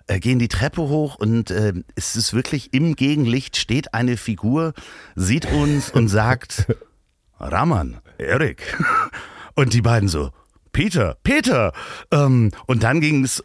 äh, 0.06 0.20
gehen 0.20 0.38
die 0.38 0.48
Treppe 0.48 0.82
hoch 0.82 1.16
und 1.16 1.50
äh, 1.50 1.72
es 1.94 2.16
ist 2.16 2.34
wirklich 2.34 2.74
im 2.74 2.96
Gegenlicht 2.96 3.56
steht 3.56 3.94
eine 3.94 4.16
Figur, 4.16 4.72
sieht 5.14 5.50
uns 5.50 5.90
und 5.90 6.08
sagt, 6.08 6.66
Raman, 7.38 7.98
Erik. 8.18 8.78
Und 9.54 9.74
die 9.74 9.82
beiden 9.82 10.08
so, 10.08 10.30
Peter, 10.72 11.18
Peter. 11.22 11.72
Ähm, 12.10 12.52
und 12.66 12.82
dann 12.82 13.02
ging 13.02 13.22
es 13.22 13.44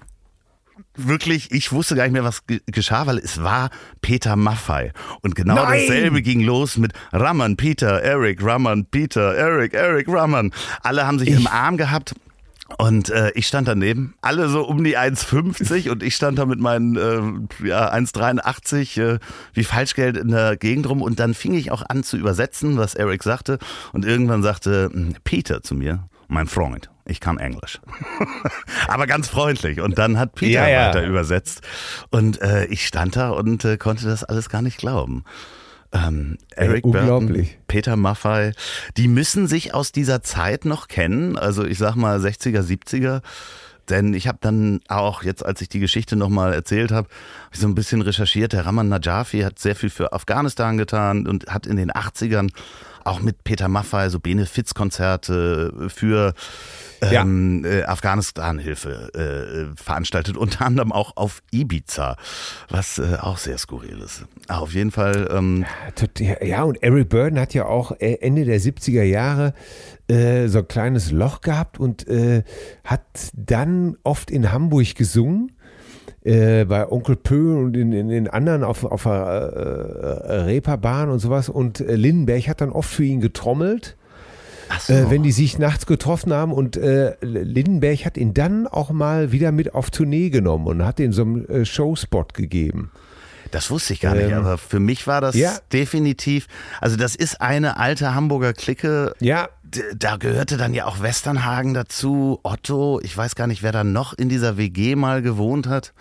wirklich, 0.97 1.51
ich 1.51 1.71
wusste 1.71 1.95
gar 1.95 2.03
nicht 2.03 2.13
mehr, 2.13 2.23
was 2.23 2.45
ge- 2.45 2.61
geschah, 2.67 3.07
weil 3.07 3.17
es 3.17 3.41
war 3.41 3.69
Peter 4.01 4.35
Maffei. 4.35 4.91
Und 5.21 5.35
genau 5.35 5.55
Nein! 5.55 5.81
dasselbe 5.87 6.21
ging 6.21 6.41
los 6.41 6.77
mit 6.77 6.93
Raman, 7.11 7.57
Peter, 7.57 8.01
Eric, 8.01 8.43
Raman, 8.43 8.85
Peter, 8.85 9.35
Eric, 9.35 9.73
Eric, 9.73 10.07
Raman. 10.07 10.51
Alle 10.81 11.05
haben 11.05 11.19
sich 11.19 11.29
im 11.29 11.47
Arm 11.47 11.77
gehabt. 11.77 12.13
Und 12.77 13.09
äh, 13.11 13.31
ich 13.33 13.47
stand 13.47 13.69
daneben, 13.69 14.15
alle 14.21 14.49
so 14.49 14.67
um 14.67 14.83
die 14.83 14.97
1,50 14.97 15.89
und 15.89 16.03
ich 16.03 16.17
stand 16.17 16.37
da 16.37 16.45
mit 16.45 16.59
meinen 16.59 16.97
äh, 16.97 17.65
ja, 17.65 17.93
1,83 17.93 19.01
äh, 19.01 19.19
wie 19.53 19.63
Falschgeld 19.63 20.17
in 20.17 20.27
der 20.27 20.57
Gegend 20.57 20.89
rum 20.89 21.01
und 21.01 21.17
dann 21.21 21.33
fing 21.33 21.53
ich 21.53 21.71
auch 21.71 21.81
an 21.87 22.03
zu 22.03 22.17
übersetzen, 22.17 22.75
was 22.77 22.93
Eric 22.93 23.23
sagte 23.23 23.57
und 23.93 24.03
irgendwann 24.03 24.43
sagte 24.43 24.89
hm, 24.91 25.15
Peter 25.23 25.63
zu 25.63 25.75
mir, 25.75 26.09
mein 26.27 26.47
Freund, 26.47 26.89
ich 27.05 27.19
kann 27.19 27.37
Englisch. 27.37 27.79
Aber 28.87 29.07
ganz 29.07 29.27
freundlich 29.27 29.81
und 29.81 29.97
dann 29.97 30.19
hat 30.19 30.35
Peter 30.35 30.67
Ja, 30.67 30.67
ja. 30.67 30.87
weiter 30.87 31.05
übersetzt 31.05 31.61
und 32.09 32.41
äh, 32.41 32.65
ich 32.65 32.85
stand 32.85 33.15
da 33.15 33.29
und 33.29 33.63
äh, 33.65 33.77
konnte 33.77 34.05
das 34.05 34.23
alles 34.23 34.49
gar 34.49 34.61
nicht 34.61 34.77
glauben. 34.77 35.23
Ähm, 35.93 36.37
Eric 36.55 36.85
Ey, 36.85 36.91
Burton. 36.91 37.47
Peter 37.67 37.95
Maffei, 37.95 38.51
die 38.97 39.07
müssen 39.07 39.47
sich 39.47 39.73
aus 39.73 39.91
dieser 39.91 40.21
Zeit 40.21 40.65
noch 40.65 40.87
kennen, 40.87 41.37
also 41.37 41.65
ich 41.65 41.77
sag 41.77 41.95
mal 41.95 42.19
60er, 42.19 42.61
70er. 42.61 43.21
Denn 43.89 44.13
ich 44.13 44.27
habe 44.27 44.37
dann 44.41 44.81
auch, 44.89 45.23
jetzt 45.23 45.45
als 45.45 45.61
ich 45.61 45.69
die 45.69 45.79
Geschichte 45.79 46.17
nochmal 46.17 46.53
erzählt 46.53 46.91
habe, 46.91 47.07
hab 47.45 47.53
ich 47.53 47.59
so 47.59 47.67
ein 47.67 47.75
bisschen 47.75 48.01
recherchiert. 48.01 48.51
Der 48.51 48.65
Rahman 48.65 48.89
Najafi 48.89 49.39
hat 49.41 49.59
sehr 49.59 49.77
viel 49.77 49.89
für 49.89 50.11
Afghanistan 50.11 50.77
getan 50.77 51.25
und 51.25 51.47
hat 51.47 51.65
in 51.65 51.77
den 51.77 51.91
80ern 51.91 52.49
auch 53.07 53.21
mit 53.21 53.43
Peter 53.43 53.67
Maffei 53.67 54.09
so 54.09 54.19
Benefizkonzerte 54.19 55.73
für 55.89 56.33
Ja. 57.11 57.21
ähm, 57.21 57.63
äh, 57.65 57.83
Afghanistan-Hilfe 57.83 59.69
äh, 59.75 59.81
veranstaltet, 59.81 60.35
unter 60.37 60.65
anderem 60.65 60.91
auch 60.91 61.15
auf 61.15 61.41
Ibiza, 61.51 62.15
was 62.69 62.97
äh, 62.99 63.17
auch 63.21 63.37
sehr 63.37 63.57
skurril 63.57 63.99
ist. 63.99 64.25
Aber 64.47 64.61
auf 64.63 64.73
jeden 64.73 64.91
Fall, 64.91 65.27
ähm, 65.31 65.65
Ja, 66.41 66.63
und 66.63 66.81
Eric 66.81 67.09
Burden 67.09 67.39
hat 67.39 67.53
ja 67.53 67.65
auch 67.65 67.91
äh, 67.99 68.15
Ende 68.21 68.45
der 68.45 68.59
70er 68.59 69.03
Jahre 69.03 69.53
äh, 70.07 70.47
so 70.47 70.59
ein 70.59 70.67
kleines 70.67 71.11
Loch 71.11 71.41
gehabt 71.41 71.79
und 71.79 72.07
äh, 72.07 72.43
hat 72.83 73.01
dann 73.33 73.97
oft 74.03 74.31
in 74.31 74.51
Hamburg 74.51 74.95
gesungen. 74.95 75.51
Äh, 76.27 76.65
bei 76.65 76.91
Onkel 76.91 77.15
Pö 77.15 77.57
und 77.57 77.77
in, 77.77 77.93
in, 77.93 78.09
in 78.09 78.27
anderen 78.27 78.65
auf, 78.65 78.83
auf 78.83 79.03
der 79.03 80.25
äh, 80.27 80.33
äh, 80.33 80.41
Reeperbahn 80.41 81.09
und 81.09 81.19
sowas. 81.19 81.47
Und 81.47 81.79
äh, 81.79 81.95
Lindenberg 81.95 82.49
hat 82.49 82.59
dann 82.59 82.71
oft 82.71 82.89
für 82.89 83.05
ihn 83.05 83.21
getrommelt, 83.21 83.95
so. 84.77 84.91
äh, 84.91 85.09
wenn 85.09 85.23
die 85.23 85.31
sich 85.31 85.57
nachts 85.57 85.85
getroffen 85.85 86.33
haben. 86.33 86.51
Und 86.51 86.75
äh, 86.75 87.15
Lindenberg 87.21 88.03
hat 88.03 88.17
ihn 88.17 88.33
dann 88.33 88.67
auch 88.67 88.89
mal 88.89 89.31
wieder 89.31 89.53
mit 89.53 89.73
auf 89.73 89.89
Tournee 89.89 90.29
genommen 90.29 90.67
und 90.67 90.85
hat 90.85 90.99
ihm 90.99 91.13
so 91.13 91.21
einen 91.21 91.47
äh, 91.47 91.65
Showspot 91.65 92.33
gegeben. 92.33 92.91
Das 93.51 93.71
wusste 93.71 93.93
ich 93.93 94.01
gar 94.01 94.13
nicht, 94.13 94.29
Ähm, 94.29 94.33
aber 94.33 94.57
für 94.57 94.81
mich 94.81 95.07
war 95.07 95.21
das 95.21 95.33
ja. 95.33 95.57
definitiv, 95.71 96.47
also 96.81 96.97
das 96.97 97.15
ist 97.15 97.39
eine 97.39 97.77
alte 97.77 98.13
Hamburger 98.13 98.51
Clique. 98.51 99.13
Ja, 99.21 99.47
Da 99.95 100.17
gehörte 100.17 100.57
dann 100.57 100.73
ja 100.73 100.85
auch 100.85 101.01
Westernhagen 101.01 101.73
dazu, 101.73 102.39
Otto, 102.43 102.99
ich 103.03 103.15
weiß 103.17 103.35
gar 103.35 103.47
nicht, 103.47 103.63
wer 103.63 103.71
da 103.71 103.83
noch 103.83 104.13
in 104.13 104.29
dieser 104.29 104.57
WG 104.57 104.95
mal 104.95 105.21
gewohnt 105.21 105.67
hat. 105.67 105.93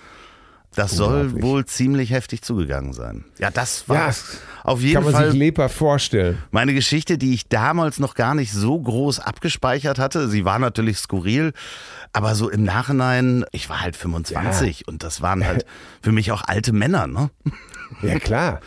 Das 0.75 0.91
soll 0.91 1.41
wohl 1.43 1.65
ziemlich 1.65 2.11
heftig 2.11 2.43
zugegangen 2.43 2.93
sein. 2.93 3.25
Ja, 3.39 3.51
das 3.51 3.89
war 3.89 3.97
Ja, 3.97 4.15
auf 4.63 4.79
kann 4.81 4.87
jeden 4.87 5.05
man 5.05 5.13
Fall 5.15 5.31
sich 5.31 5.39
lebhaft 5.39 5.75
vorstellen. 5.75 6.37
meine 6.51 6.75
Geschichte, 6.75 7.17
die 7.17 7.33
ich 7.33 7.49
damals 7.49 7.99
noch 7.99 8.15
gar 8.15 8.35
nicht 8.35 8.53
so 8.53 8.79
groß 8.79 9.21
abgespeichert 9.21 9.99
hatte. 9.99 10.29
Sie 10.29 10.45
war 10.45 10.59
natürlich 10.59 10.99
skurril, 10.99 11.55
aber 12.13 12.35
so 12.35 12.51
im 12.51 12.63
Nachhinein, 12.63 13.47
ich 13.53 13.71
war 13.71 13.81
halt 13.81 13.97
25 13.97 14.87
und 14.87 15.03
das 15.03 15.23
waren 15.23 15.47
halt 15.47 15.65
für 16.03 16.13
mich 16.13 16.31
auch 16.31 16.43
alte 16.47 16.73
Männer, 16.75 17.07
ne? 17.07 17.31
Ja, 18.03 18.19
klar. 18.19 18.61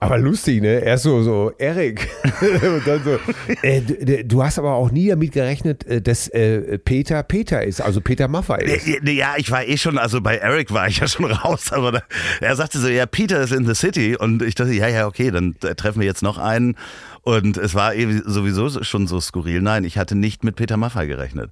Aber 0.00 0.18
lustig, 0.18 0.60
ne? 0.62 0.80
Erst 0.80 1.04
so, 1.04 1.22
so, 1.22 1.52
Erik. 1.58 2.08
Und 2.40 2.86
dann 2.86 3.02
so, 3.02 3.18
äh, 3.62 3.80
du, 3.80 4.24
du 4.24 4.42
hast 4.42 4.58
aber 4.58 4.74
auch 4.74 4.90
nie 4.90 5.08
damit 5.08 5.32
gerechnet, 5.32 5.86
äh, 5.86 6.00
dass 6.00 6.28
äh, 6.28 6.78
Peter 6.78 7.22
Peter 7.22 7.62
ist, 7.62 7.80
also 7.80 8.00
Peter 8.00 8.28
Maffei 8.28 8.58
ist. 8.58 8.86
Ja, 8.86 9.10
Ja, 9.10 9.34
ich 9.36 9.50
war 9.50 9.64
eh 9.66 9.76
schon, 9.76 9.98
also 9.98 10.20
bei 10.20 10.36
Eric 10.36 10.72
war 10.72 10.88
ich 10.88 10.98
ja 10.98 11.08
schon 11.08 11.24
raus, 11.32 11.72
aber 11.72 11.92
da, 11.92 12.02
er 12.40 12.56
sagte 12.56 12.78
so, 12.78 12.88
ja, 12.88 13.06
Peter 13.06 13.40
ist 13.40 13.52
in 13.52 13.66
the 13.66 13.74
city 13.74 14.16
und 14.16 14.42
ich 14.42 14.54
dachte, 14.54 14.72
ja, 14.72 14.88
ja, 14.88 15.06
okay, 15.06 15.30
dann 15.30 15.56
äh, 15.62 15.74
treffen 15.74 16.00
wir 16.00 16.06
jetzt 16.06 16.22
noch 16.22 16.38
einen 16.38 16.76
und 17.22 17.56
es 17.56 17.74
war 17.74 17.94
eh 17.94 18.06
sowieso 18.24 18.82
schon 18.82 19.06
so 19.06 19.20
skurril. 19.20 19.62
Nein, 19.62 19.84
ich 19.84 19.98
hatte 19.98 20.14
nicht 20.14 20.44
mit 20.44 20.56
Peter 20.56 20.76
Maffay 20.76 21.06
gerechnet. 21.06 21.50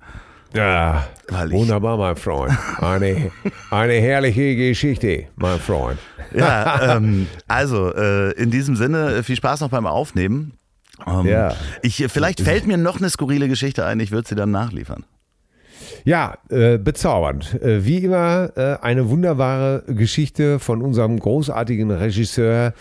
Ja, 0.55 1.07
Weil 1.29 1.49
ich- 1.49 1.55
wunderbar, 1.55 1.97
mein 1.97 2.16
Freund. 2.16 2.53
Eine, 2.81 3.31
eine 3.70 3.93
herrliche 3.95 4.55
Geschichte, 4.57 5.24
mein 5.37 5.59
Freund. 5.59 5.99
Ja, 6.35 6.97
ähm, 6.97 7.27
also 7.49 7.93
äh, 7.95 8.33
in 8.33 8.51
diesem 8.51 8.77
Sinne, 8.77 9.15
äh, 9.16 9.23
viel 9.23 9.37
Spaß 9.37 9.61
noch 9.61 9.70
beim 9.70 9.87
Aufnehmen. 9.87 10.55
Ähm, 11.07 11.27
Ja. 11.27 11.55
Ich, 11.83 12.05
vielleicht 12.09 12.41
fällt 12.41 12.66
mir 12.66 12.77
noch 12.77 12.99
eine 12.99 13.11
skurrile 13.11 13.49
Geschichte 13.49 13.85
ein, 13.87 13.99
ich 14.01 14.11
würde 14.12 14.29
sie 14.29 14.35
dann 14.35 14.51
nachliefern. 14.51 15.05
Ja, 16.05 16.39
äh, 16.49 16.79
bezaubernd. 16.79 17.61
Äh, 17.62 17.85
wie 17.85 17.99
immer 17.99 18.51
äh, 18.57 18.77
eine 18.83 19.09
wunderbare 19.09 19.85
Geschichte 19.87 20.59
von 20.59 20.83
unserem 20.83 21.19
großartigen 21.19 21.91
Regisseur, 21.91 22.73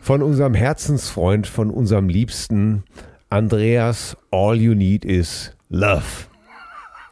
von 0.00 0.22
unserem 0.22 0.54
Herzensfreund, 0.54 1.46
von 1.46 1.70
unserem 1.70 2.08
Liebsten 2.08 2.84
Andreas. 3.30 4.16
All 4.30 4.56
you 4.56 4.74
need 4.74 5.04
is 5.04 5.52
love. 5.68 6.02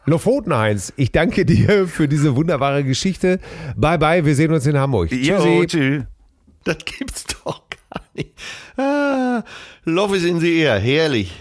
Lofoten 0.08 0.56
Heinz, 0.56 0.92
ich 0.96 1.12
danke 1.12 1.44
dir 1.44 1.86
für 1.86 2.08
diese 2.08 2.34
wunderbare 2.34 2.82
Geschichte. 2.82 3.38
Bye 3.76 3.98
bye, 3.98 4.24
wir 4.24 4.34
sehen 4.34 4.52
uns 4.52 4.66
in 4.66 4.76
Hamburg. 4.78 5.12
Jo, 5.12 5.36
Tschüssi. 5.36 5.66
tschüss. 5.66 6.02
Das 6.64 6.78
gibt's 6.84 7.24
doch 7.44 7.62
gar 7.68 8.02
nicht. 8.14 8.30
Ah, 8.76 9.42
Love 9.84 10.16
is 10.16 10.24
in 10.24 10.40
the 10.40 10.58
air, 10.60 10.78
herrlich. 10.78 11.32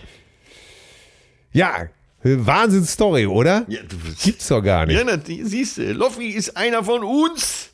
Ja, 1.54 1.88
Wahnsinnsstory, 2.24 3.26
oder? 3.26 3.66
Ja, 3.68 3.80
Gibt's 4.24 4.48
doch 4.48 4.62
gar 4.62 4.86
nicht. 4.86 5.00
ja, 5.00 5.18
siehst 5.44 5.78
du, 5.78 5.94
Loffi 5.94 6.28
ist 6.30 6.56
einer 6.58 6.84
von 6.84 7.04
uns. 7.04 7.70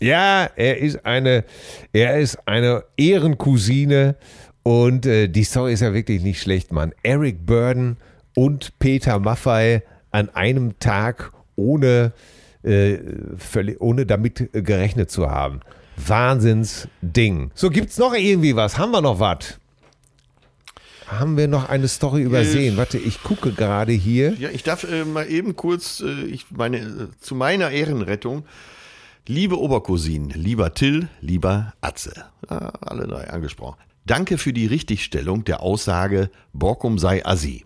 Ja, 0.00 0.50
er 0.56 0.78
ist 0.78 1.06
eine, 1.06 1.44
er 1.92 2.18
ist 2.18 2.36
eine 2.46 2.84
Ehrencousine 2.96 4.16
und 4.64 5.06
äh, 5.06 5.28
die 5.28 5.44
Story 5.44 5.72
ist 5.74 5.80
ja 5.80 5.94
wirklich 5.94 6.22
nicht 6.22 6.42
schlecht, 6.42 6.72
Mann. 6.72 6.92
Eric 7.04 7.46
Burden 7.46 7.96
und 8.34 8.76
Peter 8.80 9.18
Maffei 9.20 9.82
an 10.12 10.28
einem 10.30 10.78
Tag 10.78 11.32
ohne, 11.56 12.12
äh, 12.62 12.98
völlig, 13.36 13.80
ohne 13.80 14.06
damit 14.06 14.50
gerechnet 14.52 15.10
zu 15.10 15.30
haben. 15.30 15.60
Wahnsinnsding. 15.96 17.50
So, 17.54 17.70
gibt's 17.70 17.98
noch 17.98 18.14
irgendwie 18.14 18.56
was? 18.56 18.78
Haben 18.78 18.92
wir 18.92 19.00
noch 19.00 19.20
was? 19.20 19.58
Haben 21.06 21.36
wir 21.36 21.48
noch 21.48 21.68
eine 21.68 21.88
Story 21.88 22.22
übersehen? 22.22 22.76
Warte, 22.78 22.96
ich 22.96 23.22
gucke 23.22 23.52
gerade 23.52 23.92
hier. 23.92 24.32
Ja, 24.34 24.48
ich 24.48 24.62
darf 24.62 24.84
äh, 24.84 25.04
mal 25.04 25.28
eben 25.30 25.56
kurz, 25.56 26.00
äh, 26.00 26.24
ich 26.24 26.46
meine, 26.50 26.78
äh, 26.78 27.08
zu 27.20 27.34
meiner 27.34 27.70
Ehrenrettung. 27.70 28.44
Liebe 29.26 29.58
Obercousinen, 29.58 30.30
lieber 30.30 30.74
Till, 30.74 31.08
lieber 31.20 31.74
Atze, 31.80 32.24
ja, 32.50 32.72
alle 32.80 33.06
drei 33.06 33.30
angesprochen. 33.30 33.76
Danke 34.04 34.36
für 34.36 34.52
die 34.52 34.66
Richtigstellung 34.66 35.44
der 35.44 35.60
Aussage, 35.60 36.28
Borkum 36.52 36.98
sei 36.98 37.24
Assi. 37.24 37.64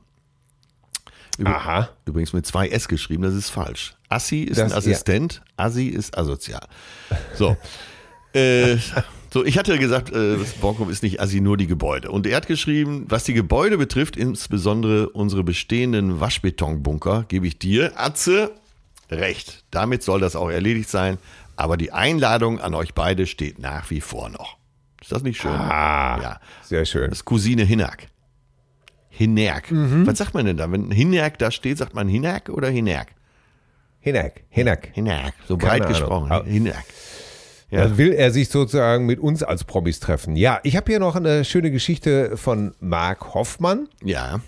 Aha. 1.45 1.89
Übrigens 2.07 2.33
mit 2.33 2.47
zwei 2.47 2.69
S 2.69 2.89
geschrieben, 2.89 3.23
das 3.23 3.35
ist 3.35 3.51
falsch. 3.51 3.95
Assi 4.09 4.43
ist 4.43 4.59
Das- 4.59 4.73
ein 4.73 4.79
Assistent, 4.79 5.43
Assi 5.57 5.89
ist 5.89 6.17
asozial. 6.17 6.67
So. 7.35 7.57
äh, 8.33 8.77
so, 9.33 9.45
ich 9.45 9.59
hatte 9.59 9.79
gesagt, 9.79 10.11
äh, 10.13 10.37
Borkum 10.61 10.89
ist 10.91 11.03
nicht 11.03 11.21
Assi, 11.21 11.41
nur 11.41 11.57
die 11.57 11.67
Gebäude. 11.67 12.11
Und 12.11 12.27
er 12.27 12.37
hat 12.37 12.47
geschrieben, 12.47 13.05
was 13.09 13.25
die 13.25 13.35
Gebäude 13.35 13.77
betrifft, 13.77 14.17
insbesondere 14.17 15.11
unsere 15.11 15.45
bestehenden 15.45 16.21
Waschbetonbunker, 16.21 17.25
gebe 17.29 17.47
ich 17.47 17.59
dir, 17.59 17.93
Atze, 17.97 18.53
recht. 19.11 19.65
Damit 19.71 20.03
soll 20.03 20.21
das 20.21 20.37
auch 20.37 20.49
erledigt 20.51 20.89
sein. 20.89 21.19
Aber 21.57 21.77
die 21.77 21.93
Einladung 21.93 22.61
an 22.61 22.75
euch 22.75 22.95
beide 22.95 23.27
steht 23.27 23.59
nach 23.59 23.91
wie 23.91 24.01
vor 24.01 24.29
noch. 24.29 24.57
Ist 25.01 25.13
das 25.13 25.23
nicht 25.23 25.41
schön? 25.41 25.53
Ah, 25.53 26.21
ja. 26.21 26.41
sehr 26.63 26.85
schön. 26.85 27.09
Das 27.11 27.19
ist 27.21 27.25
Cousine 27.25 27.63
Hinak. 27.65 28.09
Hinerk. 29.17 29.65
Was 29.71 30.19
sagt 30.19 30.35
man 30.35 30.45
denn 30.45 30.57
da? 30.59 30.71
Wenn 30.71 30.91
Hinerk 30.91 31.39
da 31.39 31.51
steht, 31.51 31.79
sagt 31.79 31.95
man 31.95 32.07
Hinerk 32.07 32.51
oder 32.51 32.69
Hinerk? 32.69 33.09
Hinak, 34.01 34.43
Hinak. 34.51 34.89
Hinerk. 34.93 35.33
So 35.49 35.57
Keine 35.57 35.71
breit 35.71 35.83
Ahnung. 35.83 35.93
gesprochen. 35.99 36.31
Aber- 36.33 36.45
Hinerk. 36.45 36.85
Dann 37.71 37.99
will 37.99 38.13
er 38.13 38.31
sich 38.31 38.49
sozusagen 38.49 39.07
mit 39.07 39.19
uns 39.19 39.43
als 39.43 39.65
Promis 39.65 39.99
treffen. 40.01 40.37
Ja, 40.37 40.61
ich 40.63 40.77
habe 40.77 40.91
hier 40.93 41.01
noch 41.01 41.17
eine 41.17 41.45
schöne 41.45 41.71
Geschichte 41.71 42.37
von 42.37 42.75
Marc 42.79 43.35
Hoffmann. 43.35 43.89
Ja. 44.05 44.41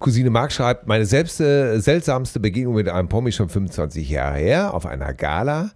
Cousine 0.00 0.30
Marc 0.30 0.52
schreibt, 0.52 0.86
meine 0.86 1.04
selbst, 1.06 1.40
äh, 1.40 1.78
seltsamste 1.78 2.40
Begegnung 2.40 2.74
mit 2.74 2.88
einem 2.88 3.08
Promi 3.08 3.30
schon 3.32 3.48
25 3.48 4.08
Jahre 4.08 4.38
her 4.38 4.74
auf 4.74 4.86
einer 4.86 5.12
Gala 5.14 5.70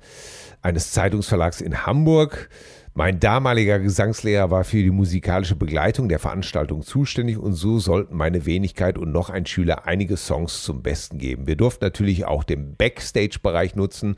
eines 0.63 0.91
Zeitungsverlags 0.93 1.61
in 1.61 1.87
Hamburg. 1.87 2.49
Mein 2.97 3.19
damaliger 3.19 3.81
Gesangslehrer 3.81 4.53
war 4.53 4.63
für 4.63 4.77
die 4.77 4.93
musikalische 4.93 5.57
Begleitung 5.57 6.09
der 6.09 6.21
Veranstaltung 6.21 6.83
zuständig 6.83 7.39
und 7.39 7.55
so 7.55 7.81
sollten 7.81 8.17
meine 8.17 8.47
Wenigkeit 8.47 8.99
und 8.99 9.11
noch 9.11 9.31
ein 9.31 9.47
Schüler 9.47 9.89
einige 9.89 10.17
Songs 10.17 10.63
zum 10.63 10.81
Besten 10.81 11.19
geben. 11.19 11.49
Wir 11.49 11.57
durften 11.57 11.85
natürlich 11.85 12.25
auch 12.25 12.45
den 12.45 12.77
Backstage-Bereich 12.77 13.75
nutzen 13.75 14.15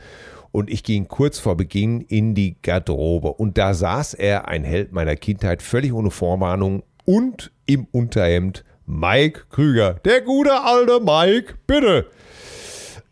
und 0.52 0.68
ich 0.68 0.84
ging 0.84 1.08
kurz 1.08 1.38
vor 1.38 1.56
Beginn 1.56 2.02
in 2.02 2.34
die 2.34 2.58
Garderobe 2.60 3.32
und 3.32 3.56
da 3.56 3.72
saß 3.72 4.12
er, 4.12 4.46
ein 4.46 4.62
Held 4.62 4.92
meiner 4.92 5.16
Kindheit, 5.16 5.62
völlig 5.62 5.94
ohne 5.94 6.10
Vorwarnung 6.10 6.82
und 7.06 7.52
im 7.64 7.86
Unterhemd 7.92 8.62
Mike 8.84 9.44
Krüger. 9.48 9.94
Der 10.04 10.20
gute 10.20 10.52
alte 10.52 11.00
Mike, 11.00 11.54
bitte. 11.66 12.10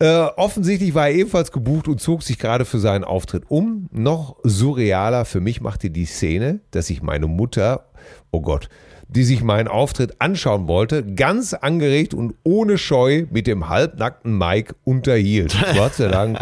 Äh, 0.01 0.27
offensichtlich 0.37 0.95
war 0.95 1.09
er 1.09 1.15
ebenfalls 1.15 1.53
gebucht 1.53 1.87
und 1.87 2.01
zog 2.01 2.23
sich 2.23 2.39
gerade 2.39 2.65
für 2.65 2.79
seinen 2.79 3.05
Auftritt 3.05 3.45
um. 3.49 3.89
Noch 3.93 4.37
surrealer 4.43 5.25
für 5.25 5.41
mich 5.41 5.61
machte 5.61 5.91
die 5.91 6.05
Szene, 6.05 6.61
dass 6.73 6.89
sich 6.89 7.03
meine 7.03 7.27
Mutter, 7.27 7.87
oh 8.33 8.41
Gott, 8.41 8.69
die 9.09 9.23
sich 9.23 9.43
meinen 9.43 9.69
Auftritt 9.69 10.21
anschauen 10.21 10.67
wollte, 10.67 11.05
ganz 11.05 11.55
angeregt 11.55 12.15
und 12.15 12.35
ohne 12.43 12.79
Scheu 12.79 13.27
mit 13.31 13.47
dem 13.47 13.69
halbnackten 13.69 14.37
Mike 14.37 14.75
unterhielt. 14.85 15.57
Gott 15.75 15.95
sei 15.95 16.09
Dank. 16.09 16.39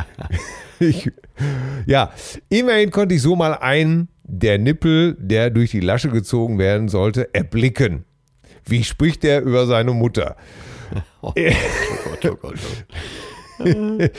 Ich, 0.80 1.10
ja, 1.86 2.12
immerhin 2.48 2.90
konnte 2.90 3.14
ich 3.14 3.22
so 3.22 3.36
mal 3.36 3.54
einen 3.54 4.08
der 4.24 4.58
Nippel, 4.58 5.16
der 5.18 5.50
durch 5.50 5.70
die 5.72 5.80
Lasche 5.80 6.08
gezogen 6.08 6.58
werden 6.58 6.88
sollte, 6.88 7.34
erblicken. 7.34 8.04
Wie 8.64 8.82
spricht 8.84 9.24
er 9.24 9.42
über 9.42 9.66
seine 9.66 9.92
Mutter? 9.92 10.36
Oh 11.24 11.32
Gott, 11.32 11.46
oh 11.46 12.08
Gott, 12.10 12.32
oh 12.32 12.36
Gott. 12.42 12.58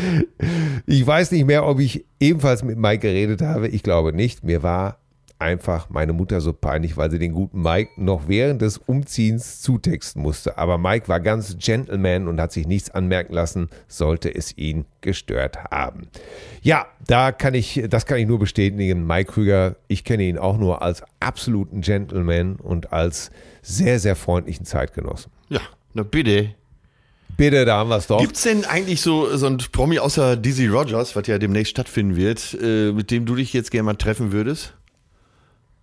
Ich 0.86 1.06
weiß 1.06 1.32
nicht 1.32 1.46
mehr, 1.46 1.66
ob 1.66 1.80
ich 1.80 2.06
ebenfalls 2.20 2.64
mit 2.64 2.78
Mike 2.78 3.00
geredet 3.00 3.42
habe. 3.42 3.68
Ich 3.70 3.84
glaube 3.84 4.14
nicht. 4.14 4.44
Mir 4.44 4.64
war 4.64 4.98
einfach 5.44 5.90
meine 5.90 6.14
Mutter 6.14 6.42
so 6.42 6.54
peinlich, 6.54 6.96
weil 6.96 7.12
sie 7.12 7.20
den 7.20 7.34
guten 7.34 7.62
Mike 7.62 7.92
noch 7.98 8.28
während 8.28 8.62
des 8.62 8.78
Umziehens 8.78 9.62
zutexten 9.62 10.22
musste. 10.22 10.58
Aber 10.58 10.78
Mike 10.78 11.08
war 11.10 11.20
ganz 11.20 11.58
Gentleman 11.60 12.28
und 12.28 12.40
hat 12.40 12.54
sich 12.54 12.66
nichts 12.66 12.90
anmerken 12.90 13.34
lassen, 13.34 13.70
sollte 13.88 14.34
es 14.34 14.58
ihn 14.58 14.86
gestört 15.02 15.58
haben. 15.66 16.08
Ja, 16.62 16.88
da 17.08 17.32
kann 17.32 17.54
ich, 17.54 17.84
das 17.90 18.06
kann 18.06 18.20
ich 18.20 18.28
nur 18.28 18.40
bestätigen. 18.40 19.06
Mike 19.06 19.34
Krüger, 19.34 19.76
ich 19.88 20.04
kenne 20.04 20.24
ihn 20.24 20.38
auch 20.38 20.58
nur 20.58 20.82
als 20.82 21.04
absoluten 21.20 21.82
Gentleman 21.82 22.56
und 22.56 22.94
als 22.94 23.30
sehr, 23.62 24.00
sehr 24.00 24.16
freundlichen 24.16 24.66
Zeitgenossen. 24.66 25.32
Ja, 25.50 25.62
na 25.94 26.04
bitte. 26.04 26.56
Bitte, 27.38 27.66
da 27.66 27.78
haben 27.78 27.90
wir 27.90 27.98
es 27.98 28.08
doch. 28.08 28.20
Gibt's 28.20 28.44
denn 28.44 28.66
eigentlich 28.66 29.02
so, 29.02 29.36
so 29.38 29.48
ein 29.48 29.58
Promi 29.58 30.00
außer 30.00 30.38
Dizzy 30.38 30.68
Rogers, 30.68 31.16
was 31.16 31.28
ja 31.28 31.38
demnächst 31.38 31.72
stattfinden 31.72 32.16
wird, 32.16 32.58
äh, 32.62 32.92
mit 32.92 33.12
dem 33.12 33.26
du 33.26 33.36
dich 33.36 33.54
jetzt 33.54 33.72
gerne 33.72 33.84
mal 33.84 33.96
treffen 33.96 34.32
würdest? 34.32 34.74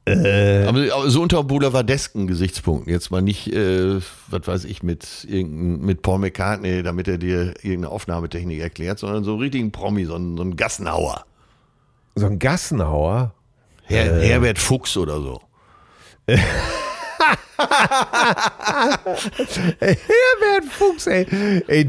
Äh. 0.07 0.65
Aber 0.67 1.11
so 1.11 1.23
unter 1.23 1.45
boulevardesken 1.45 2.27
Gesichtspunkten. 2.27 2.93
Jetzt 2.93 3.11
mal 3.11 3.21
nicht, 3.21 3.53
äh, 3.53 4.01
was 4.29 4.47
weiß 4.47 4.65
ich, 4.65 4.83
mit, 4.83 5.27
mit 5.29 6.03
Paul 6.03 6.19
McCartney, 6.19 6.83
damit 6.83 7.09
er 7.09 7.19
dir 7.19 7.55
irgendeine 7.63 7.91
Aufnahmetechnik 7.91 8.61
erklärt, 8.61 8.99
sondern 8.99 9.25
so 9.25 9.33
einen 9.33 9.41
richtigen 9.41 9.73
Promi, 9.73 10.05
so 10.05 10.17
ein, 10.17 10.37
so 10.37 10.43
ein 10.43 10.57
Gassenhauer. 10.57 11.25
So 12.15 12.27
ein 12.27 12.39
Gassenhauer. 12.39 13.35
Her 13.85 14.21
Herbert 14.21 14.59
Fuchs 14.59 14.97
oder 14.97 15.21
so. 15.21 15.41
Herbert 19.81 20.65
Fuchs, 20.71 21.07
ey. 21.07 21.27
ey 21.67 21.87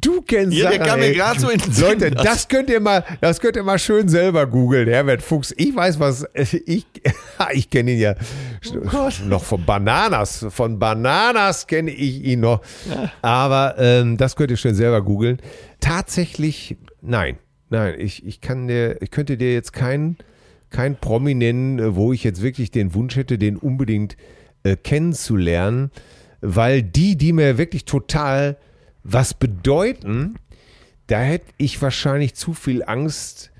du 0.00 0.22
kennst 0.22 0.56
Ja, 0.56 0.70
Sachen, 0.72 0.84
kam 0.86 1.00
mir 1.00 1.14
grad 1.14 1.40
so 1.40 1.48
in 1.50 1.58
den 1.60 1.80
Leute, 1.80 2.10
das- 2.10 2.48
könnt 2.48 2.70
ihr 2.70 2.80
mal, 2.80 3.04
das 3.20 3.40
könnt 3.40 3.56
ihr 3.56 3.62
mal 3.62 3.78
schön 3.78 4.08
selber 4.08 4.46
googeln, 4.46 4.88
Herbert 4.88 5.22
Fuchs. 5.22 5.54
Ich 5.56 5.74
weiß 5.74 6.00
was, 6.00 6.26
ich, 6.34 6.86
ich 7.52 7.70
kenne 7.70 7.92
ihn 7.92 7.98
ja 8.00 8.14
noch 9.26 9.44
von 9.44 9.64
Bananas. 9.64 10.46
Von 10.50 10.78
Bananas 10.78 11.66
kenne 11.66 11.90
ich 11.90 12.22
ihn 12.24 12.40
noch. 12.40 12.60
Aber 13.22 13.74
ähm, 13.78 14.16
das 14.16 14.36
könnt 14.36 14.50
ihr 14.50 14.56
schön 14.56 14.74
selber 14.74 15.02
googeln. 15.02 15.38
Tatsächlich, 15.80 16.76
nein. 17.00 17.38
Nein, 17.72 17.94
ich, 17.98 18.26
ich 18.26 18.40
kann 18.40 18.66
dir, 18.66 19.00
ich 19.00 19.12
könnte 19.12 19.36
dir 19.36 19.52
jetzt 19.54 19.72
keinen 19.72 20.16
kein 20.70 20.96
Promi 20.96 21.34
nennen, 21.34 21.96
wo 21.96 22.12
ich 22.12 22.24
jetzt 22.24 22.42
wirklich 22.42 22.70
den 22.70 22.94
Wunsch 22.94 23.16
hätte, 23.16 23.38
den 23.38 23.56
unbedingt 23.56 24.16
äh, 24.62 24.76
kennenzulernen, 24.76 25.90
weil 26.40 26.82
die, 26.82 27.16
die 27.16 27.32
mir 27.32 27.58
wirklich 27.58 27.84
total 27.84 28.56
was 29.02 29.34
bedeuten, 29.34 30.36
da 31.06 31.20
hätte 31.20 31.52
ich 31.56 31.80
wahrscheinlich 31.82 32.34
zu 32.34 32.54
viel 32.54 32.82
Angst, 32.84 33.50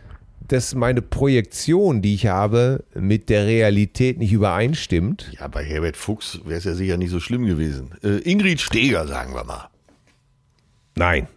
dass 0.47 0.75
meine 0.75 1.01
Projektion, 1.01 2.03
die 2.03 2.15
ich 2.15 2.27
habe, 2.27 2.85
mit 2.95 3.29
der 3.29 3.47
Realität 3.47 4.19
nicht 4.19 4.33
übereinstimmt. 4.33 5.33
Ja, 5.39 5.47
bei 5.47 5.65
Herbert 5.65 5.97
Fuchs 5.97 6.41
wäre 6.45 6.59
es 6.59 6.65
ja 6.65 6.75
sicher 6.75 6.97
nicht 6.97 7.11
so 7.11 7.21
schlimm 7.21 7.47
gewesen. 7.47 7.93
Äh, 8.03 8.19
Ingrid 8.19 8.61
Steger, 8.61 9.07
sagen 9.07 9.35
wir 9.35 9.45
mal. 9.45 9.69
Nein, 10.97 11.29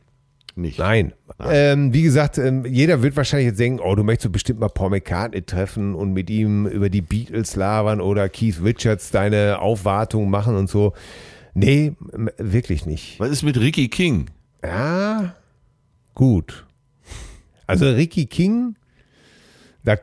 Nicht. 0.55 0.77
Nein. 0.77 1.13
Ähm, 1.43 1.93
wie 1.93 2.03
gesagt, 2.03 2.37
ähm, 2.37 2.63
jeder 2.65 3.01
wird 3.01 3.15
wahrscheinlich 3.17 3.47
jetzt 3.47 3.59
denken, 3.59 3.79
oh, 3.83 3.95
du 3.95 4.03
möchtest 4.03 4.31
bestimmt 4.31 4.59
mal 4.59 4.69
Paul 4.69 4.91
McCartney 4.91 5.41
treffen 5.41 5.95
und 5.95 6.13
mit 6.13 6.29
ihm 6.29 6.67
über 6.67 6.89
die 6.89 7.01
Beatles 7.01 7.55
labern 7.55 7.99
oder 8.01 8.29
Keith 8.29 8.57
Richards 8.63 9.09
deine 9.09 9.59
Aufwartung 9.59 10.29
machen 10.29 10.55
und 10.55 10.69
so. 10.69 10.93
Nee, 11.55 11.93
wirklich 12.37 12.85
nicht. 12.85 13.19
Was 13.19 13.29
ist 13.31 13.41
mit 13.43 13.59
Ricky 13.59 13.87
King? 13.87 14.27
Ja, 14.63 15.35
gut. 16.13 16.65
Also 17.65 17.85
Ricky 17.89 18.25
King, 18.27 18.75
da, 19.83 19.95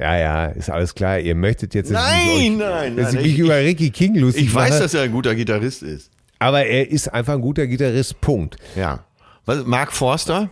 ja, 0.00 0.16
ja, 0.18 0.44
ist 0.46 0.70
alles 0.70 0.94
klar. 0.94 1.18
Ihr 1.18 1.34
möchtet 1.34 1.74
jetzt, 1.74 1.90
dass 1.90 2.00
ich 2.00 2.26
Nein, 2.26 2.38
mich, 2.52 2.58
nein, 2.58 2.96
dass 2.96 3.06
nein, 3.12 3.16
ich 3.16 3.22
mich 3.26 3.32
ich- 3.34 3.38
über 3.40 3.56
Ricky 3.58 3.90
King 3.90 4.14
lustig 4.16 4.44
Ich 4.44 4.54
weiß, 4.54 4.70
mache, 4.70 4.82
dass 4.82 4.94
er 4.94 5.02
ein 5.02 5.12
guter 5.12 5.34
Gitarrist 5.34 5.82
ist. 5.82 6.10
aber 6.38 6.64
er 6.64 6.88
ist 6.90 7.08
einfach 7.12 7.34
ein 7.34 7.40
guter 7.40 7.66
Gitarrist, 7.66 8.20
Punkt. 8.20 8.56
Ja. 8.76 9.04
Was, 9.46 9.64
Mark 9.64 9.92
Forster? 9.92 10.50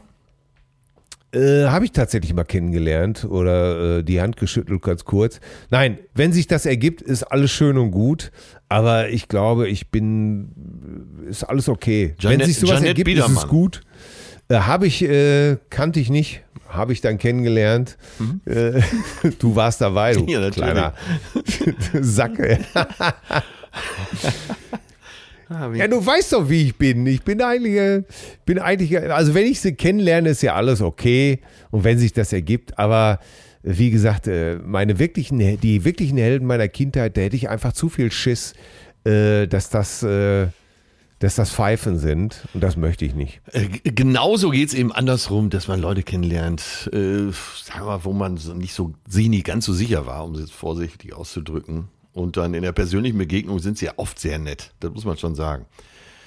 Äh, 1.32 1.64
Habe 1.66 1.84
ich 1.84 1.90
tatsächlich 1.92 2.32
mal 2.32 2.44
kennengelernt 2.44 3.24
oder 3.24 3.98
äh, 3.98 4.02
die 4.04 4.20
Hand 4.20 4.36
geschüttelt 4.36 4.82
ganz 4.82 5.04
kurz. 5.04 5.40
Nein, 5.68 5.98
wenn 6.14 6.32
sich 6.32 6.46
das 6.46 6.64
ergibt, 6.64 7.02
ist 7.02 7.24
alles 7.24 7.50
schön 7.50 7.76
und 7.76 7.90
gut. 7.90 8.30
Aber 8.68 9.08
ich 9.08 9.26
glaube, 9.28 9.68
ich 9.68 9.90
bin, 9.90 11.24
ist 11.28 11.42
alles 11.42 11.68
okay. 11.68 12.14
wenn 12.22 12.30
Janette- 12.32 12.46
sich 12.46 12.56
sowas 12.58 12.74
Janette 12.74 12.88
ergibt, 12.88 13.08
ist 13.10 13.18
es 13.18 13.26
Biedermann. 13.26 13.48
gut. 13.48 13.80
Äh, 14.48 14.54
Habe 14.60 14.86
ich, 14.86 15.02
äh, 15.02 15.56
kannte 15.70 15.98
ich 15.98 16.08
nicht, 16.10 16.42
habe 16.68 16.92
ich 16.92 17.00
dann 17.00 17.18
kennengelernt. 17.18 17.96
Äh, 18.44 18.80
du 19.40 19.56
warst 19.56 19.80
dabei, 19.80 20.12
du 20.14 20.20
Mhm. 20.22 20.28
Ja, 20.28 20.50
kleiner 20.50 20.94
Sacke. 22.00 22.58
Ja, 25.50 25.88
du 25.88 26.04
weißt 26.04 26.32
doch, 26.32 26.48
wie 26.48 26.62
ich 26.62 26.76
bin. 26.76 27.06
Ich 27.06 27.22
bin 27.22 27.42
eigentlich, 27.42 27.74
äh, 27.74 28.02
bin 28.46 28.58
eigentlich, 28.58 28.98
also 28.98 29.34
wenn 29.34 29.46
ich 29.46 29.60
sie 29.60 29.74
kennenlerne, 29.74 30.30
ist 30.30 30.42
ja 30.42 30.54
alles 30.54 30.80
okay. 30.80 31.40
Und 31.70 31.84
wenn 31.84 31.98
sich 31.98 32.12
das 32.12 32.32
ergibt, 32.32 32.78
aber 32.78 33.20
wie 33.62 33.90
gesagt, 33.90 34.26
äh, 34.26 34.56
meine 34.56 34.98
wirklichen, 34.98 35.60
die 35.60 35.84
wirklichen 35.84 36.18
Helden 36.18 36.46
meiner 36.46 36.68
Kindheit, 36.68 37.16
da 37.16 37.22
hätte 37.22 37.36
ich 37.36 37.48
einfach 37.48 37.72
zu 37.72 37.88
viel 37.88 38.10
Schiss, 38.10 38.54
äh, 39.04 39.46
dass 39.46 39.70
das, 39.70 40.02
dass 41.24 41.36
das 41.36 41.52
Pfeifen 41.52 41.98
sind. 41.98 42.46
Und 42.52 42.62
das 42.62 42.76
möchte 42.76 43.06
ich 43.06 43.14
nicht. 43.14 43.40
Äh, 43.52 43.68
genauso 43.82 44.50
geht 44.50 44.68
es 44.68 44.74
eben 44.74 44.92
andersrum, 44.92 45.48
dass 45.48 45.68
man 45.68 45.80
Leute 45.80 46.02
kennenlernt, 46.02 46.90
äh, 46.92 47.32
sagen 47.62 47.80
wir 47.80 47.84
mal, 47.86 48.04
wo 48.04 48.12
man 48.12 48.36
so 48.36 48.52
nicht 48.52 48.74
so 48.74 48.92
sich 49.08 49.28
nicht 49.28 49.46
ganz 49.46 49.64
so 49.64 49.72
sicher 49.72 50.06
war, 50.06 50.24
um 50.24 50.34
es 50.34 50.40
jetzt 50.40 50.52
vorsichtig 50.52 51.14
auszudrücken. 51.14 51.88
Und 52.14 52.36
dann 52.36 52.54
in 52.54 52.62
der 52.62 52.72
persönlichen 52.72 53.18
Begegnung 53.18 53.58
sind 53.58 53.76
sie 53.76 53.86
ja 53.86 53.92
oft 53.96 54.18
sehr 54.18 54.38
nett. 54.38 54.72
Das 54.80 54.92
muss 54.92 55.04
man 55.04 55.18
schon 55.18 55.34
sagen. 55.34 55.66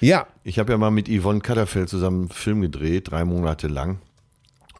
Ja, 0.00 0.28
Ich 0.44 0.58
habe 0.58 0.70
ja 0.72 0.78
mal 0.78 0.90
mit 0.90 1.08
Yvonne 1.08 1.40
Katterfeld 1.40 1.88
zusammen 1.88 2.20
einen 2.20 2.28
Film 2.28 2.60
gedreht, 2.60 3.10
drei 3.10 3.24
Monate 3.24 3.66
lang. 3.66 3.98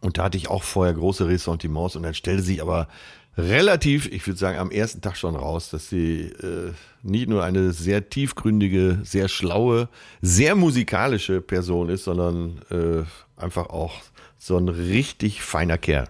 Und 0.00 0.18
da 0.18 0.24
hatte 0.24 0.36
ich 0.38 0.48
auch 0.48 0.62
vorher 0.62 0.94
große 0.94 1.26
Ressentiments. 1.26 1.96
Und 1.96 2.04
dann 2.04 2.14
stellte 2.14 2.42
sich 2.42 2.62
aber 2.62 2.88
relativ, 3.36 4.06
ich 4.06 4.26
würde 4.26 4.38
sagen, 4.38 4.58
am 4.58 4.70
ersten 4.70 5.00
Tag 5.00 5.16
schon 5.16 5.34
raus, 5.34 5.70
dass 5.70 5.88
sie 5.88 6.26
äh, 6.26 6.72
nicht 7.02 7.28
nur 7.28 7.42
eine 7.42 7.72
sehr 7.72 8.10
tiefgründige, 8.10 9.00
sehr 9.02 9.28
schlaue, 9.28 9.88
sehr 10.20 10.54
musikalische 10.56 11.40
Person 11.40 11.88
ist, 11.88 12.04
sondern 12.04 12.60
äh, 12.70 13.04
einfach 13.40 13.70
auch 13.70 13.94
so 14.38 14.56
ein 14.56 14.68
richtig 14.68 15.42
feiner 15.42 15.78
Kerl. 15.78 16.08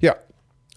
Ja. 0.00 0.14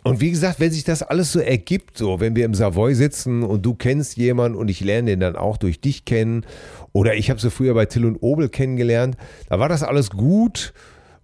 Und 0.05 0.21
wie 0.21 0.29
gesagt, 0.29 0.59
wenn 0.59 0.69
sich 0.69 0.83
das 0.83 1.01
alles 1.01 1.31
so 1.31 1.39
ergibt, 1.39 1.97
so 1.97 2.19
wenn 2.19 2.35
wir 2.35 2.45
im 2.45 2.53
Savoy 2.53 2.93
sitzen 2.93 3.41
und 3.41 3.65
du 3.65 3.73
kennst 3.73 4.17
jemanden 4.17 4.55
und 4.55 4.69
ich 4.69 4.81
lerne 4.81 5.09
den 5.09 5.19
dann 5.19 5.35
auch 5.35 5.57
durch 5.57 5.81
dich 5.81 6.05
kennen 6.05 6.45
oder 6.93 7.15
ich 7.15 7.31
habe 7.31 7.39
sie 7.39 7.49
früher 7.49 7.73
bei 7.73 7.87
Till 7.87 8.05
und 8.05 8.17
Obel 8.17 8.49
kennengelernt, 8.49 9.17
da 9.49 9.57
war 9.57 9.67
das 9.67 9.81
alles 9.81 10.11
gut 10.11 10.73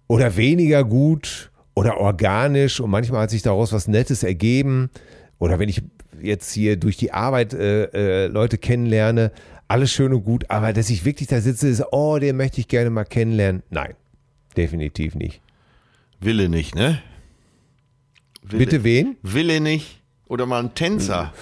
oder 0.08 0.36
weniger 0.36 0.82
gut 0.82 1.52
oder 1.74 1.98
organisch 1.98 2.80
und 2.80 2.90
manchmal 2.90 3.22
hat 3.22 3.30
sich 3.30 3.42
daraus 3.42 3.72
was 3.72 3.86
Nettes 3.86 4.24
ergeben 4.24 4.90
oder 5.38 5.60
wenn 5.60 5.68
ich 5.68 5.84
jetzt 6.20 6.52
hier 6.52 6.76
durch 6.76 6.96
die 6.96 7.12
Arbeit 7.12 7.54
äh, 7.54 8.24
äh, 8.24 8.26
Leute 8.26 8.58
kennenlerne, 8.58 9.30
alles 9.68 9.92
schön 9.92 10.12
und 10.12 10.24
gut, 10.24 10.50
aber 10.50 10.72
dass 10.72 10.90
ich 10.90 11.04
wirklich 11.04 11.28
da 11.28 11.40
sitze, 11.40 11.68
ist, 11.68 11.84
oh, 11.92 12.18
den 12.18 12.36
möchte 12.36 12.60
ich 12.60 12.66
gerne 12.66 12.90
mal 12.90 13.04
kennenlernen. 13.04 13.62
Nein, 13.70 13.94
definitiv 14.56 15.14
nicht. 15.14 15.40
Wille 16.18 16.48
nicht, 16.48 16.74
ne? 16.74 17.00
Wille. 18.42 18.58
Bitte 18.58 18.84
wen? 18.84 19.16
Wille 19.22 19.60
nicht. 19.60 20.00
Oder 20.26 20.46
mal 20.46 20.62
ein 20.62 20.74
Tänzer. 20.74 21.32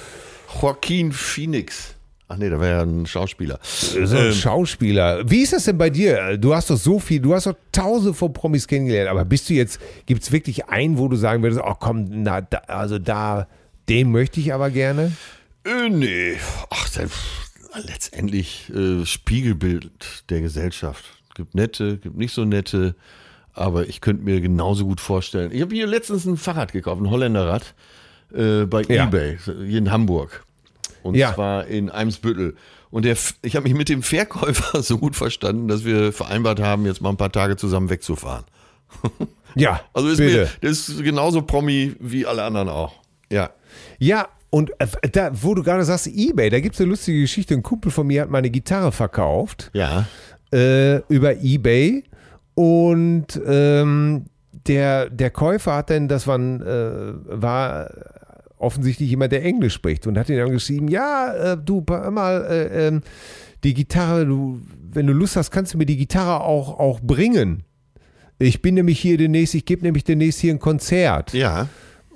Joaquin 0.60 1.12
Phoenix. 1.12 1.94
Ach 2.28 2.36
nee, 2.36 2.48
da 2.48 2.60
war 2.60 2.68
ja 2.68 2.82
ein 2.82 3.06
Schauspieler. 3.06 3.58
So 3.62 4.16
ein 4.16 4.32
Schauspieler. 4.32 5.28
Wie 5.28 5.42
ist 5.42 5.52
das 5.52 5.64
denn 5.64 5.76
bei 5.76 5.90
dir? 5.90 6.38
Du 6.38 6.54
hast 6.54 6.70
doch 6.70 6.76
so 6.76 7.00
viel, 7.00 7.20
du 7.20 7.34
hast 7.34 7.46
doch 7.46 7.56
tausende 7.72 8.14
von 8.14 8.32
Promis 8.32 8.68
kennengelernt, 8.68 9.10
aber 9.10 9.24
bist 9.24 9.50
du 9.50 9.54
jetzt, 9.54 9.80
gibt 10.06 10.22
es 10.22 10.30
wirklich 10.30 10.66
einen, 10.66 10.96
wo 10.96 11.08
du 11.08 11.16
sagen 11.16 11.42
würdest, 11.42 11.60
oh 11.64 11.74
komm, 11.74 12.22
na, 12.22 12.40
da, 12.40 12.58
also 12.68 13.00
da, 13.00 13.48
den 13.88 14.12
möchte 14.12 14.38
ich 14.38 14.54
aber 14.54 14.70
gerne? 14.70 15.10
Äh, 15.64 15.88
nee. 15.88 16.36
Ach, 16.70 16.88
das, 16.90 17.10
letztendlich 17.84 18.70
äh, 18.74 19.04
Spiegelbild 19.04 20.24
der 20.30 20.40
Gesellschaft. 20.40 21.04
Gibt 21.34 21.56
nette, 21.56 21.98
gibt 21.98 22.16
nicht 22.16 22.32
so 22.32 22.44
nette, 22.44 22.94
aber 23.54 23.88
ich 23.88 24.00
könnte 24.00 24.24
mir 24.24 24.40
genauso 24.40 24.84
gut 24.86 25.00
vorstellen. 25.00 25.50
Ich 25.52 25.60
habe 25.62 25.74
hier 25.74 25.86
letztens 25.86 26.24
ein 26.26 26.36
Fahrrad 26.36 26.72
gekauft, 26.72 27.00
ein 27.00 27.10
Holländerrad, 27.10 27.74
äh, 28.34 28.64
bei 28.64 28.82
Ja. 28.82 29.06
Ebay, 29.06 29.38
hier 29.66 29.78
in 29.78 29.90
Hamburg. 29.90 30.44
Und 31.02 31.14
Ja. 31.16 31.34
zwar 31.34 31.66
in 31.66 31.90
Eimsbüttel. 31.90 32.54
Und 32.90 33.04
der, 33.04 33.16
ich 33.42 33.56
habe 33.56 33.64
mich 33.68 33.74
mit 33.76 33.88
dem 33.88 34.02
Verkäufer 34.02 34.82
so 34.82 34.98
gut 34.98 35.16
verstanden, 35.16 35.68
dass 35.68 35.84
wir 35.84 36.12
vereinbart 36.12 36.60
haben, 36.60 36.84
jetzt 36.86 37.00
mal 37.00 37.10
ein 37.10 37.16
paar 37.16 37.32
Tage 37.32 37.56
zusammen 37.56 37.90
wegzufahren. 37.90 38.44
Ja, 39.56 39.80
Also 39.94 40.08
ist 40.08 40.18
bitte. 40.18 40.32
mir, 40.42 40.48
der 40.62 40.70
ist 40.70 41.02
genauso 41.02 41.42
Promi 41.42 41.96
wie 41.98 42.24
alle 42.24 42.44
anderen 42.44 42.68
auch. 42.68 42.92
Ja. 43.32 43.50
Ja, 43.98 44.28
und 44.50 44.70
äh, 44.78 44.86
da, 45.10 45.30
wo 45.42 45.54
du 45.56 45.64
gerade 45.64 45.84
sagst, 45.84 46.06
Ebay, 46.06 46.50
da 46.50 46.60
gibt 46.60 46.76
es 46.76 46.80
eine 46.80 46.90
lustige 46.90 47.20
Geschichte. 47.20 47.54
Ein 47.54 47.64
Kumpel 47.64 47.90
von 47.90 48.06
mir 48.06 48.22
hat 48.22 48.30
meine 48.30 48.48
Gitarre 48.50 48.92
verkauft 48.92 49.70
Ja. 49.72 50.06
äh, 50.52 50.98
über 51.12 51.34
Ebay 51.42 52.04
und 52.60 53.40
ähm, 53.46 54.26
der, 54.66 55.08
der 55.08 55.30
Käufer 55.30 55.76
hat 55.76 55.88
dann, 55.88 56.08
das 56.08 56.26
war, 56.26 56.36
ein, 56.36 56.60
äh, 56.60 57.14
war 57.24 57.90
offensichtlich 58.58 59.08
jemand, 59.08 59.32
der 59.32 59.42
Englisch 59.42 59.72
spricht 59.72 60.06
und 60.06 60.18
hat 60.18 60.28
ihn 60.28 60.36
dann 60.36 60.50
geschrieben, 60.50 60.88
ja, 60.88 61.52
äh, 61.54 61.56
du, 61.56 61.82
mal, 61.88 62.44
äh, 62.44 62.88
ähm, 62.88 63.00
die 63.64 63.72
Gitarre, 63.72 64.26
du, 64.26 64.60
wenn 64.92 65.06
du 65.06 65.14
Lust 65.14 65.36
hast, 65.36 65.50
kannst 65.50 65.72
du 65.72 65.78
mir 65.78 65.86
die 65.86 65.96
Gitarre 65.96 66.44
auch, 66.44 66.78
auch 66.78 67.00
bringen. 67.00 67.62
Ich 68.38 68.60
bin 68.60 68.74
nämlich 68.74 69.00
hier 69.00 69.16
demnächst, 69.16 69.54
ich 69.54 69.64
gebe 69.64 69.82
nämlich 69.82 70.04
demnächst 70.04 70.40
hier 70.40 70.52
ein 70.52 70.58
Konzert. 70.58 71.32
Ja. 71.32 71.66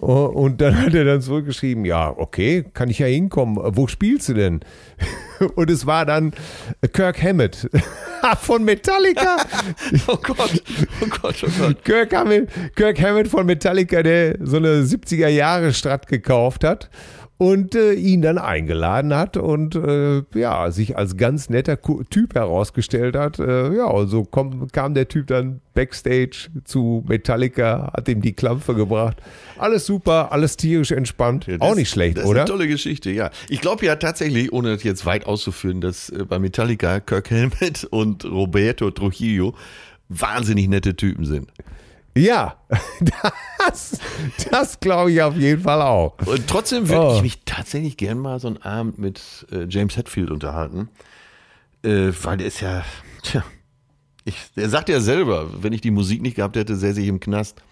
Oh, 0.07 0.27
Und 0.27 0.61
dann 0.61 0.79
hat 0.79 0.93
er 0.93 1.05
dann 1.05 1.23
zurückgeschrieben, 1.23 1.87
ja, 1.87 2.13
okay, 2.15 2.63
kann 2.75 2.91
ich 2.91 2.99
ja 2.99 3.07
hinkommen. 3.07 3.57
Wo 3.75 3.87
spielst 3.87 4.29
du 4.29 4.35
denn? 4.35 4.61
Und 5.55 5.71
es 5.71 5.87
war 5.87 6.05
dann 6.05 6.35
Kirk 6.93 7.23
Hammett 7.23 7.71
von 8.41 8.65
Metallica. 8.65 9.37
Oh 10.07 10.17
Gott, 10.17 10.63
oh 11.01 11.07
Gott, 11.23 11.43
oh 11.43 11.51
Gott. 11.59 11.85
Kirk 11.85 12.15
Hammett, 12.15 12.49
Kirk 12.75 13.01
Hammett 13.01 13.29
von 13.29 13.47
Metallica, 13.47 14.03
der 14.03 14.37
so 14.41 14.59
eine 14.59 14.83
70er 14.83 15.29
Jahre 15.29 15.73
Strat 15.73 16.07
gekauft 16.07 16.65
hat 16.65 16.91
und 17.37 17.75
äh, 17.75 17.93
ihn 17.95 18.23
dann 18.23 18.39
eingeladen 18.39 19.13
hat 19.15 19.37
und 19.37 19.75
äh, 19.75 20.23
ja, 20.35 20.71
sich 20.71 20.97
als 20.97 21.17
ganz 21.17 21.51
netter 21.51 21.77
Typ 22.09 22.35
herausgestellt 22.35 23.17
hat. 23.17 23.39
Äh, 23.41 23.75
ja, 23.77 23.87
und 23.87 24.07
so 24.09 24.25
komm, 24.25 24.69
kam 24.71 24.95
der 24.95 25.09
Typ 25.09 25.27
dann 25.27 25.61
backstage 25.75 26.49
zu 26.65 27.05
Metallica, 27.09 27.91
hat 27.93 28.09
ihm 28.09 28.23
die 28.23 28.35
Klampfe 28.35 28.75
gebracht. 28.75 29.17
Alles 29.59 29.85
super, 29.85 30.31
alles 30.31 30.57
tierisch 30.57 30.93
entspannt. 30.93 31.47
Ja, 31.49 31.59
das- 31.59 31.69
Auch 31.69 31.75
nicht 31.75 31.91
schlecht, 31.91 32.19
das 32.19 32.25
oder? 32.27 32.45
ist 32.45 32.51
eine 32.51 32.59
tolle 32.59 32.69
Geschichte, 32.69 33.11
ja. 33.11 33.31
Ich 33.49 33.61
glaube 33.61 33.85
ja 33.85 33.97
tatsächlich, 33.97 34.53
ohne 34.53 34.73
das 34.75 34.85
jetzt 34.85 35.05
weit 35.05 35.27
auszuführen, 35.27 35.81
dass 35.81 36.11
äh, 36.11 36.25
bei 36.25 36.39
Metallica 36.39 37.01
Kirk 37.01 37.31
Hammett 37.33 37.85
und 37.91 38.25
Roberto 38.25 38.91
Trujillo 38.93 39.55
wahnsinnig 40.09 40.69
nette 40.69 40.95
Typen 40.95 41.25
sind. 41.25 41.49
Ja, 42.17 42.57
das, 43.67 43.99
das 44.51 44.79
glaube 44.81 45.11
ich 45.13 45.21
auf 45.23 45.37
jeden 45.37 45.63
Fall 45.63 45.83
auch. 45.83 46.17
Und 46.27 46.47
trotzdem 46.47 46.89
würde 46.89 47.07
Oh. 47.07 47.17
ich 47.17 47.23
mich 47.23 47.41
tatsächlich 47.45 47.97
gern 47.97 48.19
mal 48.19 48.39
so 48.39 48.49
einen 48.49 48.59
Abend 48.59 48.99
mit 48.99 49.21
äh, 49.51 49.67
James 49.69 49.97
Hetfield 49.97 50.31
unterhalten, 50.31 50.89
äh, 51.83 52.13
weil 52.23 52.37
der 52.37 52.47
ist 52.47 52.61
ja, 52.61 52.85
tja, 53.23 53.43
ich, 54.25 54.37
der 54.57 54.69
sagt 54.71 54.89
ja 54.89 55.01
selber, 55.01 55.51
wenn 55.63 55.73
ich 55.73 55.81
die 55.81 55.91
Musik 55.91 56.23
nicht 56.23 56.37
gehabt 56.37 56.57
hätte, 56.57 56.77
säße 56.77 57.01
ich 57.01 57.09
im 57.09 57.19
Knast. 57.21 57.63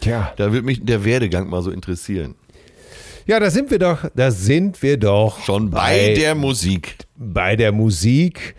Tja. 0.00 0.32
Da 0.36 0.52
würde 0.52 0.64
mich 0.64 0.84
der 0.84 1.04
Werdegang 1.04 1.48
mal 1.50 1.62
so 1.62 1.70
interessieren. 1.72 2.34
Ja, 3.26 3.38
da 3.40 3.50
sind 3.50 3.70
wir 3.70 3.78
doch, 3.78 4.08
da 4.14 4.30
sind 4.30 4.80
wir 4.82 4.96
doch 4.96 5.42
Schon 5.44 5.70
bei 5.70 6.14
der 6.14 6.34
Musik. 6.34 6.96
bei 7.16 7.56
der 7.56 7.72
Musik. 7.72 8.54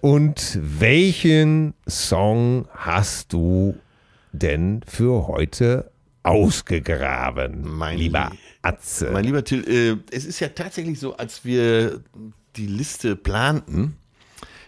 Und 0.00 0.58
welchen 0.62 1.74
Song 1.88 2.68
hast 2.74 3.32
du 3.32 3.76
denn 4.38 4.80
für 4.86 5.26
heute 5.28 5.90
ausgegraben, 6.22 7.62
Mein 7.76 7.98
lieber 7.98 8.30
Lie- 8.30 8.38
Atze? 8.62 9.10
Mein 9.12 9.24
lieber 9.24 9.44
Till, 9.44 9.64
äh, 9.68 10.14
es 10.14 10.24
ist 10.24 10.40
ja 10.40 10.48
tatsächlich 10.48 10.98
so, 11.00 11.16
als 11.16 11.44
wir 11.44 12.00
die 12.56 12.66
Liste 12.66 13.16
planten, 13.16 13.96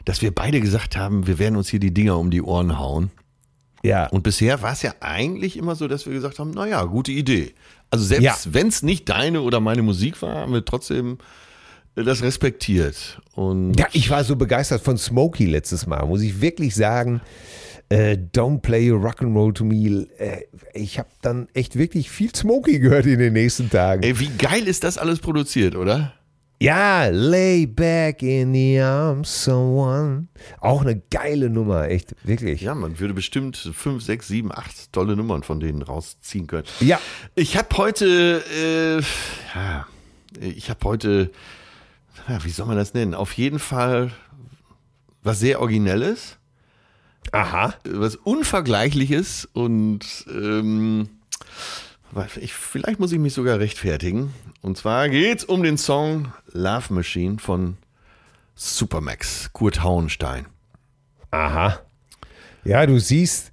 dass 0.05 0.23
wir 0.23 0.35
beide 0.35 0.61
gesagt 0.61 0.97
haben, 0.97 1.27
wir 1.27 1.39
werden 1.39 1.57
uns 1.57 1.69
hier 1.69 1.81
die 1.81 1.93
Dinger 1.93 2.19
um 2.19 2.31
die 2.31 2.43
Ohren 2.43 2.79
hauen. 2.79 3.11
ja, 3.83 4.07
Und 4.09 4.23
bisher 4.23 4.63
war 4.63 4.73
es 4.73 4.83
ja 4.83 4.95
eigentlich 5.01 5.57
immer 5.57 5.75
so, 5.75 5.89
dass 5.89 6.07
wir 6.07 6.13
gesagt 6.13 6.39
haben, 6.39 6.51
naja, 6.53 6.85
gute 6.85 7.13
Idee. 7.13 7.55
Also 7.91 8.05
selbst 8.05 8.25
Ja. 8.25 8.37
wenn 8.47 8.69
es 8.69 8.83
nicht 8.83 9.09
deine 9.09 9.41
oder 9.43 9.61
meine 9.61 9.83
Musik 9.83 10.21
war, 10.23 10.37
haben 10.37 10.53
wir 10.53 10.65
trotzdem 10.65 11.19
äh, 11.97 12.05
das 12.05 12.23
respektiert. 12.23 13.21
Und 13.35 13.75
ja, 13.79 13.87
ich 13.93 14.09
war 14.11 14.23
so 14.25 14.37
begeistert 14.37 14.81
von 14.83 14.97
Smokey 14.97 15.47
letztes 15.47 15.87
Mal, 15.87 16.07
muss 16.07 16.23
ich 16.23 16.41
wirklich 16.41 16.75
sagen. 16.75 17.21
Äh, 17.91 18.17
Don't 18.33 18.61
play 18.61 18.91
Rock'n'Roll 18.91 19.53
to 19.53 19.65
me. 19.65 20.07
Äh, 20.19 20.45
ich 20.73 20.99
habe 20.99 21.09
dann 21.23 21.49
echt 21.55 21.77
wirklich 21.77 22.09
viel 22.11 22.35
Smokey 22.35 22.79
gehört 22.79 23.05
in 23.07 23.19
den 23.19 23.33
nächsten 23.33 23.69
Tagen. 23.69 24.03
ey, 24.03 24.19
wie 24.19 24.31
geil 24.39 24.67
ist 24.69 24.85
das 24.85 24.97
alles 24.97 25.19
produziert, 25.19 25.75
oder? 25.75 26.15
Ja, 26.63 27.07
lay 27.07 27.67
back 27.67 28.23
in 28.23 28.53
the 28.53 28.79
arms 28.79 29.45
someone. 29.45 30.29
Auch 30.61 30.83
eine 30.83 31.01
geile 31.11 31.49
Nummer, 31.49 31.89
echt, 31.89 32.15
wirklich. 32.23 32.61
Ja, 32.61 32.75
man 32.75 33.01
würde 33.01 33.15
bestimmt 33.15 33.57
fünf, 33.57 34.05
sechs, 34.05 34.29
sieben, 34.29 34.53
acht 34.53 34.93
tolle 34.93 35.17
Nummern 35.17 35.43
von 35.43 35.59
denen 35.59 35.81
rausziehen 35.81 36.47
können. 36.47 36.67
Ja. 36.81 37.01
Ich 37.35 37.57
habe 37.57 37.75
heute, 37.79 38.43
äh, 38.55 39.03
ja, 39.57 39.87
ich 40.39 40.69
habe 40.69 40.81
heute, 40.85 41.31
wie 42.43 42.51
soll 42.51 42.67
man 42.67 42.77
das 42.77 42.93
nennen? 42.93 43.15
Auf 43.15 43.33
jeden 43.33 43.59
Fall 43.59 44.13
was 45.23 45.41
sehr 45.41 45.61
Originelles, 45.61 46.37
Aha. 47.33 47.75
was 47.85 48.17
Unvergleichliches 48.17 49.49
und 49.53 50.01
ähm, 50.29 51.09
ich, 52.41 52.53
vielleicht 52.53 52.99
muss 52.99 53.13
ich 53.13 53.19
mich 53.19 53.35
sogar 53.35 53.59
rechtfertigen. 53.61 54.35
Und 54.63 54.77
zwar 54.77 55.09
geht's 55.09 55.45
um 55.45 55.63
den 55.63 55.79
Song 55.79 56.33
Love 56.53 56.93
Machine 56.93 57.39
von 57.39 57.77
Supermax, 58.55 59.53
Kurt 59.53 59.83
Hauenstein. 59.83 60.47
Aha. 61.31 61.81
Ja, 62.65 62.85
du 62.85 62.99
siehst, 62.99 63.50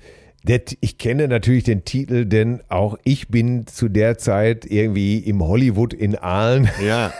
ich 0.82 0.98
kenne 0.98 1.28
natürlich 1.28 1.64
den 1.66 1.84
Titel, 1.86 2.26
denn 2.26 2.62
auch 2.70 2.98
ich 3.04 3.28
bin 3.28 3.68
zu 3.68 3.90
der 3.90 4.18
Zeit 4.18 4.66
irgendwie 4.66 5.20
im 5.20 5.44
Hollywood 5.44 5.94
in 5.94 6.16
Aalen, 6.16 6.70
Ja, 6.86 7.12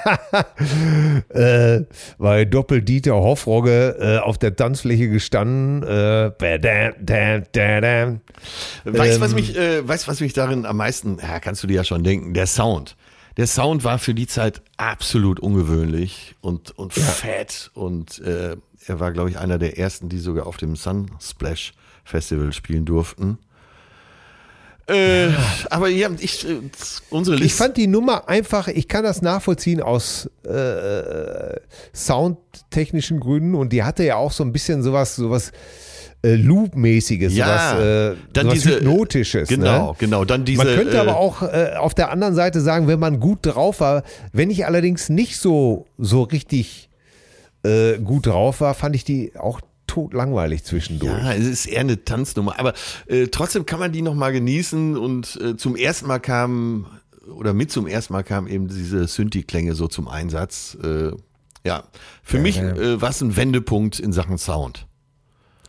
äh, 1.30 1.82
weil 2.18 2.46
Doppel-Dieter 2.46 3.14
Hoffrogge 3.16 3.98
äh, 4.00 4.18
auf 4.20 4.38
der 4.38 4.56
Tanzfläche 4.56 5.10
gestanden. 5.10 5.84
Äh, 5.84 6.32
badam, 6.38 6.94
dam, 7.02 7.44
dadam. 7.52 8.22
Weißt 8.86 9.18
du, 9.18 9.22
was 9.22 9.32
Ähm. 9.32 9.36
mich, 9.36 9.58
äh, 9.58 9.88
weißt, 9.88 10.08
was 10.08 10.20
mich 10.22 10.34
darin 10.34 10.66
am 10.66 10.78
meisten, 10.78 11.18
ja, 11.22 11.40
kannst 11.40 11.64
du 11.64 11.68
dir 11.68 11.76
ja 11.76 11.84
schon 11.84 12.04
denken, 12.04 12.34
der 12.34 12.48
Sound. 12.48 12.96
der 13.36 13.48
Sound 13.48 13.84
war 13.84 14.00
für 14.00 14.14
die 14.14 14.28
Zeit 14.28 14.62
absolut 14.78 15.40
ungewöhnlich 15.40 16.36
und, 16.42 16.72
und 16.72 16.94
fett. 16.94 17.72
Und 17.74 18.20
äh, 18.20 18.56
er 18.88 19.00
war, 19.00 19.12
glaube 19.12 19.30
ich, 19.30 19.38
einer 19.38 19.58
der 19.58 19.78
ersten, 19.78 20.10
die 20.10 20.18
sogar 20.20 20.48
auf 20.48 20.58
dem 20.58 20.76
Sunsplash 20.76 21.74
Festival 22.08 22.54
spielen 22.54 22.86
durften. 22.86 23.38
Äh, 24.90 25.28
aber 25.70 25.90
ja, 25.90 26.10
ich, 26.18 26.48
äh, 26.48 26.62
unsere 27.10 27.38
Ich 27.44 27.54
fand 27.54 27.76
die 27.76 27.88
Nummer 27.88 28.30
einfach, 28.30 28.70
ich 28.70 28.88
kann 28.88 29.04
das 29.04 29.22
nachvollziehen 29.22 29.82
aus 29.82 30.30
äh, 30.46 31.60
soundtechnischen 31.94 33.20
Gründen 33.20 33.54
und 33.56 33.74
die 33.74 33.84
hatte 33.84 34.06
ja 34.06 34.16
auch 34.16 34.32
so 34.32 34.46
ein 34.46 34.54
bisschen 34.54 34.84
sowas, 34.84 35.18
sowas 35.18 35.52
äh, 36.24 36.36
Loop-mäßiges, 36.36 37.36
Ja, 37.36 37.74
sowas, 37.76 37.84
äh, 37.84 38.16
dann 38.32 38.46
sowas 38.46 38.54
diese- 38.64 38.76
Hypnotisches. 38.80 39.50
genau, 39.50 39.90
ne? 39.90 39.96
genau. 40.00 40.24
Dann 40.24 40.46
diese. 40.46 40.64
Man 40.64 40.74
könnte 40.74 40.96
äh, 40.96 41.00
aber 41.00 41.18
auch 41.18 41.42
äh, 41.44 41.74
auf 41.78 41.94
der 41.94 42.10
anderen 42.10 42.34
Seite 42.34 42.62
sagen, 42.62 42.88
wenn 42.88 43.00
man 43.00 43.20
gut 43.20 43.40
drauf 43.42 43.82
war, 43.82 44.04
wenn 44.32 44.50
ich 44.50 44.66
allerdings 44.66 45.10
nicht 45.10 45.38
so, 45.38 45.86
so 45.98 46.24
richtig 46.24 46.90
äh, 47.64 47.98
gut 47.98 48.28
drauf 48.28 48.62
war, 48.62 48.74
fand 48.74 48.96
ich 48.96 49.04
die 49.04 49.34
auch 49.38 49.60
tot 49.88 50.14
langweilig 50.14 50.64
zwischendurch. 50.64 51.24
Ja, 51.24 51.34
es 51.34 51.46
ist 51.46 51.66
eher 51.66 51.82
eine 51.82 52.04
Tanznummer, 52.04 52.60
aber 52.60 52.74
äh, 53.08 53.28
trotzdem 53.28 53.66
kann 53.66 53.80
man 53.80 53.92
die 53.92 54.02
noch 54.02 54.14
mal 54.14 54.32
genießen 54.32 54.98
und 54.98 55.40
äh, 55.42 55.58
zum 55.58 55.76
ersten 55.76 56.08
Mal 56.08 56.20
kam 56.20 56.86
oder 57.36 57.54
mit 57.54 57.72
zum 57.72 57.88
ersten 57.88 58.14
Mal 58.14 58.24
kam 58.24 58.48
eben 58.48 58.68
diese 58.68 59.08
Synthi-Klänge 59.08 59.76
so 59.76 59.88
zum 59.88 60.08
Einsatz. 60.08 60.78
Äh, 60.84 61.12
ja, 61.66 61.84
für 62.24 62.40
mich 62.40 62.58
ja. 62.58 62.70
äh, 62.76 63.02
war 63.02 63.10
es 63.10 63.22
ein 63.22 63.36
Wendepunkt 63.36 64.00
in 64.00 64.14
Sachen 64.14 64.38
Sound. 64.38 64.88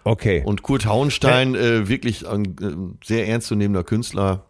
Okay. 0.05 0.43
Und 0.45 0.63
Kurt 0.63 0.87
Hauenstein, 0.87 1.55
äh, 1.55 1.89
wirklich 1.89 2.27
ein 2.27 2.45
äh, 2.45 3.05
sehr 3.05 3.29
ernstzunehmender 3.29 3.85
Künstler, 3.85 4.47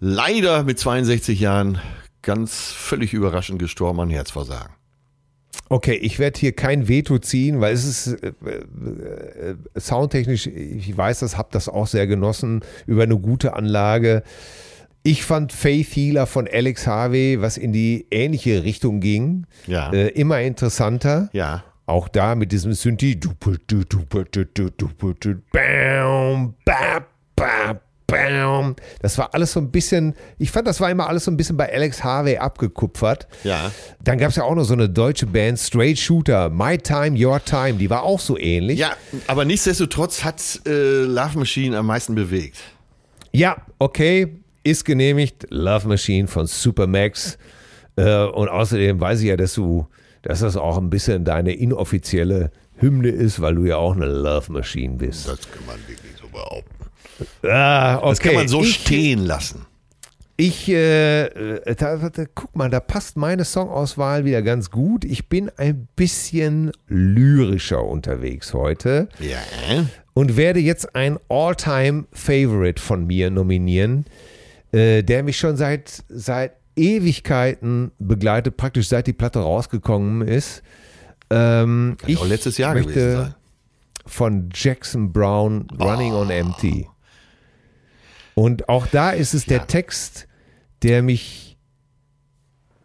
leider 0.00 0.64
mit 0.64 0.78
62 0.78 1.38
Jahren 1.38 1.78
ganz 2.22 2.72
völlig 2.72 3.12
überraschend 3.12 3.58
gestorben 3.58 4.00
an 4.00 4.10
Herzversagen. 4.10 4.77
Okay, 5.70 5.94
ich 5.94 6.18
werde 6.18 6.40
hier 6.40 6.52
kein 6.52 6.88
Veto 6.88 7.18
ziehen, 7.18 7.60
weil 7.60 7.74
es 7.74 7.84
ist 7.84 8.22
äh, 8.22 8.32
äh, 8.46 9.50
äh, 9.50 9.54
soundtechnisch, 9.78 10.46
ich 10.46 10.96
weiß 10.96 11.20
das, 11.20 11.36
habe 11.36 11.48
das 11.52 11.68
auch 11.68 11.86
sehr 11.86 12.06
genossen, 12.06 12.62
über 12.86 13.02
eine 13.02 13.18
gute 13.18 13.54
Anlage. 13.54 14.22
Ich 15.02 15.24
fand 15.24 15.52
Faith 15.52 15.94
Healer 15.94 16.26
von 16.26 16.48
Alex 16.50 16.86
Harvey, 16.86 17.40
was 17.40 17.56
in 17.58 17.72
die 17.72 18.06
ähnliche 18.10 18.64
Richtung 18.64 19.00
ging, 19.00 19.46
Ja. 19.66 19.92
äh, 19.92 20.08
immer 20.08 20.40
interessanter. 20.40 21.28
Ja. 21.32 21.64
Auch 21.86 22.08
da 22.08 22.34
mit 22.34 22.52
diesem 22.52 22.72
Synthi. 22.72 23.18
Bam, 25.52 26.54
ba, 26.64 27.06
ba, 27.36 27.80
bam. 28.08 28.74
Das 29.00 29.16
war 29.18 29.32
alles 29.34 29.52
so 29.52 29.60
ein 29.60 29.70
bisschen, 29.70 30.14
ich 30.38 30.50
fand, 30.50 30.66
das 30.66 30.80
war 30.80 30.90
immer 30.90 31.08
alles 31.08 31.26
so 31.26 31.30
ein 31.30 31.36
bisschen 31.36 31.56
bei 31.56 31.72
Alex 31.72 32.02
Harvey 32.02 32.38
abgekupfert. 32.38 33.28
Ja. 33.44 33.70
Dann 34.02 34.18
gab 34.18 34.30
es 34.30 34.36
ja 34.36 34.42
auch 34.42 34.54
noch 34.54 34.64
so 34.64 34.72
eine 34.74 34.88
deutsche 34.88 35.26
Band, 35.26 35.58
Straight 35.58 35.98
Shooter, 35.98 36.50
My 36.50 36.76
Time, 36.76 37.16
Your 37.16 37.44
Time, 37.44 37.74
die 37.74 37.88
war 37.88 38.02
auch 38.02 38.18
so 38.18 38.36
ähnlich. 38.36 38.80
Ja, 38.80 38.96
aber 39.28 39.44
nichtsdestotrotz 39.44 40.24
hat 40.24 40.42
äh, 40.66 41.02
Love 41.02 41.38
Machine 41.38 41.78
am 41.78 41.86
meisten 41.86 42.14
bewegt. 42.14 42.56
Ja, 43.30 43.58
okay, 43.78 44.40
ist 44.64 44.84
genehmigt. 44.84 45.46
Love 45.50 45.86
Machine 45.86 46.26
von 46.26 46.46
Supermax. 46.46 47.38
Äh, 47.96 48.24
und 48.24 48.48
außerdem 48.48 48.98
weiß 48.98 49.20
ich 49.20 49.28
ja, 49.28 49.36
dass 49.36 49.54
du, 49.54 49.86
dass 50.22 50.40
das 50.40 50.56
auch 50.56 50.78
ein 50.78 50.90
bisschen 50.90 51.24
deine 51.24 51.52
inoffizielle 51.52 52.50
Hymne 52.76 53.08
ist, 53.08 53.40
weil 53.40 53.56
du 53.56 53.64
ja 53.64 53.76
auch 53.76 53.94
eine 53.94 54.06
Love 54.06 54.52
Machine 54.52 54.96
bist. 54.96 55.28
Das 55.28 55.40
kann 55.50 55.66
man 55.66 55.76
wirklich 55.86 56.12
so 56.20 56.28
behaupten. 56.28 56.77
Ah, 57.42 57.96
okay. 57.98 58.08
Das 58.08 58.18
kann 58.20 58.34
man 58.34 58.48
so 58.48 58.62
ich, 58.62 58.74
stehen 58.74 59.20
lassen. 59.24 59.66
Ich, 60.36 60.68
äh, 60.68 61.22
äh, 61.24 61.74
da, 61.74 61.96
da, 61.96 62.24
guck 62.32 62.54
mal, 62.54 62.70
da 62.70 62.78
passt 62.78 63.16
meine 63.16 63.44
Songauswahl 63.44 64.24
wieder 64.24 64.40
ganz 64.42 64.70
gut. 64.70 65.04
Ich 65.04 65.28
bin 65.28 65.50
ein 65.56 65.88
bisschen 65.96 66.70
lyrischer 66.86 67.82
unterwegs 67.84 68.54
heute. 68.54 69.08
Ja. 69.18 69.38
und 70.14 70.36
werde 70.36 70.60
jetzt 70.60 70.94
ein 70.94 71.18
All-Time-Favorite 71.28 72.80
von 72.80 73.06
mir 73.06 73.30
nominieren, 73.30 74.04
äh, 74.72 75.02
der 75.02 75.22
mich 75.24 75.38
schon 75.38 75.56
seit, 75.56 76.04
seit 76.08 76.52
Ewigkeiten 76.76 77.90
begleitet, 77.98 78.56
praktisch 78.56 78.88
seit 78.88 79.06
die 79.08 79.12
Platte 79.12 79.40
rausgekommen 79.40 80.26
ist. 80.26 80.62
Ähm, 81.30 81.96
Kann 81.98 82.16
auch 82.16 82.26
letztes 82.26 82.58
Jahr 82.58 82.74
möchte 82.74 82.92
gewesen 82.92 83.16
sein. 83.16 83.34
von 84.06 84.50
Jackson 84.54 85.12
Brown 85.12 85.66
Running 85.80 86.14
on 86.14 86.30
Empty. 86.30 86.86
Und 88.38 88.68
auch 88.68 88.86
da 88.86 89.10
ist 89.10 89.34
es 89.34 89.46
der 89.46 89.66
Text, 89.66 90.28
der 90.84 91.02
mich, 91.02 91.58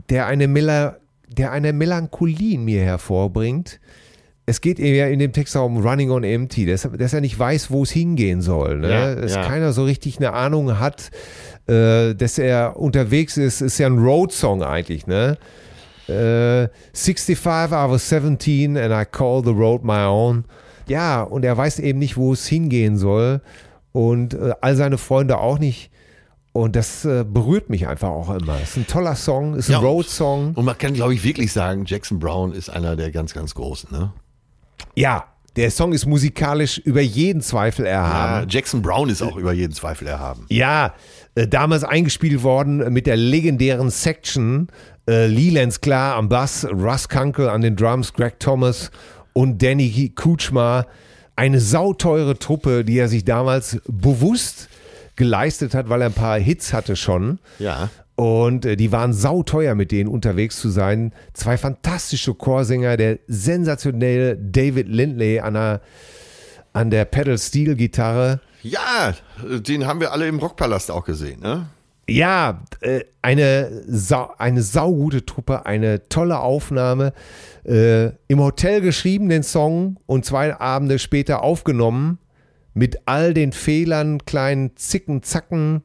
der 0.09 0.25
eine, 0.25 0.47
Mela, 0.47 0.97
der 1.27 1.51
eine 1.51 1.73
Melancholie 1.73 2.55
in 2.55 2.65
mir 2.65 2.81
hervorbringt. 2.81 3.80
Es 4.47 4.61
geht 4.61 4.80
ja 4.80 5.05
in 5.05 5.19
dem 5.19 5.31
Text 5.31 5.55
auch 5.55 5.67
um 5.67 5.85
Running 5.85 6.09
on 6.09 6.23
Empty, 6.23 6.65
dass, 6.65 6.89
dass 6.97 7.13
er 7.13 7.21
nicht 7.21 7.38
weiß, 7.38 7.69
wo 7.69 7.84
es 7.84 7.91
hingehen 7.91 8.41
soll. 8.41 8.80
Ne? 8.80 8.89
Ja, 8.89 9.13
dass 9.13 9.35
ja. 9.35 9.43
keiner 9.43 9.73
so 9.73 9.84
richtig 9.84 10.17
eine 10.17 10.34
Ahnung 10.34 10.80
hat, 10.80 11.11
äh, 11.67 12.15
dass 12.15 12.39
er 12.39 12.77
unterwegs 12.77 13.38
ist. 13.38 13.61
Ist 13.61 13.77
ja 13.77 13.85
ein 13.85 13.99
Road-Song 13.99 14.63
eigentlich, 14.63 15.05
ne? 15.05 15.38
Äh, 16.07 16.67
65, 16.93 17.38
I 17.38 17.91
was 17.91 18.09
17 18.09 18.75
and 18.75 18.91
I 18.91 19.05
call 19.05 19.43
the 19.43 19.51
road 19.51 19.84
my 19.84 20.05
own. 20.05 20.45
Ja, 20.88 21.21
und 21.21 21.45
er 21.45 21.55
weiß 21.55 21.77
eben 21.77 21.99
nicht, 21.99 22.17
wo 22.17 22.34
es 22.34 22.47
hingehen 22.47 22.97
soll. 22.97 23.39
Und 23.94 24.34
äh, 24.34 24.53
all 24.60 24.76
seine 24.76 24.98
Freunde 24.98 25.38
auch 25.38 25.60
nicht. 25.60 25.90
Und 26.52 26.76
das 26.76 27.03
äh, 27.06 27.24
berührt 27.24 27.70
mich 27.70 27.88
einfach 27.88 28.10
auch 28.10 28.30
immer. 28.36 28.61
Ist 28.61 28.76
ein 28.78 28.86
toller 28.86 29.15
Song, 29.15 29.56
ist 29.56 29.70
ein 29.70 29.74
Ja, 29.74 29.80
Road-Song. 29.80 30.53
Und 30.53 30.65
man 30.65 30.78
kann, 30.78 30.94
glaube 30.94 31.14
ich, 31.15 31.24
wirklich 31.24 31.52
sagen, 31.52 31.86
Jackson 31.86 32.20
Brown 32.20 32.52
ist 32.53 32.70
einer 32.70 32.95
der 32.95 33.11
ganz, 33.11 33.34
ganz 33.34 33.56
Großen. 33.56 33.90
Ne? 33.91 34.11
Ja, 34.95 35.26
der 35.56 35.72
Song 35.72 35.94
ist 35.94 36.06
musikalisch 36.06 36.78
über 36.80 37.02
jeden 37.02 37.41
Zweifel 37.41 37.86
Ja, 37.86 37.91
erhaben. 37.91 38.49
Jackson 38.49 38.82
Brown 38.82 39.10
ist 39.10 39.22
auch 39.22 39.36
über 39.36 39.53
jeden 39.53 39.74
Zweifel 39.74 40.07
erhaben. 40.07 40.45
Ja, 40.49 40.94
äh, 41.36 41.48
damals 41.48 41.84
eingespielt 41.84 42.44
worden 42.44 42.91
mit 42.94 43.07
der 43.07 43.15
legendären 43.18 43.90
Section 43.90 44.68
äh, 45.07 45.28
Leland 45.28 45.74
Sklar 45.74 46.15
am 46.15 46.30
Bass, 46.30 46.65
Russ 46.72 47.10
Kunkel 47.10 47.49
an 47.49 47.61
den 47.61 47.76
Drums, 47.76 48.14
Greg 48.14 48.40
Thomas 48.40 48.91
und 49.34 49.61
Danny 49.61 50.11
Kutschma. 50.15 50.86
Eine 51.35 51.60
sauteure 51.60 52.38
Truppe, 52.38 52.85
die 52.85 52.97
er 52.97 53.07
sich 53.07 53.26
damals 53.26 53.80
bewusst 53.88 54.69
geleistet 55.15 55.73
hat, 55.73 55.89
weil 55.89 56.01
er 56.01 56.07
ein 56.07 56.14
paar 56.14 56.39
Hits 56.39 56.73
hatte 56.73 56.95
schon. 56.95 57.39
Ja. 57.60 57.89
Und 58.15 58.65
äh, 58.65 58.76
die 58.76 58.91
waren 58.91 59.14
sauteuer, 59.14 59.76
mit 59.76 59.91
denen 59.91 60.10
unterwegs 60.10 60.60
zu 60.60 60.69
sein. 60.69 61.14
Zwei 61.34 61.57
fantastische 61.57 62.34
Chorsänger, 62.34 62.97
der 62.97 63.19
sensationelle 63.27 64.38
David 64.38 64.88
Lindley 64.88 65.39
an 65.39 65.55
der, 65.55 65.81
an 66.73 66.91
der 66.91 67.05
Pedal-Steel-Gitarre. 67.05 68.39
Ja, 68.61 69.14
den 69.43 69.88
haben 69.88 69.99
wir 69.99 70.11
alle 70.11 70.27
im 70.27 70.39
Rockpalast 70.39 70.91
auch 70.91 71.05
gesehen. 71.05 71.41
Ne? 71.41 71.68
Ja, 72.09 72.63
äh, 72.81 73.01
eine, 73.21 73.84
sau, 73.88 74.31
eine 74.38 74.61
saugute 74.61 75.25
Truppe, 75.25 75.65
eine 75.65 76.09
tolle 76.09 76.39
Aufnahme. 76.39 77.13
Äh, 77.65 78.11
Im 78.27 78.39
Hotel 78.39 78.81
geschrieben, 78.81 79.30
den 79.30 79.43
Song, 79.43 79.97
und 80.05 80.25
zwei 80.25 80.59
Abende 80.59 80.99
später 80.99 81.43
aufgenommen. 81.43 82.19
Mit 82.73 83.03
all 83.05 83.34
den 83.34 83.53
Fehlern, 83.53 84.25
kleinen 84.25 84.75
Zicken, 84.75 85.23
Zacken. 85.23 85.84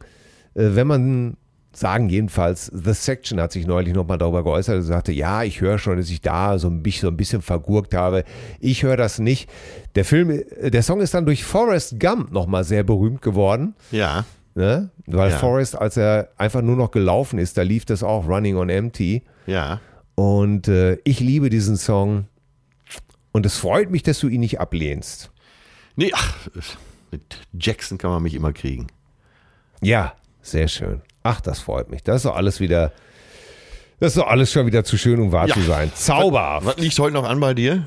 Äh, 0.54 0.70
wenn 0.74 0.88
man 0.88 1.36
sagen 1.72 2.08
jedenfalls, 2.08 2.66
The 2.66 2.92
Section 2.92 3.40
hat 3.40 3.52
sich 3.52 3.66
neulich 3.66 3.94
nochmal 3.94 4.18
darüber 4.18 4.42
geäußert 4.42 4.76
und 4.76 4.82
sagte, 4.82 5.12
ja, 5.12 5.44
ich 5.44 5.60
höre 5.60 5.78
schon, 5.78 5.98
dass 5.98 6.10
ich 6.10 6.20
da 6.20 6.58
so 6.58 6.68
ein 6.68 6.82
bisschen, 6.82 7.02
so 7.02 7.08
ein 7.08 7.16
bisschen 7.16 7.42
vergurkt 7.42 7.94
habe. 7.94 8.24
Ich 8.58 8.82
höre 8.82 8.96
das 8.96 9.20
nicht. 9.20 9.48
Der 9.94 10.04
Film, 10.04 10.30
äh, 10.30 10.70
der 10.70 10.82
Song 10.82 11.00
ist 11.00 11.14
dann 11.14 11.26
durch 11.26 11.44
Forrest 11.44 12.00
Gump 12.00 12.32
nochmal 12.32 12.64
sehr 12.64 12.82
berühmt 12.82 13.22
geworden. 13.22 13.74
Ja. 13.92 14.24
Ne? 14.58 14.90
Weil 15.06 15.30
Ja. 15.30 15.38
Forrest, 15.38 15.78
als 15.78 15.96
er 15.96 16.30
einfach 16.36 16.62
nur 16.62 16.74
noch 16.74 16.90
gelaufen 16.90 17.38
ist, 17.38 17.56
da 17.56 17.62
lief 17.62 17.84
das 17.84 18.02
auch 18.02 18.26
Running 18.26 18.56
on 18.56 18.68
Empty. 18.68 19.22
Ja. 19.46 19.80
Und 20.16 20.66
äh, 20.66 20.98
ich 21.04 21.20
liebe 21.20 21.48
diesen 21.48 21.76
Song. 21.76 22.26
Und 23.30 23.46
es 23.46 23.56
freut 23.56 23.88
mich, 23.92 24.02
dass 24.02 24.18
du 24.18 24.26
ihn 24.26 24.40
nicht 24.40 24.58
ablehnst. 24.58 25.30
Nee, 25.94 26.10
ach, 26.12 26.34
mit 27.12 27.22
Jackson 27.52 27.98
kann 27.98 28.10
man 28.10 28.20
mich 28.20 28.34
immer 28.34 28.52
kriegen. 28.52 28.88
Ja, 29.80 30.14
sehr 30.42 30.66
schön. 30.66 31.02
Ach, 31.22 31.40
das 31.40 31.60
freut 31.60 31.88
mich. 31.88 32.02
Das 32.02 32.16
ist 32.16 32.24
doch 32.24 32.34
alles 32.34 32.58
wieder. 32.58 32.90
Das 34.00 34.08
ist 34.08 34.16
doch 34.16 34.26
alles 34.26 34.50
schon 34.50 34.66
wieder 34.66 34.82
zu 34.82 34.98
schön, 34.98 35.20
um 35.20 35.30
wahr 35.30 35.46
Ja. 35.46 35.54
zu 35.54 35.60
sein. 35.60 35.92
Zauberhaft. 35.94 36.66
Was 36.66 36.76
liegt 36.78 36.98
heute 36.98 37.14
noch 37.14 37.28
an 37.28 37.38
bei 37.38 37.54
dir? 37.54 37.86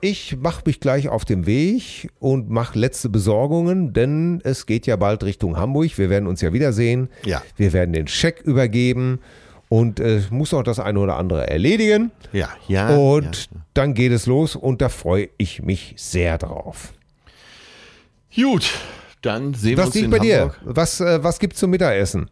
Ich 0.00 0.36
mache 0.36 0.62
mich 0.64 0.78
gleich 0.78 1.08
auf 1.08 1.24
den 1.24 1.44
Weg 1.46 2.10
und 2.20 2.50
mache 2.50 2.78
letzte 2.78 3.08
Besorgungen, 3.08 3.92
denn 3.92 4.40
es 4.44 4.66
geht 4.66 4.86
ja 4.86 4.94
bald 4.94 5.24
Richtung 5.24 5.56
Hamburg. 5.56 5.98
Wir 5.98 6.08
werden 6.08 6.28
uns 6.28 6.40
ja 6.40 6.52
wiedersehen. 6.52 7.08
Ja. 7.24 7.42
Wir 7.56 7.72
werden 7.72 7.92
den 7.92 8.06
Scheck 8.06 8.40
übergeben 8.42 9.18
und 9.68 9.98
äh, 9.98 10.22
muss 10.30 10.52
noch 10.52 10.62
das 10.62 10.78
eine 10.78 11.00
oder 11.00 11.16
andere 11.16 11.48
erledigen. 11.50 12.12
Ja, 12.32 12.48
ja. 12.68 12.94
Und 12.96 13.48
ja. 13.52 13.60
dann 13.74 13.94
geht 13.94 14.12
es 14.12 14.26
los 14.26 14.54
und 14.54 14.80
da 14.80 14.88
freue 14.88 15.30
ich 15.36 15.62
mich 15.62 15.94
sehr 15.96 16.38
drauf. 16.38 16.92
Gut, 18.34 18.70
dann 19.22 19.54
sehen 19.54 19.72
wir 19.76 19.78
Was 19.78 19.86
uns 19.86 19.94
liegt 19.96 20.04
in 20.04 20.10
bei 20.12 20.18
dir? 20.20 20.40
Hamburg. 20.42 20.60
Was, 20.62 21.00
äh, 21.00 21.24
was 21.24 21.40
gibt's 21.40 21.58
zum 21.58 21.70
Mittagessen? 21.70 22.30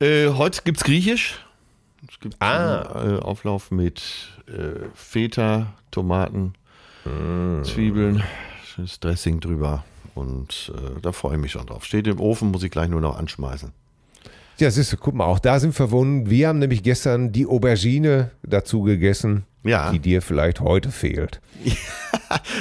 Äh, 0.00 0.28
heute 0.28 0.62
gibt's 0.64 0.82
Griechisch. 0.82 1.44
Es 2.08 2.18
gibt 2.20 2.36
Ah. 2.40 2.82
einen, 2.82 3.16
äh, 3.16 3.20
Auflauf 3.20 3.70
mit 3.70 4.02
äh, 4.48 4.86
Feta, 4.94 5.74
Tomaten, 5.90 6.54
Zwiebeln, 7.64 8.22
schönes 8.64 8.98
Dressing 9.00 9.40
drüber. 9.40 9.84
Und 10.14 10.72
äh, 10.74 11.00
da 11.02 11.12
freue 11.12 11.34
ich 11.34 11.40
mich 11.40 11.52
schon 11.52 11.66
drauf. 11.66 11.84
Steht 11.84 12.06
im 12.06 12.18
Ofen, 12.20 12.50
muss 12.50 12.62
ich 12.62 12.70
gleich 12.70 12.88
nur 12.88 13.00
noch 13.00 13.18
anschmeißen. 13.18 13.72
Ja, 14.58 14.70
siehst 14.70 14.92
du, 14.92 14.96
guck 14.96 15.14
mal, 15.14 15.24
auch 15.24 15.40
da 15.40 15.58
sind 15.58 15.70
wir 15.70 15.74
verbunden. 15.74 16.30
Wir 16.30 16.48
haben 16.48 16.60
nämlich 16.60 16.82
gestern 16.84 17.32
die 17.32 17.46
Aubergine 17.46 18.30
dazu 18.42 18.82
gegessen, 18.82 19.44
Ja. 19.64 19.90
die 19.90 19.98
dir 19.98 20.22
vielleicht 20.22 20.60
heute 20.60 20.90
fehlt. 20.92 21.40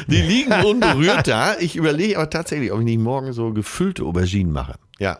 Die 0.07 0.22
liegen 0.22 0.51
unberührt 0.65 1.27
da. 1.27 1.55
Ich 1.60 1.76
überlege 1.76 2.18
aber 2.18 2.30
tatsächlich, 2.30 2.72
ob 2.72 2.80
ich 2.80 2.85
nicht 2.85 2.99
morgen 2.99 3.34
so 3.34 3.53
gefüllte 3.53 4.03
Auberginen 4.03 4.51
mache. 4.51 4.76
Ja. 4.99 5.18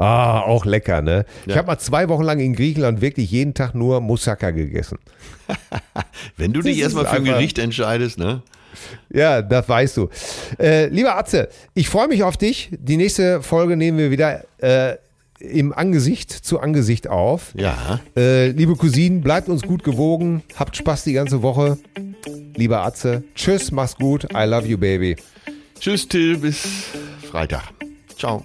Ah, 0.00 0.40
auch 0.40 0.64
lecker, 0.64 1.02
ne? 1.02 1.26
Ich 1.42 1.48
Ja. 1.52 1.56
habe 1.58 1.66
mal 1.66 1.78
zwei 1.78 2.08
Wochen 2.08 2.22
lang 2.22 2.38
in 2.40 2.54
Griechenland 2.54 3.02
wirklich 3.02 3.30
jeden 3.30 3.52
Tag 3.52 3.74
nur 3.74 4.00
Moussaka 4.00 4.50
gegessen. 4.50 4.98
Wenn 6.38 6.52
du 6.54 6.62
dich 6.62 6.78
ist 6.78 6.84
erstmal 6.84 7.04
für 7.06 7.16
ein 7.16 7.24
Gericht 7.24 7.58
entscheidest, 7.58 8.18
ne? 8.18 8.42
Ja, 9.12 9.42
das 9.42 9.68
weißt 9.68 9.96
du. 9.98 10.08
Äh, 10.58 10.86
lieber 10.86 11.16
Atze, 11.18 11.48
ich 11.74 11.88
freue 11.90 12.08
mich 12.08 12.22
auf 12.22 12.36
dich. 12.38 12.70
Die 12.72 12.96
nächste 12.96 13.42
Folge 13.42 13.76
nehmen 13.76 13.98
wir 13.98 14.10
wieder 14.10 14.44
äh, 14.58 14.96
im 15.40 15.72
Angesicht 15.74 16.30
zu 16.30 16.60
Angesicht 16.60 17.06
auf. 17.08 17.52
Ja. 17.56 18.00
Äh, 18.16 18.48
liebe 18.52 18.76
Cousinen, 18.76 19.20
bleibt 19.20 19.48
uns 19.50 19.62
gut 19.62 19.84
gewogen. 19.84 20.42
Habt 20.56 20.76
Spaß 20.76 21.04
die 21.04 21.12
ganze 21.12 21.42
Woche. 21.42 21.78
Lieber 22.54 22.82
Atze, 22.84 23.22
tschüss, 23.34 23.70
mach's 23.70 23.96
gut. 23.96 24.24
I 24.32 24.44
love 24.44 24.66
you, 24.66 24.78
baby. 24.78 25.16
Tschüss, 25.78 26.08
Till, 26.08 26.38
bis 26.38 26.62
Freitag. 27.30 27.64
Ciao. 28.16 28.44